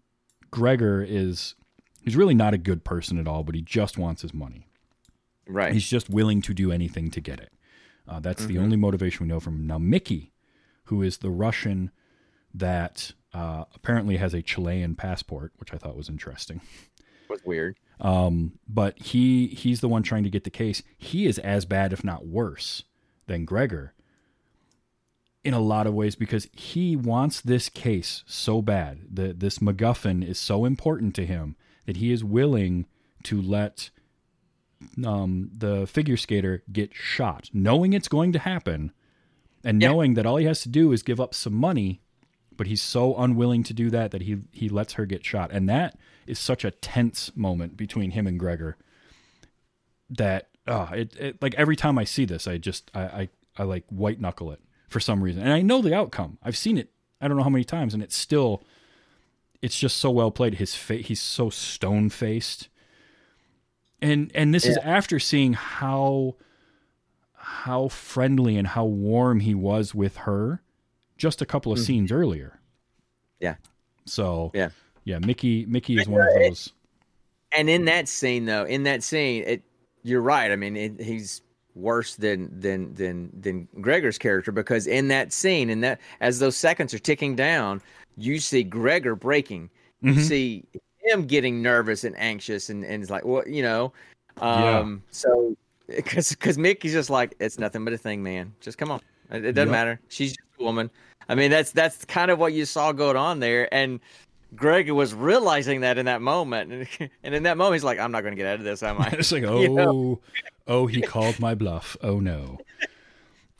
Gregor 0.50 1.02
is 1.02 1.54
he's 2.02 2.16
really 2.16 2.34
not 2.34 2.54
a 2.54 2.58
good 2.58 2.84
person 2.84 3.18
at 3.18 3.28
all, 3.28 3.44
but 3.44 3.54
he 3.54 3.62
just 3.62 3.98
wants 3.98 4.22
his 4.22 4.32
money. 4.32 4.68
Right 5.46 5.72
He's 5.72 5.88
just 5.88 6.08
willing 6.10 6.42
to 6.42 6.54
do 6.54 6.70
anything 6.72 7.10
to 7.12 7.20
get 7.20 7.40
it. 7.40 7.52
Uh, 8.08 8.20
that's 8.20 8.44
the 8.46 8.54
Mm-hmm. 8.54 8.62
only 8.64 8.76
motivation 8.76 9.26
we 9.26 9.32
know 9.32 9.40
from 9.40 9.54
him. 9.56 9.66
Now, 9.66 9.78
Mickey, 9.78 10.32
who 10.84 11.02
is 11.02 11.18
the 11.18 11.30
Russian 11.30 11.90
that 12.52 13.12
uh, 13.32 13.64
apparently 13.74 14.16
has 14.18 14.34
a 14.34 14.42
Chilean 14.42 14.94
passport, 14.94 15.52
which 15.56 15.72
I 15.72 15.76
thought 15.78 15.96
was 15.96 16.08
interesting. 16.08 16.60
was 17.28 17.40
weird 17.44 17.76
Um, 18.00 18.58
but 18.68 18.98
he 18.98 19.46
he's 19.48 19.80
the 19.80 19.88
one 19.88 20.02
trying 20.02 20.24
to 20.24 20.30
get 20.30 20.44
the 20.44 20.50
case. 20.50 20.82
He 20.98 21.26
is 21.26 21.38
as 21.38 21.64
bad, 21.64 21.92
if 21.92 22.04
not 22.04 22.26
worse, 22.26 22.84
than 23.26 23.44
Gregor 23.44 23.94
in 25.42 25.52
a 25.54 25.60
lot 25.60 25.86
of 25.86 25.94
ways 25.94 26.14
because 26.16 26.48
he 26.52 26.96
wants 26.96 27.40
this 27.40 27.68
case 27.68 28.22
so 28.26 28.62
bad. 28.62 29.00
That 29.10 29.40
this 29.40 29.58
MacGuffin 29.58 30.26
is 30.26 30.38
so 30.38 30.64
important 30.64 31.14
to 31.16 31.26
him 31.26 31.56
that 31.86 31.96
he 31.96 32.12
is 32.12 32.22
willing 32.24 32.86
to 33.24 33.40
let 33.40 33.90
um, 35.04 35.50
the 35.56 35.86
figure 35.86 36.16
skater 36.16 36.62
get 36.72 36.94
shot, 36.94 37.50
knowing 37.52 37.92
it's 37.92 38.08
going 38.08 38.32
to 38.32 38.38
happen, 38.38 38.92
and 39.62 39.80
Yeah. 39.80 39.88
knowing 39.88 40.14
that 40.14 40.26
all 40.26 40.36
he 40.36 40.46
has 40.46 40.60
to 40.62 40.68
do 40.68 40.92
is 40.92 41.02
give 41.02 41.20
up 41.20 41.34
some 41.34 41.54
money. 41.54 42.00
But 42.56 42.68
he's 42.68 42.82
so 42.82 43.16
unwilling 43.16 43.64
to 43.64 43.74
do 43.74 43.90
that 43.90 44.12
that 44.12 44.22
he 44.22 44.36
he 44.52 44.68
lets 44.68 44.92
her 44.92 45.06
get 45.06 45.24
shot, 45.24 45.50
and 45.50 45.68
that 45.68 45.98
is 46.26 46.38
such 46.38 46.64
a 46.64 46.70
tense 46.70 47.34
moment 47.36 47.76
between 47.76 48.12
him 48.12 48.28
and 48.28 48.38
Gregor. 48.38 48.76
That 50.10 50.48
uh, 50.66 50.88
it, 50.94 51.16
it 51.16 51.42
like 51.42 51.54
every 51.56 51.74
time 51.76 51.98
I 51.98 52.04
see 52.04 52.24
this, 52.24 52.46
I 52.46 52.58
just 52.58 52.90
I, 52.94 53.00
I 53.02 53.28
I 53.58 53.62
like 53.64 53.84
white 53.88 54.20
knuckle 54.20 54.52
it 54.52 54.60
for 54.88 55.00
some 55.00 55.22
reason, 55.24 55.42
and 55.42 55.52
I 55.52 55.62
know 55.62 55.82
the 55.82 55.94
outcome. 55.94 56.38
I've 56.44 56.56
seen 56.56 56.78
it. 56.78 56.90
I 57.20 57.26
don't 57.26 57.36
know 57.36 57.42
how 57.42 57.50
many 57.50 57.64
times, 57.64 57.94
and 57.94 58.02
it's 58.02 58.14
still, 58.16 58.62
it's 59.62 59.78
just 59.78 59.96
so 59.96 60.10
well 60.10 60.30
played. 60.30 60.54
His 60.54 60.74
face, 60.76 61.06
he's 61.06 61.20
so 61.22 61.50
stone 61.50 62.08
faced, 62.10 62.68
and 64.02 64.30
and 64.34 64.52
this 64.54 64.66
is 64.66 64.76
after 64.78 65.18
seeing 65.18 65.52
how 65.54 66.36
how 67.34 67.88
friendly 67.88 68.56
and 68.56 68.66
how 68.68 68.84
warm 68.84 69.40
he 69.40 69.54
was 69.54 69.94
with 69.94 70.16
her 70.18 70.62
just 71.16 71.40
a 71.42 71.46
couple 71.46 71.72
of 71.72 71.78
scenes 71.78 72.10
earlier. 72.10 72.58
Yeah. 73.40 73.56
So 74.06 74.50
Yeah. 74.54 74.70
yeah. 75.04 75.18
Mickey 75.18 75.64
Mickey 75.66 75.96
is 75.98 76.08
one 76.08 76.20
of 76.22 76.34
those. 76.34 76.72
and 77.52 77.68
in 77.70 77.84
that 77.84 78.08
scene 78.08 78.46
though 78.46 78.64
in 78.64 78.82
that 78.84 79.02
scene 79.02 79.44
it 79.46 79.62
you're 80.02 80.20
right 80.20 80.50
i 80.50 80.56
mean 80.56 80.76
it, 80.76 81.00
he's 81.00 81.40
worse 81.76 82.16
than 82.16 82.48
than 82.60 82.92
than 82.94 83.30
than 83.40 83.68
gregor's 83.80 84.18
character 84.18 84.50
because 84.52 84.86
in 84.86 85.08
that 85.08 85.32
scene 85.32 85.70
and 85.70 85.82
that 85.84 86.00
as 86.20 86.38
those 86.40 86.56
seconds 86.56 86.92
are 86.92 86.98
ticking 86.98 87.34
down 87.36 87.80
you 88.16 88.38
see 88.40 88.62
gregor 88.64 89.14
breaking 89.16 89.70
you 90.00 90.12
Mhm. 90.14 90.20
see 90.28 90.64
him 91.04 91.26
getting 91.26 91.62
nervous 91.62 92.04
and 92.04 92.16
anxious 92.18 92.70
and 92.70 92.84
and 92.84 93.02
it's 93.02 93.10
like 93.10 93.24
what 93.24 93.46
you 93.48 93.62
know 93.62 93.92
Yeah. 94.38 94.78
um 94.80 95.02
so 95.10 95.56
because 95.86 96.30
because 96.30 96.56
mickey's 96.58 96.92
just 96.92 97.10
like 97.10 97.34
it's 97.40 97.58
nothing 97.58 97.84
but 97.84 97.92
a 97.92 97.98
thing 97.98 98.22
man 98.22 98.52
just 98.60 98.78
come 98.78 98.90
on 98.90 99.00
it, 99.30 99.44
it 99.44 99.52
doesn't 99.52 99.68
Yep. 99.68 99.72
matter 99.72 100.00
she's 100.08 100.30
just 100.30 100.48
a 100.60 100.64
woman 100.64 100.90
i 101.28 101.34
mean 101.34 101.50
that's 101.50 101.72
that's 101.72 102.04
kind 102.06 102.30
of 102.30 102.38
what 102.38 102.52
you 102.52 102.64
saw 102.64 102.92
going 102.92 103.16
on 103.16 103.40
there 103.40 103.72
and 103.72 104.00
Greg 104.56 104.88
was 104.88 105.12
realizing 105.12 105.80
that 105.80 105.98
in 105.98 106.06
that 106.06 106.22
moment, 106.22 106.70
and, 106.72 107.10
and 107.24 107.34
in 107.34 107.42
that 107.42 107.56
moment, 107.56 107.74
he's 107.74 107.82
like, 107.82 107.98
"I'm 107.98 108.12
not 108.12 108.20
going 108.20 108.30
to 108.30 108.36
get 108.36 108.46
out 108.46 108.60
of 108.60 108.64
this, 108.64 108.84
am 108.84 109.00
I?" 109.00 109.08
it's 109.12 109.32
like, 109.32 109.42
oh, 109.42 109.60
You 109.60 109.68
know? 109.70 110.20
oh, 110.68 110.86
he 110.86 111.02
called 111.02 111.40
my 111.40 111.56
bluff. 111.56 111.96
Oh 112.04 112.20
no. 112.20 112.58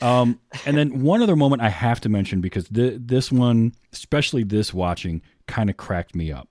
Um, 0.00 0.38
and 0.66 0.76
then 0.76 1.02
one 1.02 1.20
other 1.20 1.34
moment 1.34 1.62
I 1.62 1.68
have 1.68 2.00
to 2.02 2.08
mention 2.08 2.40
because 2.40 2.68
th- 2.68 2.98
this 3.00 3.32
one, 3.32 3.72
especially 3.92 4.44
this 4.44 4.72
watching, 4.72 5.20
kind 5.48 5.68
of 5.68 5.76
cracked 5.76 6.14
me 6.14 6.30
up. 6.30 6.48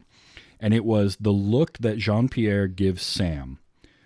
And 0.63 0.73
it 0.73 0.85
was 0.85 1.17
the 1.19 1.29
look 1.29 1.77
that 1.79 1.97
Jean 1.97 2.29
Pierre 2.29 2.67
gives 2.67 3.03
Sam 3.03 3.59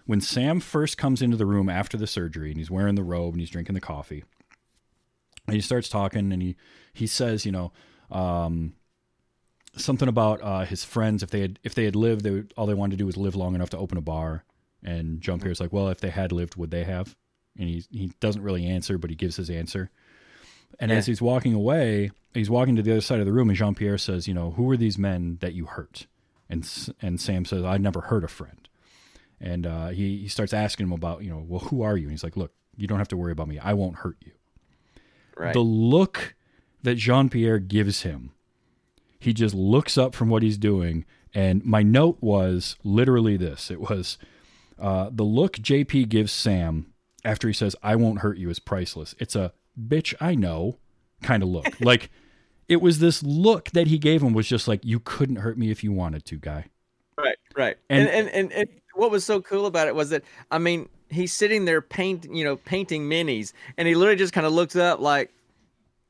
when 0.08 0.22
Sam 0.22 0.60
first 0.60 0.98
comes 0.98 1.22
into 1.22 1.38
the 1.38 1.46
room 1.46 1.70
after 1.70 1.98
the 1.98 2.08
surgery, 2.08 2.50
and 2.50 2.58
he's 2.58 2.72
wearing 2.72 2.96
the 2.96 3.04
robe 3.04 3.34
and 3.34 3.42
he's 3.42 3.52
drinking 3.52 3.76
the 3.76 3.82
coffee. 3.82 4.24
And 5.46 5.54
he 5.54 5.62
starts 5.62 5.88
talking, 5.88 6.34
and 6.34 6.42
he 6.42 6.56
he 6.94 7.06
says, 7.06 7.46
you 7.46 7.52
know. 7.52 7.72
Um, 8.10 8.74
something 9.76 10.08
about 10.08 10.42
uh, 10.42 10.66
his 10.66 10.84
friends 10.84 11.22
if 11.22 11.30
they 11.30 11.42
had 11.42 11.60
if 11.64 11.76
they 11.76 11.84
had 11.84 11.96
lived 11.96 12.24
they 12.24 12.32
would, 12.32 12.54
all 12.58 12.66
they 12.66 12.74
wanted 12.74 12.92
to 12.92 12.98
do 12.98 13.06
was 13.06 13.16
live 13.16 13.36
long 13.36 13.54
enough 13.54 13.70
to 13.70 13.78
open 13.78 13.96
a 13.96 14.02
bar 14.02 14.44
and 14.82 15.22
Jean 15.22 15.40
Pierre's 15.40 15.60
like 15.60 15.72
well 15.72 15.90
if 15.90 16.00
they 16.00 16.10
had 16.10 16.32
lived 16.32 16.56
would 16.56 16.72
they 16.72 16.84
have 16.84 17.16
and 17.60 17.70
he 17.70 17.84
he 17.92 18.12
doesn't 18.20 18.42
really 18.42 18.66
answer 18.66 18.98
but 18.98 19.12
he 19.12 19.16
gives 19.16 19.36
his 19.36 19.52
answer 19.52 19.92
and 20.80 20.92
as 20.92 21.06
he's 21.06 21.22
walking 21.22 21.54
away 21.54 22.10
he's 22.34 22.50
walking 22.50 22.76
to 22.78 22.82
the 22.82 22.92
other 22.92 23.02
side 23.02 23.20
of 23.20 23.28
the 23.28 23.34
room 23.34 23.50
and 23.50 23.58
Jean 23.58 23.76
Pierre 23.76 24.00
says 24.00 24.28
you 24.28 24.34
know 24.34 24.52
who 24.52 24.72
are 24.72 24.78
these 24.78 24.98
men 24.98 25.38
that 25.42 25.54
you 25.54 25.66
hurt 25.66 26.08
and 26.50 26.68
and 27.02 27.20
Sam 27.20 27.46
says 27.46 27.64
I 27.64 27.78
never 27.78 28.02
hurt 28.02 28.24
a 28.24 28.28
friend 28.28 28.68
and 29.40 29.66
uh, 29.68 29.88
he 29.90 30.18
he 30.20 30.28
starts 30.28 30.54
asking 30.54 30.88
him 30.88 30.94
about 30.94 31.24
you 31.24 31.30
know 31.30 31.44
well 31.48 31.60
who 31.62 31.82
are 31.82 31.98
you 31.98 32.04
and 32.04 32.12
he's 32.12 32.24
like 32.24 32.38
look 32.38 32.54
you 32.76 32.88
don't 32.88 33.00
have 33.00 33.08
to 33.10 33.18
worry 33.18 33.32
about 33.32 33.48
me 33.48 33.60
I 33.60 33.74
won't 33.74 33.98
hurt 33.98 34.18
you 34.26 34.32
Right. 35.36 35.54
the 35.54 35.60
look 35.60 36.36
that 36.84 36.96
Jean 36.96 37.30
Pierre 37.30 37.60
gives 37.60 38.02
him, 38.02 38.32
he 39.20 39.34
just 39.34 39.54
looks 39.54 39.98
up 39.98 40.16
from 40.16 40.30
what 40.30 40.42
he's 40.44 40.58
doing. 40.58 41.06
And 41.34 41.64
my 41.66 41.84
note 41.84 42.18
was 42.22 42.76
literally 42.84 43.38
this 43.38 43.70
it 43.70 43.80
was 43.82 44.18
uh, 44.80 45.10
the 45.12 45.24
look 45.24 45.58
JP 45.58 46.10
gives 46.10 46.32
Sam 46.32 46.94
after 47.24 47.48
he 47.48 47.54
says, 47.54 47.76
I 47.84 47.96
won't 47.96 48.20
hurt 48.20 48.38
you 48.38 48.50
is 48.50 48.60
priceless. 48.60 49.14
It's 49.20 49.36
a 49.36 49.54
bitch, 49.80 50.16
I 50.20 50.34
know 50.36 50.78
kind 51.22 51.44
of 51.44 51.50
look. 51.50 51.68
like 51.82 52.10
it 52.70 52.82
was 52.82 53.00
this 53.00 53.24
look 53.24 53.70
that 53.72 53.88
he 53.88 53.98
gave 53.98 54.22
him 54.22 54.34
was 54.34 54.48
just 54.48 54.68
like, 54.68 54.84
you 54.84 55.00
couldn't 55.00 55.38
hurt 55.38 55.58
me 55.58 55.72
if 55.72 55.84
you 55.84 55.92
wanted 55.92 56.26
to, 56.26 56.36
guy. 56.38 56.66
Right, 57.18 57.38
right. 57.56 57.78
And- 57.90 58.08
And, 58.10 58.28
and 58.30 58.30
and 58.30 58.52
and 58.54 58.70
what 58.96 59.12
was 59.12 59.24
so 59.24 59.42
cool 59.42 59.66
about 59.68 59.88
it 59.88 59.96
was 59.96 60.10
that 60.10 60.24
I 60.52 60.58
mean, 60.58 60.90
he's 61.10 61.32
sitting 61.34 61.66
there 61.66 61.82
paint, 61.82 62.28
you 62.32 62.44
know, 62.44 62.56
painting 62.58 63.10
minis, 63.10 63.54
and 63.78 63.88
he 63.88 63.96
literally 63.96 64.18
just 64.18 64.34
kind 64.34 64.46
of 64.48 64.54
looks 64.54 64.76
up 64.76 65.00
like, 65.00 65.32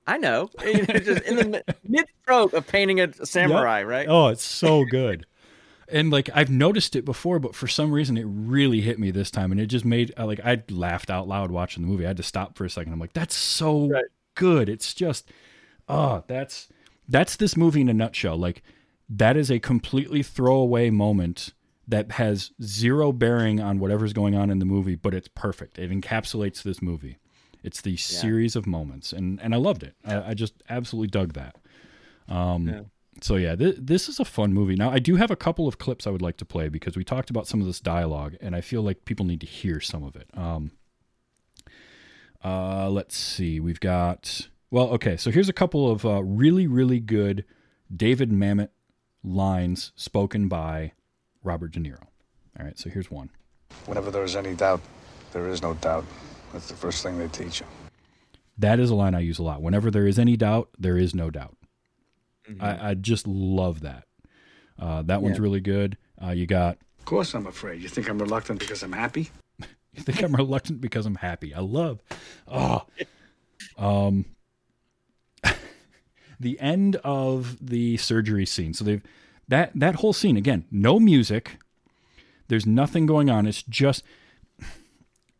I 0.07 0.17
know, 0.17 0.49
You 0.65 0.85
know, 0.85 0.99
just 0.99 1.21
in 1.23 1.51
the 1.51 1.63
mid 1.87 2.05
stroke 2.23 2.53
of 2.53 2.65
painting 2.67 2.99
a 3.01 3.13
samurai, 3.25 3.83
right? 3.83 4.07
Oh, 4.09 4.27
it's 4.29 4.43
so 4.43 4.85
good. 4.85 5.25
and 5.89 6.11
like 6.11 6.29
I've 6.33 6.49
noticed 6.49 6.95
it 6.95 7.03
before, 7.05 7.39
but 7.39 7.55
for 7.55 7.67
some 7.67 7.91
reason 7.91 8.17
it 8.17 8.25
really 8.27 8.81
hit 8.81 8.99
me 8.99 9.11
this 9.11 9.29
time, 9.31 9.51
and 9.51 9.59
it 9.61 9.67
just 9.67 9.85
made 9.85 10.13
like 10.17 10.39
I 10.43 10.63
laughed 10.69 11.09
out 11.09 11.27
loud 11.27 11.51
watching 11.51 11.83
the 11.83 11.89
movie. 11.89 12.05
I 12.05 12.09
had 12.09 12.17
to 12.17 12.23
stop 12.23 12.57
for 12.57 12.65
a 12.65 12.69
second. 12.69 12.93
I'm 12.93 12.99
like, 12.99 13.13
that's 13.13 13.35
so 13.35 13.87
Right. 13.89 14.05
good. 14.35 14.69
It's 14.69 14.93
just, 14.93 15.29
oh, 15.87 16.23
that's 16.27 16.67
that's 17.07 17.35
this 17.35 17.55
movie 17.55 17.81
in 17.81 17.89
a 17.89 17.93
nutshell. 17.93 18.37
Like 18.37 18.63
that 19.09 19.37
is 19.37 19.49
a 19.49 19.59
completely 19.59 20.21
throwaway 20.23 20.89
moment 20.89 21.53
that 21.87 22.11
has 22.13 22.51
zero 22.61 23.13
bearing 23.13 23.61
on 23.61 23.79
whatever's 23.79 24.11
going 24.11 24.35
on 24.35 24.49
in 24.49 24.59
the 24.59 24.65
movie, 24.65 24.95
but 24.95 25.13
it's 25.13 25.29
perfect. 25.29 25.79
It 25.79 25.89
encapsulates 25.89 26.61
this 26.61 26.81
movie. 26.81 27.17
It's 27.63 27.81
the 27.81 27.95
series 27.97 28.55
of 28.55 28.67
moments, 28.67 29.13
and 29.13 29.39
and 29.41 29.53
I 29.53 29.57
loved 29.57 29.83
it. 29.83 29.95
I, 30.05 30.29
I 30.29 30.33
just 30.33 30.53
absolutely 30.69 31.07
dug 31.07 31.33
that. 31.33 31.55
Um, 32.27 32.67
So 33.19 33.35
yeah, 33.35 33.55
th- 33.55 33.77
this 33.79 34.07
is 34.09 34.19
a 34.19 34.25
fun 34.25 34.53
movie. 34.53 34.75
Now 34.75 34.91
I 34.91 34.99
do 34.99 35.15
have 35.15 35.31
a 35.31 35.35
couple 35.35 35.67
of 35.67 35.77
clips 35.79 36.05
I 36.05 36.11
would 36.11 36.21
like 36.21 36.37
to 36.37 36.45
play 36.45 36.69
because 36.69 36.95
we 36.95 37.03
talked 37.03 37.29
about 37.31 37.47
some 37.47 37.59
of 37.61 37.65
this 37.67 37.79
dialogue, 37.79 38.35
and 38.41 38.55
I 38.55 38.61
feel 38.61 38.83
like 38.83 39.05
people 39.05 39.25
need 39.25 39.41
to 39.41 39.47
hear 39.47 39.79
some 39.79 40.03
of 40.03 40.15
it. 40.15 40.29
Um, 40.35 40.71
uh, 42.43 42.89
let's 42.89 43.17
see, 43.17 43.59
we've 43.59 43.79
got 43.79 44.47
well, 44.71 44.89
okay. 44.89 45.17
So 45.17 45.31
here's 45.31 45.49
a 45.49 45.53
couple 45.53 45.89
of 45.89 46.05
uh, 46.05 46.23
really 46.23 46.67
really 46.67 46.99
good 46.99 47.45
David 47.95 48.31
Mamet 48.31 48.69
lines 49.23 49.91
spoken 49.95 50.47
by 50.47 50.93
Robert 51.43 51.71
De 51.71 51.79
Niro. 51.79 52.03
All 52.59 52.65
right, 52.65 52.77
so 52.77 52.89
here's 52.89 53.11
one. 53.11 53.29
Whenever 53.85 54.09
there 54.11 54.23
is 54.23 54.35
any 54.35 54.55
doubt, 54.55 54.81
there 55.33 55.47
is 55.47 55.61
no 55.61 55.73
doubt. 55.75 56.05
That's 56.53 56.67
the 56.69 56.75
first 56.75 57.03
thing 57.03 57.19
they 57.19 57.27
teach 57.27 57.59
you. 57.59 57.65
That 58.57 58.79
is 58.79 58.89
a 58.89 58.95
line 58.95 59.13
I 59.13 59.19
use 59.19 59.37
a 59.37 59.43
lot. 59.43 59.61
Whenever 59.61 59.91
there 59.91 60.07
is 60.07 60.17
any 60.17 60.35
doubt, 60.35 60.69
there 60.79 60.97
is 60.97 61.13
no 61.13 61.29
doubt. 61.29 61.55
I, 62.59 62.91
I 62.91 62.93
just 62.93 63.27
love 63.27 63.81
that. 63.81 64.05
Uh, 64.79 65.01
that 65.03 65.21
one's 65.21 65.39
really 65.39 65.59
good. 65.59 65.97
Uh, 66.23 66.29
you 66.31 66.47
got 66.47 66.77
Of 66.99 67.05
course 67.05 67.33
I'm 67.33 67.45
afraid. 67.45 67.81
You 67.81 67.89
think 67.89 68.09
I'm 68.09 68.17
reluctant 68.17 68.59
because 68.59 68.83
I'm 68.83 68.93
happy? 68.93 69.29
You 69.93 70.03
think 70.03 70.21
I'm 70.21 70.35
reluctant 70.35 70.79
because 70.79 71.07
I'm 71.07 71.15
happy. 71.15 71.55
I 71.55 71.59
love. 71.59 72.03
Oh. 72.47 72.83
Um 73.79 74.25
the 76.39 76.59
end 76.59 76.95
of 77.03 77.57
the 77.65 77.97
surgery 77.97 78.45
scene. 78.45 78.73
So 78.73 78.83
they've 78.83 79.01
that 79.47 79.71
that 79.75 79.95
whole 79.95 80.13
scene 80.13 80.37
again, 80.37 80.65
no 80.71 80.99
music. 80.99 81.57
There's 82.47 82.65
nothing 82.65 83.05
going 83.05 83.29
on. 83.29 83.45
It's 83.47 83.63
just 83.63 84.03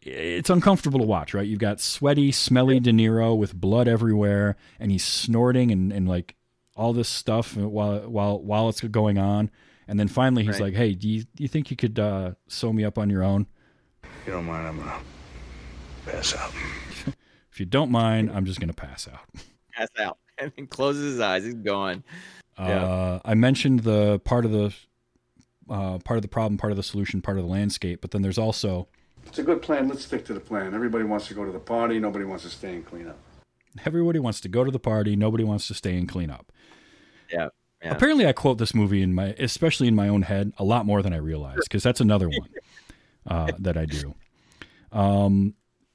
it's 0.02 0.50
uncomfortable 0.50 1.00
to 1.00 1.06
watch, 1.06 1.34
right? 1.34 1.46
You've 1.48 1.60
got 1.60 1.80
sweaty, 1.82 2.32
smelly 2.32 2.80
De 2.80 2.92
Niro 2.92 3.38
with 3.38 3.54
blood 3.54 3.88
everywhere, 3.88 4.56
and 4.80 4.92
he's 4.92 5.04
snorting 5.04 5.72
and, 5.72 5.92
and 5.92 6.08
like 6.08 6.36
all 6.76 6.94
this 6.94 7.10
stuff 7.10 7.58
while 7.58 8.00
while 8.10 8.40
while 8.42 8.70
it's 8.70 8.82
going 8.82 9.18
on. 9.18 9.50
And 9.90 10.00
then 10.00 10.08
finally 10.08 10.44
he's 10.44 10.56
Right. 10.60 10.68
like, 10.68 10.76
Hey, 10.76 10.94
do 10.94 11.08
you 11.10 11.24
do 11.24 11.44
you 11.44 11.48
think 11.48 11.72
you 11.72 11.78
could 11.78 11.98
uh, 12.00 12.34
sew 12.48 12.72
me 12.74 12.84
up 12.84 12.98
on 12.98 13.10
your 13.10 13.24
own? 13.24 13.48
You 14.26 14.34
don't 14.34 14.46
mind, 14.46 14.68
I'm 14.68 14.78
gonna 14.78 15.00
pass 16.06 16.36
out. 16.36 16.52
If 17.50 17.60
you 17.62 17.66
don't 17.66 17.90
mind, 17.90 18.30
I'm 18.32 18.46
just 18.46 18.60
going 18.60 18.68
to 18.70 18.76
pass 18.76 19.08
out. 19.08 19.22
Pass 19.74 19.88
out 19.98 20.20
and 20.42 20.52
then 20.56 20.68
closes 20.68 21.14
his 21.14 21.20
eyes. 21.20 21.44
He's 21.44 21.54
gone. 21.54 22.04
Uh, 22.58 23.20
I 23.24 23.36
mentioned 23.36 23.82
the 23.82 24.20
part 24.20 24.46
of 24.46 24.52
the 24.52 24.74
uh, 25.70 26.00
part 26.00 26.18
of 26.18 26.22
the 26.22 26.28
problem, 26.28 26.58
part 26.58 26.72
of 26.72 26.78
the 26.78 26.84
solution, 26.84 27.22
part 27.22 27.38
of 27.38 27.44
the 27.44 27.50
landscape, 27.50 28.02
but 28.02 28.12
then 28.12 28.22
there's 28.22 28.38
also 28.38 28.88
It's 29.26 29.40
a 29.40 29.44
good 29.44 29.62
plan. 29.62 29.88
Let's 29.88 30.06
stick 30.06 30.26
to 30.26 30.34
the 30.34 30.40
plan. 30.40 30.74
Everybody 30.74 31.04
wants 31.04 31.28
to 31.28 31.34
go 31.34 31.46
to 31.46 31.52
the 31.52 31.60
party. 31.60 32.00
Nobody 32.00 32.26
wants 32.26 32.44
to 32.44 32.50
stay 32.50 32.76
and 32.76 32.86
clean 32.86 33.08
up. 33.08 33.18
everybody 33.86 34.20
wants 34.20 34.42
to 34.42 34.50
go 34.50 34.64
to 34.64 34.72
the 34.72 34.80
party, 34.80 35.16
nobody 35.16 35.44
wants 35.44 35.68
to 35.68 35.74
stay 35.74 35.96
and 35.98 36.10
clean 36.10 36.30
up. 36.30 36.52
Yeah. 37.32 37.50
Yeah. 37.84 37.92
Apparently, 37.92 38.26
I 38.26 38.34
quote 38.34 38.58
this 38.58 38.74
movie 38.74 39.04
in 39.04 39.14
my, 39.14 39.36
especially 39.38 39.88
in 39.88 39.94
my 39.94 40.08
own 40.08 40.24
head, 40.24 40.52
a 40.58 40.64
lot 40.64 40.88
more 40.88 41.04
than 41.04 41.14
I 41.14 41.18
realize 41.18 41.60
because 41.62 41.84
that's 41.84 42.02
another 42.02 42.28
one 42.28 42.50
uh, 43.28 43.52
that 43.60 43.78
I 43.78 43.86
do. 43.86 44.16
Um, 44.92 45.54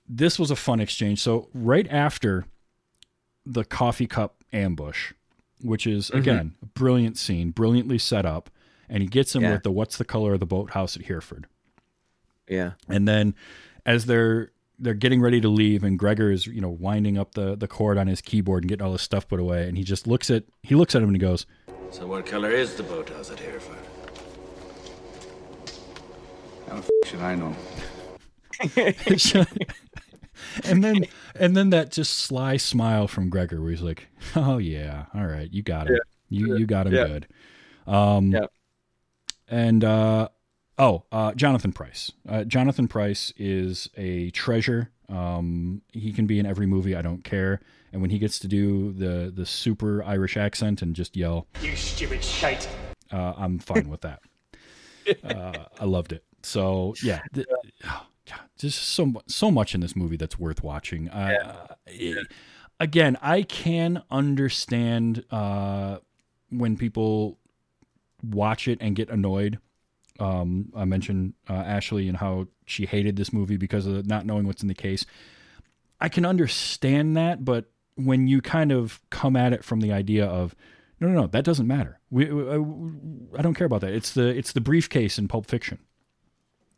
this 0.08 0.38
was 0.38 0.52
a 0.52 0.56
fun 0.56 0.78
exchange. 0.78 1.20
So 1.20 1.48
right 1.54 1.88
after 1.90 2.44
the 3.44 3.64
coffee 3.64 4.06
cup 4.06 4.44
ambush, 4.52 5.12
which 5.60 5.86
is 5.86 6.08
mm-hmm. 6.08 6.18
again 6.18 6.54
a 6.62 6.66
brilliant 6.66 7.18
scene, 7.18 7.50
brilliantly 7.50 7.98
set 7.98 8.24
up, 8.24 8.50
and 8.88 9.02
he 9.02 9.08
gets 9.08 9.34
him 9.34 9.42
Yeah. 9.42 9.52
with 9.52 9.62
the 9.62 9.70
"What's 9.70 9.96
the 9.96 10.04
color 10.04 10.34
of 10.34 10.40
the 10.40 10.46
boathouse 10.46 10.96
at 10.96 11.06
Hereford?" 11.06 11.46
Yeah. 12.48 12.72
And 12.88 13.08
then 13.08 13.34
as 13.86 14.06
they're 14.06 14.50
they're 14.78 14.94
getting 14.94 15.20
ready 15.20 15.40
to 15.40 15.48
leave 15.48 15.84
and 15.84 15.98
Gregor 15.98 16.30
is, 16.30 16.46
you 16.46 16.60
know, 16.60 16.68
winding 16.68 17.16
up 17.16 17.34
the, 17.34 17.54
the 17.54 17.68
cord 17.68 17.98
on 17.98 18.08
his 18.08 18.20
keyboard 18.20 18.64
and 18.64 18.68
getting 18.68 18.84
all 18.84 18.92
his 18.92 19.02
stuff 19.02 19.28
put 19.28 19.38
away 19.38 19.68
and 19.68 19.78
he 19.78 19.84
just 19.84 20.06
looks 20.06 20.30
at 20.30 20.44
he 20.62 20.74
looks 20.74 20.94
at 20.94 21.02
him 21.02 21.08
and 21.08 21.16
he 21.16 21.20
goes, 21.20 21.46
So 21.90 22.06
what 22.06 22.26
color 22.26 22.50
is 22.50 22.74
the 22.74 22.82
boathouse 22.82 23.30
at 23.30 23.38
Hereford? 23.38 23.76
How 26.68 26.76
the 26.76 26.82
f- 26.82 26.90
should 27.08 27.20
I 27.20 27.34
know? 27.34 27.54
and 30.64 30.82
then 30.84 31.04
and 31.34 31.56
then 31.56 31.70
that 31.70 31.90
just 31.90 32.14
sly 32.14 32.56
smile 32.56 33.06
from 33.08 33.28
Gregor 33.30 33.60
where 33.60 33.70
he's 33.70 33.82
like, 33.82 34.08
"Oh 34.36 34.58
yeah, 34.58 35.06
all 35.14 35.26
right, 35.26 35.52
you 35.52 35.62
got 35.62 35.86
him. 35.88 35.98
You 36.28 36.56
you 36.58 36.66
got 36.66 36.86
him 36.86 36.94
Yeah. 36.94 37.06
good." 37.06 37.26
Um 37.86 38.32
Yeah. 38.32 38.46
and 39.48 39.84
uh 39.84 40.28
oh, 40.78 41.04
uh 41.12 41.32
Jonathan 41.34 41.72
Pryce. 41.72 42.12
Uh 42.28 42.44
Jonathan 42.44 42.88
Pryce 42.88 43.32
is 43.36 43.88
a 43.96 44.30
treasure. 44.30 44.90
Um 45.08 45.82
he 45.92 46.12
can 46.12 46.26
be 46.26 46.38
in 46.38 46.46
every 46.46 46.66
movie, 46.66 46.94
I 46.96 47.02
don't 47.02 47.22
care. 47.24 47.60
And 47.92 48.00
when 48.00 48.10
he 48.10 48.18
gets 48.18 48.38
to 48.40 48.48
do 48.48 48.92
the 48.92 49.30
the 49.34 49.44
super 49.46 50.02
Irish 50.04 50.36
accent 50.36 50.80
and 50.82 50.94
just 50.96 51.16
yell, 51.16 51.46
You 51.62 51.76
stupid 51.76 52.24
shite. 52.24 52.66
uh, 53.10 53.34
I'm 53.36 53.58
fine 53.58 53.88
with 53.88 54.00
that. 54.02 54.20
Uh, 55.24 55.64
I 55.80 55.84
loved 55.84 56.12
it. 56.12 56.22
So 56.44 56.94
yeah, 57.02 57.22
th- 57.34 57.48
oh, 57.84 58.06
God, 58.28 58.40
just 58.56 58.78
so 58.82 59.12
so 59.26 59.50
much 59.50 59.74
in 59.74 59.80
this 59.80 59.96
movie 59.96 60.16
that's 60.16 60.38
worth 60.38 60.62
watching. 60.62 61.08
Uh, 61.08 61.28
it- 61.86 62.26
again, 62.80 63.16
I 63.22 63.42
can 63.42 64.02
understand 64.10 65.24
uh, 65.30 65.98
when 66.50 66.76
people 66.76 67.38
watch 68.22 68.68
it 68.68 68.78
and 68.80 68.94
get 68.94 69.08
annoyed. 69.10 69.58
Um, 70.20 70.70
I 70.76 70.84
mentioned 70.84 71.34
uh, 71.48 71.54
Ashley 71.54 72.06
and 72.06 72.16
how 72.18 72.46
she 72.66 72.86
hated 72.86 73.16
this 73.16 73.32
movie 73.32 73.56
because 73.56 73.86
of 73.86 74.06
not 74.06 74.24
knowing 74.26 74.46
what's 74.46 74.62
in 74.62 74.68
the 74.68 74.74
case. 74.74 75.04
I 76.00 76.08
can 76.08 76.24
understand 76.24 77.16
that, 77.16 77.44
but 77.44 77.66
when 77.96 78.26
you 78.28 78.40
kind 78.40 78.70
of 78.72 79.00
come 79.10 79.36
at 79.36 79.52
it 79.52 79.64
from 79.64 79.80
the 79.80 79.92
idea 79.92 80.26
of 80.26 80.54
no, 81.00 81.08
no, 81.08 81.22
no, 81.22 81.26
that 81.28 81.44
doesn't 81.44 81.66
matter. 81.66 81.98
We, 82.10 82.26
we- 82.30 82.48
I, 82.50 83.38
I 83.38 83.42
don't 83.42 83.54
care 83.54 83.66
about 83.66 83.80
that. 83.80 83.92
It's 83.92 84.12
the 84.12 84.28
it's 84.28 84.52
the 84.52 84.60
briefcase 84.60 85.18
in 85.18 85.26
Pulp 85.28 85.46
Fiction 85.46 85.78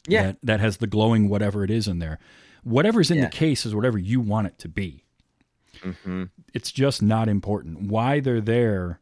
Yeah. 0.07 0.23
that, 0.23 0.37
that 0.43 0.61
has 0.61 0.79
the 0.79 0.87
glowing 0.87 1.29
whatever 1.29 1.65
it 1.65 1.71
is 1.71 1.89
in 1.89 1.99
there. 1.99 2.19
Whatever's 2.63 3.11
in 3.11 3.19
Yeah. 3.19 3.25
the 3.27 3.31
case 3.31 3.65
is 3.67 3.75
whatever 3.75 3.99
you 3.99 4.21
want 4.21 4.47
it 4.47 4.59
to 4.61 4.69
be. 4.69 5.05
Mm-hmm. 5.81 6.25
It's 6.53 6.71
just 6.73 7.03
not 7.03 7.29
important. 7.29 7.83
Why 7.83 8.21
they're 8.21 8.41
there 8.41 9.01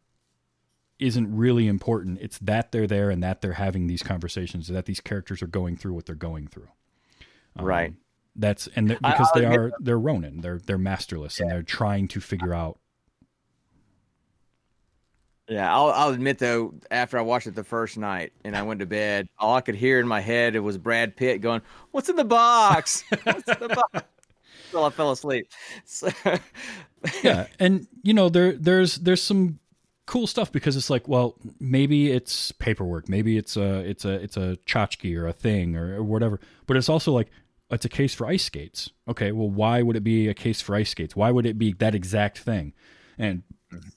isn't 0.98 1.34
really 1.34 1.66
important. 1.66 2.18
It's 2.20 2.38
that 2.38 2.72
they're 2.72 2.86
there 2.86 3.10
and 3.10 3.22
that 3.22 3.40
they're 3.40 3.54
having 3.54 3.86
these 3.88 4.02
conversations, 4.02 4.68
that 4.68 4.86
these 4.86 5.00
characters 5.00 5.42
are 5.42 5.46
going 5.48 5.76
through 5.76 5.94
what 5.94 6.06
they're 6.06 6.14
going 6.14 6.46
through. 6.48 6.68
Um, 7.56 7.64
Right. 7.66 7.94
That's 8.34 8.66
and 8.74 8.88
because 8.88 9.28
I'll 9.34 9.40
they 9.40 9.44
are 9.44 9.72
they're 9.78 9.98
Ronin. 9.98 10.40
They're 10.40 10.58
they're 10.58 10.78
masterless 10.78 11.38
and 11.38 11.50
they're 11.50 11.62
trying 11.62 12.08
to 12.08 12.20
figure 12.20 12.54
out. 12.54 12.78
Yeah, 15.48 15.74
I'll, 15.74 15.90
I'll 15.90 16.10
admit 16.10 16.38
though, 16.38 16.74
after 16.90 17.18
I 17.18 17.22
watched 17.22 17.46
it 17.46 17.54
the 17.54 17.64
first 17.64 17.98
night 17.98 18.32
and 18.44 18.56
I 18.56 18.62
went 18.62 18.80
to 18.80 18.86
bed, 18.86 19.28
all 19.38 19.56
I 19.56 19.60
could 19.60 19.74
hear 19.74 19.98
in 19.98 20.06
my 20.06 20.20
head 20.20 20.58
was 20.60 20.78
Brad 20.78 21.16
Pitt 21.16 21.40
going, 21.40 21.62
"What's 21.90 22.08
in 22.08 22.16
the 22.16 22.24
box? 22.24 23.04
What's 23.24 23.48
in 23.48 23.56
the 23.60 23.68
box?" 23.68 24.06
Until 24.66 24.84
I 24.86 24.90
fell 24.90 25.10
asleep. 25.10 25.48
So, 25.84 26.10
yeah, 27.22 27.48
and 27.58 27.88
you 28.02 28.14
know 28.14 28.28
there 28.28 28.52
there's 28.52 28.96
there's 28.96 29.22
some 29.22 29.58
cool 30.06 30.26
stuff 30.26 30.52
because 30.52 30.76
it's 30.76 30.90
like, 30.90 31.08
well, 31.08 31.36
maybe 31.58 32.12
it's 32.12 32.52
paperwork, 32.52 33.08
maybe 33.08 33.36
it's 33.36 33.56
a 33.56 33.80
it's 33.80 34.04
a 34.04 34.12
it's 34.22 34.36
a 34.36 34.58
tchotchke 34.64 35.16
or 35.16 35.26
a 35.26 35.32
thing 35.32 35.76
or, 35.76 35.96
or 35.96 36.04
whatever, 36.04 36.38
but 36.66 36.76
it's 36.76 36.88
also 36.88 37.12
like 37.12 37.28
it's 37.70 37.84
a 37.84 37.88
case 37.88 38.14
for 38.14 38.26
ice 38.26 38.44
skates. 38.44 38.90
Okay, 39.08 39.32
well, 39.32 39.50
why 39.50 39.82
would 39.82 39.96
it 39.96 40.04
be 40.04 40.28
a 40.28 40.34
case 40.34 40.60
for 40.60 40.76
ice 40.76 40.90
skates? 40.90 41.16
Why 41.16 41.30
would 41.30 41.46
it 41.46 41.58
be 41.58 41.72
that 41.74 41.94
exact 41.94 42.38
thing? 42.38 42.74
And 43.18 43.42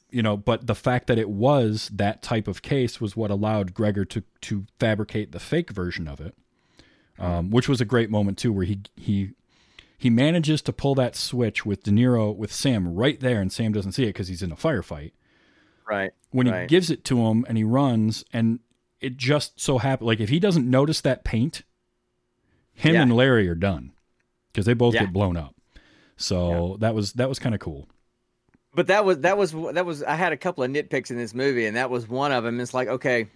you 0.10 0.22
know, 0.24 0.38
but 0.38 0.68
the 0.68 0.76
fact 0.76 1.08
that 1.08 1.18
it 1.18 1.30
was 1.30 1.90
that 1.94 2.22
type 2.22 2.48
of 2.48 2.62
case 2.62 3.02
was 3.02 3.16
what 3.16 3.32
allowed 3.32 3.74
Gregor 3.74 4.06
to 4.06 4.24
to 4.42 4.66
fabricate 4.80 5.32
the 5.32 5.40
fake 5.40 5.72
version 5.72 6.08
of 6.08 6.22
it, 6.22 6.36
um, 7.20 7.50
which 7.50 7.68
was 7.68 7.82
a 7.82 7.86
great 7.86 8.10
moment 8.10 8.38
too, 8.38 8.54
where 8.54 8.66
he 8.66 8.80
he 8.96 9.32
he 9.98 10.10
manages 10.10 10.62
to 10.64 10.74
pull 10.74 10.96
that 10.96 11.16
switch 11.16 11.66
with 11.66 11.84
De 11.84 11.92
Niro 11.92 12.36
with 12.36 12.52
Sam 12.54 12.94
right 12.94 13.20
there, 13.20 13.42
and 13.42 13.52
Sam 13.52 13.72
doesn't 13.74 13.94
see 13.94 14.04
it 14.04 14.08
because 14.08 14.28
he's 14.28 14.44
in 14.44 14.52
a 14.52 14.56
firefight. 14.56 15.12
right. 15.88 16.12
When 16.32 16.48
he 16.48 16.52
right. 16.52 16.68
gives 16.70 16.90
it 16.90 17.04
to 17.06 17.26
him 17.28 17.46
and 17.48 17.58
he 17.58 17.64
runs, 17.64 18.26
and 18.34 18.60
it 19.00 19.16
just 19.18 19.60
so 19.60 19.78
happens, 19.78 20.06
like 20.08 20.20
if 20.20 20.30
he 20.30 20.40
doesn't 20.40 20.70
notice 20.70 21.00
that 21.02 21.24
paint, 21.24 21.64
him 22.74 22.96
Yeah. 22.96 23.04
and 23.04 23.16
Larry 23.16 23.48
are 23.48 23.56
done 23.56 23.94
because 24.52 24.66
they 24.66 24.74
both 24.74 24.94
Yeah. 24.96 25.02
get 25.06 25.14
blown 25.14 25.38
up. 25.38 25.56
So 26.18 26.78
that 26.80 26.94
was 26.96 27.14
that 27.14 27.30
was 27.30 27.40
kind 27.40 27.56
of 27.56 27.62
cool. 27.62 27.88
But 28.76 28.88
that 28.88 29.06
was 29.06 29.20
that 29.22 29.38
was 29.38 29.54
that 29.54 29.86
was 29.86 30.04
I 30.04 30.16
had 30.16 30.34
a 30.34 30.38
couple 30.38 30.64
of 30.64 30.70
nitpicks 30.70 31.10
in 31.10 31.18
this 31.18 31.34
movie, 31.34 31.66
and 31.66 31.78
that 31.78 31.90
was 31.90 32.10
one 32.10 32.34
of 32.34 32.44
them. 32.44 32.60
It's 32.60 32.74
like 32.74 32.90
okay, 32.90 33.30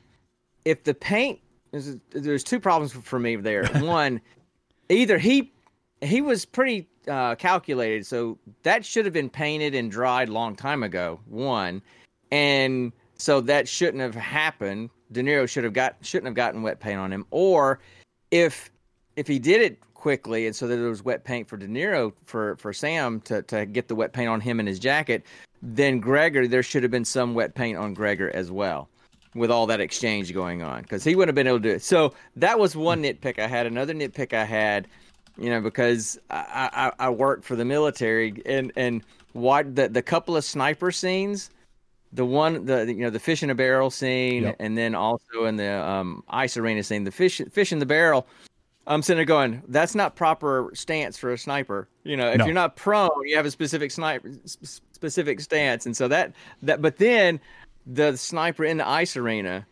if 0.66 0.84
the 0.84 0.94
paint 0.94 1.40
there's, 1.72 1.96
there's 2.12 2.44
two 2.44 2.60
problems 2.60 2.92
for 2.92 3.20
me 3.20 3.36
there. 3.36 3.66
One, 3.76 4.22
either 4.90 5.18
he 5.18 5.54
he 6.02 6.22
was 6.22 6.46
pretty 6.46 6.90
uh, 7.08 7.36
calculated, 7.36 8.06
so 8.06 8.38
that 8.64 8.86
should 8.86 9.06
have 9.06 9.14
been 9.14 9.30
painted 9.30 9.76
and 9.76 9.92
dried 9.92 10.30
long 10.30 10.56
time 10.56 10.84
ago. 10.84 11.20
One, 11.26 11.82
and 12.32 12.92
so 13.16 13.42
that 13.42 13.68
shouldn't 13.68 14.02
have 14.02 14.16
happened. 14.16 14.90
De 15.12 15.22
Niro 15.22 15.48
should 15.48 15.64
have 15.64 15.74
got 15.74 15.96
shouldn't 16.02 16.28
have 16.28 16.36
gotten 16.36 16.64
wet 16.64 16.80
paint 16.80 17.00
on 17.00 17.14
him. 17.14 17.26
Or 17.32 17.80
if 18.32 18.70
if 19.16 19.28
he 19.28 19.40
did 19.40 19.62
it 19.62 19.80
quickly 20.00 20.48
and 20.48 20.56
so 20.56 20.66
that 20.68 20.78
there 20.78 20.90
was 20.90 21.04
wet 21.04 21.24
paint 21.26 21.48
for 21.48 21.58
De 21.58 21.68
Niro 21.68 22.14
for 22.26 22.56
for 22.56 22.72
Sam 22.74 23.20
to 23.22 23.42
to 23.44 23.66
get 23.66 23.88
the 23.90 23.96
wet 23.96 24.14
paint 24.14 24.30
on 24.30 24.40
him 24.42 24.60
and 24.60 24.68
his 24.68 24.80
jacket, 24.80 25.24
then 25.62 26.00
Gregor 26.00 26.48
there 26.48 26.64
should 26.64 26.84
have 26.84 26.92
been 26.92 27.06
some 27.06 27.34
wet 27.34 27.54
paint 27.54 27.78
on 27.78 27.94
Gregor 27.94 28.32
as 28.34 28.50
well. 28.50 28.88
With 29.36 29.52
all 29.52 29.68
that 29.68 29.80
exchange 29.80 30.34
going 30.34 30.64
on, 30.64 30.82
because 30.82 31.04
he 31.04 31.16
wouldn't 31.16 31.30
have 31.30 31.36
been 31.36 31.46
able 31.46 31.60
to 31.60 31.64
do 31.70 31.76
it. 31.76 31.84
So 31.84 32.16
that 32.38 32.58
was 32.58 32.76
one 32.76 33.04
nitpick 33.04 33.38
I 33.38 33.46
had. 33.46 33.68
Another 33.68 33.94
nitpick 33.94 34.34
I 34.34 34.44
had, 34.44 34.88
you 35.38 35.52
know, 35.52 35.62
because 35.62 36.18
I, 36.32 36.92
I, 37.00 37.06
I 37.06 37.10
worked 37.12 37.44
for 37.44 37.56
the 37.56 37.64
military 37.64 38.42
and 38.48 38.72
and 38.76 39.04
what 39.34 39.76
the 39.76 39.88
the 39.88 40.02
couple 40.02 40.36
of 40.36 40.44
sniper 40.44 40.92
scenes, 40.92 41.52
the 42.12 42.26
one 42.26 42.66
the 42.66 42.88
you 42.88 43.02
know 43.04 43.12
the 43.12 43.20
fish 43.20 43.44
in 43.44 43.52
a 43.52 43.56
barrel 43.56 43.92
scene, 43.92 44.44
Yep. 44.44 44.56
and 44.60 44.76
then 44.76 44.96
also 44.96 45.46
in 45.46 45.58
the 45.58 45.74
um, 45.88 46.24
ice 46.30 46.58
arena 46.58 46.82
scene, 46.82 47.04
the 47.04 47.12
fish 47.12 47.40
fish 47.52 47.72
in 47.72 47.78
the 47.78 47.86
barrel. 47.86 48.26
I'm 48.90 49.04
sitting 49.04 49.18
there 49.18 49.26
going, 49.26 49.62
that's 49.68 49.94
not 49.94 50.16
proper 50.16 50.72
stance 50.74 51.16
for 51.18 51.32
a 51.32 51.38
sniper. 51.38 51.88
You 52.04 52.18
know, 52.18 52.32
if 52.32 52.40
No. 52.40 52.46
you're 52.46 52.56
not 52.56 52.76
prone, 52.76 53.12
you 53.24 53.36
have 53.38 53.46
a 53.46 53.52
specific 53.52 53.92
sniper 53.92 54.32
specific 54.46 55.40
stance, 55.40 55.86
and 55.86 55.96
so 55.96 56.08
that 56.08 56.34
that. 56.64 56.82
But 56.82 56.98
then 56.98 57.40
the 57.86 58.18
sniper 58.18 58.66
in 58.66 58.78
the 58.78 58.88
ice 58.88 59.16
arena, 59.16 59.66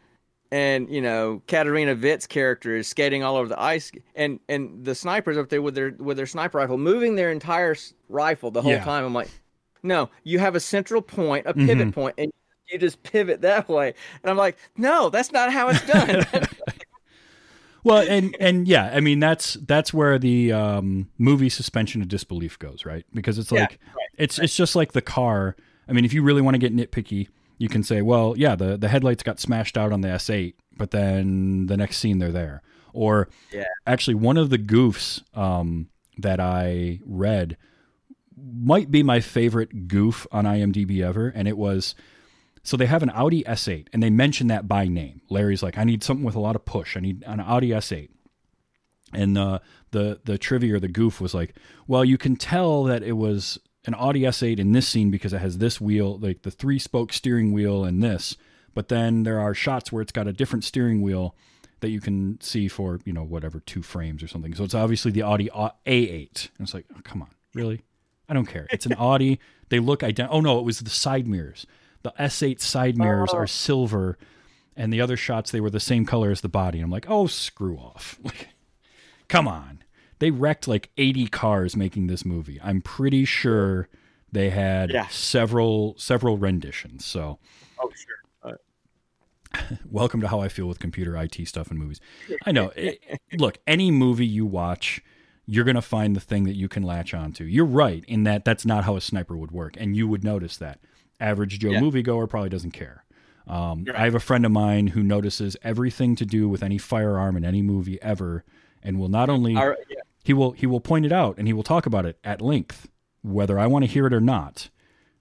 and 0.52 0.88
you 0.90 1.02
know, 1.02 1.42
Katarina 1.48 1.96
Witt's 1.96 2.28
character 2.28 2.76
is 2.76 2.88
skating 2.88 3.24
all 3.24 3.36
over 3.36 3.50
the 3.50 3.60
ice, 3.60 3.92
and 4.16 4.40
and 4.48 4.86
the 4.86 4.94
snipers 4.94 5.36
up 5.36 5.50
there 5.50 5.64
with 5.64 5.74
their 5.74 5.96
with 5.98 6.16
their 6.18 6.28
sniper 6.28 6.60
rifle, 6.60 6.78
moving 6.78 7.16
their 7.16 7.32
entire 7.32 7.76
rifle 8.10 8.52
the 8.52 8.62
whole 8.62 8.72
Yeah. 8.72 8.84
time. 8.84 9.04
I'm 9.04 9.16
like, 9.16 9.30
no, 9.82 10.10
you 10.24 10.38
have 10.38 10.56
a 10.56 10.60
central 10.60 11.02
point, 11.02 11.48
a 11.48 11.56
pivot 11.56 11.78
mm-hmm. 11.78 11.90
point, 11.90 12.16
and 12.20 12.32
you 12.70 12.78
just 12.78 13.02
pivot 13.02 13.42
that 13.42 13.68
way. 13.68 13.96
And 14.22 14.30
I'm 14.30 14.38
like, 14.38 14.58
no, 14.78 15.10
that's 15.10 15.32
not 15.32 15.52
how 15.52 15.70
it's 15.70 15.86
done. 15.88 16.24
Well, 17.88 18.06
and 18.08 18.36
and 18.40 18.68
yeah, 18.68 18.92
I 18.94 19.00
mean 19.00 19.20
that's 19.20 19.54
that's 19.54 19.94
where 19.94 20.20
the 20.20 20.52
um, 20.52 21.10
movie 21.18 21.50
suspension 21.50 22.02
of 22.02 22.10
disbelief 22.10 22.60
goes, 22.60 22.86
right? 22.86 23.06
Because 23.14 23.38
it's 23.38 23.52
Yeah, 23.52 23.62
like 23.62 23.80
it's 24.18 24.38
it's 24.40 24.56
just 24.56 24.76
like 24.76 24.92
the 24.92 25.02
car. 25.02 25.56
I 25.88 25.94
mean, 25.94 26.04
if 26.04 26.12
you 26.14 26.22
really 26.22 26.42
want 26.42 26.56
to 26.56 26.60
get 26.60 26.76
nitpicky, 26.76 27.30
you 27.58 27.70
can 27.70 27.84
say, 27.84 28.02
well, 28.02 28.34
yeah, 28.38 28.56
the 28.56 28.78
the 28.78 28.90
headlights 28.90 29.24
got 29.24 29.40
smashed 29.40 29.78
out 29.78 29.94
on 29.94 30.02
the 30.02 30.10
S8, 30.10 30.56
but 30.76 30.92
then 30.92 31.68
the 31.68 31.78
next 31.78 31.98
scene 31.98 32.20
they're 32.20 32.32
there. 32.32 32.62
Or 32.92 33.30
Yeah. 33.54 33.64
actually, 33.86 34.16
one 34.16 34.36
of 34.38 34.50
the 34.50 34.58
goofs 34.58 35.24
um, 35.38 35.88
that 36.18 36.40
I 36.42 37.00
read 37.06 37.56
might 38.36 38.92
be 38.92 39.02
my 39.02 39.20
favorite 39.22 39.88
goof 39.88 40.28
on 40.32 40.46
IMDb 40.46 41.02
ever, 41.02 41.30
and 41.30 41.48
it 41.48 41.58
was 41.58 41.96
so 42.68 42.76
they 42.76 42.86
have 42.86 43.02
an 43.02 43.12
Audi 43.12 43.46
S8 43.46 43.88
and 43.94 44.04
they 44.04 44.10
mention 44.10 44.48
that 44.48 44.68
by 44.68 44.90
name. 44.90 45.22
Larry's 45.30 45.64
like, 45.64 45.78
I 45.78 45.86
need 45.86 46.04
something 46.04 46.26
with 46.26 46.36
a 46.36 46.42
lot 46.42 46.58
of 46.58 46.66
push. 46.66 46.98
I 46.98 47.00
need 47.00 47.24
an 47.26 47.40
Audi 47.40 47.70
S8. 47.70 48.10
And 49.14 49.38
uh, 49.38 49.60
the 49.92 50.20
the 50.26 50.38
trivia 50.38 50.76
or 50.76 50.80
the 50.82 50.90
goof 50.90 51.22
was 51.22 51.34
like, 51.34 51.56
well, 51.88 52.04
you 52.04 52.18
can 52.18 52.36
tell 52.36 52.84
that 52.84 53.04
it 53.04 53.14
was 53.14 53.58
an 53.86 53.94
Audi 53.94 54.24
S8 54.24 54.60
in 54.60 54.74
this 54.74 54.86
scene 54.86 55.12
because 55.12 55.32
it 55.32 55.40
has 55.40 55.60
this 55.60 55.80
wheel, 55.80 56.20
like 56.20 56.42
the 56.42 56.52
three 56.52 56.78
spoke 56.78 57.14
steering 57.14 57.54
wheel 57.54 57.86
and 57.86 58.04
this. 58.04 58.36
But 58.74 58.90
then 58.90 59.24
there 59.24 59.40
are 59.40 59.54
shots 59.54 59.94
where 59.94 60.02
it's 60.02 60.12
got 60.12 60.28
a 60.28 60.34
different 60.34 60.66
steering 60.66 61.02
wheel 61.02 61.38
that 61.80 61.90
you 61.90 62.02
can 62.02 62.38
see 62.42 62.68
for 62.68 63.00
you 63.06 63.14
know 63.14 63.24
whatever 63.24 63.62
two 63.62 63.82
frames 63.82 64.22
or 64.22 64.28
something. 64.28 64.54
So 64.54 64.66
it's 64.66 64.76
obviously 64.76 65.12
the 65.12 65.24
Audi 65.24 65.48
A- 65.56 65.72
A8. 65.86 66.50
And 66.58 66.66
it's 66.66 66.74
like, 66.74 66.86
oh, 66.94 67.00
come 67.06 67.22
on, 67.22 67.30
really? 67.54 67.84
I 68.28 68.34
don't 68.34 68.46
care. 68.46 68.68
It's 68.72 68.86
an 68.86 68.94
Audi. 69.00 69.40
They 69.70 69.80
look 69.80 70.04
identical. 70.04 70.40
Oh 70.40 70.42
no, 70.42 70.60
it 70.60 70.66
was 70.66 70.80
the 70.80 70.90
side 70.90 71.30
mirrors. 71.30 71.66
The 72.04 72.14
S8 72.20 72.62
side 72.62 72.98
mirrors 72.98 73.32
are 73.34 73.44
oh. 73.44 73.48
silver, 73.48 74.18
and 74.76 74.94
the 74.94 75.02
other 75.02 75.18
shots 75.18 75.52
they 75.52 75.62
were 75.62 75.70
the 75.70 75.80
same 75.80 76.06
color 76.06 76.32
as 76.32 76.42
the 76.42 76.50
body. 76.50 76.80
I'm 76.80 76.90
like, 76.92 77.10
oh, 77.10 77.28
screw 77.28 77.78
off. 77.78 78.20
Like, 78.24 78.50
come 79.28 79.48
on. 79.48 79.84
They 80.20 80.32
wrecked 80.32 80.68
like 80.68 80.90
80 80.98 81.28
cars 81.28 81.76
making 81.76 82.08
this 82.08 82.26
movie. 82.26 82.60
I'm 82.64 82.82
pretty 82.82 83.26
sure 83.26 83.90
they 84.32 84.50
had 84.50 84.90
Yeah. 84.90 85.08
several 85.08 85.96
several 85.98 86.38
renditions. 86.38 87.06
So 87.06 87.40
oh, 87.80 87.92
sure. 87.94 88.18
welcome 89.90 90.22
to 90.22 90.28
how 90.28 90.40
I 90.42 90.48
feel 90.50 90.68
with 90.68 90.80
computer 90.80 91.16
IT 91.18 91.48
stuff 91.48 91.70
and 91.70 91.80
movies. 91.80 92.00
I 92.46 92.52
know. 92.52 92.72
It, 92.76 93.02
look, 93.38 93.58
any 93.66 93.92
movie 93.92 94.26
you 94.26 94.46
watch, 94.46 95.02
you're 95.46 95.64
going 95.64 95.76
to 95.76 95.82
find 95.82 96.16
the 96.16 96.20
thing 96.20 96.44
that 96.44 96.56
you 96.56 96.68
can 96.68 96.84
latch 96.84 97.14
onto. 97.14 97.44
You're 97.44 97.66
right 97.66 98.04
in 98.08 98.24
that 98.24 98.46
that's 98.46 98.66
not 98.66 98.84
how 98.84 98.96
a 98.96 99.02
sniper 99.02 99.38
would 99.38 99.52
work, 99.52 99.76
and 99.78 99.96
you 99.96 100.08
would 100.08 100.24
notice 100.24 100.58
that. 100.58 100.80
Average 101.20 101.60
Joe 101.60 101.72
Yeah. 101.72 101.82
moviegoer 101.82 102.30
probably 102.30 102.50
doesn't 102.50 102.72
care. 102.72 103.04
Um, 103.48 103.86
I 103.96 104.04
have 104.04 104.16
a 104.16 104.20
friend 104.20 104.46
of 104.46 104.52
mine 104.52 104.88
who 104.88 105.02
notices 105.02 105.56
everything 105.64 106.16
to 106.18 106.26
do 106.26 106.50
with 106.50 106.62
any 106.62 106.78
firearm 106.78 107.38
in 107.38 107.46
any 107.46 107.62
movie 107.62 108.02
ever, 108.02 108.44
and 108.84 109.00
will 109.00 109.08
not 109.08 109.30
only 109.30 109.56
right, 109.56 109.78
yeah. 109.90 110.02
he 110.24 110.34
will 110.34 110.52
he 110.52 110.66
will 110.66 110.82
point 110.82 111.06
it 111.06 111.14
out 111.14 111.38
and 111.38 111.48
he 111.48 111.54
will 111.54 111.64
talk 111.64 111.86
about 111.86 112.06
it 112.06 112.20
at 112.24 112.42
length, 112.42 112.90
whether 113.22 113.58
I 113.58 113.68
want 113.68 113.84
to 113.84 113.92
hear 113.92 114.06
it 114.06 114.14
or 114.14 114.20
not, 114.20 114.70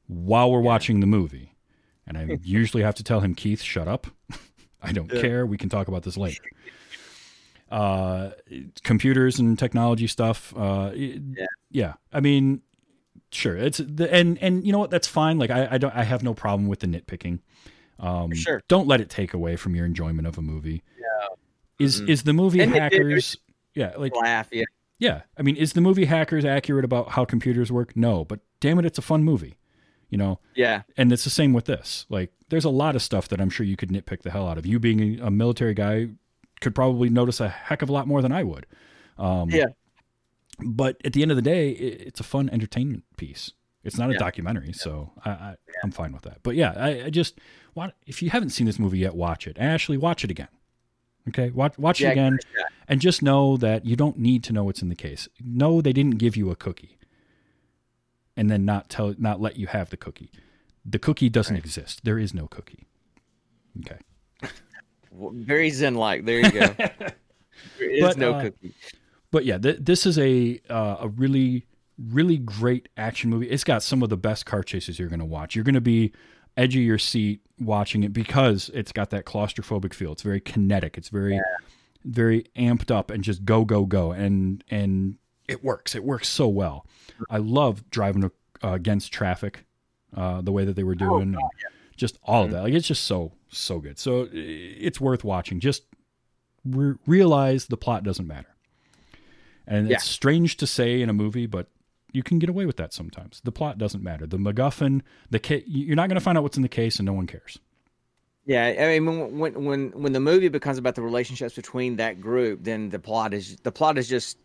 while 0.09 0.51
we're 0.51 0.61
watching 0.61 1.01
the 1.01 1.07
movie. 1.07 1.55
And 2.07 2.19
I 2.19 2.39
usually 2.43 2.83
have 2.83 2.97
to 2.97 3.05
tell 3.05 3.21
him, 3.21 3.35
Keith, 3.35 3.63
shut 3.63 3.87
up. 3.87 4.09
I 4.83 4.93
don't 4.93 5.11
care. 5.11 5.47
We 5.47 5.57
can 5.57 5.69
talk 5.69 5.89
about 5.89 6.03
this 6.03 6.17
later. 6.17 6.43
Uh, 7.71 8.31
computers 8.85 9.39
and 9.39 9.59
technology 9.59 10.07
stuff. 10.07 10.55
Uh, 10.57 10.93
yeah. 10.95 11.47
yeah. 11.71 11.95
I 12.13 12.21
mean, 12.21 12.63
sure. 13.33 13.57
It's 13.57 13.79
the 13.79 14.13
and 14.13 14.39
and 14.43 14.67
you 14.67 14.73
know 14.73 14.79
what? 14.79 14.91
That's 14.91 15.09
fine. 15.09 15.39
Like 15.39 15.51
I, 15.51 15.69
I 15.73 15.79
don't 15.79 15.95
I 15.95 16.05
have 16.05 16.23
no 16.23 16.35
problem 16.35 16.69
with 16.69 16.81
the 16.81 16.87
nitpicking. 16.87 17.41
Um, 17.99 18.35
Sure. 18.35 18.63
Don't 18.69 18.87
let 18.87 19.01
it 19.01 19.09
take 19.09 19.33
away 19.33 19.57
from 19.57 19.75
your 19.75 19.87
enjoyment 19.87 20.27
of 20.27 20.37
a 20.37 20.43
movie. 20.43 20.83
Yeah 20.99 21.29
is 21.79 22.01
is 22.01 22.23
the 22.23 22.33
movie 22.33 22.61
And 22.61 22.75
it 22.75 22.81
hackers? 22.81 23.37
Yeah, 23.75 23.93
like 23.97 24.15
Laugh, 24.15 24.49
yeah. 24.53 24.65
yeah, 24.99 25.23
I 25.37 25.43
mean, 25.43 25.57
is 25.57 25.75
the 25.75 25.83
movie 25.83 26.07
Hackers 26.07 26.47
accurate 26.47 26.85
about 26.85 27.11
how 27.11 27.27
computers 27.27 27.71
work? 27.71 27.95
No, 27.95 28.25
but 28.25 28.41
damn 28.61 28.79
it, 28.79 28.87
it's 28.87 28.97
a 28.97 29.03
fun 29.03 29.23
movie, 29.23 29.59
you 30.09 30.17
know. 30.17 30.41
Yeah. 30.55 30.83
And 30.97 31.13
it's 31.13 31.25
the 31.25 31.31
same 31.31 31.53
with 31.53 31.67
this. 31.67 32.07
Like, 32.09 32.33
there's 32.49 32.65
a 32.65 32.71
lot 32.71 32.97
of 32.97 33.03
stuff 33.03 33.29
that 33.29 33.39
I'm 33.39 33.51
sure 33.51 33.67
you 33.67 33.77
could 33.77 33.91
nitpick 33.91 34.23
the 34.23 34.31
hell 34.31 34.49
out 34.49 34.57
of. 34.57 34.65
You 34.65 34.79
being 34.79 35.21
a 35.21 35.31
military 35.31 35.75
guy 35.75 36.09
could 36.63 36.75
probably 36.75 37.11
notice 37.11 37.39
a 37.39 37.51
heck 37.51 37.83
of 37.83 37.91
a 37.91 37.93
lot 37.93 38.09
more 38.09 38.23
than 38.23 38.33
I 38.33 38.45
would. 38.45 38.65
Um, 39.19 39.51
Yeah. 39.51 39.67
But 40.65 40.97
at 41.05 41.13
the 41.13 41.23
end 41.23 41.31
of 41.31 41.37
the 41.37 41.43
day, 41.43 41.71
i- 41.71 42.03
it's 42.07 42.21
a 42.21 42.25
fun 42.25 42.49
entertainment 42.51 43.05
piece. 43.17 43.53
It's 43.85 43.99
not 43.99 44.11
a 44.11 44.19
documentary, 44.19 44.73
so 44.73 45.13
I, 45.25 45.31
I 45.31 45.57
I'm 45.85 45.93
fine 45.93 46.13
with 46.13 46.23
that. 46.23 46.39
But 46.43 46.57
yeah, 46.57 46.73
I, 46.77 47.05
I 47.05 47.11
just 47.11 47.39
want 47.77 47.95
if 48.07 48.21
you 48.21 48.31
haven't 48.31 48.51
seen 48.51 48.67
this 48.67 48.79
movie 48.81 48.99
yet, 48.99 49.15
watch 49.15 49.47
it. 49.47 49.57
Ashley, 49.61 49.97
watch 49.97 50.25
it 50.25 50.31
again. 50.31 50.49
Okay, 51.29 51.51
watch 51.51 51.79
watch 51.79 52.01
Yeah, 52.01 52.09
it 52.09 52.13
again, 52.13 52.33
give 52.33 52.41
it 52.41 52.57
a 52.57 52.61
shot. 52.63 52.73
and 52.89 53.01
just 53.01 53.23
know 53.23 53.57
that 53.59 53.85
you 53.85 53.95
don't 53.95 54.19
need 54.19 54.43
to 54.45 54.53
know 54.53 54.65
what's 54.65 54.83
in 54.83 54.89
the 54.89 54.97
case. 54.97 55.29
Know 55.41 55.81
they 55.81 55.93
didn't 55.93 56.17
give 56.19 56.37
you 56.37 56.51
a 56.51 56.57
cookie, 56.57 56.99
and 58.37 58.51
then 58.51 58.65
not 58.65 58.89
tell 58.89 59.15
not 59.19 59.41
let 59.41 59.57
you 59.57 59.69
have 59.69 59.91
the 59.91 59.97
cookie. 59.97 60.31
The 60.85 60.99
cookie 60.99 61.29
doesn't 61.29 61.55
exist. 61.57 62.01
There 62.05 62.19
is 62.19 62.35
no 62.35 62.49
cookie. 62.49 62.87
Okay. 63.81 63.99
Very 65.13 65.71
zen 65.71 65.95
like. 65.95 66.25
There 66.25 66.41
you 66.41 66.51
go. 66.51 66.67
there 67.79 67.91
is 67.91 68.01
But, 68.03 68.17
no 68.19 68.33
uh, 68.35 68.43
cookie. 68.43 68.75
But 69.31 69.45
yeah, 69.45 69.59
th- 69.59 69.79
this 69.81 70.07
is 70.07 70.19
a 70.19 70.61
uh, 70.69 70.97
a 71.01 71.09
really 71.09 71.67
really 71.99 72.37
great 72.37 72.89
action 72.97 73.31
movie. 73.31 73.49
It's 73.49 73.65
got 73.65 73.83
some 73.83 74.03
of 74.03 74.11
the 74.11 74.17
best 74.17 74.45
car 74.47 74.63
chases 74.63 74.99
you're 74.99 75.09
going 75.09 75.21
to 75.21 75.25
watch. 75.25 75.55
You're 75.55 75.65
going 75.65 75.75
to 75.75 75.81
be 75.81 76.13
edge 76.57 76.77
of 76.77 76.83
your 76.83 76.99
seat 76.99 77.41
watching 77.59 78.03
it 78.03 78.13
because 78.13 78.71
it's 78.75 78.93
got 78.93 79.11
that 79.11 79.25
claustrophobic 79.25 79.95
feel. 79.95 80.13
It's 80.13 80.23
very 80.23 80.41
kinetic. 80.41 80.99
It's 80.99 81.09
very 81.09 81.41
very 82.05 82.45
amped 82.57 82.95
up 82.95 83.11
and 83.11 83.25
just 83.25 83.45
go 83.45 83.65
go 83.65 83.85
go 83.85 84.13
and 84.13 84.63
and 84.71 85.17
it 85.49 85.63
works. 85.65 85.95
It 85.95 86.05
works 86.05 86.29
so 86.29 86.49
well. 86.49 86.87
I 87.31 87.39
love 87.39 87.89
driving 87.91 88.25
uh, 88.25 88.31
against 88.63 89.13
traffic, 89.13 89.65
uh, 90.17 90.41
the 90.41 90.53
way 90.53 90.65
that 90.65 90.77
they 90.77 90.83
were 90.85 90.95
doing, 90.95 91.35
and 91.35 91.39
just 91.97 92.19
all 92.23 92.45
of 92.45 92.51
that. 92.51 92.63
Like 92.63 92.75
it's 92.75 92.87
just 92.87 93.05
so 93.05 93.33
so 93.49 93.79
good. 93.79 93.99
So 93.99 94.29
it's 94.33 95.01
worth 95.01 95.25
watching. 95.25 95.61
Just 95.61 95.85
re- 96.65 96.97
realize 97.07 97.67
the 97.67 97.77
plot 97.77 98.05
doesn't 98.05 98.27
matter. 98.27 98.56
And 99.67 99.89
Yeah. 99.89 99.97
it's 99.97 100.05
strange 100.09 100.57
to 100.59 100.67
say 100.67 101.01
in 101.03 101.09
a 101.09 101.13
movie, 101.13 101.47
but 101.47 101.69
you 102.13 102.23
can 102.23 102.39
get 102.39 102.49
away 102.49 102.67
with 102.67 102.77
that 102.77 102.93
sometimes. 102.93 103.41
The 103.45 103.53
plot 103.53 103.79
doesn't 103.79 104.03
matter. 104.03 104.27
The 104.27 104.39
MacGuffin, 104.39 105.03
the 105.31 105.39
ca- 105.39 105.65
you're 105.67 105.97
not 105.97 106.09
going 106.09 106.15
to 106.17 106.21
find 106.21 106.39
out 106.39 106.43
what's 106.45 106.57
in 106.57 106.63
the 106.63 106.69
case, 106.69 106.99
and 106.99 107.07
no 107.07 107.13
one 107.13 107.27
cares. 107.27 107.59
Yeah, 108.47 108.65
I 108.79 108.99
mean, 109.01 109.39
when 109.39 109.65
when 109.65 109.91
when 109.91 110.13
the 110.13 110.21
movie 110.21 110.49
becomes 110.49 110.79
about 110.79 110.95
the 110.95 111.03
relationships 111.03 111.55
between 111.57 111.97
that 111.97 112.21
group, 112.21 112.63
then 112.63 112.91
the 112.91 112.99
plot 113.01 113.35
is 113.35 113.57
the 113.65 113.73
plot 113.73 113.99
is 113.99 114.09
just 114.09 114.39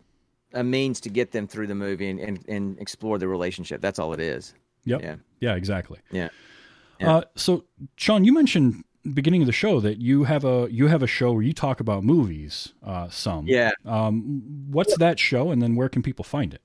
a 0.53 0.63
means 0.63 0.99
to 1.01 1.09
get 1.09 1.31
them 1.31 1.47
through 1.47 1.67
the 1.67 1.75
movie 1.75 2.09
and 2.09 2.19
and, 2.19 2.43
and 2.49 2.79
explore 2.79 3.19
the 3.19 3.27
relationship. 3.27 3.79
That's 3.79 3.99
all 3.99 4.11
it 4.13 4.19
is. 4.19 4.55
Yep. 4.85 5.01
Yeah. 5.03 5.15
Yeah. 5.39 5.53
Exactly. 5.55 5.99
Yeah. 6.11 6.29
Yeah. 6.99 7.17
Uh, 7.17 7.21
so, 7.35 7.65
Sean, 7.95 8.23
you 8.25 8.33
mentioned 8.33 8.83
beginning 9.13 9.41
of 9.41 9.47
the 9.47 9.53
show 9.53 9.79
that 9.79 9.99
you 9.99 10.23
have 10.25 10.45
a 10.45 10.67
you 10.69 10.87
have 10.87 11.03
a 11.03 11.07
show 11.07 11.31
where 11.33 11.41
you 11.41 11.53
talk 11.53 11.79
about 11.79 12.03
movies. 12.03 12.73
Uh, 12.85 13.09
some. 13.09 13.47
Yeah. 13.47 13.71
Um, 13.85 14.41
what's 14.69 14.97
that 14.97 15.19
show, 15.19 15.51
and 15.51 15.61
then 15.61 15.75
where 15.75 15.89
can 15.89 16.01
people 16.01 16.23
find 16.23 16.53
it? 16.53 16.61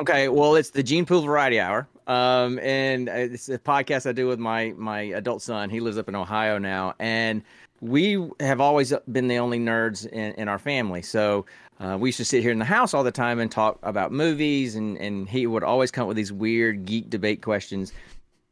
Okay, 0.00 0.28
well, 0.28 0.54
it's 0.54 0.70
the 0.70 0.82
Gene 0.82 1.04
Pool 1.04 1.22
Variety 1.22 1.60
Hour, 1.60 1.86
um, 2.06 2.58
and 2.60 3.08
uh, 3.08 3.12
it's 3.12 3.48
a 3.48 3.58
podcast 3.58 4.08
I 4.08 4.12
do 4.12 4.26
with 4.26 4.38
my 4.38 4.72
my 4.76 5.00
adult 5.00 5.42
son. 5.42 5.68
He 5.68 5.80
lives 5.80 5.98
up 5.98 6.08
in 6.08 6.14
Ohio 6.14 6.58
now, 6.58 6.94
and 6.98 7.42
we 7.80 8.30
have 8.40 8.60
always 8.60 8.92
been 9.10 9.28
the 9.28 9.38
only 9.38 9.58
nerds 9.58 10.06
in, 10.06 10.32
in 10.34 10.48
our 10.48 10.58
family. 10.58 11.02
So 11.02 11.44
uh, 11.80 11.96
we 11.98 12.08
used 12.08 12.18
to 12.18 12.24
sit 12.24 12.42
here 12.42 12.52
in 12.52 12.58
the 12.58 12.64
house 12.64 12.94
all 12.94 13.02
the 13.02 13.10
time 13.10 13.40
and 13.40 13.50
talk 13.50 13.78
about 13.82 14.12
movies, 14.12 14.76
and 14.76 14.96
and 14.98 15.28
he 15.28 15.46
would 15.46 15.64
always 15.64 15.90
come 15.90 16.02
up 16.02 16.08
with 16.08 16.16
these 16.16 16.32
weird 16.32 16.86
geek 16.86 17.10
debate 17.10 17.42
questions. 17.42 17.92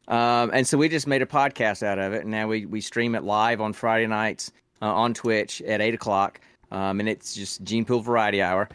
Um, 0.09 0.49
and 0.53 0.67
so 0.67 0.77
we 0.77 0.89
just 0.89 1.07
made 1.07 1.21
a 1.21 1.27
podcast 1.27 1.83
out 1.83 1.99
of 1.99 2.13
it, 2.13 2.23
and 2.23 2.31
now 2.31 2.47
we 2.47 2.65
we 2.65 2.81
stream 2.81 3.15
it 3.15 3.23
live 3.23 3.61
on 3.61 3.73
Friday 3.73 4.07
nights 4.07 4.51
uh, 4.81 4.93
on 4.93 5.13
Twitch 5.13 5.61
at 5.61 5.81
eight 5.81 5.93
o'clock, 5.93 6.41
um, 6.71 6.99
and 6.99 7.07
it's 7.07 7.35
just 7.35 7.63
Gene 7.63 7.85
Pool 7.85 8.01
Variety 8.01 8.41
Hour. 8.41 8.69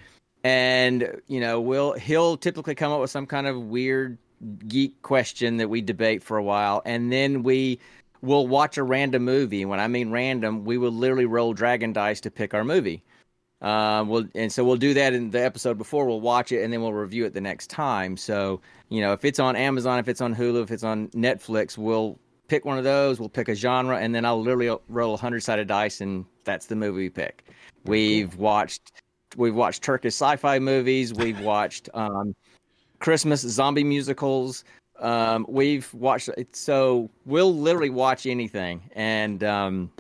And 0.44 1.20
you 1.26 1.40
know 1.40 1.60
we'll 1.60 1.94
he'll 1.94 2.36
typically 2.36 2.74
come 2.74 2.92
up 2.92 3.00
with 3.00 3.10
some 3.10 3.26
kind 3.26 3.46
of 3.46 3.60
weird 3.60 4.18
geek 4.68 5.00
question 5.02 5.56
that 5.58 5.68
we 5.68 5.80
debate 5.80 6.22
for 6.22 6.36
a 6.36 6.42
while. 6.42 6.82
And 6.84 7.10
then 7.10 7.42
we 7.42 7.80
will 8.22 8.46
watch 8.46 8.78
a 8.78 8.82
random 8.82 9.24
movie. 9.24 9.62
And 9.62 9.70
when 9.70 9.80
i 9.80 9.88
mean 9.88 10.10
random 10.10 10.64
we 10.64 10.78
will 10.78 10.92
literally 10.92 11.26
roll 11.26 11.52
dragon 11.52 11.92
dice 11.92 12.20
to 12.22 12.30
pick 12.30 12.54
our 12.54 12.64
movie. 12.64 13.02
Uh, 13.62 14.04
we'll, 14.06 14.26
and 14.34 14.52
so 14.52 14.62
we'll 14.62 14.76
do 14.76 14.92
that 14.92 15.14
in 15.14 15.30
the 15.30 15.42
episode 15.42 15.78
before. 15.78 16.04
We'll 16.04 16.20
watch 16.20 16.52
it 16.52 16.62
and 16.62 16.72
then 16.72 16.82
we'll 16.82 16.92
review 16.92 17.24
it 17.24 17.32
the 17.32 17.40
next 17.40 17.70
time. 17.70 18.16
So 18.16 18.60
you 18.88 19.00
know 19.00 19.12
if 19.12 19.24
it's 19.24 19.38
on 19.38 19.56
amazon 19.56 19.98
if 19.98 20.08
it's 20.08 20.20
on 20.20 20.34
hulu 20.34 20.62
if 20.62 20.70
it's 20.70 20.84
on 20.84 21.08
netflix 21.08 21.78
we'll 21.78 22.18
pick 22.48 22.64
one 22.64 22.76
of 22.76 22.84
those 22.84 23.18
we'll 23.18 23.28
pick 23.28 23.48
a 23.48 23.54
genre 23.54 23.98
and 23.98 24.14
then 24.14 24.24
i'll 24.24 24.40
literally 24.40 24.76
roll 24.88 25.14
a 25.14 25.16
hundred 25.16 25.40
sided 25.40 25.68
dice 25.68 26.00
and 26.00 26.24
that's 26.44 26.66
the 26.66 26.76
movie 26.76 27.02
we 27.04 27.10
pick 27.10 27.44
we've 27.84 28.36
watched 28.36 28.92
we've 29.36 29.54
watched 29.54 29.82
Turkish 29.82 30.14
sci-fi 30.14 30.58
movies. 30.58 31.12
We've 31.12 31.40
watched 31.44 31.88
um, 31.94 32.34
Christmas 32.98 33.40
zombie 33.42 33.84
musicals. 33.84 34.64
Um, 35.00 35.44
we've 35.48 35.92
watched 35.92 36.30
so 36.52 37.10
we'll 37.24 37.54
literally 37.54 37.90
watch 37.90 38.26
anything, 38.26 38.90
and 38.94 39.42
um, 39.42 39.90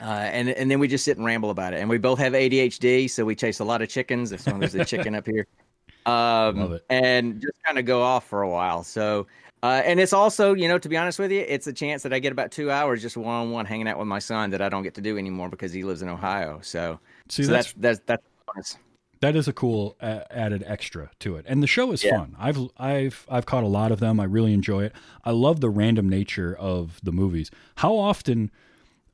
uh, 0.00 0.04
and 0.04 0.48
and 0.50 0.70
then 0.70 0.78
we 0.78 0.86
just 0.86 1.04
sit 1.04 1.16
and 1.16 1.26
ramble 1.26 1.50
about 1.50 1.74
it. 1.74 1.80
And 1.80 1.90
we 1.90 1.98
both 1.98 2.20
have 2.20 2.32
ADHD, 2.32 3.10
so 3.10 3.24
we 3.24 3.34
chase 3.34 3.58
a 3.58 3.64
lot 3.64 3.82
of 3.82 3.88
chickens. 3.88 4.30
If 4.30 4.40
someone 4.40 4.60
there's 4.60 4.74
a 4.76 4.84
chicken 4.84 5.16
up 5.16 5.26
here, 5.26 5.46
um, 6.06 6.78
and 6.90 7.40
just 7.40 7.54
kind 7.64 7.78
of 7.78 7.84
go 7.84 8.02
off 8.02 8.26
for 8.26 8.42
a 8.42 8.48
while. 8.48 8.82
So. 8.84 9.26
Uh, 9.64 9.80
and 9.84 10.00
it's 10.00 10.12
also, 10.12 10.54
you 10.54 10.66
know, 10.66 10.76
to 10.76 10.88
be 10.88 10.96
honest 10.96 11.20
with 11.20 11.30
you, 11.30 11.38
it's 11.46 11.68
a 11.68 11.72
chance 11.72 12.02
that 12.02 12.12
I 12.12 12.18
get 12.18 12.32
about 12.32 12.50
two 12.50 12.68
hours 12.68 13.00
just 13.00 13.16
one 13.16 13.28
on 13.32 13.52
one 13.52 13.64
hanging 13.64 13.86
out 13.86 13.96
with 13.96 14.08
my 14.08 14.18
son 14.18 14.50
that 14.50 14.60
I 14.60 14.68
don't 14.68 14.82
get 14.82 14.94
to 14.94 15.00
do 15.00 15.16
anymore 15.16 15.48
because 15.48 15.72
he 15.72 15.84
lives 15.84 16.02
in 16.02 16.08
Ohio. 16.08 16.58
So, 16.64 16.98
See, 17.28 17.44
so 17.44 17.52
that's 17.52 17.72
that's 17.74 18.00
that's 18.04 18.22
that's 18.56 18.76
that 19.20 19.36
is 19.36 19.46
a 19.46 19.52
cool 19.52 19.94
uh, 20.00 20.22
added 20.32 20.64
extra 20.66 21.10
to 21.20 21.36
it 21.36 21.44
and 21.48 21.62
the 21.62 21.68
show 21.68 21.92
is 21.92 22.02
Yeah. 22.02 22.18
fun 22.18 22.34
i've 22.40 22.58
i've 22.76 23.24
i've 23.30 23.46
caught 23.46 23.62
a 23.62 23.68
lot 23.68 23.92
of 23.92 24.00
them 24.00 24.18
i 24.18 24.24
really 24.24 24.52
enjoy 24.52 24.82
it 24.82 24.92
i 25.24 25.30
love 25.30 25.60
the 25.60 25.70
random 25.70 26.08
nature 26.08 26.56
of 26.58 26.98
the 27.04 27.12
movies 27.12 27.48
how 27.76 27.96
often 27.96 28.50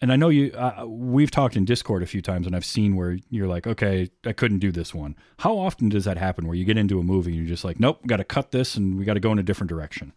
and 0.01 0.13
i 0.13 0.17
know 0.17 0.29
you 0.29 0.53
uh, 0.53 0.85
we've 0.87 1.31
talked 1.31 1.57
in 1.57 1.65
discord 1.65 2.03
a 2.03 2.07
few 2.07 2.23
times 2.23 2.47
and 2.47 2.55
i've 2.57 2.65
seen 2.65 2.97
where 2.97 3.19
you're 3.31 3.49
like 3.49 3.67
okay 3.67 4.11
i 4.25 4.33
couldn't 4.33 4.59
do 4.59 4.71
this 4.71 4.95
one 4.95 5.17
how 5.39 5.57
often 5.57 5.89
does 5.89 6.05
that 6.05 6.17
happen 6.17 6.47
where 6.47 6.57
you 6.57 6.65
get 6.65 6.77
into 6.77 6.99
a 6.99 7.03
movie 7.03 7.31
and 7.31 7.39
you're 7.41 7.49
just 7.49 7.65
like 7.65 7.79
nope 7.81 8.05
got 8.07 8.19
to 8.19 8.25
cut 8.25 8.51
this 8.51 8.77
and 8.77 8.99
we 8.99 9.05
got 9.05 9.15
to 9.15 9.21
go 9.21 9.33
in 9.33 9.39
a 9.39 9.43
different 9.43 9.69
direction 9.69 10.13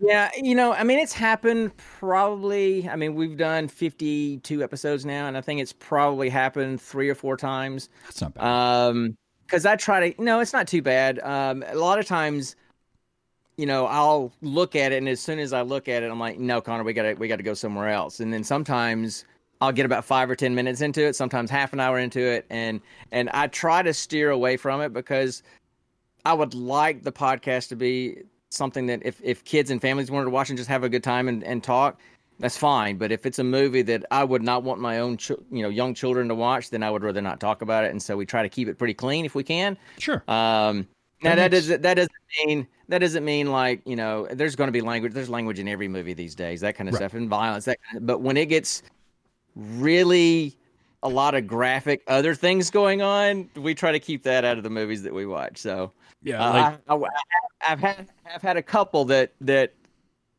Yeah, 0.00 0.30
you 0.36 0.54
know, 0.54 0.72
I 0.72 0.84
mean, 0.84 1.00
it's 1.00 1.12
happened 1.12 1.76
probably. 1.76 2.88
I 2.88 2.94
mean, 2.94 3.16
we've 3.16 3.36
done 3.36 3.66
52 3.66 4.62
episodes 4.62 5.04
now, 5.04 5.26
and 5.26 5.36
I 5.36 5.40
think 5.40 5.60
it's 5.60 5.72
probably 5.72 6.28
happened 6.28 6.80
three 6.80 7.08
or 7.08 7.16
four 7.16 7.36
times. 7.36 7.88
that's 8.04 8.20
not 8.20 8.34
bad 8.34 8.44
Um, 8.46 9.16
because 9.44 9.66
I 9.66 9.74
try 9.74 10.10
to, 10.10 10.22
no, 10.22 10.38
it's 10.38 10.52
not 10.52 10.68
too 10.68 10.82
bad. 10.82 11.18
Um, 11.20 11.64
a 11.66 11.74
lot 11.74 11.98
of 11.98 12.06
times, 12.06 12.54
you 13.58 13.66
know, 13.66 13.86
I'll 13.86 14.32
look 14.40 14.74
at 14.76 14.92
it, 14.92 14.96
and 14.96 15.08
as 15.08 15.20
soon 15.20 15.38
as 15.38 15.52
I 15.52 15.62
look 15.62 15.88
at 15.88 16.02
it, 16.02 16.10
I'm 16.10 16.20
like, 16.20 16.38
no, 16.38 16.60
Connor, 16.60 16.84
we 16.84 16.94
gotta, 16.94 17.14
we 17.18 17.28
gotta 17.28 17.42
go 17.42 17.54
somewhere 17.54 17.88
else. 17.90 18.20
And 18.20 18.32
then 18.32 18.44
sometimes 18.44 19.24
I'll 19.60 19.72
get 19.72 19.84
about 19.84 20.04
five 20.04 20.30
or 20.30 20.36
ten 20.36 20.54
minutes 20.54 20.80
into 20.80 21.04
it, 21.04 21.16
sometimes 21.16 21.50
half 21.50 21.72
an 21.72 21.80
hour 21.80 21.98
into 21.98 22.20
it, 22.20 22.46
and 22.48 22.80
and 23.12 23.28
I 23.30 23.48
try 23.48 23.82
to 23.82 23.92
steer 23.92 24.30
away 24.30 24.56
from 24.56 24.80
it 24.80 24.92
because 24.92 25.42
I 26.24 26.32
would 26.32 26.54
like 26.54 27.02
the 27.02 27.12
podcast 27.12 27.68
to 27.70 27.76
be 27.76 28.22
something 28.50 28.86
that 28.86 29.02
if, 29.04 29.20
if 29.22 29.44
kids 29.44 29.70
and 29.70 29.80
families 29.80 30.10
wanted 30.10 30.26
to 30.26 30.30
watch 30.30 30.48
and 30.50 30.56
just 30.56 30.70
have 30.70 30.84
a 30.84 30.88
good 30.88 31.02
time 31.02 31.28
and, 31.28 31.44
and 31.44 31.62
talk, 31.62 32.00
that's 32.38 32.56
fine. 32.56 32.96
But 32.96 33.12
if 33.12 33.26
it's 33.26 33.38
a 33.38 33.44
movie 33.44 33.82
that 33.82 34.06
I 34.10 34.24
would 34.24 34.42
not 34.42 34.62
want 34.62 34.80
my 34.80 35.00
own, 35.00 35.16
ch- 35.16 35.32
you 35.50 35.62
know, 35.62 35.68
young 35.68 35.94
children 35.94 36.28
to 36.28 36.34
watch, 36.34 36.70
then 36.70 36.82
I 36.82 36.90
would 36.90 37.02
rather 37.02 37.20
not 37.20 37.40
talk 37.40 37.62
about 37.62 37.84
it. 37.84 37.90
And 37.90 38.02
so 38.02 38.16
we 38.16 38.24
try 38.24 38.42
to 38.42 38.48
keep 38.48 38.68
it 38.68 38.78
pretty 38.78 38.94
clean 38.94 39.24
if 39.24 39.34
we 39.34 39.42
can. 39.42 39.76
sure 39.98 40.22
Um, 40.28 40.86
now 41.22 41.34
That 41.34 41.50
doesn't 41.50 41.82
that 41.82 41.94
doesn't 41.94 42.12
mean 42.44 42.66
that 42.88 42.98
doesn't 42.98 43.24
mean 43.24 43.50
like 43.50 43.82
you 43.84 43.96
know 43.96 44.26
there's 44.30 44.56
going 44.56 44.68
to 44.68 44.72
be 44.72 44.80
language. 44.80 45.12
There's 45.12 45.28
language 45.30 45.58
in 45.58 45.68
every 45.68 45.88
movie 45.88 46.14
these 46.14 46.34
days, 46.34 46.60
that 46.60 46.74
kind 46.76 46.88
of 46.88 46.94
Right. 46.94 47.00
stuff, 47.00 47.14
and 47.14 47.28
violence. 47.28 47.64
That 47.64 47.78
kind 47.82 47.98
of, 47.98 48.06
but 48.06 48.20
when 48.20 48.36
it 48.36 48.46
gets 48.46 48.82
really 49.56 50.56
a 51.02 51.08
lot 51.08 51.34
of 51.34 51.46
graphic 51.46 52.02
other 52.06 52.34
things 52.34 52.70
going 52.70 53.02
on, 53.02 53.48
we 53.56 53.74
try 53.74 53.92
to 53.92 54.00
keep 54.00 54.22
that 54.24 54.44
out 54.44 54.56
of 54.56 54.64
the 54.64 54.70
movies 54.70 55.02
that 55.02 55.14
we 55.14 55.26
watch. 55.26 55.58
So 55.58 55.92
yeah 56.22 56.42
uh, 56.42 56.52
like 56.52 56.78
I, 56.88 57.72
I've 57.72 57.80
had 57.80 58.08
I've 58.32 58.42
had 58.42 58.56
a 58.56 58.62
couple 58.62 59.04
that 59.06 59.32
that 59.40 59.74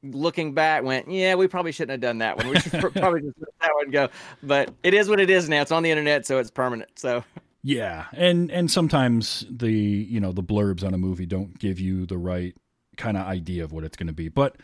looking 0.04 0.54
back 0.54 0.84
went, 0.84 1.10
yeah, 1.12 1.36
we 1.36 1.48
probably 1.48 1.72
shouldn't 1.72 1.92
have 1.92 2.00
done 2.02 2.20
that 2.20 2.38
one. 2.38 2.48
We 2.48 2.60
should 2.60 2.72
probably 2.96 3.22
just 3.22 3.36
let 3.40 3.50
that 3.62 3.72
one 3.74 3.92
go. 3.92 4.10
But 4.44 4.74
it 4.84 4.94
is 4.94 5.10
what 5.10 5.20
it 5.20 5.30
is 5.30 5.50
now. 5.50 5.62
It's 5.62 5.72
on 5.72 5.84
the 5.84 5.92
internet, 5.92 6.26
so 6.26 6.38
it's 6.40 6.52
permanent. 6.52 6.90
So 6.98 7.24
Yeah, 7.62 8.06
and 8.14 8.50
and 8.52 8.72
sometimes 8.72 9.46
the 9.50 9.72
you 9.72 10.20
know 10.20 10.32
the 10.32 10.44
blurbs 10.44 10.84
on 10.84 10.94
a 10.94 10.98
movie 10.98 11.26
don't 11.26 11.58
give 11.60 11.80
you 11.80 12.06
the 12.06 12.18
right 12.18 12.56
kind 12.98 13.18
of 13.18 13.26
idea 13.28 13.64
of 13.64 13.72
what 13.74 13.84
it's 13.84 13.98
going 13.98 14.08
to 14.08 14.14
be, 14.14 14.30
but 14.30 14.56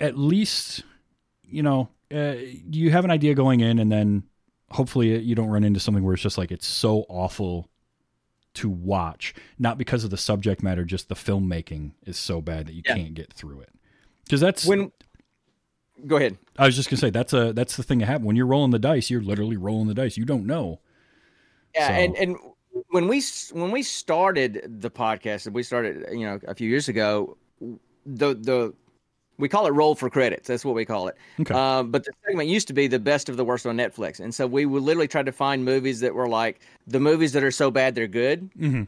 at 0.00 0.16
least 0.16 0.82
you 1.42 1.62
know 1.62 1.88
uh, 2.14 2.34
you 2.70 2.90
have 2.90 3.04
an 3.04 3.10
idea 3.10 3.34
going 3.34 3.60
in, 3.60 3.78
and 3.78 3.92
then 3.92 4.22
hopefully 4.70 5.18
you 5.18 5.34
don't 5.34 5.48
run 5.50 5.62
into 5.64 5.78
something 5.80 6.02
where 6.04 6.14
it's 6.14 6.22
just 6.22 6.38
like 6.38 6.50
it's 6.50 6.66
so 6.66 7.04
awful 7.08 7.68
to 8.54 8.70
watch, 8.70 9.34
not 9.58 9.76
because 9.76 10.02
of 10.02 10.08
the 10.10 10.16
subject 10.16 10.62
matter, 10.62 10.84
just 10.84 11.10
the 11.10 11.14
filmmaking 11.14 11.92
is 12.06 12.16
so 12.16 12.40
bad 12.40 12.66
that 12.66 12.72
you 12.72 12.80
Yeah. 12.86 12.94
can't 12.96 13.12
get 13.14 13.30
through 13.32 13.60
it. 13.60 13.68
Because 14.24 14.40
that's 14.40 14.64
when 14.64 14.90
go 16.06 16.16
ahead. 16.16 16.38
I 16.58 16.64
was 16.64 16.74
just 16.76 16.88
gonna 16.88 16.98
say 17.00 17.10
that's 17.10 17.34
a 17.34 17.52
that's 17.52 17.76
the 17.76 17.82
thing 17.82 17.98
that 17.98 18.06
happens 18.06 18.26
when 18.26 18.36
you're 18.36 18.46
rolling 18.46 18.70
the 18.70 18.78
dice. 18.78 19.10
You're 19.10 19.20
literally 19.20 19.58
rolling 19.58 19.88
the 19.88 19.94
dice. 19.94 20.16
You 20.16 20.24
don't 20.24 20.46
know. 20.46 20.80
Yeah, 21.76 21.88
So- 21.88 21.92
and 21.94 22.16
and 22.16 22.36
when 22.88 23.08
we 23.08 23.22
when 23.52 23.70
we 23.70 23.82
started 23.82 24.80
the 24.80 24.90
podcast, 24.90 25.46
and 25.46 25.54
we 25.54 25.62
started 25.62 26.06
you 26.10 26.26
know 26.26 26.40
a 26.48 26.54
few 26.54 26.68
years 26.68 26.88
ago, 26.88 27.36
the 28.04 28.34
the 28.34 28.74
we 29.38 29.48
call 29.48 29.66
it 29.66 29.70
roll 29.70 29.94
for 29.94 30.08
credits. 30.08 30.48
That's 30.48 30.64
what 30.64 30.74
we 30.74 30.84
call 30.84 31.08
it. 31.08 31.16
Okay. 31.40 31.52
Um, 31.54 31.90
but 31.90 32.04
the 32.04 32.12
segment 32.26 32.48
used 32.48 32.68
to 32.68 32.72
be 32.72 32.86
the 32.86 32.98
best 32.98 33.28
of 33.28 33.36
the 33.36 33.44
worst 33.44 33.66
on 33.66 33.76
Netflix, 33.76 34.20
and 34.20 34.34
so 34.34 34.46
we 34.46 34.66
would 34.66 34.82
literally 34.82 35.08
try 35.08 35.22
to 35.22 35.32
find 35.32 35.64
movies 35.64 36.00
that 36.00 36.14
were 36.14 36.28
like 36.28 36.60
the 36.86 37.00
movies 37.00 37.32
that 37.32 37.44
are 37.44 37.50
so 37.50 37.70
bad 37.70 37.94
they're 37.94 38.06
good. 38.06 38.50
Mm-hmm. 38.58 38.84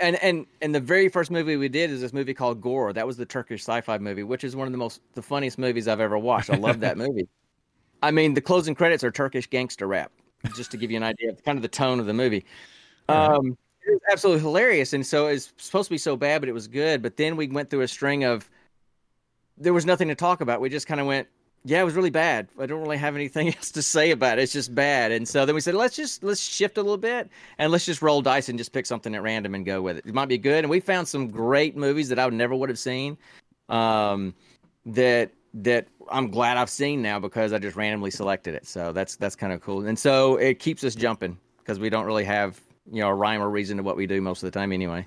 And 0.00 0.16
and 0.22 0.46
and 0.60 0.74
the 0.74 0.80
very 0.80 1.08
first 1.08 1.30
movie 1.30 1.56
we 1.56 1.68
did 1.68 1.90
is 1.90 2.00
this 2.00 2.12
movie 2.12 2.34
called 2.34 2.60
Gore. 2.60 2.92
That 2.92 3.06
was 3.06 3.16
the 3.16 3.26
Turkish 3.26 3.62
sci-fi 3.62 3.98
movie, 3.98 4.22
which 4.22 4.44
is 4.44 4.54
one 4.54 4.66
of 4.66 4.72
the 4.72 4.78
most 4.78 5.00
the 5.14 5.22
funniest 5.22 5.58
movies 5.58 5.88
I've 5.88 6.00
ever 6.00 6.18
watched. 6.18 6.50
I 6.50 6.56
love 6.56 6.80
that 6.80 6.96
movie. 7.04 7.28
I 8.02 8.10
mean, 8.10 8.34
the 8.34 8.40
closing 8.40 8.74
credits 8.74 9.04
are 9.04 9.10
Turkish 9.10 9.46
gangster 9.48 9.86
rap, 9.86 10.12
just 10.54 10.70
to 10.70 10.76
give 10.76 10.90
you 10.90 10.96
an 10.96 11.02
idea 11.02 11.30
of 11.30 11.44
kind 11.44 11.58
of 11.58 11.62
the 11.62 11.68
tone 11.68 12.00
of 12.00 12.06
the 12.06 12.14
movie. 12.14 12.44
Um, 13.08 13.56
it 13.86 13.92
was 13.92 14.00
absolutely 14.10 14.42
hilarious, 14.42 14.92
and 14.92 15.04
so 15.04 15.26
it's 15.26 15.52
supposed 15.56 15.88
to 15.88 15.94
be 15.94 15.98
so 15.98 16.16
bad, 16.16 16.40
but 16.40 16.48
it 16.48 16.52
was 16.52 16.68
good. 16.68 17.02
But 17.02 17.16
then 17.16 17.36
we 17.36 17.48
went 17.48 17.70
through 17.70 17.80
a 17.82 17.88
string 17.88 18.24
of 18.24 18.48
there 19.56 19.72
was 19.72 19.86
nothing 19.86 20.08
to 20.08 20.14
talk 20.14 20.40
about. 20.40 20.60
We 20.60 20.68
just 20.68 20.86
kind 20.86 21.00
of 21.00 21.06
went, 21.06 21.28
yeah, 21.64 21.80
it 21.80 21.84
was 21.84 21.94
really 21.94 22.10
bad. 22.10 22.48
I 22.58 22.66
don't 22.66 22.80
really 22.80 22.96
have 22.96 23.14
anything 23.14 23.48
else 23.54 23.70
to 23.72 23.82
say 23.82 24.10
about 24.10 24.38
it. 24.38 24.42
It's 24.42 24.52
just 24.52 24.74
bad. 24.74 25.12
And 25.12 25.28
so 25.28 25.44
then 25.44 25.54
we 25.54 25.60
said, 25.60 25.74
let's 25.74 25.96
just 25.96 26.22
let's 26.22 26.40
shift 26.40 26.78
a 26.78 26.82
little 26.82 26.96
bit 26.96 27.28
and 27.58 27.70
let's 27.70 27.84
just 27.84 28.02
roll 28.02 28.22
dice 28.22 28.48
and 28.48 28.58
just 28.58 28.72
pick 28.72 28.86
something 28.86 29.14
at 29.14 29.22
random 29.22 29.54
and 29.54 29.64
go 29.64 29.82
with 29.82 29.98
it. 29.98 30.06
It 30.06 30.14
might 30.14 30.28
be 30.28 30.38
good. 30.38 30.64
And 30.64 30.70
we 30.70 30.80
found 30.80 31.06
some 31.06 31.28
great 31.28 31.76
movies 31.76 32.08
that 32.08 32.18
I 32.18 32.24
would 32.24 32.34
never 32.34 32.54
would 32.54 32.68
have 32.68 32.78
seen. 32.78 33.18
Um, 33.68 34.34
that 34.86 35.30
that 35.54 35.88
I'm 36.10 36.30
glad 36.30 36.56
I've 36.56 36.70
seen 36.70 37.02
now 37.02 37.18
because 37.18 37.52
I 37.52 37.58
just 37.58 37.76
randomly 37.76 38.10
selected 38.10 38.54
it. 38.54 38.66
So 38.66 38.92
that's 38.92 39.16
that's 39.16 39.36
kind 39.36 39.52
of 39.52 39.60
cool. 39.60 39.86
And 39.86 39.98
so 39.98 40.36
it 40.36 40.58
keeps 40.58 40.82
us 40.84 40.94
jumping 40.94 41.38
because 41.58 41.78
we 41.78 41.90
don't 41.90 42.04
really 42.06 42.24
have 42.24 42.60
you 42.90 43.00
know 43.00 43.08
a 43.08 43.14
rhyme 43.14 43.40
or 43.42 43.48
reason 43.50 43.76
to 43.76 43.82
what 43.82 43.96
we 43.96 44.06
do 44.06 44.20
most 44.20 44.42
of 44.42 44.50
the 44.52 44.58
time 44.58 44.72
anyway. 44.72 45.06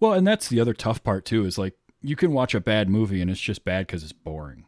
Well, 0.00 0.12
and 0.12 0.26
that's 0.26 0.48
the 0.48 0.60
other 0.60 0.74
tough 0.74 1.02
part 1.02 1.24
too. 1.24 1.44
Is 1.46 1.56
like 1.58 1.74
you 2.02 2.16
can 2.16 2.32
watch 2.32 2.54
a 2.54 2.60
bad 2.60 2.88
movie 2.88 3.20
and 3.22 3.30
it's 3.30 3.40
just 3.40 3.64
bad 3.64 3.86
because 3.86 4.02
it's 4.02 4.12
boring, 4.12 4.66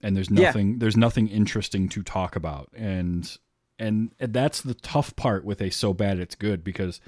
and 0.00 0.16
there's 0.16 0.30
Yeah. 0.30 0.46
nothing 0.46 0.78
there's 0.78 0.96
nothing 0.96 1.28
interesting 1.28 1.88
to 1.90 2.02
talk 2.02 2.36
about, 2.36 2.70
and 2.74 3.36
and 3.78 4.12
that's 4.18 4.60
the 4.60 4.74
tough 4.74 5.14
part 5.16 5.44
with 5.44 5.60
a 5.60 5.70
so 5.70 5.92
bad 5.92 6.18
it's 6.18 6.34
good 6.36 6.62
because 6.62 7.00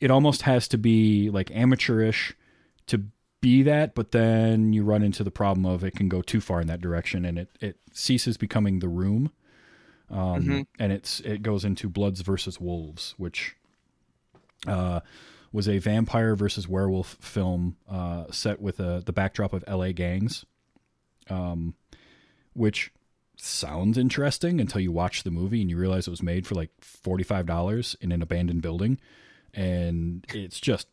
it 0.00 0.10
almost 0.10 0.42
has 0.42 0.66
to 0.68 0.78
be 0.78 1.28
like 1.30 1.50
amateurish 1.50 2.34
to 2.86 3.02
be 3.40 3.62
that, 3.62 3.94
but 3.94 4.10
then 4.12 4.72
you 4.72 4.82
run 4.82 5.02
into 5.02 5.22
the 5.22 5.30
problem 5.30 5.64
of 5.64 5.84
it 5.84 5.94
can 5.94 6.08
go 6.08 6.22
too 6.22 6.40
far 6.40 6.60
in 6.60 6.66
that 6.66 6.80
direction, 6.80 7.24
and 7.24 7.38
it 7.38 7.48
it 7.60 7.76
ceases 7.92 8.36
becoming 8.36 8.80
the 8.80 8.88
room, 8.88 9.30
um, 10.10 10.66
and 10.78 10.92
it's 10.92 11.20
it 11.20 11.42
goes 11.42 11.64
into 11.64 11.88
Bloods 11.88 12.20
versus 12.22 12.60
Wolves, 12.60 13.14
which 13.16 13.54
uh, 14.66 15.00
was 15.52 15.68
a 15.68 15.78
vampire 15.78 16.34
versus 16.34 16.68
werewolf 16.68 17.16
film 17.20 17.76
uh, 17.88 18.24
set 18.30 18.60
with 18.60 18.80
a, 18.80 19.02
the 19.04 19.12
backdrop 19.12 19.52
of 19.52 19.62
L.A. 19.66 19.92
gangs, 19.92 20.44
um, 21.30 21.74
which 22.54 22.92
sounds 23.36 23.96
interesting 23.96 24.60
until 24.60 24.80
you 24.80 24.90
watch 24.90 25.22
the 25.22 25.30
movie 25.30 25.60
and 25.60 25.70
you 25.70 25.78
realize 25.78 26.08
it 26.08 26.10
was 26.10 26.24
made 26.24 26.44
for 26.44 26.56
like 26.56 26.70
forty 26.80 27.22
five 27.22 27.46
dollars 27.46 27.96
in 28.00 28.10
an 28.10 28.20
abandoned 28.20 28.62
building, 28.62 28.98
and 29.54 30.26
it's 30.34 30.58
just 30.58 30.88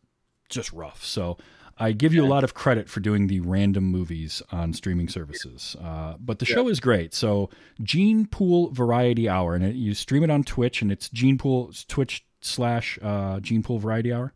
just 0.48 0.72
rough. 0.74 1.04
So. 1.04 1.38
I 1.78 1.92
give 1.92 2.14
you 2.14 2.24
a 2.24 2.28
lot 2.28 2.44
of 2.46 2.54
credit 2.54 2.90
for 2.90 3.02
doing 3.02 3.28
the 3.28 3.42
random 3.42 3.84
movies 3.84 4.42
on 4.52 4.72
streaming 4.74 5.10
services, 5.10 5.76
uh, 5.82 6.16
but 6.20 6.40
the 6.40 6.46
show 6.46 6.70
is 6.70 6.80
great. 6.80 7.14
So, 7.14 7.50
Gene 7.84 8.28
Pool 8.28 8.72
Variety 8.72 9.28
Hour, 9.28 9.56
and 9.56 9.66
it, 9.66 9.76
you 9.76 9.94
stream 9.94 10.24
it 10.24 10.32
on 10.32 10.44
Twitch, 10.44 10.82
and 10.82 10.90
it's 10.92 11.10
Gene 11.10 11.38
Pool 11.38 11.74
Twitch 11.90 12.26
slash 12.40 12.98
uh, 13.02 13.42
Gene 13.42 13.62
Pool 13.62 13.80
Variety 13.80 14.14
Hour. 14.14 14.34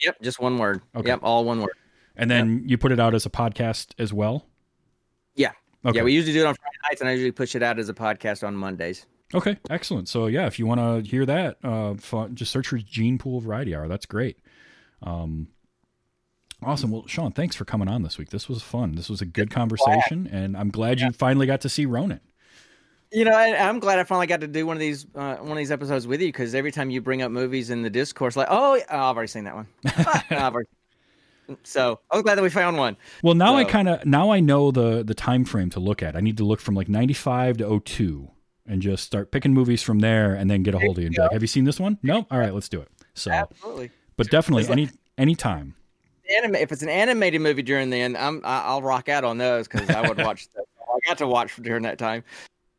Yep, 0.00 0.22
just 0.22 0.40
one 0.40 0.56
word. 0.56 0.80
Okay. 0.96 1.08
Yep, 1.08 1.20
all 1.22 1.44
one 1.44 1.60
word. 1.60 1.74
And 2.16 2.30
then 2.30 2.62
you 2.66 2.78
put 2.78 2.92
it 2.92 3.00
out 3.00 3.14
as 3.14 3.26
a 3.26 3.30
podcast 3.30 3.88
as 3.98 4.12
well. 4.12 4.46
Yeah. 5.34 5.52
Okay. 5.84 5.98
Yeah, 5.98 6.04
we 6.04 6.12
usually 6.12 6.32
do 6.32 6.40
it 6.40 6.46
on 6.46 6.54
Friday 6.54 6.76
nights, 6.88 7.00
and 7.00 7.10
I 7.10 7.12
usually 7.12 7.32
push 7.32 7.54
it 7.54 7.62
out 7.62 7.78
as 7.78 7.88
a 7.88 7.94
podcast 7.94 8.46
on 8.46 8.54
Mondays. 8.54 9.06
Okay, 9.34 9.58
excellent. 9.70 10.08
So 10.08 10.26
yeah, 10.26 10.46
if 10.46 10.58
you 10.58 10.66
want 10.66 10.80
to 10.80 11.08
hear 11.08 11.24
that, 11.26 11.56
uh, 11.64 11.94
just 12.34 12.52
search 12.52 12.68
for 12.68 12.78
Gene 12.78 13.18
Pool 13.18 13.40
Variety 13.40 13.74
Hour. 13.74 13.88
That's 13.88 14.06
great. 14.06 14.38
Um, 15.02 15.48
awesome. 16.64 16.90
Well, 16.90 17.06
Sean, 17.06 17.32
thanks 17.32 17.56
for 17.56 17.64
coming 17.64 17.88
on 17.88 18.02
this 18.02 18.18
week. 18.18 18.30
This 18.30 18.48
was 18.48 18.62
fun. 18.62 18.94
This 18.94 19.08
was 19.08 19.20
a 19.20 19.26
good 19.26 19.50
conversation, 19.50 20.28
and 20.30 20.56
I'm 20.56 20.70
glad 20.70 21.00
you 21.00 21.10
finally 21.12 21.46
got 21.46 21.60
to 21.62 21.68
see 21.68 21.86
Ronin. 21.86 22.20
You 23.14 23.26
know, 23.26 23.36
and 23.36 23.54
I'm 23.56 23.78
glad 23.78 23.98
I 23.98 24.04
finally 24.04 24.26
got 24.26 24.40
to 24.40 24.46
do 24.48 24.66
one 24.66 24.76
of 24.76 24.80
these 24.80 25.06
uh, 25.14 25.36
one 25.36 25.52
of 25.52 25.56
these 25.58 25.70
episodes 25.70 26.06
with 26.06 26.20
you 26.22 26.28
because 26.28 26.54
every 26.54 26.72
time 26.72 26.88
you 26.88 27.00
bring 27.02 27.20
up 27.20 27.30
movies 27.30 27.68
in 27.70 27.82
the 27.82 27.90
discourse, 27.90 28.36
like, 28.36 28.48
oh, 28.50 28.80
I've 28.88 29.16
already 29.16 29.28
seen 29.28 29.44
that 29.44 29.54
one. 29.54 29.66
Already- 30.32 30.68
So 31.64 32.00
I'm 32.10 32.22
glad 32.22 32.36
that 32.38 32.42
we 32.42 32.48
found 32.48 32.78
one. 32.78 32.96
Well, 33.22 33.34
now 33.34 33.56
I 33.56 33.64
kind 33.64 33.88
of 33.88 34.06
now 34.06 34.30
I 34.30 34.40
know 34.40 34.70
the 34.70 35.02
the 35.04 35.12
time 35.14 35.44
frame 35.44 35.68
to 35.70 35.80
look 35.80 36.02
at. 36.02 36.16
I 36.16 36.20
need 36.20 36.38
to 36.38 36.44
look 36.44 36.60
from 36.60 36.74
like 36.74 36.88
95 36.88 37.58
to 37.58 37.80
02 37.84 38.30
and 38.66 38.80
just 38.80 39.04
start 39.04 39.30
picking 39.32 39.52
movies 39.52 39.82
from 39.82 39.98
there, 39.98 40.34
and 40.34 40.48
then 40.50 40.62
get 40.62 40.74
a 40.74 40.78
hold 40.78 40.96
of 40.96 41.02
you 41.02 41.06
and 41.08 41.14
be 41.14 41.20
like, 41.20 41.32
"Have 41.32 41.42
you 41.42 41.48
seen 41.48 41.64
this 41.64 41.78
one? 41.80 41.98
No. 42.02 42.26
All 42.30 42.38
right, 42.38 42.54
let's 42.54 42.68
do 42.70 42.80
it." 42.80 42.88
So, 43.14 43.30
Absolutely. 43.30 43.90
but 44.16 44.30
definitely 44.30 44.66
any 44.68 44.88
any 45.18 45.34
time. 45.34 45.74
Anima- 46.36 46.58
if 46.58 46.72
it's 46.72 46.82
an 46.82 46.88
animated 46.88 47.40
movie 47.40 47.62
during 47.62 47.90
then, 47.90 48.16
I'm 48.16 48.40
I- 48.44 48.62
I'll 48.62 48.82
rock 48.82 49.08
out 49.08 49.24
on 49.24 49.38
those 49.38 49.68
because 49.68 49.88
I 49.90 50.06
would 50.08 50.18
watch. 50.18 50.48
I 50.56 50.98
got 51.08 51.18
to 51.18 51.26
watch 51.26 51.56
during 51.56 51.82
that 51.84 51.98
time. 51.98 52.22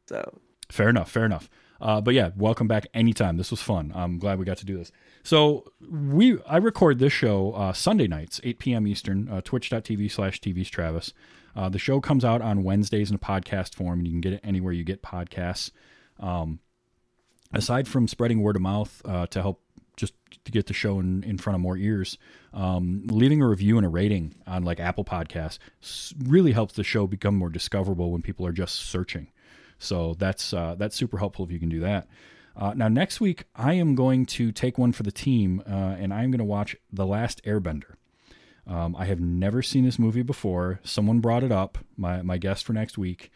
So 0.07 0.39
Fair 0.69 0.89
enough. 0.89 1.09
Fair 1.11 1.25
enough. 1.25 1.49
Uh, 1.81 1.99
but 1.99 2.13
yeah, 2.13 2.29
welcome 2.37 2.67
back 2.67 2.85
anytime. 2.93 3.37
This 3.37 3.51
was 3.51 3.61
fun. 3.61 3.91
I'm 3.95 4.17
glad 4.17 4.39
we 4.39 4.45
got 4.45 4.57
to 4.59 4.65
do 4.65 4.77
this. 4.77 4.91
So 5.23 5.65
we 5.89 6.37
I 6.47 6.57
record 6.57 6.99
this 6.99 7.11
show 7.13 7.51
uh, 7.53 7.73
Sunday 7.73 8.07
nights, 8.07 8.39
8 8.43 8.59
p.m. 8.59 8.87
Eastern, 8.87 9.27
uh, 9.29 9.41
twitch.tv 9.41 10.09
slash 10.11 10.39
TV's 10.39 10.69
Travis. 10.69 11.13
Uh, 11.55 11.69
the 11.69 11.79
show 11.79 11.99
comes 11.99 12.23
out 12.25 12.41
on 12.41 12.63
Wednesdays 12.63 13.09
in 13.09 13.15
a 13.15 13.19
podcast 13.19 13.75
form, 13.75 13.99
and 13.99 14.07
you 14.07 14.13
can 14.13 14.21
get 14.21 14.33
it 14.33 14.41
anywhere 14.43 14.73
you 14.73 14.83
get 14.83 15.01
podcasts. 15.03 15.71
Um, 16.19 16.59
aside 17.53 17.87
from 17.87 18.07
spreading 18.07 18.41
word 18.41 18.55
of 18.55 18.61
mouth 18.61 19.01
uh, 19.05 19.27
to 19.27 19.41
help 19.41 19.61
just 19.95 20.13
to 20.45 20.51
get 20.51 20.67
the 20.67 20.73
show 20.73 20.99
in, 20.99 21.23
in 21.23 21.37
front 21.37 21.55
of 21.55 21.61
more 21.61 21.77
ears, 21.77 22.17
um, 22.53 23.03
leaving 23.07 23.41
a 23.41 23.47
review 23.47 23.77
and 23.77 23.85
a 23.85 23.89
rating 23.89 24.35
on 24.47 24.63
like 24.63 24.79
Apple 24.79 25.05
Podcasts 25.05 25.59
really 26.25 26.51
helps 26.51 26.75
the 26.75 26.83
show 26.83 27.07
become 27.07 27.35
more 27.35 27.49
discoverable 27.49 28.11
when 28.11 28.21
people 28.21 28.45
are 28.45 28.51
just 28.51 28.75
searching. 28.75 29.27
So 29.79 30.15
that's 30.17 30.53
uh, 30.53 30.75
that's 30.77 30.95
super 30.95 31.17
helpful 31.17 31.45
if 31.45 31.51
you 31.51 31.59
can 31.59 31.69
do 31.69 31.81
that. 31.81 32.07
Uh, 32.55 32.73
now 32.75 32.87
next 32.87 33.19
week 33.19 33.45
I 33.55 33.73
am 33.73 33.95
going 33.95 34.25
to 34.27 34.51
take 34.51 34.77
one 34.77 34.91
for 34.91 35.03
the 35.03 35.11
team, 35.11 35.61
uh, 35.67 35.95
and 35.99 36.13
I'm 36.13 36.31
going 36.31 36.39
to 36.39 36.45
watch 36.45 36.75
The 36.91 37.05
Last 37.05 37.43
Airbender. 37.43 37.95
Um, 38.65 38.95
I 38.95 39.05
have 39.05 39.19
never 39.19 39.61
seen 39.61 39.83
this 39.83 39.99
movie 39.99 40.21
before. 40.21 40.79
Someone 40.83 41.19
brought 41.19 41.43
it 41.43 41.51
up, 41.51 41.77
my 41.97 42.21
my 42.21 42.37
guest 42.37 42.65
for 42.65 42.73
next 42.73 42.97
week, 42.97 43.31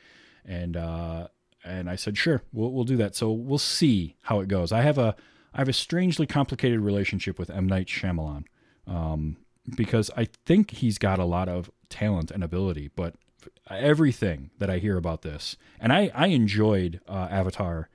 and 0.46 0.78
uh, 0.78 1.28
and 1.66 1.90
I 1.90 1.96
said 1.96 2.18
sure, 2.18 2.44
we'll 2.54 2.72
we'll 2.72 2.86
do 2.86 2.98
that. 2.98 3.16
So 3.16 3.32
we'll 3.32 3.58
see 3.58 4.16
how 4.22 4.40
it 4.40 4.48
goes. 4.48 4.72
I 4.72 4.82
have 4.82 4.98
a 4.98 5.16
I 5.54 5.60
have 5.60 5.70
a 5.70 5.74
strangely 5.74 6.28
complicated 6.28 6.80
relationship 6.82 7.40
with 7.40 7.50
M 7.50 7.68
Night 7.68 7.88
Shyamalan 7.88 8.44
um, 8.86 9.38
because 9.76 10.12
I 10.16 10.28
think 10.46 10.72
he's 10.72 10.98
got 10.98 11.20
a 11.20 11.26
lot 11.26 11.50
of 11.50 11.72
talent 11.90 12.32
and 12.32 12.44
ability, 12.44 12.90
but 12.96 13.16
everything 13.70 14.52
that 14.60 14.70
I 14.70 14.78
hear 14.80 14.98
about 14.98 15.22
this, 15.24 15.56
and 15.80 15.92
I 15.94 16.12
I 16.14 16.28
enjoyed 16.28 17.00
uh, 17.08 17.28
Avatar, 17.32 17.90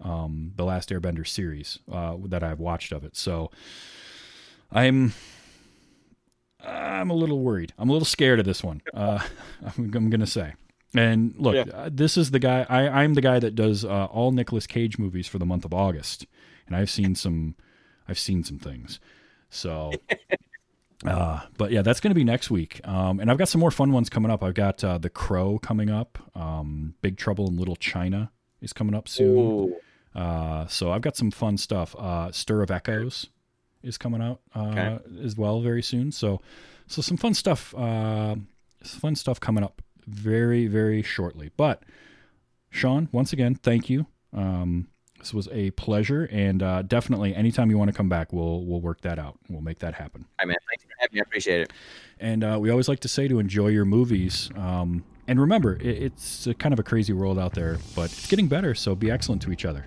um, 0.00 0.52
the 0.56 0.64
Last 0.64 0.90
Airbender 0.90 1.26
series 1.26 1.78
uh, 1.90 2.16
that 2.26 2.42
I've 2.42 2.60
watched 2.60 2.92
of 2.92 3.04
it. 3.04 3.16
So 3.16 3.50
I'm 4.70 5.12
I'm 6.64 7.10
a 7.10 7.14
little 7.14 7.40
worried. 7.40 7.72
I'm 7.78 7.88
a 7.88 7.92
little 7.92 8.06
scared 8.06 8.38
of 8.38 8.44
this 8.44 8.62
one. 8.62 8.82
Uh, 8.94 9.18
I'm, 9.78 9.92
I'm 9.94 10.10
gonna 10.10 10.26
say. 10.26 10.54
And 10.94 11.34
look, 11.38 11.54
Yeah. 11.54 11.72
uh, 11.74 11.90
this 11.90 12.16
is 12.18 12.32
the 12.32 12.38
guy. 12.38 12.66
I, 12.68 13.02
I'm 13.02 13.14
the 13.14 13.22
guy 13.22 13.38
that 13.38 13.54
does 13.54 13.82
uh, 13.84 14.04
all 14.06 14.30
Nicolas 14.30 14.66
Cage 14.66 14.98
movies 14.98 15.26
for 15.26 15.38
the 15.38 15.46
month 15.46 15.64
of 15.64 15.72
August, 15.72 16.26
and 16.66 16.76
I've 16.76 16.90
seen 16.90 17.14
some. 17.14 17.54
I've 18.08 18.18
seen 18.18 18.42
some 18.44 18.58
things. 18.58 18.98
So, 19.48 19.92
uh, 21.06 21.40
but 21.56 21.70
yeah, 21.70 21.82
that's 21.82 22.00
going 22.00 22.10
to 22.10 22.14
be 22.14 22.24
next 22.24 22.50
week. 22.50 22.80
Um, 22.84 23.20
and 23.20 23.30
I've 23.30 23.38
got 23.38 23.48
some 23.48 23.60
more 23.60 23.70
fun 23.70 23.92
ones 23.92 24.08
coming 24.10 24.30
up. 24.30 24.42
I've 24.42 24.54
got 24.54 24.82
uh, 24.82 24.98
The 24.98 25.10
Crow 25.10 25.58
coming 25.58 25.90
up. 25.90 26.18
Um, 26.34 26.94
Big 27.02 27.16
Trouble 27.16 27.48
in 27.48 27.56
Little 27.56 27.76
China 27.76 28.30
is 28.60 28.72
coming 28.72 28.94
up 28.94 29.08
soon. 29.08 29.76
Uh, 30.14 30.66
so 30.66 30.90
I've 30.92 31.00
got 31.02 31.16
some 31.16 31.30
fun 31.30 31.56
stuff. 31.58 31.94
Uh, 31.98 32.30
Stir 32.32 32.62
of 32.62 32.70
Echoes 32.70 33.28
is 33.82 33.98
coming 33.98 34.20
out 34.22 34.40
uh, 34.54 34.68
Okay. 34.68 34.98
as 35.24 35.36
well 35.36 35.60
very 35.60 35.82
soon. 35.82 36.12
So, 36.12 36.40
so 36.86 37.02
some 37.02 37.16
fun 37.16 37.34
stuff. 37.34 37.74
Uh, 37.74 38.36
fun 38.82 39.14
stuff 39.16 39.38
coming 39.40 39.64
up 39.64 39.80
very 40.06 40.66
very 40.66 41.02
shortly. 41.02 41.50
But 41.56 41.82
Sean, 42.70 43.08
once 43.12 43.32
again, 43.32 43.54
thank 43.54 43.88
you. 43.88 44.06
Um, 44.32 44.88
this 45.22 45.32
was 45.32 45.48
a 45.52 45.70
pleasure, 45.72 46.28
and 46.32 46.62
uh, 46.62 46.82
definitely 46.82 47.32
anytime 47.32 47.70
you 47.70 47.78
want 47.78 47.88
to 47.88 47.96
come 47.96 48.08
back, 48.08 48.32
we'll 48.32 48.64
we'll 48.64 48.80
work 48.80 49.00
that 49.02 49.20
out. 49.20 49.38
We'll 49.48 49.60
make 49.60 49.78
that 49.78 49.94
happen. 49.94 50.26
Hi 50.40 50.44
man, 50.44 50.56
thanks 50.68 50.82
for 50.82 50.90
having 50.98 51.14
me. 51.14 51.20
I 51.20 51.22
appreciate 51.22 51.60
it. 51.60 51.72
And 52.18 52.42
uh, 52.42 52.58
we 52.60 52.70
always 52.70 52.88
like 52.88 53.00
to 53.00 53.08
say 53.08 53.28
to 53.28 53.38
enjoy 53.38 53.68
your 53.68 53.84
movies. 53.84 54.50
Um, 54.56 55.04
and 55.28 55.40
remember, 55.40 55.76
it, 55.76 55.86
it's 55.86 56.48
a 56.48 56.54
kind 56.54 56.72
of 56.72 56.80
a 56.80 56.82
crazy 56.82 57.12
world 57.12 57.38
out 57.38 57.54
there, 57.54 57.78
but 57.94 58.12
it's 58.12 58.26
getting 58.26 58.48
better. 58.48 58.74
So 58.74 58.96
be 58.96 59.10
excellent 59.10 59.42
to 59.42 59.52
each 59.52 59.64
other. 59.64 59.86